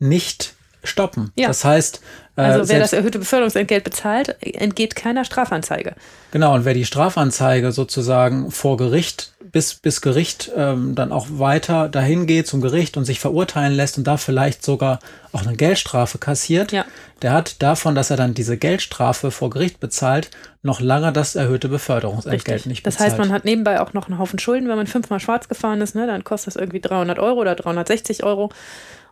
nicht 0.00 0.54
stoppen. 0.82 1.30
Ja. 1.36 1.46
Das 1.48 1.64
heißt, 1.64 2.00
äh, 2.36 2.40
Also 2.42 2.68
wer 2.68 2.80
das 2.80 2.92
erhöhte 2.92 3.18
Beförderungsentgelt 3.20 3.84
bezahlt, 3.84 4.36
entgeht 4.42 4.96
keiner 4.96 5.24
Strafanzeige. 5.24 5.94
genau, 6.32 6.54
und 6.54 6.64
wer 6.64 6.74
die 6.74 6.86
Strafanzeige 6.86 7.70
sozusagen 7.70 8.50
vor 8.50 8.76
Gericht, 8.76 9.34
bis, 9.52 9.74
bis 9.74 10.00
Gericht 10.00 10.50
ähm, 10.56 10.94
dann 10.94 11.12
auch 11.12 11.26
weiter 11.30 11.88
dahin 11.88 12.26
geht 12.26 12.46
zum 12.46 12.60
Gericht 12.60 12.96
und 12.96 13.04
sich 13.04 13.20
verurteilen 13.20 13.72
lässt 13.74 13.98
und 13.98 14.06
da 14.06 14.16
vielleicht 14.16 14.64
sogar 14.64 14.98
auch 15.32 15.42
eine 15.46 15.56
Geldstrafe 15.56 16.18
kassiert, 16.18 16.72
Ja. 16.72 16.84
der 17.22 17.32
hat 17.32 17.62
davon, 17.62 17.94
dass 17.94 18.10
er 18.10 18.16
dann 18.16 18.34
diese 18.34 18.56
Geldstrafe 18.56 19.30
vor 19.30 19.50
Gericht 19.50 19.80
bezahlt, 19.80 20.30
noch 20.62 20.80
lange 20.80 21.12
das 21.12 21.36
erhöhte 21.36 21.68
Beförderungsentgelt 21.68 22.48
Richtig. 22.48 22.66
nicht 22.66 22.86
das 22.86 22.94
bezahlt. 22.94 23.10
heißt, 23.12 23.18
man 23.20 23.32
hat 23.32 23.44
nebenbei 23.44 23.80
auch 23.80 23.92
noch 23.92 24.08
einen 24.08 24.18
Haufen 24.18 24.38
Schulden, 24.38 24.68
wenn 24.68 24.76
man 24.76 24.86
fünfmal 24.86 25.20
schwarz 25.20 25.48
gefahren 25.48 25.80
ist, 25.80 25.94
ne, 25.94 26.06
dann 26.06 26.24
kostet 26.24 26.48
das 26.54 26.56
irgendwie 26.60 26.80
300 26.80 27.18
Euro 27.18 27.40
oder 27.40 27.54
360 27.54 28.24
Euro. 28.24 28.50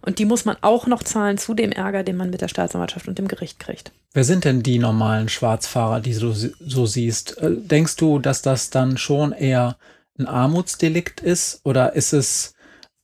Und 0.00 0.20
die 0.20 0.26
muss 0.26 0.44
man 0.44 0.56
auch 0.60 0.86
noch 0.86 1.02
zahlen 1.02 1.38
zu 1.38 1.54
dem 1.54 1.72
Ärger, 1.72 2.04
den 2.04 2.16
man 2.16 2.30
mit 2.30 2.40
der 2.40 2.46
Staatsanwaltschaft 2.46 3.08
und 3.08 3.18
dem 3.18 3.26
Gericht 3.26 3.58
kriegt. 3.58 3.90
Wer 4.14 4.22
sind 4.22 4.44
denn 4.44 4.62
die 4.62 4.78
normalen 4.78 5.28
Schwarzfahrer, 5.28 6.00
die 6.00 6.14
du 6.14 6.30
so, 6.32 6.48
so 6.64 6.86
siehst? 6.86 7.36
Äh, 7.38 7.50
Denkst 7.56 7.96
du, 7.96 8.20
dass 8.20 8.40
das 8.40 8.70
dann 8.70 8.96
schon 8.96 9.32
eher 9.32 9.76
ein 10.18 10.26
Armutsdelikt 10.26 11.20
ist 11.20 11.60
oder 11.64 11.94
ist 11.94 12.12
es 12.12 12.54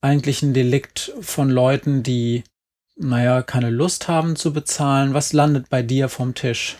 eigentlich 0.00 0.42
ein 0.42 0.54
Delikt 0.54 1.12
von 1.20 1.48
Leuten, 1.48 2.02
die, 2.02 2.44
naja, 2.96 3.42
keine 3.42 3.70
Lust 3.70 4.08
haben 4.08 4.36
zu 4.36 4.52
bezahlen? 4.52 5.14
Was 5.14 5.32
landet 5.32 5.70
bei 5.70 5.82
dir 5.82 6.08
vom 6.08 6.34
Tisch? 6.34 6.76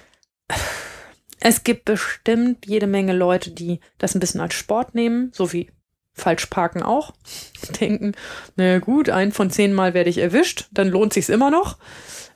Es 1.41 1.63
gibt 1.65 1.85
bestimmt 1.85 2.67
jede 2.67 2.87
Menge 2.87 3.13
Leute, 3.13 3.51
die 3.51 3.81
das 3.99 4.15
ein 4.15 4.21
bisschen 4.21 4.41
als 4.41 4.55
Sport 4.55 4.95
nehmen, 4.95 5.31
so 5.35 5.53
wie 5.53 5.71
falsch 6.15 6.47
parken 6.47 6.83
auch. 6.83 7.13
Denken, 7.81 8.13
na 8.57 8.79
gut, 8.79 9.11
ein 9.11 9.33
von 9.33 9.51
zehn 9.51 9.73
Mal 9.73 9.95
werde 9.95 10.11
ich 10.11 10.19
erwischt, 10.19 10.69
dann 10.73 10.89
lohnt 10.89 11.13
sich's 11.13 11.29
immer 11.29 11.51
noch. 11.51 11.77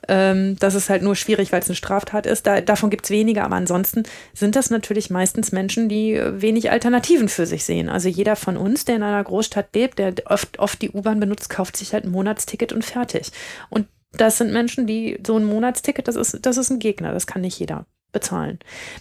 Ähm, 0.07 0.55
das 0.59 0.75
ist 0.75 0.89
halt 0.89 1.01
nur 1.01 1.15
schwierig, 1.15 1.51
weil 1.51 1.61
es 1.61 1.67
eine 1.67 1.75
Straftat 1.75 2.25
ist. 2.25 2.47
Da, 2.47 2.61
davon 2.61 2.89
gibt's 2.89 3.09
weniger, 3.09 3.43
aber 3.43 3.55
ansonsten 3.55 4.03
sind 4.33 4.55
das 4.55 4.69
natürlich 4.69 5.09
meistens 5.09 5.51
Menschen, 5.51 5.89
die 5.89 6.13
äh, 6.13 6.41
wenig 6.41 6.71
Alternativen 6.71 7.29
für 7.29 7.45
sich 7.45 7.63
sehen. 7.63 7.89
Also 7.89 8.09
jeder 8.09 8.35
von 8.35 8.57
uns, 8.57 8.85
der 8.85 8.95
in 8.95 9.03
einer 9.03 9.23
Großstadt 9.23 9.73
lebt, 9.75 9.99
der 9.99 10.13
oft, 10.25 10.59
oft 10.59 10.81
die 10.81 10.91
U-Bahn 10.91 11.19
benutzt, 11.19 11.49
kauft 11.49 11.77
sich 11.77 11.93
halt 11.93 12.05
ein 12.05 12.11
Monatsticket 12.11 12.73
und 12.73 12.85
fertig. 12.85 13.31
Und 13.69 13.87
das 14.11 14.37
sind 14.37 14.51
Menschen, 14.51 14.87
die 14.87 15.19
so 15.25 15.37
ein 15.37 15.45
Monatsticket, 15.45 16.07
das 16.07 16.15
ist, 16.15 16.39
das 16.41 16.57
ist 16.57 16.71
ein 16.71 16.79
Gegner, 16.79 17.13
das 17.13 17.27
kann 17.27 17.41
nicht 17.41 17.59
jeder 17.59 17.85
bezahlen. 18.11 18.59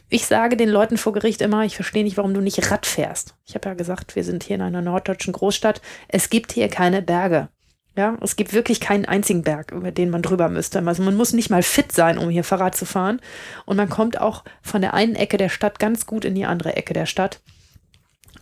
Ich 0.09 0.27
sage 0.27 0.57
den 0.57 0.69
Leuten 0.69 0.97
vor 0.97 1.13
Gericht 1.13 1.41
immer, 1.41 1.65
ich 1.65 1.77
verstehe 1.77 2.05
nicht, 2.05 2.17
warum 2.17 2.35
du 2.35 2.41
nicht 2.41 2.71
Rad 2.71 2.87
fährst. 2.87 3.35
Ich 3.47 3.55
habe 3.55 3.69
ja 3.69 3.75
gesagt, 3.75 4.17
wir 4.17 4.25
sind 4.25 4.45
hier 4.45 4.57
in 4.57 4.63
einer 4.63 4.83
norddeutschen 4.83 5.33
Großstadt. 5.33 5.81
Es 6.09 6.31
gibt 6.31 6.53
hier 6.53 6.69
keine 6.69 7.03
Berge. 7.03 7.49
Ja, 7.97 8.17
es 8.21 8.37
gibt 8.37 8.53
wirklich 8.53 8.81
keinen 8.81 9.07
einzigen 9.07 9.43
Berg, 9.43 9.73
über 9.73 9.91
den 9.91 10.11
man 10.11 10.23
drüber 10.23 10.49
müsste. 10.49 10.81
Also 10.87 11.03
man 11.03 11.17
muss 11.17 11.33
nicht 11.33 11.51
mal 11.51 11.65
fit 11.65 11.91
sein, 11.91 12.17
um 12.17 12.31
hier 12.31 12.45
Fahrrad 12.45 12.77
zu 12.77 12.85
fahren. 12.85 13.21
Und 13.67 13.77
man 13.77 13.89
kommt 13.89 14.21
auch 14.21 14.45
von 14.63 14.83
der 14.83 14.95
einen 14.95 15.17
Ecke 15.17 15.37
der 15.37 15.49
Stadt 15.49 15.81
ganz 15.81 16.07
gut 16.07 16.25
in 16.25 16.37
die 16.37 16.45
andere 16.45 16.77
Ecke 16.77 16.95
der 16.95 17.07
Stadt. 17.07 17.41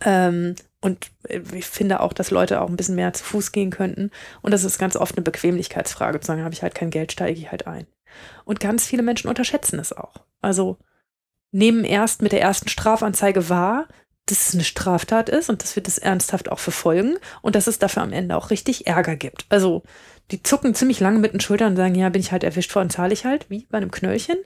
Ähm, 0.05 0.55
und 0.79 1.09
ich 1.27 1.65
finde 1.65 2.01
auch, 2.01 2.13
dass 2.13 2.29
Leute 2.29 2.61
auch 2.61 2.69
ein 2.69 2.77
bisschen 2.77 2.93
mehr 2.95 3.13
zu 3.13 3.23
Fuß 3.23 3.51
gehen 3.51 3.71
könnten. 3.71 4.11
Und 4.43 4.51
das 4.51 4.63
ist 4.63 4.77
ganz 4.77 4.95
oft 4.95 5.15
eine 5.15 5.23
Bequemlichkeitsfrage. 5.23 6.19
Zu 6.19 6.27
sagen, 6.27 6.43
habe 6.43 6.53
ich 6.53 6.61
halt 6.61 6.75
kein 6.75 6.91
Geld, 6.91 7.11
steige 7.11 7.39
ich 7.39 7.49
halt 7.49 7.65
ein. 7.65 7.87
Und 8.45 8.59
ganz 8.59 8.85
viele 8.85 9.03
Menschen 9.03 9.27
unterschätzen 9.29 9.79
es 9.79 9.93
auch. 9.93 10.21
Also 10.41 10.77
nehmen 11.51 11.83
erst 11.83 12.21
mit 12.21 12.31
der 12.31 12.41
ersten 12.41 12.69
Strafanzeige 12.69 13.49
wahr, 13.49 13.87
dass 14.25 14.49
es 14.49 14.53
eine 14.53 14.63
Straftat 14.63 15.29
ist 15.29 15.49
und 15.49 15.63
dass 15.63 15.75
wir 15.75 15.83
das 15.83 15.97
ernsthaft 15.97 16.51
auch 16.51 16.59
verfolgen 16.59 17.17
und 17.41 17.55
dass 17.55 17.67
es 17.67 17.79
dafür 17.79 18.03
am 18.03 18.13
Ende 18.13 18.35
auch 18.35 18.49
richtig 18.49 18.85
Ärger 18.85 19.15
gibt. 19.15 19.45
Also 19.49 19.83
die 20.31 20.43
zucken 20.43 20.75
ziemlich 20.75 20.99
lange 20.99 21.19
mit 21.19 21.33
den 21.33 21.39
Schultern 21.39 21.71
und 21.71 21.77
sagen, 21.77 21.95
ja, 21.95 22.09
bin 22.09 22.21
ich 22.21 22.31
halt 22.31 22.43
erwischt 22.43 22.75
worden, 22.75 22.89
zahle 22.89 23.13
ich 23.13 23.25
halt, 23.25 23.49
wie 23.49 23.65
bei 23.69 23.77
einem 23.77 23.91
Knöllchen 23.91 24.37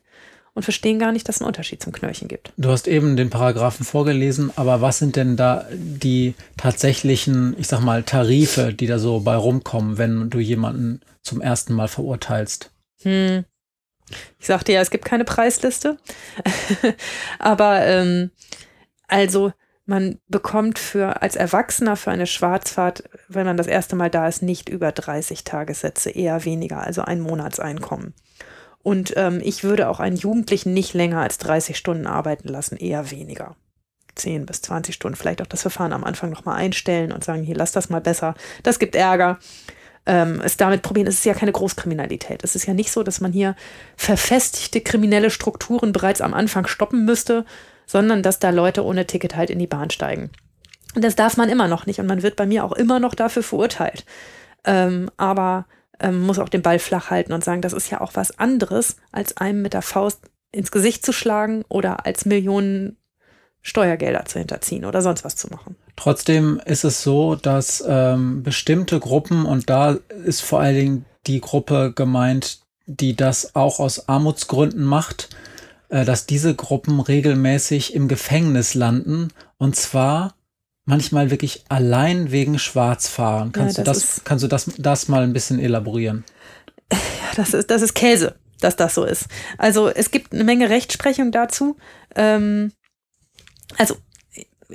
und 0.54 0.64
verstehen 0.64 1.00
gar 1.00 1.12
nicht, 1.12 1.28
dass 1.28 1.38
es 1.38 1.42
einen 1.42 1.48
Unterschied 1.48 1.82
zum 1.82 1.94
Knöllchen 1.94 2.28
gibt. 2.28 2.54
Du 2.58 2.70
hast 2.70 2.88
eben 2.88 3.16
den 3.16 3.30
Paragraphen 3.30 3.86
vorgelesen, 3.86 4.52
aber 4.56 4.82
was 4.82 5.00
sind 5.00 5.16
denn 5.16 5.38
da 5.38 5.66
die 5.74 6.36
tatsächlichen, 6.58 7.56
ich 7.58 7.68
sag 7.68 7.82
mal, 7.82 8.04
Tarife, 8.04 8.74
die 8.74 8.88
da 8.88 9.00
so 9.00 9.22
bei 9.22 9.36
rumkommen, 9.36 9.98
wenn 9.98 10.30
du 10.30 10.40
jemanden 10.40 11.02
zum 11.24 11.42
ersten 11.42 11.74
Mal 11.74 11.88
verurteilst? 11.88 12.72
Hm. 13.02 13.46
Ich 14.40 14.48
sagte 14.48 14.72
ja, 14.72 14.82
es 14.82 14.92
gibt 14.92 15.06
keine 15.06 15.26
Preisliste. 15.26 15.98
Aber 17.40 17.86
ähm, 17.86 18.32
also 19.08 19.52
man 19.86 20.20
bekommt 20.28 20.80
für 20.80 21.22
als 21.22 21.36
Erwachsener 21.36 21.96
für 21.96 22.12
eine 22.12 22.28
Schwarzfahrt, 22.28 23.04
wenn 23.28 23.46
man 23.46 23.58
das 23.58 23.68
erste 23.68 23.96
Mal 23.96 24.10
da 24.10 24.28
ist, 24.28 24.42
nicht 24.42 24.70
über 24.70 24.92
30 24.92 25.44
Tagessätze, 25.44 26.12
eher 26.12 26.46
weniger, 26.46 26.82
also 26.82 27.02
ein 27.02 27.20
Monatseinkommen. 27.20 28.14
Und 28.84 29.14
ähm, 29.18 29.42
ich 29.44 29.64
würde 29.64 29.90
auch 29.90 30.00
einen 30.00 30.16
Jugendlichen 30.16 30.74
nicht 30.74 30.94
länger 30.94 31.22
als 31.22 31.38
30 31.40 31.78
Stunden 31.78 32.08
arbeiten 32.08 32.48
lassen, 32.48 32.78
eher 32.78 33.12
weniger. 33.12 33.56
10 34.16 34.46
bis 34.46 34.62
20 34.62 34.96
Stunden, 34.96 35.16
vielleicht 35.16 35.42
auch 35.42 35.48
das 35.48 35.62
Verfahren 35.62 35.94
am 35.94 36.04
Anfang 36.04 36.30
nochmal 36.30 36.58
einstellen 36.58 37.12
und 37.12 37.24
sagen, 37.24 37.44
hier, 37.44 37.56
lass 37.56 37.72
das 37.72 37.90
mal 37.90 38.02
besser. 38.02 38.36
Das 38.64 38.80
gibt 38.80 38.96
Ärger 38.96 39.40
ähm, 40.06 40.42
es 40.44 40.58
damit 40.58 40.82
probieren. 40.82 41.08
Es 41.08 41.16
ist 41.16 41.26
ja 41.26 41.34
keine 41.34 41.52
Großkriminalität. 41.52 42.44
Es 42.44 42.56
ist 42.56 42.66
ja 42.66 42.74
nicht 42.74 42.92
so, 42.92 43.04
dass 43.04 43.22
man 43.22 43.32
hier 43.32 43.56
verfestigte 43.96 44.82
kriminelle 44.82 45.30
Strukturen 45.30 45.92
bereits 45.92 46.22
am 46.22 46.34
Anfang 46.34 46.68
stoppen 46.68 47.06
müsste, 47.06 47.46
sondern 47.86 48.24
dass 48.24 48.40
da 48.40 48.50
Leute 48.50 48.84
ohne 48.86 49.06
Ticket 49.06 49.36
halt 49.36 49.50
in 49.50 49.60
die 49.60 49.68
Bahn 49.68 49.90
steigen. 49.90 50.32
Und 50.96 51.04
das 51.04 51.16
darf 51.16 51.38
man 51.38 51.50
immer 51.50 51.68
noch 51.68 51.86
nicht. 51.86 52.00
Und 52.00 52.08
man 52.08 52.24
wird 52.24 52.36
bei 52.36 52.46
mir 52.46 52.66
auch 52.66 52.74
immer 52.74 53.00
noch 53.00 53.16
dafür 53.16 53.44
verurteilt. 53.44 54.06
Ähm, 54.66 55.10
aber 55.18 55.66
ähm, 56.00 56.22
muss 56.22 56.40
auch 56.40 56.50
den 56.50 56.62
Ball 56.62 56.80
flach 56.80 57.10
halten 57.10 57.34
und 57.34 57.44
sagen, 57.44 57.62
das 57.62 57.74
ist 57.74 57.90
ja 57.90 58.02
auch 58.02 58.12
was 58.16 58.38
anderes, 58.40 58.98
als 59.12 59.38
einem 59.38 59.62
mit 59.62 59.74
der 59.74 59.82
Faust 59.82 60.20
ins 60.52 60.72
Gesicht 60.72 61.06
zu 61.06 61.14
schlagen 61.14 61.64
oder 61.70 62.06
als 62.06 62.26
Millionen 62.26 62.98
Steuergelder 63.62 64.26
zu 64.26 64.40
hinterziehen 64.40 64.86
oder 64.86 65.02
sonst 65.02 65.24
was 65.24 65.36
zu 65.36 65.48
machen. 65.50 65.76
Trotzdem 66.02 66.60
ist 66.66 66.84
es 66.84 67.04
so, 67.04 67.36
dass 67.36 67.84
ähm, 67.88 68.42
bestimmte 68.42 69.00
Gruppen, 69.00 69.46
und 69.46 69.70
da 69.70 70.00
ist 70.26 70.42
vor 70.42 70.60
allen 70.60 70.76
Dingen 70.76 71.06
die 71.28 71.40
Gruppe 71.40 71.94
gemeint, 71.96 72.62
die 72.88 73.16
das 73.16 73.56
auch 73.56 73.80
aus 73.80 74.10
Armutsgründen 74.10 74.84
macht, 74.84 75.30
äh, 75.90 76.04
dass 76.04 76.26
diese 76.26 76.56
Gruppen 76.56 77.02
regelmäßig 77.02 77.94
im 77.94 78.08
Gefängnis 78.08 78.74
landen 78.74 79.28
und 79.60 79.76
zwar 79.76 80.34
manchmal 80.86 81.30
wirklich 81.30 81.66
allein 81.70 82.32
wegen 82.32 82.58
Schwarzfahren. 82.58 83.52
Kannst 83.52 83.78
Ja, 83.78 83.84
du 83.84 83.92
das 83.92 84.00
das, 84.00 84.22
kannst 84.24 84.44
du 84.44 84.48
das, 84.48 84.72
das 84.80 85.08
mal 85.08 85.22
ein 85.22 85.34
bisschen 85.34 85.60
elaborieren? 85.60 86.24
Ja, 86.92 86.98
das 87.36 87.54
ist, 87.54 87.70
das 87.70 87.84
ist 87.84 87.94
Käse, 87.94 88.34
dass 88.60 88.76
das 88.76 88.96
so 88.96 89.06
ist. 89.06 89.28
Also 89.60 89.88
es 89.88 90.10
gibt 90.10 90.34
eine 90.34 90.46
Menge 90.46 90.68
Rechtsprechung 90.72 91.32
dazu. 91.32 91.78
Ähm, 92.16 92.72
also 93.78 93.98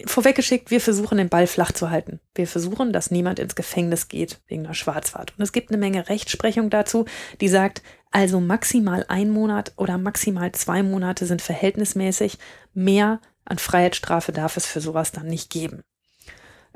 vorweggeschickt, 0.05 0.71
wir 0.71 0.81
versuchen 0.81 1.19
den 1.19 1.29
Ball 1.29 1.47
flach 1.47 1.73
zu 1.73 1.91
halten. 1.91 2.21
Wir 2.35 2.47
versuchen, 2.47 2.93
dass 2.93 3.11
niemand 3.11 3.39
ins 3.39 3.55
Gefängnis 3.55 4.09
geht 4.09 4.41
wegen 4.47 4.65
einer 4.65 4.75
Schwarzfahrt. 4.75 5.33
Und 5.37 5.43
es 5.43 5.53
gibt 5.53 5.71
eine 5.71 5.79
Menge 5.79 6.09
Rechtsprechung 6.09 6.71
dazu, 6.71 7.07
die 7.41 7.49
sagt, 7.49 7.83
also 8.11 8.41
maximal 8.41 9.05
ein 9.09 9.31
Monat 9.31 9.73
oder 9.77 9.99
maximal 9.99 10.53
zwei 10.53 10.83
Monate 10.83 11.27
sind 11.27 11.43
verhältnismäßig. 11.43 12.39
Mehr 12.75 13.21
an 13.45 13.59
Freiheitsstrafe 13.59 14.33
darf 14.33 14.57
es 14.57 14.67
für 14.67 14.81
sowas 14.81 15.13
dann 15.13 15.27
nicht 15.27 15.51
geben. 15.51 15.83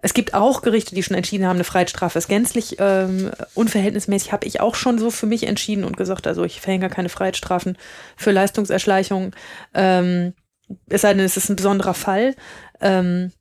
Es 0.03 0.15
gibt 0.15 0.35
auch 0.35 0.63
Gerichte, 0.63 0.95
die 0.95 1.03
schon 1.03 1.17
entschieden 1.17 1.47
haben, 1.47 1.57
eine 1.57 1.65
Freiheitsstrafe 1.65 2.19
ist 2.19 2.29
gänzlich 2.29 2.77
ähm, 2.79 3.31
unverhältnismäßig. 3.55 4.33
Habe 4.33 4.47
ich 4.47 4.61
auch 4.61 4.75
schon 4.75 4.99
so 4.99 5.11
für 5.11 5.27
mich 5.27 5.47
entschieden 5.47 5.85
und 5.85 5.97
gesagt, 5.97 6.27
also 6.27 6.45
ich 6.45 6.61
verhänge 6.61 6.89
keine 6.89 7.11
Freiheitsstrafen 7.11 7.77
für 8.17 8.31
Leistungserschleichung. 8.31 9.35
Ähm, 9.75 10.33
es 10.89 11.03
sei 11.03 11.13
denn, 11.15 11.25
es 11.25 11.37
ist 11.37 11.51
ein 11.51 11.57
besonderer 11.57 11.95
Fall. 11.95 12.35
Ähm, 12.81 13.33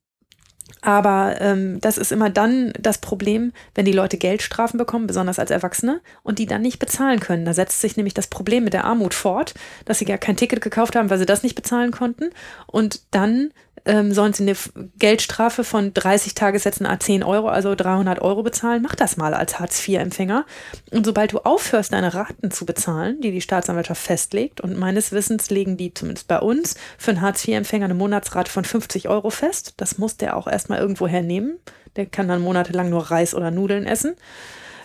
aber 0.81 1.41
ähm, 1.41 1.81
das 1.81 1.97
ist 1.97 2.11
immer 2.11 2.29
dann 2.29 2.71
das 2.79 2.99
Problem, 2.99 3.51
wenn 3.75 3.85
die 3.85 3.91
Leute 3.91 4.17
Geldstrafen 4.17 4.77
bekommen, 4.77 5.07
besonders 5.07 5.39
als 5.39 5.51
Erwachsene, 5.51 6.01
und 6.23 6.39
die 6.39 6.45
dann 6.45 6.61
nicht 6.61 6.79
bezahlen 6.79 7.19
können. 7.19 7.45
Da 7.45 7.53
setzt 7.53 7.81
sich 7.81 7.97
nämlich 7.97 8.13
das 8.13 8.27
Problem 8.27 8.63
mit 8.63 8.73
der 8.73 8.85
Armut 8.85 9.13
fort, 9.13 9.53
dass 9.85 9.99
sie 9.99 10.05
gar 10.05 10.17
kein 10.17 10.37
Ticket 10.37 10.61
gekauft 10.61 10.95
haben, 10.95 11.09
weil 11.09 11.19
sie 11.19 11.25
das 11.25 11.43
nicht 11.43 11.55
bezahlen 11.55 11.91
konnten. 11.91 12.29
Und 12.65 13.01
dann 13.11 13.51
ähm, 13.85 14.13
sollen 14.13 14.33
sie 14.33 14.43
eine 14.43 14.55
Geldstrafe 14.97 15.63
von 15.63 15.93
30 15.93 16.35
Tagessätzen 16.35 16.85
a 16.85 16.99
10 16.99 17.23
Euro, 17.23 17.47
also 17.47 17.75
300 17.75 18.19
Euro 18.21 18.43
bezahlen. 18.43 18.81
Mach 18.81 18.95
das 18.95 19.17
mal 19.17 19.33
als 19.33 19.59
Hartz-IV-Empfänger. 19.59 20.45
Und 20.91 21.05
sobald 21.05 21.33
du 21.33 21.39
aufhörst, 21.39 21.93
deine 21.93 22.13
Raten 22.13 22.51
zu 22.51 22.65
bezahlen, 22.65 23.21
die 23.21 23.31
die 23.31 23.41
Staatsanwaltschaft 23.41 24.01
festlegt, 24.01 24.61
und 24.61 24.77
meines 24.77 25.11
Wissens 25.11 25.49
legen 25.49 25.77
die 25.77 25.93
zumindest 25.93 26.27
bei 26.27 26.39
uns 26.39 26.75
für 26.97 27.11
einen 27.11 27.21
Hartz-IV-Empfänger 27.21 27.85
eine 27.85 27.93
Monatsrate 27.93 28.51
von 28.51 28.65
50 28.65 29.09
Euro 29.09 29.29
fest. 29.29 29.73
Das 29.77 29.97
muss 29.97 30.17
der 30.17 30.37
auch 30.37 30.47
erstmal 30.47 30.79
irgendwo 30.79 31.07
hernehmen. 31.07 31.57
Der 31.95 32.05
kann 32.05 32.27
dann 32.27 32.41
monatelang 32.41 32.89
nur 32.89 33.11
Reis 33.11 33.33
oder 33.33 33.51
Nudeln 33.51 33.85
essen. 33.85 34.15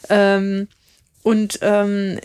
Ähm, 0.09 0.69
und 1.23 1.59
ähm, 1.63 2.19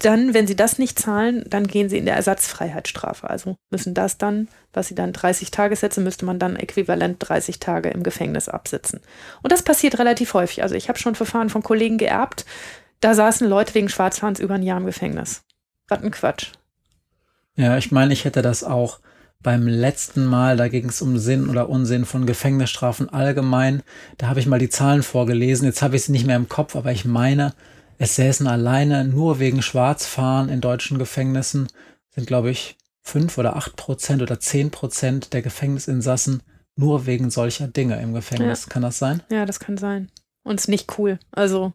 dann, 0.00 0.34
wenn 0.34 0.46
sie 0.46 0.56
das 0.56 0.78
nicht 0.78 0.98
zahlen, 0.98 1.44
dann 1.48 1.66
gehen 1.66 1.88
sie 1.88 1.98
in 1.98 2.06
der 2.06 2.16
Ersatzfreiheitsstrafe. 2.16 3.28
Also 3.28 3.56
müssen 3.70 3.94
das 3.94 4.18
dann, 4.18 4.48
was 4.72 4.88
sie 4.88 4.94
dann 4.94 5.12
30 5.12 5.50
Tagessätze, 5.50 6.00
müsste 6.00 6.24
man 6.24 6.38
dann 6.38 6.56
äquivalent 6.56 7.16
30 7.20 7.60
Tage 7.60 7.90
im 7.90 8.02
Gefängnis 8.02 8.48
absitzen. 8.48 9.00
Und 9.42 9.52
das 9.52 9.62
passiert 9.62 9.98
relativ 9.98 10.34
häufig. 10.34 10.62
Also 10.62 10.74
ich 10.74 10.88
habe 10.88 10.98
schon 10.98 11.14
Verfahren 11.14 11.50
von 11.50 11.62
Kollegen 11.62 11.98
geerbt, 11.98 12.46
da 13.00 13.14
saßen 13.14 13.48
Leute 13.48 13.74
wegen 13.74 13.88
Schwarzfahrens 13.88 14.40
über 14.40 14.54
ein 14.54 14.62
Jahr 14.62 14.78
im 14.78 14.86
Gefängnis. 14.86 15.42
Was 15.88 16.02
ein 16.02 16.10
Quatsch. 16.10 16.48
Ja, 17.56 17.76
ich 17.76 17.92
meine, 17.92 18.12
ich 18.12 18.24
hätte 18.24 18.42
das 18.42 18.64
auch 18.64 19.00
beim 19.42 19.66
letzten 19.66 20.26
Mal, 20.26 20.56
da 20.56 20.68
ging 20.68 20.88
es 20.88 21.00
um 21.00 21.18
Sinn 21.18 21.48
oder 21.48 21.68
Unsinn 21.68 22.04
von 22.04 22.26
Gefängnisstrafen 22.26 23.08
allgemein. 23.08 23.82
Da 24.18 24.28
habe 24.28 24.40
ich 24.40 24.46
mal 24.46 24.58
die 24.58 24.68
Zahlen 24.68 25.02
vorgelesen. 25.02 25.66
Jetzt 25.66 25.80
habe 25.82 25.96
ich 25.96 26.04
sie 26.04 26.12
nicht 26.12 26.26
mehr 26.26 26.36
im 26.36 26.48
Kopf, 26.48 26.76
aber 26.76 26.92
ich 26.92 27.06
meine, 27.06 27.54
es 28.00 28.16
säßen 28.16 28.46
alleine 28.46 29.04
nur 29.04 29.40
wegen 29.40 29.60
Schwarzfahren 29.60 30.48
in 30.48 30.62
deutschen 30.62 30.98
Gefängnissen, 30.98 31.68
sind, 32.08 32.26
glaube 32.26 32.50
ich, 32.50 32.78
fünf 33.02 33.36
oder 33.36 33.56
acht 33.56 33.76
Prozent 33.76 34.22
oder 34.22 34.40
zehn 34.40 34.70
Prozent 34.70 35.34
der 35.34 35.42
Gefängnisinsassen 35.42 36.42
nur 36.76 37.04
wegen 37.04 37.28
solcher 37.28 37.68
Dinge 37.68 38.00
im 38.00 38.14
Gefängnis. 38.14 38.70
Kann 38.70 38.80
das 38.80 38.98
sein? 38.98 39.22
Ja, 39.30 39.44
das 39.44 39.60
kann 39.60 39.76
sein. 39.76 40.10
Und 40.42 40.58
ist 40.58 40.68
nicht 40.68 40.96
cool. 40.96 41.18
Also, 41.30 41.74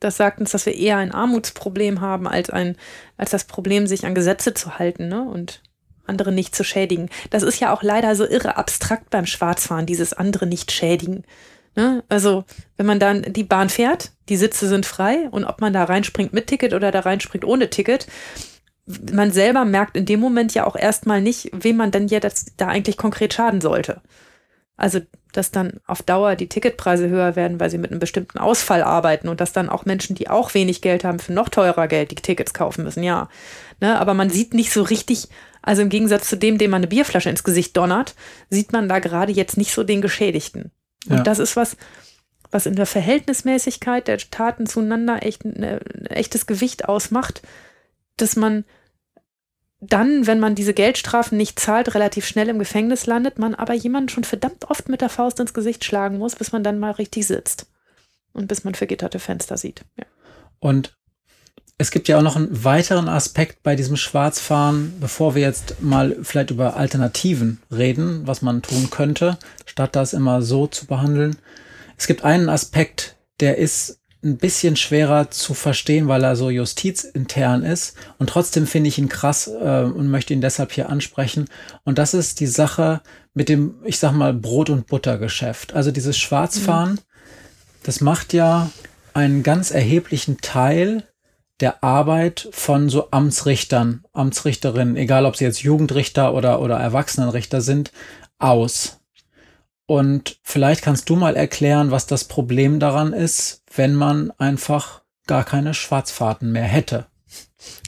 das 0.00 0.16
sagt 0.16 0.40
uns, 0.40 0.50
dass 0.50 0.66
wir 0.66 0.74
eher 0.74 0.96
ein 0.96 1.12
Armutsproblem 1.12 2.00
haben, 2.00 2.26
als 2.26 2.50
ein, 2.50 2.76
als 3.16 3.30
das 3.30 3.44
Problem, 3.44 3.86
sich 3.86 4.06
an 4.06 4.16
Gesetze 4.16 4.54
zu 4.54 4.80
halten, 4.80 5.06
ne? 5.06 5.22
Und 5.22 5.62
andere 6.04 6.32
nicht 6.32 6.56
zu 6.56 6.64
schädigen. 6.64 7.10
Das 7.30 7.44
ist 7.44 7.60
ja 7.60 7.72
auch 7.72 7.84
leider 7.84 8.16
so 8.16 8.26
irre 8.26 8.56
abstrakt 8.56 9.08
beim 9.10 9.26
Schwarzfahren, 9.26 9.86
dieses 9.86 10.14
andere 10.14 10.46
nicht 10.46 10.72
schädigen. 10.72 11.22
Ne? 11.76 12.04
Also, 12.08 12.44
wenn 12.76 12.86
man 12.86 13.00
dann 13.00 13.22
die 13.32 13.44
Bahn 13.44 13.68
fährt, 13.68 14.12
die 14.28 14.36
Sitze 14.36 14.68
sind 14.68 14.86
frei 14.86 15.28
und 15.30 15.44
ob 15.44 15.60
man 15.60 15.72
da 15.72 15.84
reinspringt 15.84 16.32
mit 16.32 16.46
Ticket 16.46 16.72
oder 16.72 16.90
da 16.90 17.00
reinspringt 17.00 17.44
ohne 17.44 17.70
Ticket, 17.70 18.06
man 18.86 19.32
selber 19.32 19.64
merkt 19.64 19.96
in 19.96 20.06
dem 20.06 20.20
Moment 20.20 20.54
ja 20.54 20.66
auch 20.66 20.76
erstmal 20.76 21.20
nicht, 21.20 21.50
wem 21.52 21.76
man 21.76 21.90
denn 21.90 22.08
jetzt 22.08 22.54
da 22.58 22.68
eigentlich 22.68 22.96
konkret 22.96 23.34
schaden 23.34 23.60
sollte. 23.60 24.02
Also, 24.76 25.00
dass 25.32 25.50
dann 25.50 25.80
auf 25.86 26.02
Dauer 26.02 26.36
die 26.36 26.48
Ticketpreise 26.48 27.08
höher 27.08 27.36
werden, 27.36 27.58
weil 27.60 27.70
sie 27.70 27.78
mit 27.78 27.90
einem 27.90 28.00
bestimmten 28.00 28.38
Ausfall 28.38 28.82
arbeiten 28.82 29.28
und 29.28 29.40
dass 29.40 29.52
dann 29.52 29.68
auch 29.68 29.84
Menschen, 29.84 30.14
die 30.14 30.28
auch 30.28 30.54
wenig 30.54 30.80
Geld 30.80 31.04
haben, 31.04 31.18
für 31.18 31.32
noch 31.32 31.48
teurer 31.48 31.88
Geld 31.88 32.10
die 32.10 32.16
Tickets 32.16 32.54
kaufen 32.54 32.84
müssen, 32.84 33.02
ja. 33.02 33.28
Ne, 33.80 33.98
aber 33.98 34.14
man 34.14 34.30
sieht 34.30 34.54
nicht 34.54 34.72
so 34.72 34.82
richtig, 34.82 35.28
also 35.62 35.82
im 35.82 35.88
Gegensatz 35.88 36.28
zu 36.28 36.36
dem, 36.36 36.58
dem 36.58 36.70
man 36.70 36.80
eine 36.80 36.88
Bierflasche 36.88 37.30
ins 37.30 37.44
Gesicht 37.44 37.76
donnert, 37.76 38.14
sieht 38.50 38.72
man 38.72 38.88
da 38.88 38.98
gerade 38.98 39.32
jetzt 39.32 39.56
nicht 39.56 39.72
so 39.72 39.82
den 39.82 40.02
Geschädigten. 40.02 40.70
Und 41.08 41.16
Ja. 41.18 41.22
das 41.22 41.38
ist 41.38 41.56
was, 41.56 41.76
was 42.50 42.66
in 42.66 42.76
der 42.76 42.86
Verhältnismäßigkeit 42.86 44.06
der 44.08 44.18
Taten 44.18 44.66
zueinander 44.66 45.22
echt 45.24 45.44
ein 45.44 45.62
ein 45.62 46.06
echtes 46.06 46.46
Gewicht 46.46 46.88
ausmacht, 46.88 47.42
dass 48.16 48.36
man 48.36 48.64
dann, 49.80 50.26
wenn 50.26 50.40
man 50.40 50.54
diese 50.54 50.72
Geldstrafen 50.72 51.36
nicht 51.36 51.60
zahlt, 51.60 51.94
relativ 51.94 52.26
schnell 52.26 52.48
im 52.48 52.58
Gefängnis 52.58 53.06
landet, 53.06 53.38
man 53.38 53.54
aber 53.54 53.74
jemanden 53.74 54.08
schon 54.08 54.24
verdammt 54.24 54.70
oft 54.70 54.88
mit 54.88 55.00
der 55.02 55.10
Faust 55.10 55.40
ins 55.40 55.52
Gesicht 55.52 55.84
schlagen 55.84 56.18
muss, 56.18 56.36
bis 56.36 56.52
man 56.52 56.64
dann 56.64 56.78
mal 56.78 56.92
richtig 56.92 57.26
sitzt. 57.26 57.66
Und 58.32 58.48
bis 58.48 58.64
man 58.64 58.74
vergitterte 58.74 59.18
Fenster 59.18 59.56
sieht. 59.56 59.84
Ja. 59.96 60.06
Und 60.58 60.96
es 61.76 61.90
gibt 61.90 62.06
ja 62.06 62.18
auch 62.18 62.22
noch 62.22 62.36
einen 62.36 62.64
weiteren 62.64 63.08
Aspekt 63.08 63.62
bei 63.62 63.74
diesem 63.74 63.96
Schwarzfahren, 63.96 64.94
bevor 65.00 65.34
wir 65.34 65.42
jetzt 65.42 65.82
mal 65.82 66.16
vielleicht 66.22 66.50
über 66.50 66.76
Alternativen 66.76 67.60
reden, 67.70 68.26
was 68.26 68.42
man 68.42 68.62
tun 68.62 68.90
könnte, 68.90 69.38
statt 69.66 69.96
das 69.96 70.12
immer 70.12 70.40
so 70.42 70.68
zu 70.68 70.86
behandeln. 70.86 71.36
Es 71.96 72.06
gibt 72.06 72.24
einen 72.24 72.48
Aspekt, 72.48 73.16
der 73.40 73.58
ist 73.58 73.98
ein 74.22 74.38
bisschen 74.38 74.76
schwerer 74.76 75.30
zu 75.30 75.52
verstehen, 75.52 76.08
weil 76.08 76.24
er 76.24 76.36
so 76.36 76.48
justizintern 76.48 77.62
ist. 77.62 77.94
Und 78.18 78.30
trotzdem 78.30 78.66
finde 78.66 78.88
ich 78.88 78.98
ihn 78.98 79.10
krass 79.10 79.48
äh, 79.48 79.82
und 79.82 80.08
möchte 80.08 80.32
ihn 80.32 80.40
deshalb 80.40 80.72
hier 80.72 80.88
ansprechen. 80.88 81.46
Und 81.84 81.98
das 81.98 82.14
ist 82.14 82.40
die 82.40 82.46
Sache 82.46 83.02
mit 83.34 83.48
dem, 83.48 83.74
ich 83.84 83.98
sag 83.98 84.12
mal, 84.12 84.32
Brot- 84.32 84.70
und 84.70 84.86
Buttergeschäft. 84.86 85.74
Also 85.74 85.90
dieses 85.90 86.16
Schwarzfahren, 86.16 87.00
das 87.82 88.00
macht 88.00 88.32
ja 88.32 88.70
einen 89.12 89.42
ganz 89.42 89.70
erheblichen 89.70 90.38
Teil 90.40 91.04
der 91.64 91.82
Arbeit 91.82 92.46
von 92.52 92.90
so 92.90 93.10
Amtsrichtern, 93.10 94.04
Amtsrichterinnen, 94.12 94.96
egal 94.96 95.24
ob 95.24 95.34
sie 95.34 95.44
jetzt 95.44 95.62
Jugendrichter 95.62 96.34
oder, 96.34 96.60
oder 96.60 96.76
Erwachsenenrichter 96.76 97.62
sind, 97.62 97.90
aus. 98.38 99.00
Und 99.86 100.38
vielleicht 100.42 100.82
kannst 100.82 101.08
du 101.08 101.16
mal 101.16 101.36
erklären, 101.36 101.90
was 101.90 102.06
das 102.06 102.24
Problem 102.24 102.80
daran 102.80 103.14
ist, 103.14 103.62
wenn 103.74 103.94
man 103.94 104.30
einfach 104.36 105.00
gar 105.26 105.42
keine 105.42 105.72
Schwarzfahrten 105.72 106.52
mehr 106.52 106.64
hätte. 106.64 107.06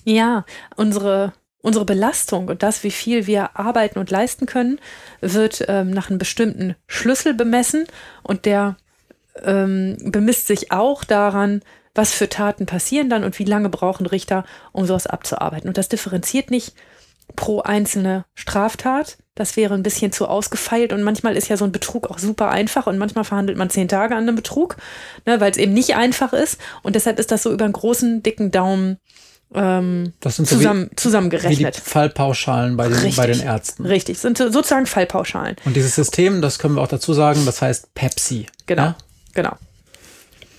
Ja, 0.05 0.47
unsere, 0.77 1.35
unsere 1.61 1.85
Belastung 1.85 2.48
und 2.48 2.62
das, 2.62 2.82
wie 2.82 2.90
viel 2.90 3.27
wir 3.27 3.59
arbeiten 3.59 3.98
und 3.98 4.11
leisten 4.11 4.47
können, 4.47 4.81
wird 5.20 5.66
ähm, 5.69 5.90
nach 5.90 6.09
einem 6.09 6.19
bestimmten 6.19 6.77
Schlüssel 6.86 7.35
bemessen 7.35 7.85
und 8.23 8.47
der 8.47 8.78
ähm, 9.43 9.98
bemisst 10.01 10.47
sich 10.47 10.73
auch 10.73 11.05
daran, 11.05 11.61
was 11.97 12.12
für 12.12 12.28
Taten 12.28 12.66
passieren 12.66 13.10
dann 13.10 13.24
und 13.24 13.39
wie 13.39 13.44
lange 13.44 13.68
brauchen 13.68 14.06
Richter, 14.06 14.44
um 14.73 14.86
sowas 14.86 15.06
abzuarbeiten. 15.06 15.66
Und 15.68 15.77
das 15.78 15.89
differenziert 15.89 16.51
nicht 16.51 16.74
pro 17.35 17.60
einzelne 17.62 18.24
Straftat. 18.35 19.18
Das 19.35 19.56
wäre 19.56 19.74
ein 19.74 19.82
bisschen 19.82 20.12
zu 20.12 20.28
ausgefeilt 20.28 20.93
und 20.93 21.02
manchmal 21.02 21.36
ist 21.36 21.48
ja 21.48 21.56
so 21.56 21.64
ein 21.64 21.73
Betrug 21.73 22.09
auch 22.09 22.18
super 22.18 22.51
einfach 22.51 22.86
und 22.86 22.97
manchmal 22.98 23.24
verhandelt 23.24 23.59
man 23.59 23.68
zehn 23.68 23.89
Tage 23.89 24.14
an 24.14 24.23
einem 24.23 24.36
Betrug, 24.36 24.77
ne, 25.27 25.40
weil 25.40 25.51
es 25.51 25.56
eben 25.59 25.74
nicht 25.74 25.97
einfach 25.97 26.32
ist 26.32 26.59
und 26.82 26.94
deshalb 26.94 27.18
ist 27.18 27.31
das 27.32 27.43
so 27.43 27.52
über 27.52 27.64
einen 27.64 27.74
großen, 27.74 28.23
dicken 28.23 28.51
Daumen 28.52 28.98
ähm, 29.55 30.12
Das 30.20 30.36
sind 30.36 30.48
so 30.48 30.56
zusammen, 30.56 30.82
wie, 30.82 30.85
wie 30.85 30.90
die 30.90 30.97
zusammengerechnet. 30.97 31.77
Fallpauschalen 31.77 32.77
bei 32.77 32.89
den, 32.89 33.14
bei 33.14 33.27
den 33.27 33.40
Ärzten. 33.40 33.85
Richtig, 33.85 34.18
sind 34.18 34.39
so- 34.39 34.51
sozusagen 34.51 34.86
Fallpauschalen. 34.86 35.56
Und 35.64 35.77
dieses 35.77 35.94
System, 35.97 36.40
das 36.40 36.59
können 36.59 36.77
wir 36.77 36.82
auch 36.82 36.89
dazu 36.89 37.12
sagen, 37.12 37.44
das 37.44 37.60
heißt 37.60 37.93
Pepsi. 37.94 38.47
Genau, 38.66 38.82
Ja? 38.82 38.97
genau. 39.35 39.56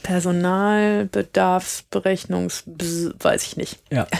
Personalbedarfsberechnungs, 0.07 2.63
weiß 3.19 3.43
ich 3.43 3.57
nicht. 3.57 3.77
Ja. 3.91 4.07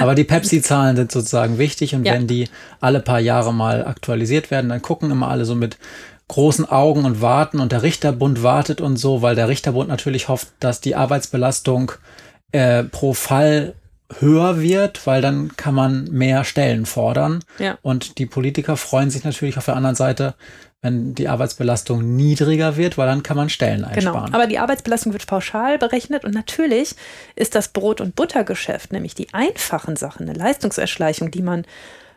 Aber 0.00 0.16
die 0.16 0.24
Pepsi-Zahlen 0.24 0.96
sind 0.96 1.12
sozusagen 1.12 1.58
wichtig 1.58 1.94
und 1.94 2.04
Ja. 2.04 2.14
wenn 2.14 2.26
die 2.26 2.48
alle 2.80 2.98
paar 3.00 3.20
Jahre 3.20 3.54
mal 3.54 3.86
aktualisiert 3.86 4.50
werden, 4.50 4.68
dann 4.70 4.82
gucken 4.82 5.10
immer 5.12 5.28
alle 5.28 5.44
so 5.44 5.54
mit 5.54 5.78
großen 6.28 6.68
Augen 6.68 7.04
und 7.04 7.20
warten 7.22 7.60
und 7.60 7.70
der 7.72 7.82
Richterbund 7.82 8.42
wartet 8.42 8.80
und 8.80 8.96
so, 8.96 9.22
weil 9.22 9.34
der 9.36 9.48
Richterbund 9.48 9.88
natürlich 9.88 10.28
hofft, 10.28 10.48
dass 10.60 10.80
die 10.80 10.94
Arbeitsbelastung 10.96 11.92
äh, 12.52 12.82
pro 12.84 13.14
Fall 13.14 13.74
höher 14.18 14.60
wird, 14.60 15.06
weil 15.06 15.22
dann 15.22 15.56
kann 15.56 15.74
man 15.74 16.04
mehr 16.10 16.42
Stellen 16.44 16.86
fordern. 16.86 17.44
Ja. 17.58 17.78
Und 17.82 18.18
die 18.18 18.26
Politiker 18.26 18.76
freuen 18.76 19.10
sich 19.10 19.22
natürlich 19.22 19.56
auf 19.58 19.66
der 19.66 19.76
anderen 19.76 19.94
Seite, 19.96 20.34
wenn 20.82 21.14
die 21.14 21.28
Arbeitsbelastung 21.28 22.16
niedriger 22.16 22.76
wird, 22.76 22.96
weil 22.96 23.06
dann 23.06 23.22
kann 23.22 23.36
man 23.36 23.50
Stellen 23.50 23.80
Genau. 23.82 23.88
einsparen. 23.92 24.34
Aber 24.34 24.46
die 24.46 24.58
Arbeitsbelastung 24.58 25.12
wird 25.12 25.26
pauschal 25.26 25.78
berechnet 25.78 26.24
und 26.24 26.32
natürlich 26.34 26.94
ist 27.36 27.54
das 27.54 27.68
Brot- 27.68 28.00
und 28.00 28.16
Buttergeschäft, 28.16 28.92
nämlich 28.92 29.14
die 29.14 29.32
einfachen 29.34 29.96
Sachen, 29.96 30.28
eine 30.28 30.38
Leistungserschleichung, 30.38 31.30
die 31.30 31.42
man, 31.42 31.66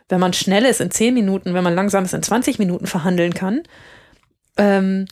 wenn 0.08 0.20
man 0.20 0.32
schnell 0.32 0.64
ist, 0.64 0.80
in 0.80 0.90
10 0.90 1.12
Minuten, 1.12 1.52
wenn 1.52 1.64
man 1.64 1.74
langsam 1.74 2.04
ist, 2.04 2.14
in 2.14 2.22
20 2.22 2.58
Minuten 2.58 2.86
verhandeln 2.86 3.34
kann, 3.34 3.62
ähm, 4.56 5.06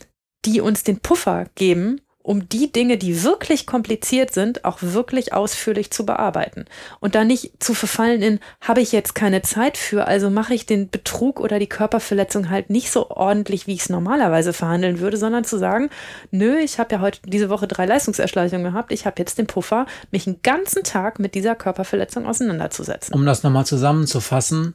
die 0.47 0.61
uns 0.61 0.83
den 0.83 1.01
Puffer 1.01 1.47
geben, 1.55 2.01
um 2.23 2.49
die 2.49 2.71
Dinge, 2.71 2.99
die 2.99 3.23
wirklich 3.25 3.67
kompliziert 3.67 4.33
sind, 4.33 4.65
auch 4.65 4.79
wirklich 4.81 5.33
ausführlich 5.33 5.91
zu 5.91 6.07
bearbeiten. 6.07 6.67
Und 7.01 7.15
da 7.15 7.25
nicht 7.25 7.63
zu 7.63 7.75
verfallen 7.75 8.23
in, 8.23 8.41
habe 8.61 8.81
ich 8.81 8.93
jetzt 8.93 9.15
keine 9.15 9.43
Zeit 9.43 9.77
für, 9.77 10.07
also 10.07 10.31
mache 10.31 10.55
ich 10.55 10.67
den 10.67 10.89
Betrug 10.89 11.41
oder 11.41 11.59
die 11.59 11.69
Körperverletzung 11.69 12.51
halt 12.51 12.71
nicht 12.71 12.91
so 12.91 13.11
ordentlich, 13.11 13.67
wie 13.67 13.75
ich 13.75 13.81
es 13.81 13.89
normalerweise 13.89 14.53
verhandeln 14.53 15.01
würde, 15.01 15.17
sondern 15.17 15.45
zu 15.45 15.59
sagen, 15.59 15.91
nö, 16.31 16.59
ich 16.59 16.79
habe 16.79 16.95
ja 16.95 17.01
heute 17.01 17.19
diese 17.27 17.51
Woche 17.51 17.67
drei 17.67 17.87
Leistungserschleichungen 17.87 18.65
gehabt, 18.65 18.93
ich 18.93 19.07
habe 19.07 19.17
jetzt 19.19 19.39
den 19.39 19.47
Puffer, 19.47 19.87
mich 20.11 20.27
einen 20.27 20.41
ganzen 20.43 20.85
Tag 20.85 21.19
mit 21.19 21.35
dieser 21.35 21.55
Körperverletzung 21.55 22.27
auseinanderzusetzen. 22.27 23.15
Um 23.15 23.27
das 23.27 23.43
nochmal 23.43 23.67
zusammenzufassen, 23.67 24.75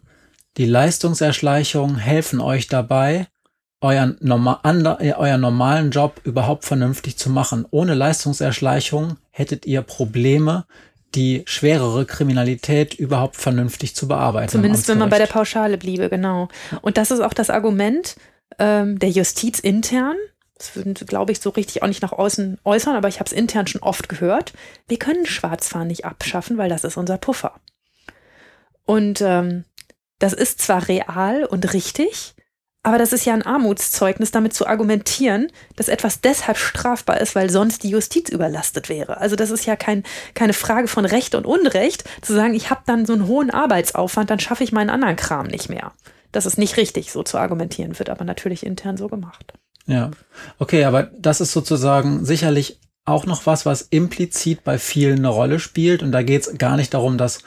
die 0.58 0.66
Leistungserschleichungen 0.66 1.98
helfen 1.98 2.42
euch 2.42 2.68
dabei, 2.68 3.28
euren, 3.82 4.18
norma 4.22 4.60
ander, 4.64 5.00
äh, 5.02 5.14
euren 5.14 5.42
normalen 5.42 5.92
Job 5.92 6.20
überhaupt 6.24 6.66
vernünftig 6.66 7.18
zu 7.18 7.30
machen. 7.30 7.66
Ohne 7.70 7.94
Leistungserschleichung 7.94 9.18
hättet 9.32 9.66
ihr 9.66 9.82
Probleme, 9.82 10.66
die 11.16 11.44
schwerere 11.46 12.06
Kriminalität 12.06 12.94
überhaupt 12.96 13.36
vernünftig 13.38 13.96
zu 13.96 14.08
bearbeiten. 14.08 14.52
Zumindest 14.52 14.88
wenn 14.88 14.98
man 14.98 15.10
bei 15.10 15.18
der. 15.18 15.28
Pauschale 15.28 15.78
bliebe, 15.78 16.10
genau. 16.10 16.48
Und 16.82 16.98
das 16.98 17.12
ist 17.12 17.20
auch 17.20 17.34
das 17.34 17.50
Argument 17.50 18.16
ähm, 18.60 18.98
der 19.00 19.10
Justiz 19.10 19.60
intern. 19.60 20.16
Das 20.58 20.76
würden 20.76 20.96
sie, 20.96 21.06
glaube 21.06 21.32
ich, 21.32 21.40
so 21.40 21.52
richtig 21.52 21.84
auch 21.84 21.88
nicht 21.88 22.02
nach 22.02 22.12
außen 22.12 22.60
äußern, 22.64 22.96
aber 22.96 23.08
ich 23.08 23.20
habe 23.20 23.28
es 23.28 23.34
intern 23.34 23.68
schon 23.68 23.82
oft 23.82 24.10
gehört. 24.10 24.54
Wir 24.88 24.98
können 24.98 25.26
Schwarzfahren 25.26 25.88
nicht 25.88 26.06
abschaffen, 26.06 26.58
weil 26.58 26.70
das 26.70 26.84
ist 26.84 26.98
unser 26.98 27.18
Puffer. 27.18 27.54
Und 28.86 29.22
ähm, 29.22 29.66
das 30.18 30.34
ist 30.34 30.62
zwar 30.62 30.88
real 30.88 31.46
und 31.46 31.74
richtig, 31.74 32.34
aber 32.88 32.98
das 32.98 33.12
ist 33.12 33.26
ja 33.26 33.34
ein 33.34 33.46
Armutszeugnis, 33.46 34.32
damit 34.32 34.54
zu 34.54 34.66
argumentieren, 34.66 35.52
dass 35.76 35.90
etwas 35.90 36.22
deshalb 36.22 36.56
strafbar 36.56 37.20
ist, 37.20 37.36
weil 37.36 37.50
sonst 37.50 37.84
die 37.84 37.90
Justiz 37.90 38.30
überlastet 38.30 38.88
wäre. 38.88 39.18
Also 39.18 39.36
das 39.36 39.52
ist 39.52 39.66
ja 39.66 39.76
kein, 39.76 40.04
keine 40.36 40.54
Frage 40.54 40.88
von 40.88 41.04
Recht 41.04 41.36
und 41.36 41.46
Unrecht, 41.46 42.06
zu 42.22 42.34
sagen, 42.34 42.54
ich 42.54 42.70
habe 42.70 42.84
dann 42.86 43.06
so 43.06 43.12
einen 43.12 43.28
hohen 43.28 43.52
Arbeitsaufwand, 43.52 44.30
dann 44.30 44.40
schaffe 44.40 44.64
ich 44.64 44.72
meinen 44.72 44.90
anderen 44.90 45.18
Kram 45.18 45.48
nicht 45.48 45.68
mehr. 45.68 45.92
Das 46.32 46.46
ist 46.46 46.58
nicht 46.58 46.78
richtig, 46.78 47.12
so 47.12 47.24
zu 47.24 47.38
argumentieren, 47.38 48.00
wird 48.00 48.10
aber 48.10 48.24
natürlich 48.24 48.66
intern 48.66 48.96
so 48.96 49.10
gemacht. 49.10 49.52
Ja, 49.86 50.12
okay, 50.58 50.86
aber 50.86 51.12
das 51.20 51.42
ist 51.42 51.52
sozusagen 51.52 52.24
sicherlich 52.24 52.80
auch 53.04 53.26
noch 53.26 53.46
was, 53.46 53.66
was 53.66 53.82
implizit 53.82 54.64
bei 54.64 54.78
vielen 54.78 55.18
eine 55.18 55.28
Rolle 55.28 55.60
spielt. 55.60 56.04
Und 56.04 56.14
da 56.14 56.24
geht 56.24 56.44
es 56.48 56.58
gar 56.58 56.78
nicht 56.78 56.94
darum, 56.94 57.18
dass 57.18 57.40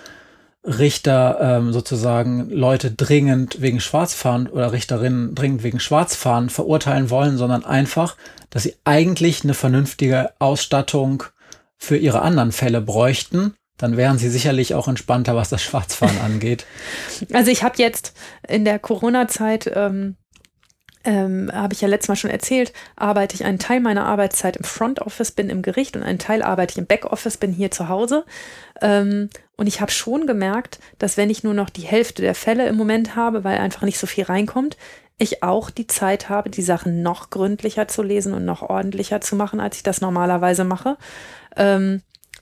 Richter 0.63 1.39
ähm, 1.41 1.73
sozusagen 1.73 2.51
Leute 2.51 2.91
dringend 2.91 3.63
wegen 3.63 3.81
Schwarzfahren 3.81 4.47
oder 4.47 4.73
Richterinnen 4.73 5.35
dringend 5.35 5.63
wegen 5.63 5.81
Schwarzfahren 5.81 6.51
verurteilen 6.51 7.09
wollen, 7.09 7.39
sondern 7.39 7.65
einfach, 7.65 8.17
dass 8.51 8.65
sie 8.65 8.77
eigentlich 8.85 9.43
eine 9.43 9.55
vernünftige 9.55 10.33
Ausstattung 10.39 11.25
für 11.79 11.97
ihre 11.97 12.21
anderen 12.21 12.53
Fälle 12.53 12.83
bräuchten. 12.83 13.55
Dann 13.79 13.97
wären 13.97 14.19
sie 14.19 14.29
sicherlich 14.29 14.75
auch 14.75 14.87
entspannter, 14.87 15.35
was 15.35 15.49
das 15.49 15.63
Schwarzfahren 15.63 16.19
angeht. 16.25 16.67
Also 17.33 17.51
ich 17.51 17.63
habe 17.63 17.77
jetzt 17.79 18.13
in 18.47 18.67
der 18.67 18.79
Corona-Zeit, 18.79 19.73
ähm, 19.75 20.17
ähm, 21.05 21.51
habe 21.51 21.73
ich 21.73 21.81
ja 21.81 21.89
letztes 21.89 22.09
Mal 22.09 22.17
schon 22.17 22.31
erzählt, 22.31 22.75
arbeite 22.97 23.35
ich 23.35 23.47
einen 23.47 23.59
Teil 23.59 23.81
meiner 23.81 24.05
Arbeitszeit 24.05 24.59
im 24.59 24.65
Front 24.65 25.01
Office, 25.01 25.33
bin 25.33 25.49
im 25.49 25.63
Gericht 25.63 25.97
und 25.97 26.03
einen 26.03 26.19
Teil 26.19 26.43
arbeite 26.43 26.73
ich 26.73 26.79
im 26.79 26.85
Back 26.85 27.07
Office, 27.07 27.39
bin 27.39 27.53
hier 27.53 27.71
zu 27.71 27.89
Hause. 27.89 28.27
Ähm, 28.83 29.31
und 29.61 29.67
ich 29.67 29.83
habe 29.83 29.91
schon 29.91 30.27
gemerkt, 30.27 30.79
dass 30.99 31.19
wenn 31.19 31.29
ich 31.29 31.45
nur 31.45 31.53
noch 31.53 31.69
die 31.69 31.83
Hälfte 31.83 32.23
der 32.23 32.35
Fälle 32.35 32.67
im 32.67 32.77
Moment 32.77 33.15
habe, 33.15 33.45
weil 33.45 33.59
einfach 33.59 33.83
nicht 33.83 33.99
so 33.99 34.07
viel 34.07 34.25
reinkommt, 34.25 34.79
ich 35.19 35.43
auch 35.43 35.69
die 35.69 35.87
Zeit 35.87 36.31
habe, 36.31 36.49
die 36.49 36.63
Sachen 36.63 37.03
noch 37.03 37.29
gründlicher 37.29 37.87
zu 37.87 38.03
lesen 38.03 38.33
und 38.33 38.47
noch 38.47 38.63
ordentlicher 38.63 39.21
zu 39.21 39.37
machen, 39.37 39.61
als 39.61 39.77
ich 39.77 39.83
das 39.83 40.01
normalerweise 40.01 40.65
mache. 40.65 40.97
Ähm, 41.57 42.01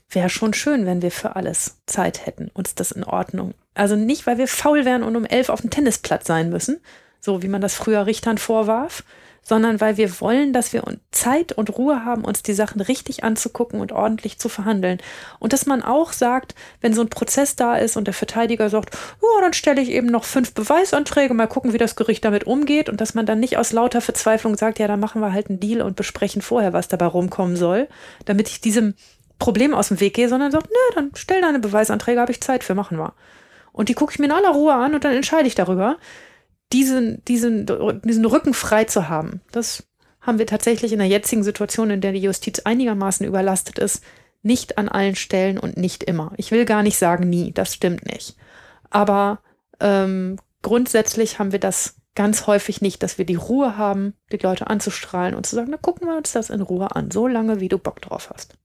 Wäre 0.09 0.29
schon 0.29 0.53
schön, 0.53 0.85
wenn 0.85 1.01
wir 1.01 1.11
für 1.11 1.35
alles 1.35 1.79
Zeit 1.87 2.25
hätten. 2.25 2.51
Uns 2.53 2.73
das 2.73 2.93
in 2.93 3.03
Ordnung. 3.03 3.53
Also 3.73 3.97
nicht, 3.97 4.25
weil 4.25 4.37
wir 4.37 4.47
faul 4.47 4.85
wären 4.85 5.03
und 5.03 5.17
um 5.17 5.25
elf 5.25 5.49
auf 5.49 5.59
dem 5.59 5.71
Tennisplatz 5.71 6.25
sein 6.25 6.49
müssen, 6.49 6.79
so 7.19 7.41
wie 7.43 7.49
man 7.49 7.59
das 7.59 7.75
früher 7.75 8.05
Richtern 8.05 8.37
vorwarf, 8.37 9.03
sondern 9.41 9.81
weil 9.81 9.97
wir 9.97 10.21
wollen, 10.21 10.53
dass 10.53 10.73
wir 10.73 10.83
Zeit 11.11 11.51
und 11.53 11.77
Ruhe 11.77 12.05
haben, 12.05 12.23
uns 12.23 12.43
die 12.43 12.53
Sachen 12.53 12.81
richtig 12.81 13.23
anzugucken 13.23 13.81
und 13.81 13.91
ordentlich 13.91 14.39
zu 14.39 14.49
verhandeln. 14.49 14.99
Und 15.39 15.53
dass 15.53 15.65
man 15.65 15.81
auch 15.81 16.13
sagt, 16.13 16.55
wenn 16.81 16.93
so 16.93 17.01
ein 17.01 17.09
Prozess 17.09 17.55
da 17.55 17.75
ist 17.75 17.97
und 17.97 18.05
der 18.05 18.13
Verteidiger 18.13 18.69
sagt, 18.69 18.95
ja, 19.21 19.41
dann 19.41 19.53
stelle 19.53 19.81
ich 19.81 19.89
eben 19.89 20.07
noch 20.07 20.23
fünf 20.23 20.53
Beweisanträge, 20.53 21.33
mal 21.33 21.47
gucken, 21.47 21.73
wie 21.73 21.77
das 21.77 21.95
Gericht 21.95 22.23
damit 22.25 22.45
umgeht 22.45 22.89
und 22.89 23.01
dass 23.01 23.13
man 23.13 23.25
dann 23.25 23.39
nicht 23.39 23.57
aus 23.57 23.71
lauter 23.71 24.01
Verzweiflung 24.01 24.55
sagt, 24.57 24.79
ja, 24.79 24.87
dann 24.87 24.99
machen 24.99 25.21
wir 25.21 25.33
halt 25.33 25.49
einen 25.49 25.59
Deal 25.59 25.81
und 25.81 25.95
besprechen 25.95 26.41
vorher, 26.41 26.73
was 26.73 26.87
dabei 26.87 27.05
rumkommen 27.05 27.55
soll, 27.55 27.87
damit 28.25 28.49
ich 28.49 28.61
diesem 28.61 28.93
Problem 29.39 29.73
aus 29.73 29.87
dem 29.87 29.99
Weg 29.99 30.13
gehe, 30.13 30.29
sondern 30.29 30.51
sagt, 30.51 30.67
nö, 30.69 30.95
dann 30.95 31.11
stell 31.15 31.41
deine 31.41 31.59
Beweisanträge, 31.59 32.19
habe 32.19 32.31
ich 32.31 32.41
Zeit 32.41 32.63
für, 32.63 32.75
machen 32.75 32.97
wir. 32.97 33.13
Und 33.71 33.89
die 33.89 33.93
gucke 33.93 34.11
ich 34.11 34.19
mir 34.19 34.25
in 34.25 34.31
aller 34.31 34.51
Ruhe 34.51 34.73
an 34.73 34.93
und 34.93 35.03
dann 35.05 35.13
entscheide 35.13 35.47
ich 35.47 35.55
darüber, 35.55 35.97
diesen, 36.71 37.23
diesen, 37.25 37.65
diesen 38.03 38.25
Rücken 38.25 38.53
frei 38.53 38.83
zu 38.83 39.09
haben. 39.09 39.41
Das 39.51 39.83
haben 40.21 40.39
wir 40.39 40.47
tatsächlich 40.47 40.91
in 40.91 40.99
der 40.99 41.07
jetzigen 41.07 41.43
Situation, 41.43 41.89
in 41.89 42.01
der 42.01 42.11
die 42.11 42.19
Justiz 42.19 42.59
einigermaßen 42.59 43.25
überlastet 43.25 43.79
ist, 43.79 44.03
nicht 44.41 44.77
an 44.77 44.89
allen 44.89 45.15
Stellen 45.15 45.57
und 45.57 45.77
nicht 45.77 46.03
immer. 46.03 46.33
Ich 46.37 46.51
will 46.51 46.65
gar 46.65 46.83
nicht 46.83 46.97
sagen 46.97 47.29
nie, 47.29 47.51
das 47.51 47.73
stimmt 47.73 48.05
nicht. 48.05 48.35
Aber 48.89 49.39
ähm, 49.79 50.37
grundsätzlich 50.61 51.39
haben 51.39 51.51
wir 51.51 51.59
das 51.59 51.95
ganz 52.15 52.47
häufig 52.47 52.81
nicht, 52.81 53.01
dass 53.03 53.17
wir 53.17 53.25
die 53.25 53.35
Ruhe 53.35 53.77
haben, 53.77 54.13
die 54.31 54.37
Leute 54.37 54.67
anzustrahlen 54.67 55.35
und 55.35 55.45
zu 55.45 55.55
sagen, 55.55 55.69
na 55.71 55.77
gucken 55.77 56.07
wir 56.07 56.17
uns 56.17 56.31
das 56.31 56.49
in 56.49 56.61
Ruhe 56.61 56.95
an, 56.95 57.11
so 57.11 57.27
lange, 57.27 57.59
wie 57.59 57.69
du 57.69 57.77
Bock 57.77 58.01
drauf 58.01 58.29
hast. 58.33 58.55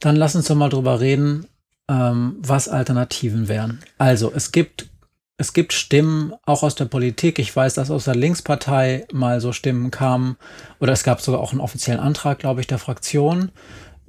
Dann 0.00 0.16
lass 0.16 0.34
uns 0.34 0.46
doch 0.46 0.54
mal 0.54 0.68
drüber 0.68 1.00
reden, 1.00 1.46
ähm, 1.88 2.36
was 2.38 2.68
Alternativen 2.68 3.48
wären. 3.48 3.80
Also 3.98 4.32
es 4.34 4.52
gibt 4.52 4.88
es 5.36 5.52
gibt 5.52 5.72
Stimmen 5.72 6.32
auch 6.46 6.62
aus 6.62 6.74
der 6.74 6.84
Politik. 6.84 7.38
Ich 7.38 7.54
weiß, 7.54 7.74
dass 7.74 7.90
aus 7.90 8.04
der 8.04 8.14
Linkspartei 8.14 9.06
mal 9.12 9.40
so 9.40 9.52
Stimmen 9.52 9.90
kamen 9.90 10.36
oder 10.80 10.92
es 10.92 11.02
gab 11.02 11.20
sogar 11.20 11.40
auch 11.40 11.52
einen 11.52 11.60
offiziellen 11.60 12.00
Antrag, 12.00 12.38
glaube 12.38 12.60
ich, 12.60 12.66
der 12.66 12.78
Fraktion 12.78 13.50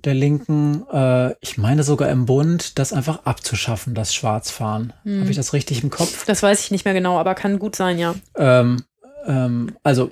der 0.03 0.13
Linken. 0.13 0.85
Äh, 0.91 1.33
ich 1.41 1.57
meine 1.57 1.83
sogar 1.83 2.09
im 2.09 2.25
Bund, 2.25 2.77
das 2.77 2.93
einfach 2.93 3.25
abzuschaffen, 3.25 3.95
das 3.95 4.13
Schwarzfahren. 4.13 4.93
Habe 5.03 5.29
ich 5.29 5.35
das 5.35 5.53
richtig 5.53 5.83
im 5.83 5.89
Kopf? 5.89 6.25
Das 6.25 6.43
weiß 6.43 6.63
ich 6.63 6.71
nicht 6.71 6.85
mehr 6.85 6.93
genau, 6.93 7.17
aber 7.17 7.33
kann 7.33 7.57
gut 7.57 7.75
sein, 7.75 7.97
ja. 7.97 8.13
Ähm, 8.37 8.83
ähm, 9.25 9.75
also 9.81 10.11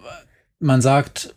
man 0.59 0.81
sagt, 0.81 1.35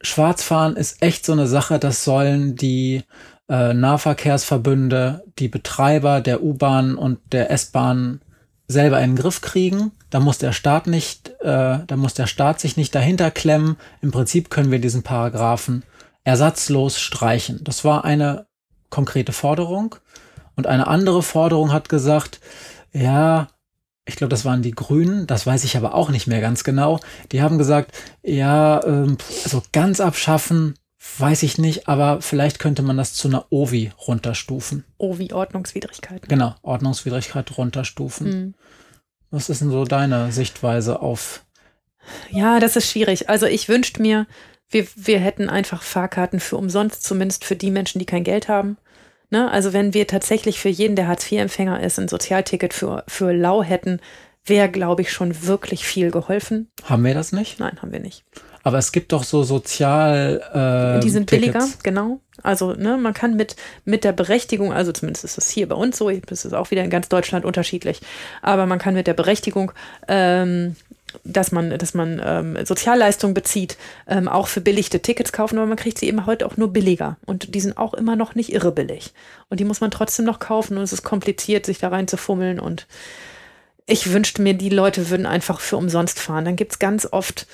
Schwarzfahren 0.00 0.76
ist 0.76 1.02
echt 1.02 1.24
so 1.26 1.32
eine 1.32 1.48
Sache, 1.48 1.80
das 1.80 2.04
sollen 2.04 2.54
die 2.54 3.02
äh, 3.48 3.74
Nahverkehrsverbünde, 3.74 5.24
die 5.38 5.48
Betreiber 5.48 6.20
der 6.20 6.42
U-Bahn 6.42 6.96
und 6.96 7.18
der 7.32 7.50
S-Bahn 7.50 8.20
selber 8.68 9.00
in 9.00 9.10
den 9.10 9.16
Griff 9.16 9.40
kriegen. 9.40 9.92
Da 10.10 10.20
muss 10.20 10.38
der 10.38 10.52
Staat 10.52 10.86
nicht, 10.86 11.28
äh, 11.40 11.78
da 11.86 11.96
muss 11.96 12.14
der 12.14 12.26
Staat 12.26 12.60
sich 12.60 12.76
nicht 12.76 12.94
dahinter 12.94 13.30
klemmen. 13.30 13.76
Im 14.02 14.10
Prinzip 14.10 14.50
können 14.50 14.70
wir 14.70 14.80
diesen 14.80 15.02
Paragraphen 15.02 15.84
ersatzlos 16.24 16.98
streichen. 16.98 17.60
Das 17.62 17.84
war 17.84 18.04
eine 18.04 18.46
konkrete 18.90 19.32
Forderung. 19.32 19.96
Und 20.56 20.66
eine 20.66 20.86
andere 20.88 21.22
Forderung 21.22 21.72
hat 21.72 21.88
gesagt, 21.88 22.40
ja, 22.92 23.48
ich 24.06 24.16
glaube, 24.16 24.30
das 24.30 24.44
waren 24.44 24.62
die 24.62 24.70
Grünen, 24.70 25.26
das 25.26 25.46
weiß 25.46 25.64
ich 25.64 25.76
aber 25.76 25.94
auch 25.94 26.10
nicht 26.10 26.26
mehr 26.26 26.40
ganz 26.40 26.64
genau. 26.64 27.00
Die 27.32 27.42
haben 27.42 27.58
gesagt, 27.58 27.92
ja, 28.22 28.82
ähm, 28.84 29.18
also 29.44 29.62
ganz 29.72 30.00
abschaffen, 30.00 30.74
weiß 31.18 31.42
ich 31.42 31.58
nicht, 31.58 31.88
aber 31.88 32.22
vielleicht 32.22 32.58
könnte 32.58 32.82
man 32.82 32.96
das 32.96 33.14
zu 33.14 33.28
einer 33.28 33.46
OVI 33.50 33.92
runterstufen. 34.06 34.84
Wie 34.98 35.32
Ordnungswidrigkeiten. 35.32 36.28
Genau, 36.28 36.54
Ordnungswidrigkeit 36.62 37.56
runterstufen. 37.58 38.28
Mhm. 38.28 38.54
Was 39.30 39.48
ist 39.48 39.60
denn 39.60 39.70
so 39.70 39.84
deine 39.84 40.32
Sichtweise 40.32 41.00
auf 41.00 41.44
Ja, 42.30 42.60
das 42.60 42.76
ist 42.76 42.90
schwierig. 42.90 43.28
Also 43.28 43.46
ich 43.46 43.68
wünschte 43.68 44.00
mir, 44.00 44.26
Wir, 44.68 44.86
wir 44.96 45.20
hätten 45.20 45.48
einfach 45.48 45.82
Fahrkarten 45.82 46.40
für 46.40 46.56
umsonst, 46.56 47.04
zumindest 47.04 47.44
für 47.44 47.56
die 47.56 47.70
Menschen, 47.70 47.98
die 47.98 48.06
kein 48.06 48.24
Geld 48.24 48.48
haben. 48.48 48.76
Ne? 49.30 49.50
Also 49.50 49.72
wenn 49.72 49.94
wir 49.94 50.06
tatsächlich 50.06 50.58
für 50.58 50.68
jeden, 50.68 50.96
der 50.96 51.08
Hartz-IV-Empfänger 51.08 51.80
ist, 51.82 51.98
ein 51.98 52.08
Sozialticket 52.08 52.74
für, 52.74 53.04
für 53.06 53.32
Lau 53.32 53.62
hätten, 53.62 54.00
wäre, 54.44 54.68
glaube 54.68 55.02
ich, 55.02 55.12
schon 55.12 55.46
wirklich 55.46 55.84
viel 55.84 56.10
geholfen. 56.10 56.70
Haben 56.84 57.04
wir 57.04 57.14
das 57.14 57.32
nicht? 57.32 57.58
Nein, 57.58 57.80
haben 57.82 57.92
wir 57.92 58.00
nicht. 58.00 58.24
Aber 58.66 58.78
es 58.78 58.90
gibt 58.90 59.12
doch 59.12 59.22
so 59.22 59.44
Sozial. 59.44 60.96
Äh, 60.96 61.00
die 61.00 61.08
sind 61.08 61.30
Tickets. 61.30 61.52
billiger, 61.52 61.68
genau. 61.84 62.18
Also 62.42 62.72
ne, 62.72 62.96
man 62.96 63.14
kann 63.14 63.36
mit, 63.36 63.54
mit 63.84 64.02
der 64.02 64.10
Berechtigung, 64.10 64.72
also 64.72 64.90
zumindest 64.90 65.24
ist 65.24 65.38
es 65.38 65.48
hier 65.50 65.68
bei 65.68 65.76
uns 65.76 65.96
so, 65.96 66.10
das 66.10 66.44
ist 66.44 66.52
auch 66.52 66.72
wieder 66.72 66.82
in 66.82 66.90
ganz 66.90 67.08
Deutschland 67.08 67.44
unterschiedlich, 67.44 68.00
aber 68.42 68.66
man 68.66 68.80
kann 68.80 68.94
mit 68.94 69.06
der 69.06 69.14
Berechtigung, 69.14 69.70
ähm, 70.08 70.74
dass 71.22 71.52
man, 71.52 71.78
dass 71.78 71.94
man 71.94 72.20
ähm, 72.24 72.58
Sozialleistungen 72.66 73.34
bezieht, 73.34 73.76
ähm, 74.08 74.26
auch 74.26 74.48
für 74.48 74.60
billigte 74.60 74.98
Tickets 74.98 75.30
kaufen, 75.30 75.58
aber 75.58 75.68
man 75.68 75.76
kriegt 75.76 75.98
sie 75.98 76.08
eben 76.08 76.26
heute 76.26 76.44
auch 76.44 76.56
nur 76.56 76.72
billiger. 76.72 77.18
Und 77.24 77.54
die 77.54 77.60
sind 77.60 77.78
auch 77.78 77.94
immer 77.94 78.16
noch 78.16 78.34
nicht 78.34 78.52
irre 78.52 78.72
billig. 78.72 79.14
Und 79.48 79.60
die 79.60 79.64
muss 79.64 79.80
man 79.80 79.92
trotzdem 79.92 80.24
noch 80.24 80.40
kaufen 80.40 80.76
und 80.76 80.82
es 80.82 80.92
ist 80.92 81.04
kompliziert, 81.04 81.66
sich 81.66 81.78
da 81.78 81.90
rein 81.90 82.08
zu 82.08 82.16
fummeln 82.16 82.58
und 82.58 82.88
ich 83.86 84.12
wünschte 84.12 84.42
mir, 84.42 84.54
die 84.54 84.68
Leute 84.68 85.10
würden 85.10 85.26
einfach 85.26 85.60
für 85.60 85.76
umsonst 85.76 86.18
fahren. 86.18 86.44
Dann 86.44 86.56
gibt's 86.56 86.80
ganz 86.80 87.06
oft 87.10 87.46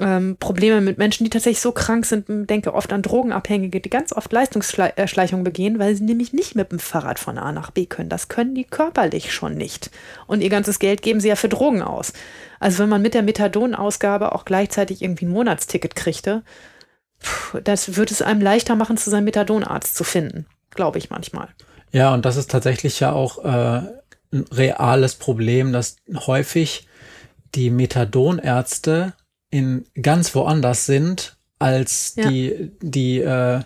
ähm, 0.00 0.36
Probleme 0.38 0.80
mit 0.80 0.98
Menschen, 0.98 1.24
die 1.24 1.30
tatsächlich 1.30 1.60
so 1.60 1.72
krank 1.72 2.06
sind, 2.06 2.48
denke 2.48 2.74
oft 2.74 2.92
an 2.92 3.02
Drogenabhängige, 3.02 3.80
die 3.80 3.90
ganz 3.90 4.12
oft 4.12 4.32
Leistungsschleichung 4.32 5.44
begehen, 5.44 5.78
weil 5.78 5.94
sie 5.94 6.04
nämlich 6.04 6.32
nicht 6.32 6.54
mit 6.54 6.70
dem 6.70 6.78
Fahrrad 6.78 7.18
von 7.18 7.38
A 7.38 7.52
nach 7.52 7.70
B 7.70 7.86
können. 7.86 8.08
Das 8.08 8.28
können 8.28 8.54
die 8.54 8.64
körperlich 8.64 9.32
schon 9.32 9.54
nicht. 9.54 9.90
Und 10.26 10.40
ihr 10.40 10.50
ganzes 10.50 10.78
Geld 10.78 11.02
geben 11.02 11.20
sie 11.20 11.28
ja 11.28 11.36
für 11.36 11.48
Drogen 11.48 11.82
aus. 11.82 12.12
Also 12.60 12.82
wenn 12.82 12.88
man 12.88 13.02
mit 13.02 13.14
der 13.14 13.22
Methadonausgabe 13.22 14.32
auch 14.32 14.44
gleichzeitig 14.44 15.02
irgendwie 15.02 15.26
ein 15.26 15.32
Monatsticket 15.32 15.94
kriegte, 15.94 16.42
das 17.64 17.96
würde 17.96 18.12
es 18.12 18.22
einem 18.22 18.40
leichter 18.40 18.76
machen, 18.76 18.96
zu 18.96 19.10
seinem 19.10 19.24
Methadonarzt 19.24 19.96
zu 19.96 20.04
finden, 20.04 20.46
glaube 20.70 20.98
ich 20.98 21.10
manchmal. 21.10 21.48
Ja, 21.90 22.14
und 22.14 22.24
das 22.24 22.36
ist 22.36 22.50
tatsächlich 22.50 23.00
ja 23.00 23.12
auch 23.12 23.44
äh, 23.44 23.82
ein 24.32 24.44
reales 24.52 25.14
Problem, 25.14 25.72
dass 25.72 25.96
häufig 26.26 26.86
die 27.54 27.70
Methadonärzte 27.70 29.14
in 29.50 29.84
ganz 30.00 30.34
woanders 30.34 30.86
sind, 30.86 31.36
als 31.58 32.14
Ja. 32.16 32.28
die, 32.28 32.70
die 32.80 33.20
äh, 33.20 33.60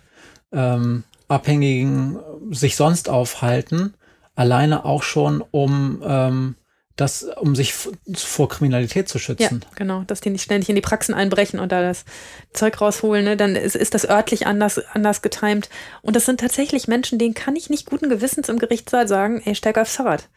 ähm, 0.52 1.04
Abhängigen 1.28 2.18
sich 2.50 2.76
sonst 2.76 3.09
aufhalten, 3.09 3.94
alleine 4.34 4.84
auch 4.84 5.02
schon, 5.02 5.42
um 5.50 6.02
ähm, 6.04 6.56
das, 6.96 7.22
um 7.22 7.56
sich 7.56 7.72
vor 8.14 8.48
Kriminalität 8.50 9.09
zu 9.09 9.16
Ja, 9.16 9.24
schützen. 9.24 9.64
genau, 9.76 10.02
dass 10.02 10.20
die 10.20 10.28
nicht 10.30 10.42
ständig 10.42 10.68
in 10.68 10.74
die 10.74 10.82
Praxen 10.82 11.14
einbrechen 11.14 11.59
und 11.59 11.72
da 11.72 11.80
das 11.80 12.04
Zeug 12.52 12.78
rausholen, 12.80 13.24
ne? 13.24 13.36
dann 13.36 13.56
ist, 13.56 13.74
ist 13.76 13.94
das 13.94 14.06
örtlich 14.09 14.46
anders, 14.46 14.78
anders 14.92 15.22
getimt. 15.22 15.70
Und 16.02 16.16
das 16.16 16.26
sind 16.26 16.40
tatsächlich 16.40 16.88
Menschen, 16.88 17.18
denen 17.18 17.34
kann 17.34 17.56
ich 17.56 17.70
nicht 17.70 17.86
guten 17.86 18.10
Gewissens 18.10 18.50
im 18.50 18.59
Gerichtssaal 18.59 19.09
sagen, 19.09 19.40
ey, 19.44 19.54
steig 19.54 19.78
aufs 19.78 19.96
Fahrrad. 19.96 20.28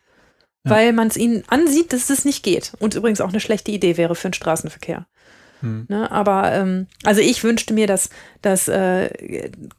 Ja. 0.64 0.72
Weil 0.72 0.94
man 0.94 1.10
es 1.10 1.18
ihnen 1.18 1.44
ansieht, 1.48 1.92
dass 1.92 2.10
es 2.10 2.24
nicht 2.24 2.42
geht. 2.42 2.72
Und 2.80 2.96
übrigens 2.96 3.20
auch 3.22 3.30
eine 3.30 3.42
schlechte 3.42 3.72
Idee 3.72 3.98
wäre 3.98 4.16
für 4.16 4.30
den 4.30 4.34
Straßenverkehr. 4.34 5.06
Hm. 5.66 5.86
Ne? 5.90 6.10
Aber 6.12 6.52
ähm, 6.54 6.88
also 7.04 7.22
ich 7.22 7.44
wünschte 7.44 7.74
mir, 7.74 7.88
dass, 7.88 8.10
dass 8.42 8.68
äh, 8.68 9.10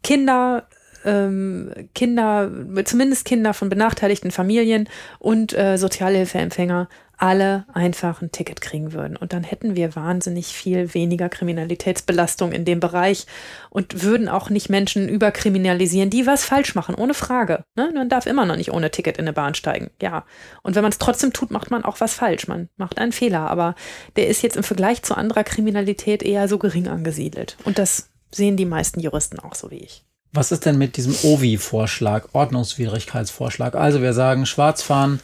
Kinder, 0.03 0.67
ähm, 1.05 1.71
Kinder, 1.95 2.51
zumindest 2.83 3.25
Kinder 3.25 3.53
von 3.53 3.69
benachteiligten 3.69 4.31
Familien 4.31 4.89
und 5.19 5.57
äh, 5.57 5.77
Sozialhilfeempfänger 5.77 6.89
alle 7.17 7.65
einfach 7.73 8.21
ein 8.21 8.31
Ticket 8.31 8.61
kriegen 8.61 8.93
würden. 8.93 9.17
Und 9.17 9.33
dann 9.33 9.43
hätten 9.43 9.75
wir 9.75 9.95
wahnsinnig 9.95 10.47
viel 10.47 10.93
weniger 10.93 11.29
Kriminalitätsbelastung 11.29 12.51
in 12.51 12.63
dem 12.63 12.79
Bereich 12.79 13.25
und 13.69 14.03
würden 14.03 14.29
auch 14.29 14.49
nicht 14.49 14.69
Menschen 14.69 15.09
überkriminalisieren, 15.09 16.11
die 16.11 16.27
was 16.27 16.45
falsch 16.45 16.75
machen, 16.75 16.95
ohne 16.95 17.15
Frage. 17.15 17.63
Ne? 17.75 17.91
Man 17.93 18.09
darf 18.09 18.27
immer 18.27 18.45
noch 18.45 18.55
nicht 18.55 18.71
ohne 18.71 18.91
Ticket 18.91 19.17
in 19.17 19.23
eine 19.23 19.33
Bahn 19.33 19.55
steigen. 19.55 19.89
Ja. 20.01 20.25
Und 20.61 20.75
wenn 20.75 20.83
man 20.83 20.91
es 20.91 20.99
trotzdem 20.99 21.33
tut, 21.33 21.49
macht 21.49 21.71
man 21.71 21.83
auch 21.83 21.99
was 21.99 22.13
falsch. 22.13 22.47
Man 22.47 22.69
macht 22.77 22.99
einen 22.99 23.11
Fehler. 23.11 23.49
Aber 23.49 23.73
der 24.15 24.27
ist 24.27 24.43
jetzt 24.43 24.55
im 24.55 24.63
Vergleich 24.63 25.01
zu 25.01 25.15
anderer 25.15 25.43
Kriminalität 25.43 26.21
eher 26.21 26.47
so 26.47 26.59
gering 26.59 26.87
angesiedelt. 26.87 27.57
Und 27.63 27.79
das 27.79 28.09
sehen 28.31 28.57
die 28.57 28.65
meisten 28.65 28.99
Juristen 28.99 29.39
auch 29.39 29.55
so 29.55 29.71
wie 29.71 29.79
ich. 29.79 30.03
Was 30.33 30.51
ist 30.51 30.65
denn 30.65 30.77
mit 30.77 30.97
diesem 30.97 31.15
OVI-Vorschlag, 31.23 32.27
Ordnungswidrigkeitsvorschlag? 32.33 33.75
Also 33.75 34.03
wir 34.03 34.13
sagen, 34.13 34.45
Schwarzfahren 34.45 35.19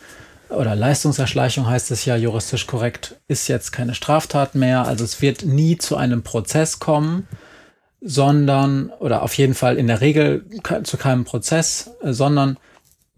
oder 0.57 0.75
Leistungserschleichung 0.75 1.67
heißt 1.67 1.91
es 1.91 2.05
ja 2.05 2.15
juristisch 2.15 2.67
korrekt, 2.67 3.19
ist 3.27 3.47
jetzt 3.47 3.71
keine 3.71 3.95
Straftat 3.95 4.55
mehr. 4.55 4.85
Also 4.85 5.03
es 5.03 5.21
wird 5.21 5.45
nie 5.45 5.77
zu 5.77 5.97
einem 5.97 6.23
Prozess 6.23 6.79
kommen, 6.79 7.27
sondern, 8.01 8.89
oder 8.99 9.23
auf 9.23 9.33
jeden 9.35 9.53
Fall 9.53 9.77
in 9.77 9.87
der 9.87 10.01
Regel 10.01 10.45
zu 10.83 10.97
keinem 10.97 11.25
Prozess, 11.25 11.91
äh, 12.01 12.13
sondern 12.13 12.57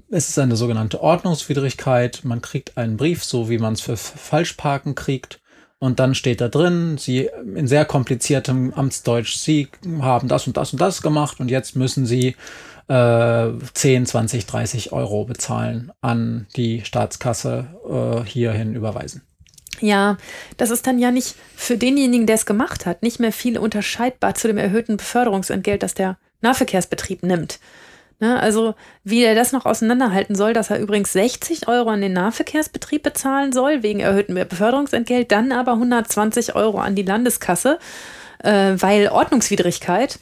es 0.10 0.30
ist 0.30 0.40
eine 0.40 0.56
sogenannte 0.56 1.02
Ordnungswidrigkeit. 1.02 2.22
Man 2.24 2.42
kriegt 2.42 2.78
einen 2.78 2.98
Brief, 2.98 3.24
so 3.24 3.50
wie 3.50 3.58
man 3.58 3.74
es 3.74 3.82
für 3.82 3.98
Falschparken 3.98 4.94
kriegt. 4.94 5.40
Und 5.80 6.00
dann 6.00 6.16
steht 6.16 6.42
da 6.42 6.48
drin, 6.48 6.98
Sie 6.98 7.30
in 7.56 7.68
sehr 7.68 7.86
kompliziertem 7.86 8.74
Amtsdeutsch, 8.74 9.36
Sie 9.36 9.68
haben 10.00 10.28
das 10.28 10.48
und 10.48 10.58
das 10.58 10.72
und 10.72 10.80
das 10.80 11.02
gemacht 11.02 11.40
und 11.40 11.52
jetzt 11.52 11.76
müssen 11.76 12.06
Sie 12.06 12.36
äh, 12.88 13.48
10, 13.74 14.06
20, 14.06 14.46
30 14.46 14.92
Euro 14.92 15.26
bezahlen 15.26 15.92
an 16.02 16.48
die 16.56 16.84
Staatskasse 16.84 17.68
äh, 17.90 18.28
hierhin 18.28 18.76
überweisen. 18.76 19.22
Ja, 19.82 20.18
das 20.58 20.70
ist 20.70 20.88
dann 20.88 21.00
ja 21.00 21.12
nicht 21.12 21.36
für 21.56 21.78
denjenigen, 21.78 22.28
der 22.28 22.36
es 22.36 22.46
gemacht 22.46 22.86
hat, 22.86 23.04
nicht 23.04 23.20
mehr 23.20 23.34
viel 23.34 23.58
unterscheidbar 23.58 24.36
zu 24.36 24.48
dem 24.48 24.58
erhöhten 24.58 24.98
Beförderungsentgelt, 24.98 25.84
das 25.84 25.94
der 25.94 26.18
Nahverkehrsbetrieb 26.42 27.24
nimmt. 27.24 27.60
Ne, 28.22 28.40
also 28.40 28.76
wie 29.04 29.26
er 29.26 29.36
das 29.36 29.52
noch 29.52 29.66
auseinanderhalten 29.66 30.36
soll, 30.36 30.54
dass 30.54 30.70
er 30.70 30.80
übrigens 30.80 31.12
60 31.12 31.68
Euro 31.68 31.90
an 31.90 32.00
den 32.00 32.14
Nahverkehrsbetrieb 32.14 33.04
bezahlen 33.04 33.52
soll, 33.52 33.84
wegen 33.84 34.00
erhöhtem 34.00 34.36
Beförderungsentgelt, 34.36 35.34
dann 35.34 35.52
aber 35.52 35.74
120 35.74 36.56
Euro 36.56 36.80
an 36.80 36.96
die 36.96 37.04
Landeskasse, 37.04 37.78
äh, 38.42 38.76
weil 38.78 39.10
Ordnungswidrigkeit, 39.10 40.20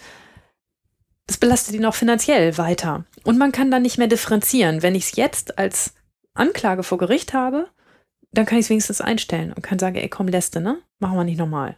das 1.27 1.37
belastet 1.37 1.75
ihn 1.75 1.85
auch 1.85 1.95
finanziell 1.95 2.57
weiter. 2.57 3.05
Und 3.23 3.37
man 3.37 3.51
kann 3.51 3.71
dann 3.71 3.81
nicht 3.81 3.97
mehr 3.97 4.07
differenzieren. 4.07 4.81
Wenn 4.81 4.95
ich 4.95 5.05
es 5.05 5.15
jetzt 5.15 5.57
als 5.57 5.93
Anklage 6.33 6.83
vor 6.83 6.97
Gericht 6.97 7.33
habe, 7.33 7.67
dann 8.31 8.45
kann 8.45 8.57
ich 8.57 8.65
es 8.65 8.69
wenigstens 8.69 9.01
einstellen 9.01 9.53
und 9.53 9.61
kann 9.61 9.79
sagen, 9.79 9.95
ey, 9.95 10.09
komm, 10.09 10.27
Läste, 10.27 10.59
ne? 10.59 10.79
Machen 10.99 11.17
wir 11.17 11.23
nicht 11.23 11.37
nochmal. 11.37 11.77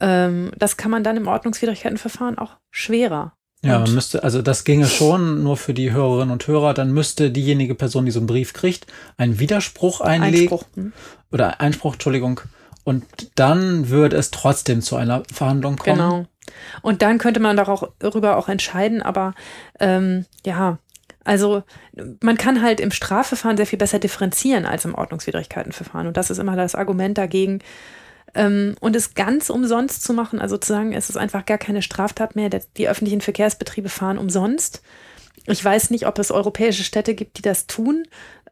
Ähm, 0.00 0.52
das 0.56 0.76
kann 0.76 0.90
man 0.90 1.02
dann 1.02 1.16
im 1.16 1.26
Ordnungswidrigkeitenverfahren 1.26 2.38
auch 2.38 2.56
schwerer. 2.70 3.32
Ja, 3.62 3.80
man 3.80 3.92
müsste, 3.92 4.22
also 4.22 4.40
das 4.40 4.62
ginge 4.62 4.86
schon 4.86 5.42
nur 5.42 5.56
für 5.56 5.74
die 5.74 5.90
Hörerinnen 5.90 6.30
und 6.30 6.46
Hörer, 6.46 6.74
dann 6.74 6.92
müsste 6.92 7.32
diejenige 7.32 7.74
Person, 7.74 8.04
die 8.04 8.12
so 8.12 8.20
einen 8.20 8.28
Brief 8.28 8.52
kriegt, 8.52 8.86
einen 9.16 9.40
Widerspruch 9.40 10.00
einlegen. 10.00 10.42
Einspruch. 10.42 10.64
hm? 10.74 10.92
Oder 11.32 11.60
Einspruch, 11.60 11.94
Entschuldigung. 11.94 12.40
Und 12.84 13.04
dann 13.34 13.88
würde 13.88 14.16
es 14.16 14.30
trotzdem 14.30 14.80
zu 14.80 14.94
einer 14.94 15.24
Verhandlung 15.32 15.76
kommen. 15.76 15.96
Genau. 15.96 16.26
Und 16.82 17.02
dann 17.02 17.18
könnte 17.18 17.40
man 17.40 17.56
darüber 17.56 18.36
auch 18.36 18.48
entscheiden, 18.48 19.02
aber 19.02 19.34
ähm, 19.80 20.26
ja, 20.44 20.78
also 21.24 21.62
man 22.22 22.38
kann 22.38 22.62
halt 22.62 22.80
im 22.80 22.90
Strafverfahren 22.90 23.58
sehr 23.58 23.66
viel 23.66 23.78
besser 23.78 23.98
differenzieren 23.98 24.64
als 24.64 24.86
im 24.86 24.94
Ordnungswidrigkeitenverfahren. 24.94 26.06
Und 26.06 26.16
das 26.16 26.30
ist 26.30 26.38
immer 26.38 26.56
das 26.56 26.74
Argument 26.74 27.18
dagegen. 27.18 27.58
Ähm, 28.34 28.76
und 28.80 28.96
es 28.96 29.14
ganz 29.14 29.50
umsonst 29.50 30.02
zu 30.02 30.12
machen, 30.12 30.40
also 30.40 30.56
zu 30.56 30.72
sagen, 30.72 30.92
es 30.92 31.10
ist 31.10 31.16
einfach 31.16 31.44
gar 31.44 31.58
keine 31.58 31.82
Straftat 31.82 32.36
mehr, 32.36 32.50
die 32.76 32.88
öffentlichen 32.88 33.20
Verkehrsbetriebe 33.20 33.88
fahren 33.88 34.16
umsonst. 34.18 34.82
Ich 35.46 35.64
weiß 35.64 35.90
nicht, 35.90 36.06
ob 36.06 36.18
es 36.18 36.30
europäische 36.30 36.84
Städte 36.84 37.14
gibt, 37.14 37.38
die 37.38 37.42
das 37.42 37.66
tun. 37.66 38.04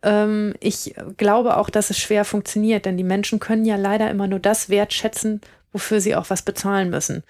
Ähm, 0.02 0.55
ich 0.60 0.94
glaube 1.16 1.56
auch, 1.56 1.70
dass 1.70 1.90
es 1.90 1.98
schwer 1.98 2.24
funktioniert, 2.24 2.85
denn 2.85 2.97
die 2.97 3.05
Menschen 3.05 3.40
können 3.40 3.64
ja 3.64 3.77
leider 3.77 4.10
immer 4.10 4.27
nur 4.27 4.39
das 4.39 4.68
wertschätzen, 4.68 5.40
wofür 5.73 6.01
sie 6.01 6.14
auch 6.14 6.31
was 6.31 6.43
bezahlen 6.43 6.90
müssen. 6.90 7.23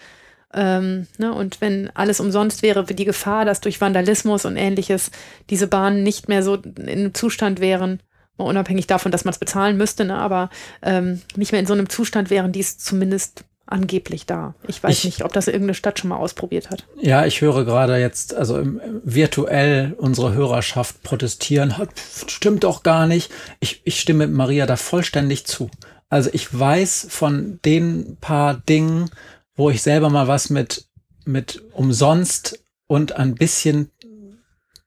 Ähm, 0.54 1.06
ne, 1.18 1.34
und 1.34 1.60
wenn 1.60 1.90
alles 1.94 2.20
umsonst 2.20 2.62
wäre, 2.62 2.84
die 2.84 3.04
Gefahr, 3.04 3.44
dass 3.44 3.60
durch 3.60 3.80
Vandalismus 3.80 4.44
und 4.44 4.56
ähnliches 4.56 5.10
diese 5.50 5.66
Bahnen 5.66 6.02
nicht 6.02 6.28
mehr 6.28 6.42
so 6.42 6.54
in 6.54 6.88
einem 6.88 7.14
Zustand 7.14 7.60
wären, 7.60 8.00
mal 8.38 8.44
unabhängig 8.44 8.86
davon, 8.86 9.10
dass 9.12 9.24
man 9.24 9.32
es 9.32 9.38
bezahlen 9.38 9.76
müsste, 9.76 10.04
ne, 10.04 10.16
aber 10.16 10.50
ähm, 10.82 11.20
nicht 11.36 11.52
mehr 11.52 11.60
in 11.60 11.66
so 11.66 11.72
einem 11.74 11.88
Zustand 11.88 12.30
wären, 12.30 12.52
die 12.52 12.60
ist 12.60 12.84
zumindest 12.84 13.44
angeblich 13.68 14.26
da. 14.26 14.54
Ich 14.68 14.80
weiß 14.80 14.96
Ich- 14.98 15.04
nicht, 15.04 15.24
ob 15.24 15.32
das 15.32 15.48
irgendeine 15.48 15.74
Stadt 15.74 15.98
schon 15.98 16.10
mal 16.10 16.16
ausprobiert 16.18 16.70
hat. 16.70 16.86
Ja, 17.00 17.26
ich 17.26 17.40
höre 17.40 17.64
gerade 17.64 17.96
jetzt, 17.98 18.32
also 18.34 18.58
im, 18.60 18.80
virtuell 19.02 19.94
unsere 19.98 20.32
Hörerschaft 20.34 21.02
protestieren. 21.02 21.76
"Ha, 21.76 21.86
pf, 21.86 22.28
Stimmt 22.30 22.62
doch 22.62 22.84
gar 22.84 23.08
nicht. 23.08 23.32
Ich, 23.58 23.80
ich 23.84 23.98
stimme 23.98 24.28
Maria 24.28 24.66
da 24.66 24.76
vollständig 24.76 25.46
zu. 25.46 25.68
Also 26.08 26.30
ich 26.32 26.56
weiß 26.56 27.08
von 27.10 27.58
den 27.64 28.16
paar 28.20 28.54
Dingen, 28.54 29.10
wo 29.56 29.70
ich 29.70 29.82
selber 29.82 30.10
mal 30.10 30.28
was 30.28 30.50
mit, 30.50 30.86
mit 31.24 31.62
umsonst 31.72 32.62
und 32.86 33.12
ein 33.12 33.34
bisschen, 33.34 33.90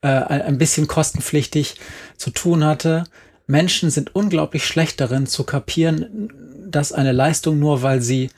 äh, 0.01 0.07
ein 0.07 0.57
bisschen 0.57 0.87
kostenpflichtig 0.87 1.75
zu 2.17 2.29
tun 2.29 2.63
hatte. 2.63 3.03
Menschen 3.47 3.89
sind 3.89 4.15
unglaublich 4.15 4.65
schlecht 4.65 5.01
darin 5.01 5.25
zu 5.25 5.43
kapieren, 5.43 6.31
dass 6.67 6.93
eine 6.93 7.11
Leistung 7.11 7.59
nur 7.59 7.81
weil 7.81 8.01
sie 8.01 8.29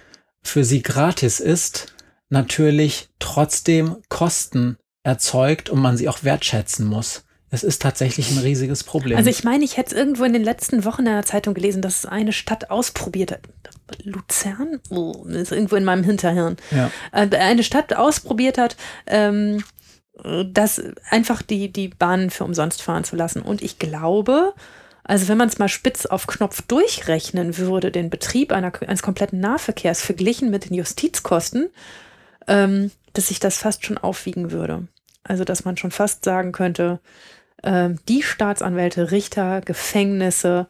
für 0.42 0.64
sie 0.64 0.82
gratis 0.82 1.40
ist, 1.40 1.94
natürlich 2.30 3.10
trotzdem 3.20 3.98
Kosten 4.10 4.78
erzeugt 5.04 5.70
und 5.70 5.80
man 5.80 5.98
sie 5.98 6.10
auch 6.10 6.24
wertschätzen 6.24 6.88
muss. 6.88 7.26
Es 7.54 7.64
ist 7.64 7.82
tatsächlich 7.82 8.32
ein 8.32 8.38
riesiges 8.38 8.86
Problem. 8.86 9.18
Also 9.18 9.30
ich 9.30 9.44
meine, 9.44 9.66
ich 9.66 9.76
hätte 9.76 9.94
es 9.94 9.98
irgendwo 10.00 10.24
in 10.24 10.32
den 10.32 10.44
letzten 10.44 10.86
Wochen 10.86 11.02
in 11.02 11.14
der 11.14 11.26
Zeitung 11.26 11.54
gelesen, 11.54 11.82
dass 11.82 12.06
eine 12.06 12.32
Stadt 12.32 12.72
ausprobiert 12.72 13.32
hat. 13.32 13.42
Luzern? 14.06 14.80
Oh, 14.90 15.26
das 15.28 15.44
ist 15.44 15.52
irgendwo 15.52 15.76
in 15.76 15.84
meinem 15.84 16.06
Hinterhirn. 16.06 16.56
Ja. 16.72 16.90
Äh, 17.12 17.28
Eine 17.36 17.64
Stadt 17.64 17.94
ausprobiert 17.94 18.58
hat, 18.58 18.78
ähm, 19.06 19.64
das 20.46 20.82
einfach 21.10 21.42
die, 21.42 21.74
die 21.74 21.90
Bahnen 21.90 22.30
für 22.30 22.46
umsonst 22.46 22.82
fahren 22.82 23.04
zu 23.04 23.18
lassen. 23.18 23.42
Und 23.42 23.62
ich 23.62 23.80
glaube, 23.80 24.54
also 25.04 25.28
wenn 25.28 25.38
man 25.38 25.50
es 25.50 25.60
mal 25.60 25.68
spitz 25.68 26.06
auf 26.06 26.28
Knopf 26.28 26.62
durchrechnen 26.62 27.58
würde, 27.58 27.92
den 27.92 28.10
Betrieb 28.10 28.54
einer, 28.54 28.72
eines 28.82 29.02
kompletten 29.02 29.42
Nahverkehrs 29.42 30.02
verglichen 30.02 30.52
mit 30.52 30.70
den 30.70 30.76
Justizkosten, 30.76 31.70
ähm, 32.48 32.92
dass 33.12 33.28
sich 33.28 33.42
das 33.42 33.58
fast 33.58 33.86
schon 33.86 33.98
aufwiegen 33.98 34.52
würde. 34.52 34.88
Also 35.24 35.44
dass 35.44 35.66
man 35.66 35.76
schon 35.76 35.92
fast 35.92 36.24
sagen 36.24 36.54
könnte, 36.54 37.00
ähm, 37.64 38.00
die 38.08 38.24
Staatsanwälte, 38.24 39.12
Richter, 39.12 39.62
Gefängnisse, 39.62 40.68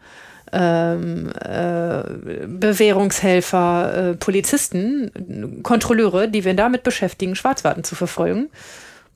ähm, 0.52 1.32
äh, 1.40 2.04
Bewährungshelfer, 2.48 3.94
äh, 4.12 4.14
Polizisten, 4.16 5.62
Kontrolleure, 5.64 6.28
die 6.28 6.44
wir 6.44 6.54
damit 6.54 6.84
beschäftigen, 6.84 7.36
Schwarzwarten 7.36 7.84
zu 7.84 7.96
verfolgen, 7.96 8.50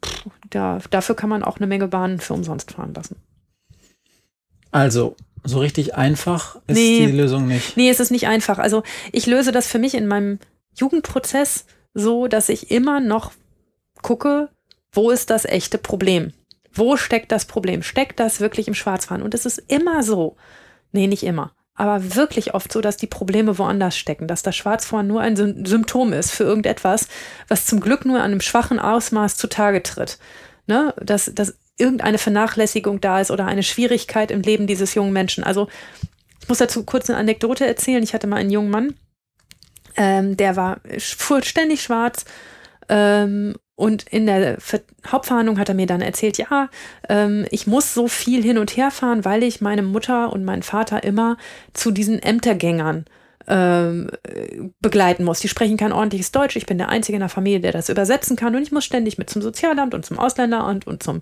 pff, 0.03 0.26
da, 0.49 0.80
dafür 0.89 1.15
kann 1.15 1.30
man 1.30 1.43
auch 1.43 1.57
eine 1.57 1.68
Menge 1.68 1.88
Bahnen 1.88 2.19
für 2.19 2.34
umsonst 2.34 2.72
fahren 2.72 2.93
lassen. 2.93 3.18
Also, 4.72 5.15
so 5.43 5.60
richtig 5.60 5.95
einfach 5.95 6.56
ist 6.68 6.76
Nee. 6.77 7.07
die 7.07 7.11
Lösung 7.11 7.47
nicht. 7.47 7.77
Nee, 7.77 7.89
es 7.89 7.99
ist 7.99 8.11
nicht 8.11 8.27
einfach. 8.27 8.57
Also 8.57 8.84
ich 9.11 9.26
löse 9.26 9.52
das 9.52 9.68
für 9.68 9.80
mich 9.80 9.93
in 9.93 10.07
meinem 10.07 10.39
Jugendprozess 10.76 11.65
so, 11.93 12.27
dass 12.27 12.49
ich 12.49 12.72
immer 12.72 12.99
noch 12.99 13.31
gucke, 14.02 14.49
wo 14.91 15.11
ist 15.11 15.30
das 15.30 15.45
echte 15.45 15.77
Problem? 15.77 16.34
Wo 16.76 16.97
steckt 16.97 17.31
das 17.31 17.45
Problem? 17.45 17.81
Steckt 17.81 18.19
das 18.19 18.39
wirklich 18.39 18.68
im 18.68 18.73
Schwarzfahren? 18.73 19.23
Und 19.23 19.34
es 19.34 19.45
ist 19.45 19.57
immer 19.68 20.03
so, 20.03 20.35
nee, 20.91 21.07
nicht 21.07 21.23
immer, 21.23 21.53
aber 21.73 22.15
wirklich 22.15 22.53
oft 22.53 22.72
so, 22.72 22.81
dass 22.81 22.97
die 22.97 23.07
Probleme 23.07 23.57
woanders 23.57 23.97
stecken, 23.97 24.27
dass 24.27 24.43
das 24.43 24.56
Schwarzfahren 24.56 25.07
nur 25.07 25.22
ein 25.22 25.35
Sym- 25.35 25.65
Symptom 25.65 26.14
ist 26.14 26.31
für 26.31 26.43
irgendetwas, 26.43 27.07
was 27.47 27.65
zum 27.65 27.80
Glück 27.80 28.06
nur 28.06 28.18
an 28.18 28.31
einem 28.31 28.41
schwachen 28.41 28.80
Ausmaß 28.80 29.38
zutage 29.38 29.84
tritt. 29.84 30.19
Ne? 30.68 30.93
Dass, 31.02 31.31
dass 31.34 31.57
irgendeine 31.77 32.18
Vernachlässigung 32.18 33.02
da 33.02 33.19
ist 33.19 33.31
oder 33.31 33.45
eine 33.45 33.64
Schwierigkeit 33.64 34.31
im 34.31 34.41
Leben 34.41 34.68
dieses 34.68 34.93
jungen 34.95 35.14
Menschen. 35.14 35.43
Also 35.43 35.68
ich 36.41 36.47
muss 36.47 36.60
dazu 36.60 36.84
kurz 36.84 37.10
eine 37.10 37.19
Anekdote 37.19 37.65
erzählen. 37.65 38.03
Ich 38.03 38.14
hatte 38.14 38.27
mal 38.27 38.38
einen 38.38 38.52
jungen 38.52 38.69
Mann, 38.69 38.95
ähm, 39.97 40.38
der 40.38 40.56
war 40.56 40.80
fuhr 40.97 41.41
ständig 41.43 41.81
schwarz. 41.81 42.26
Ähm, 42.88 43.56
und 43.76 44.03
in 44.03 44.26
der 44.26 44.60
Ver 44.60 44.81
Hauptverhandlung 45.06 45.60
hat 45.60 45.69
er 45.69 45.76
mir 45.76 45.85
dann 45.85 46.02
erzählt, 46.02 46.38
ja, 46.38 46.69
ähm, 47.10 47.45
ich 47.52 47.68
muss 47.68 47.93
so 47.93 48.07
viel 48.07 48.41
hin 48.41 48.57
und 48.57 48.76
her 48.77 48.89
fahren, 48.89 49.26
weil 49.26 49.43
ich 49.43 49.61
meine 49.61 49.81
Mutter 49.81 50.31
und 50.31 50.45
meinen 50.45 50.64
Vater 50.64 51.03
immer 51.03 51.38
zu 51.73 51.91
diesen 51.91 52.19
Ämtergängern 52.19 53.06
ähm, 53.47 54.10
äh, 54.23 54.69
begleiten 54.81 55.23
muss. 55.23 55.39
Die 55.39 55.47
sprechen 55.47 55.77
kein 55.77 55.91
ordentliches 55.91 56.31
Deutsch. 56.31 56.56
Ich 56.56 56.65
bin 56.65 56.77
der 56.77 56.89
Einzige 56.89 57.18
in 57.18 57.19
der 57.19 57.30
Familie, 57.30 57.60
der 57.60 57.73
das 57.73 57.89
übersetzen 57.89 58.35
kann. 58.35 58.56
Und 58.56 58.64
ich 58.64 58.72
muss 58.72 58.85
ständig 58.85 59.18
mit 59.18 59.30
zum 59.30 59.41
Sozialamt 59.41 59.93
und 59.93 60.06
zum 60.06 60.18
Ausländeramt 60.18 60.88
und 60.88 61.03
zum, 61.03 61.22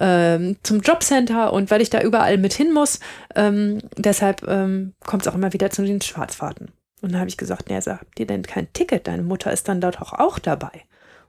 ähm, 0.00 0.56
zum 0.62 0.80
Jobcenter. 0.80 1.52
Und 1.52 1.70
weil 1.70 1.82
ich 1.82 1.90
da 1.90 2.00
überall 2.00 2.38
mit 2.38 2.52
hin 2.52 2.72
muss, 2.72 2.98
ähm, 3.36 3.78
deshalb 3.96 4.42
ähm, 4.48 4.94
kommt 5.04 5.22
es 5.22 5.28
auch 5.28 5.36
immer 5.36 5.52
wieder 5.52 5.70
zu 5.70 5.84
den 5.84 6.00
Schwarzfahrten. 6.00 6.72
Und 7.02 7.12
dann 7.12 7.20
habe 7.20 7.28
ich 7.28 7.36
gesagt, 7.36 7.70
naja, 7.70 7.98
habt 8.00 8.18
ihr 8.18 8.26
denn 8.26 8.42
kein 8.42 8.72
Ticket? 8.72 9.06
Deine 9.06 9.22
Mutter 9.22 9.52
ist 9.52 9.68
dann 9.68 9.80
dort 9.80 10.00
auch, 10.00 10.12
auch 10.12 10.38
dabei. 10.38 10.84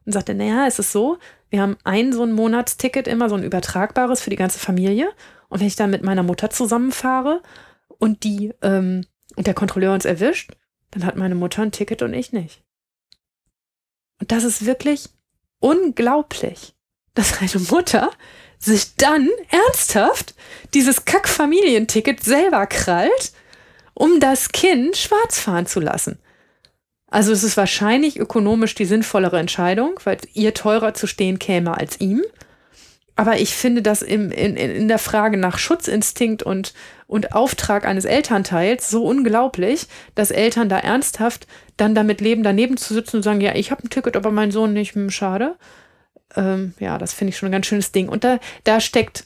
Und 0.05 0.13
sagte, 0.13 0.33
naja, 0.33 0.65
es 0.67 0.79
ist 0.79 0.91
so, 0.91 1.19
wir 1.49 1.61
haben 1.61 1.77
ein 1.83 2.13
so 2.13 2.23
ein 2.23 2.31
Monatsticket, 2.31 3.07
immer 3.07 3.29
so 3.29 3.35
ein 3.35 3.43
übertragbares 3.43 4.21
für 4.21 4.29
die 4.29 4.35
ganze 4.35 4.59
Familie. 4.59 5.11
Und 5.49 5.59
wenn 5.59 5.67
ich 5.67 5.75
dann 5.75 5.91
mit 5.91 6.03
meiner 6.03 6.23
Mutter 6.23 6.49
zusammenfahre 6.49 7.41
und 7.99 8.23
die 8.23 8.53
ähm, 8.61 9.05
und 9.35 9.47
der 9.47 9.53
Kontrolleur 9.53 9.93
uns 9.93 10.05
erwischt, 10.05 10.51
dann 10.91 11.05
hat 11.05 11.15
meine 11.15 11.35
Mutter 11.35 11.61
ein 11.61 11.71
Ticket 11.71 12.01
und 12.01 12.13
ich 12.13 12.33
nicht. 12.33 12.63
Und 14.19 14.31
das 14.31 14.43
ist 14.43 14.65
wirklich 14.65 15.09
unglaublich, 15.59 16.73
dass 17.13 17.41
eine 17.41 17.63
Mutter 17.69 18.11
sich 18.59 18.95
dann 18.95 19.29
ernsthaft 19.49 20.35
dieses 20.73 21.05
Kack-Familienticket 21.05 22.23
selber 22.23 22.67
krallt, 22.67 23.33
um 23.93 24.19
das 24.19 24.51
Kind 24.51 24.95
schwarz 24.95 25.39
fahren 25.39 25.65
zu 25.65 25.79
lassen. 25.79 26.19
Also 27.11 27.33
es 27.33 27.43
ist 27.43 27.57
wahrscheinlich 27.57 28.17
ökonomisch 28.17 28.73
die 28.73 28.85
sinnvollere 28.85 29.37
Entscheidung, 29.37 29.99
weil 30.05 30.17
ihr 30.33 30.53
teurer 30.53 30.93
zu 30.93 31.07
stehen 31.07 31.39
käme 31.39 31.77
als 31.77 31.99
ihm. 31.99 32.23
Aber 33.17 33.37
ich 33.37 33.53
finde 33.53 33.81
das 33.81 34.01
im, 34.01 34.31
in, 34.31 34.55
in 34.55 34.71
in 34.71 34.87
der 34.87 34.97
Frage 34.97 35.35
nach 35.35 35.59
Schutzinstinkt 35.59 36.41
und, 36.41 36.73
und 37.07 37.33
Auftrag 37.33 37.85
eines 37.85 38.05
Elternteils 38.05 38.89
so 38.89 39.03
unglaublich, 39.05 39.87
dass 40.15 40.31
Eltern 40.31 40.69
da 40.69 40.79
ernsthaft 40.79 41.47
dann 41.75 41.93
damit 41.93 42.21
leben, 42.21 42.43
daneben 42.43 42.77
zu 42.77 42.93
sitzen 42.93 43.17
und 43.17 43.23
sagen, 43.23 43.41
ja, 43.41 43.55
ich 43.55 43.71
habe 43.71 43.83
ein 43.83 43.89
Ticket, 43.89 44.15
aber 44.15 44.31
mein 44.31 44.51
Sohn 44.51 44.71
nicht, 44.71 44.95
hm, 44.95 45.09
schade. 45.09 45.55
Ähm, 46.37 46.73
ja, 46.79 46.97
das 46.97 47.11
finde 47.11 47.31
ich 47.31 47.37
schon 47.37 47.49
ein 47.49 47.51
ganz 47.51 47.65
schönes 47.65 47.91
Ding. 47.91 48.07
Und 48.07 48.23
da, 48.23 48.39
da 48.63 48.79
steckt 48.79 49.25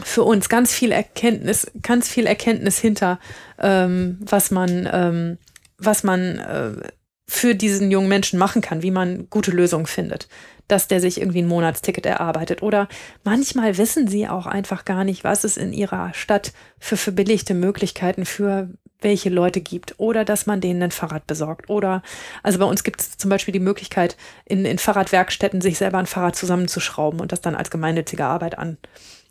für 0.00 0.22
uns 0.22 0.48
ganz 0.48 0.72
viel 0.72 0.92
Erkenntnis, 0.92 1.66
ganz 1.82 2.08
viel 2.08 2.26
Erkenntnis 2.26 2.78
hinter, 2.78 3.18
ähm, 3.58 4.18
was 4.20 4.52
man, 4.52 4.88
ähm, 4.92 5.38
was 5.78 6.04
man 6.04 6.38
äh, 6.38 6.88
für 7.30 7.54
diesen 7.54 7.90
jungen 7.90 8.08
Menschen 8.08 8.38
machen 8.38 8.62
kann, 8.62 8.82
wie 8.82 8.90
man 8.90 9.28
gute 9.28 9.50
Lösungen 9.50 9.86
findet. 9.86 10.28
Dass 10.66 10.88
der 10.88 11.00
sich 11.00 11.20
irgendwie 11.20 11.42
ein 11.42 11.46
Monatsticket 11.46 12.06
erarbeitet. 12.06 12.62
Oder 12.62 12.88
manchmal 13.22 13.76
wissen 13.76 14.08
sie 14.08 14.26
auch 14.26 14.46
einfach 14.46 14.86
gar 14.86 15.04
nicht, 15.04 15.24
was 15.24 15.44
es 15.44 15.58
in 15.58 15.74
ihrer 15.74 16.14
Stadt 16.14 16.52
für 16.78 16.96
verbilligte 16.96 17.52
Möglichkeiten 17.52 18.24
für 18.24 18.70
welche 19.00 19.28
Leute 19.28 19.60
gibt. 19.60 19.94
Oder 19.98 20.24
dass 20.24 20.46
man 20.46 20.62
denen 20.62 20.82
ein 20.82 20.90
Fahrrad 20.90 21.26
besorgt. 21.26 21.68
Oder, 21.68 22.02
also 22.42 22.58
bei 22.58 22.64
uns 22.64 22.82
gibt 22.82 23.00
es 23.00 23.18
zum 23.18 23.28
Beispiel 23.28 23.52
die 23.52 23.60
Möglichkeit, 23.60 24.16
in, 24.46 24.64
in 24.64 24.78
Fahrradwerkstätten 24.78 25.60
sich 25.60 25.76
selber 25.76 25.98
ein 25.98 26.06
Fahrrad 26.06 26.34
zusammenzuschrauben 26.34 27.20
und 27.20 27.30
das 27.30 27.42
dann 27.42 27.54
als 27.54 27.70
gemeinnützige 27.70 28.24
Arbeit 28.24 28.58
an, 28.58 28.78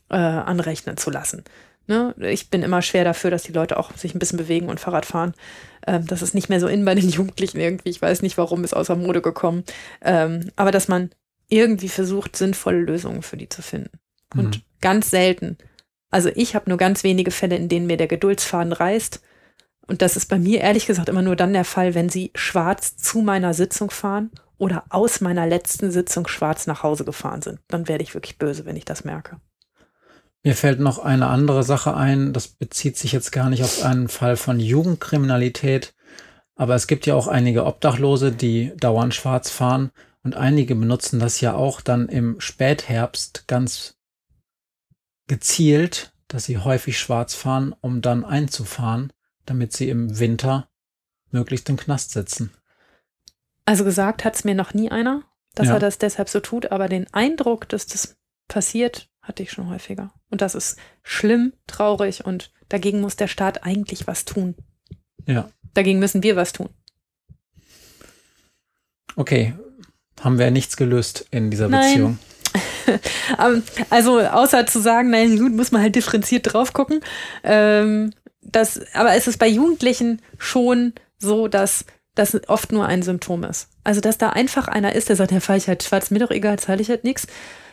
äh, 0.09 0.15
anrechnen 0.15 0.97
zu 0.97 1.09
lassen. 1.09 1.43
Ne? 1.87 2.13
Ich 2.19 2.49
bin 2.49 2.63
immer 2.63 2.81
schwer 2.81 3.03
dafür, 3.03 3.31
dass 3.31 3.43
die 3.43 3.53
Leute 3.53 3.77
auch 3.77 3.95
sich 3.95 4.13
ein 4.13 4.19
bisschen 4.19 4.37
bewegen 4.37 4.69
und 4.69 4.79
Fahrrad 4.79 5.05
fahren. 5.05 5.33
Ähm, 5.85 6.05
das 6.05 6.21
ist 6.21 6.35
nicht 6.35 6.49
mehr 6.49 6.59
so 6.59 6.67
in 6.67 6.85
bei 6.85 6.95
den 6.95 7.09
Jugendlichen 7.09 7.59
irgendwie. 7.59 7.89
Ich 7.89 8.01
weiß 8.01 8.21
nicht, 8.21 8.37
warum 8.37 8.63
ist 8.63 8.73
außer 8.75 8.95
Mode 8.95 9.21
gekommen. 9.21 9.63
Ähm, 10.01 10.51
aber 10.55 10.71
dass 10.71 10.87
man 10.87 11.11
irgendwie 11.49 11.89
versucht, 11.89 12.35
sinnvolle 12.35 12.79
Lösungen 12.79 13.21
für 13.21 13.37
die 13.37 13.49
zu 13.49 13.61
finden. 13.61 13.99
Und 14.35 14.57
Mhm. 14.57 14.61
ganz 14.81 15.09
selten. 15.09 15.57
Also 16.11 16.29
ich 16.35 16.55
habe 16.55 16.69
nur 16.69 16.77
ganz 16.77 17.03
wenige 17.03 17.31
Fälle, 17.31 17.55
in 17.55 17.69
denen 17.69 17.87
mir 17.87 17.97
der 17.97 18.07
Geduldsfaden 18.07 18.73
reißt. 18.73 19.21
Und 19.87 20.01
das 20.01 20.17
ist 20.17 20.25
bei 20.27 20.37
mir 20.37 20.59
ehrlich 20.59 20.85
gesagt 20.85 21.07
immer 21.07 21.21
nur 21.21 21.37
dann 21.37 21.53
der 21.53 21.63
Fall, 21.63 21.95
wenn 21.95 22.09
sie 22.09 22.31
schwarz 22.35 22.97
zu 22.97 23.21
meiner 23.21 23.53
Sitzung 23.53 23.89
fahren 23.89 24.31
oder 24.57 24.83
aus 24.89 25.21
meiner 25.21 25.47
letzten 25.47 25.91
Sitzung 25.91 26.27
schwarz 26.27 26.67
nach 26.67 26.83
Hause 26.83 27.05
gefahren 27.05 27.41
sind. 27.41 27.59
Dann 27.69 27.87
werde 27.87 28.03
ich 28.03 28.13
wirklich 28.13 28.37
böse, 28.37 28.65
wenn 28.65 28.75
ich 28.75 28.83
das 28.83 29.05
merke. 29.05 29.39
Mir 30.47 30.55
fällt 30.55 30.79
noch 30.79 30.99
eine 30.99 31.27
andere 31.27 31.61
Sache 31.63 31.93
ein. 31.93 32.31
Das 32.31 32.47
bezieht 32.47 32.95
sich 32.97 33.11
jetzt 33.11 33.33
gar 33.33 33.49
nicht 33.49 33.65
auf 33.65 33.83
einen 33.83 34.07
Fall 34.07 34.37
von 34.37 34.61
Jugendkriminalität. 34.61 35.93
Aber 36.55 36.73
es 36.73 36.87
gibt 36.87 37.05
ja 37.05 37.15
auch 37.15 37.27
einige 37.27 37.65
Obdachlose, 37.65 38.31
die 38.31 38.71
dauernd 38.77 39.13
schwarz 39.13 39.49
fahren. 39.49 39.91
Und 40.23 40.37
einige 40.37 40.73
benutzen 40.73 41.19
das 41.19 41.41
ja 41.41 41.53
auch 41.53 41.81
dann 41.81 42.07
im 42.07 42.39
Spätherbst 42.39 43.45
ganz 43.49 43.97
gezielt, 45.27 46.13
dass 46.29 46.45
sie 46.45 46.59
häufig 46.59 46.97
schwarz 46.97 47.33
fahren, 47.33 47.75
um 47.81 48.01
dann 48.01 48.23
einzufahren, 48.23 49.11
damit 49.45 49.73
sie 49.73 49.89
im 49.89 50.17
Winter 50.17 50.69
möglichst 51.29 51.67
im 51.67 51.75
Knast 51.75 52.11
sitzen. 52.11 52.53
Also 53.65 53.83
gesagt 53.83 54.23
hat 54.23 54.35
es 54.35 54.45
mir 54.45 54.55
noch 54.55 54.73
nie 54.73 54.89
einer, 54.91 55.23
dass 55.55 55.67
Ja. 55.67 55.73
er 55.73 55.79
das 55.81 55.97
deshalb 55.97 56.29
so 56.29 56.39
tut, 56.39 56.71
aber 56.71 56.87
den 56.87 57.13
Eindruck, 57.13 57.67
dass 57.67 57.85
das 57.85 58.15
passiert, 58.47 59.09
hatte 59.27 59.43
ich 59.43 59.51
schon 59.51 59.69
häufiger. 59.69 60.11
Und 60.29 60.41
das 60.41 60.55
ist 60.55 60.77
schlimm, 61.03 61.53
traurig 61.67 62.25
und 62.25 62.51
dagegen 62.69 63.01
muss 63.01 63.15
der 63.15 63.27
Staat 63.27 63.63
eigentlich 63.63 64.07
was 64.07 64.25
tun. 64.25 64.55
Ja. 65.25 65.49
Dagegen 65.73 65.99
müssen 65.99 66.23
wir 66.23 66.35
was 66.35 66.53
tun. 66.53 66.69
Okay. 69.15 69.53
Haben 70.21 70.39
wir 70.39 70.49
nichts 70.49 70.77
gelöst 70.77 71.27
in 71.31 71.51
dieser 71.51 71.67
Nein. 71.67 71.89
Beziehung. 71.89 72.19
Ähm, 73.37 73.63
also 73.89 74.21
außer 74.21 74.65
zu 74.65 74.79
sagen, 74.79 75.09
na 75.09 75.25
gut, 75.25 75.53
muss 75.53 75.73
man 75.73 75.81
halt 75.81 75.95
differenziert 75.95 76.53
drauf 76.53 76.71
gucken. 76.71 77.01
Ähm, 77.43 78.13
das, 78.41 78.79
aber 78.93 79.13
es 79.13 79.27
ist 79.27 79.39
bei 79.39 79.47
Jugendlichen 79.47 80.21
schon 80.37 80.93
so, 81.17 81.49
dass 81.49 81.83
das 82.15 82.39
oft 82.47 82.71
nur 82.71 82.85
ein 82.85 83.03
Symptom 83.03 83.43
ist. 83.43 83.67
Also 83.83 84.01
dass 84.01 84.17
da 84.17 84.29
einfach 84.29 84.67
einer 84.67 84.95
ist, 84.95 85.09
der 85.09 85.17
sagt, 85.17 85.31
ja, 85.31 85.39
fahre 85.39 85.57
ich 85.57 85.67
halt 85.67 85.83
schwarz, 85.83 86.11
mir 86.11 86.19
doch 86.19 86.31
egal, 86.31 86.57
zahle 86.59 86.81
ich 86.81 86.89
halt 86.89 87.03
nichts. 87.03 87.27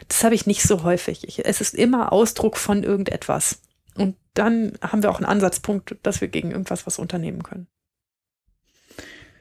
Das 0.08 0.24
habe 0.24 0.34
ich 0.34 0.46
nicht 0.46 0.62
so 0.62 0.82
häufig. 0.82 1.26
Ich, 1.26 1.44
es 1.44 1.60
ist 1.60 1.74
immer 1.74 2.12
Ausdruck 2.12 2.56
von 2.56 2.82
irgendetwas. 2.82 3.60
Und 3.94 4.16
dann 4.34 4.72
haben 4.80 5.02
wir 5.02 5.10
auch 5.10 5.18
einen 5.18 5.26
Ansatzpunkt, 5.26 5.96
dass 6.02 6.20
wir 6.20 6.28
gegen 6.28 6.50
irgendwas 6.50 6.86
was 6.86 6.98
unternehmen 6.98 7.42
können. 7.42 7.68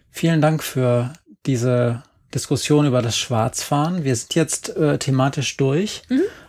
Vielen 0.10 0.41
Dank 0.41 0.64
für 0.64 1.14
diese 1.45 2.03
Diskussion 2.34 2.85
über 2.85 3.02
das 3.02 3.18
Schwarzfahren. 3.18 4.03
Wir 4.03 4.15
sind 4.15 4.35
jetzt 4.35 4.76
äh, 4.76 4.98
thematisch 4.99 5.57
durch. 5.57 6.03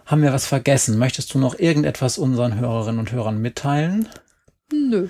Haben 0.06 0.22
wir 0.22 0.32
was 0.32 0.46
vergessen? 0.46 0.98
Möchtest 0.98 1.32
du 1.32 1.38
noch 1.38 1.58
irgendetwas 1.58 2.18
unseren 2.18 2.58
Hörerinnen 2.58 3.00
und 3.00 3.12
Hörern 3.12 3.40
mitteilen? 3.40 4.08
Nö. 4.72 5.08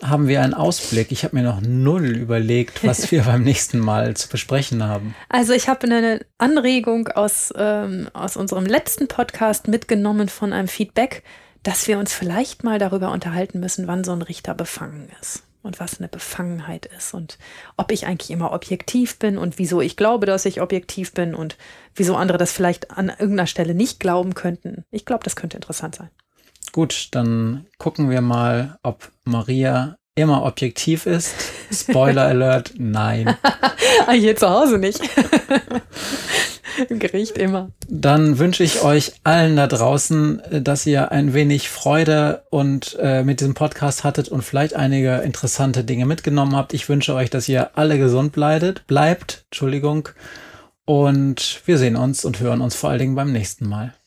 Haben 0.00 0.26
wir 0.26 0.42
einen 0.42 0.54
Ausblick? 0.54 1.12
Ich 1.12 1.24
habe 1.24 1.36
mir 1.36 1.42
noch 1.42 1.60
null 1.60 2.16
überlegt, 2.16 2.84
was 2.84 3.10
wir 3.12 3.22
beim 3.22 3.42
nächsten 3.42 3.78
Mal 3.78 4.16
zu 4.16 4.28
besprechen 4.28 4.82
haben. 4.82 5.14
Also 5.28 5.52
ich 5.52 5.68
habe 5.68 5.86
eine 5.86 6.24
Anregung 6.38 7.08
aus, 7.08 7.52
ähm, 7.56 8.08
aus 8.12 8.36
unserem 8.36 8.66
letzten 8.66 9.08
Podcast 9.08 9.68
mitgenommen 9.68 10.28
von 10.28 10.52
einem 10.52 10.68
Feedback, 10.68 11.22
dass 11.62 11.86
wir 11.86 11.98
uns 11.98 12.12
vielleicht 12.12 12.64
mal 12.64 12.78
darüber 12.78 13.12
unterhalten 13.12 13.60
müssen, 13.60 13.86
wann 13.86 14.04
so 14.04 14.12
ein 14.12 14.22
Richter 14.22 14.54
befangen 14.54 15.08
ist 15.20 15.44
und 15.62 15.78
was 15.78 15.98
eine 15.98 16.08
Befangenheit 16.08 16.86
ist 16.86 17.14
und 17.14 17.38
ob 17.76 17.92
ich 17.92 18.06
eigentlich 18.06 18.30
immer 18.30 18.52
objektiv 18.52 19.18
bin 19.18 19.38
und 19.38 19.58
wieso 19.58 19.80
ich 19.80 19.96
glaube, 19.96 20.26
dass 20.26 20.44
ich 20.44 20.60
objektiv 20.60 21.12
bin 21.12 21.34
und 21.34 21.56
wieso 21.94 22.16
andere 22.16 22.38
das 22.38 22.52
vielleicht 22.52 22.90
an 22.90 23.08
irgendeiner 23.08 23.46
Stelle 23.46 23.74
nicht 23.74 24.00
glauben 24.00 24.34
könnten. 24.34 24.84
Ich 24.90 25.04
glaube, 25.04 25.24
das 25.24 25.36
könnte 25.36 25.56
interessant 25.56 25.94
sein. 25.94 26.10
Gut, 26.72 27.08
dann 27.10 27.66
gucken 27.78 28.08
wir 28.08 28.22
mal, 28.22 28.78
ob 28.82 29.10
Maria 29.24 29.96
immer 30.14 30.44
objektiv 30.44 31.06
ist. 31.06 31.34
Spoiler 31.72 32.22
Alert, 32.22 32.74
nein. 32.78 33.36
Ah, 34.06 34.12
Hier 34.12 34.34
zu 34.34 34.48
Hause 34.48 34.78
nicht. 34.78 35.00
Im 36.88 36.98
Gericht 36.98 37.36
immer. 37.36 37.70
Dann 37.88 38.38
wünsche 38.38 38.64
ich 38.64 38.82
euch 38.82 39.12
allen 39.22 39.54
da 39.54 39.66
draußen, 39.66 40.40
äh, 40.40 40.62
dass 40.62 40.86
ihr 40.86 41.12
ein 41.12 41.34
wenig 41.34 41.68
Freude 41.68 42.42
und 42.50 42.96
äh, 43.00 43.22
mit 43.22 43.40
diesem 43.40 43.54
Podcast 43.54 44.02
hattet 44.02 44.28
und 44.28 44.42
vielleicht 44.42 44.74
einige 44.74 45.18
interessante 45.18 45.84
Dinge 45.84 46.06
mitgenommen 46.06 46.56
habt. 46.56 46.74
Ich 46.74 46.88
wünsche 46.88 47.14
euch, 47.14 47.30
dass 47.30 47.48
ihr 47.48 47.76
alle 47.76 47.98
gesund 47.98 48.32
bleibt, 48.32 48.86
bleibt, 48.86 49.44
Entschuldigung. 49.50 50.08
Und 50.84 51.60
wir 51.66 51.78
sehen 51.78 51.96
uns 51.96 52.24
und 52.24 52.40
hören 52.40 52.60
uns 52.60 52.74
vor 52.74 52.90
allen 52.90 52.98
Dingen 52.98 53.14
beim 53.14 53.30
nächsten 53.30 53.68
Mal. 53.68 53.94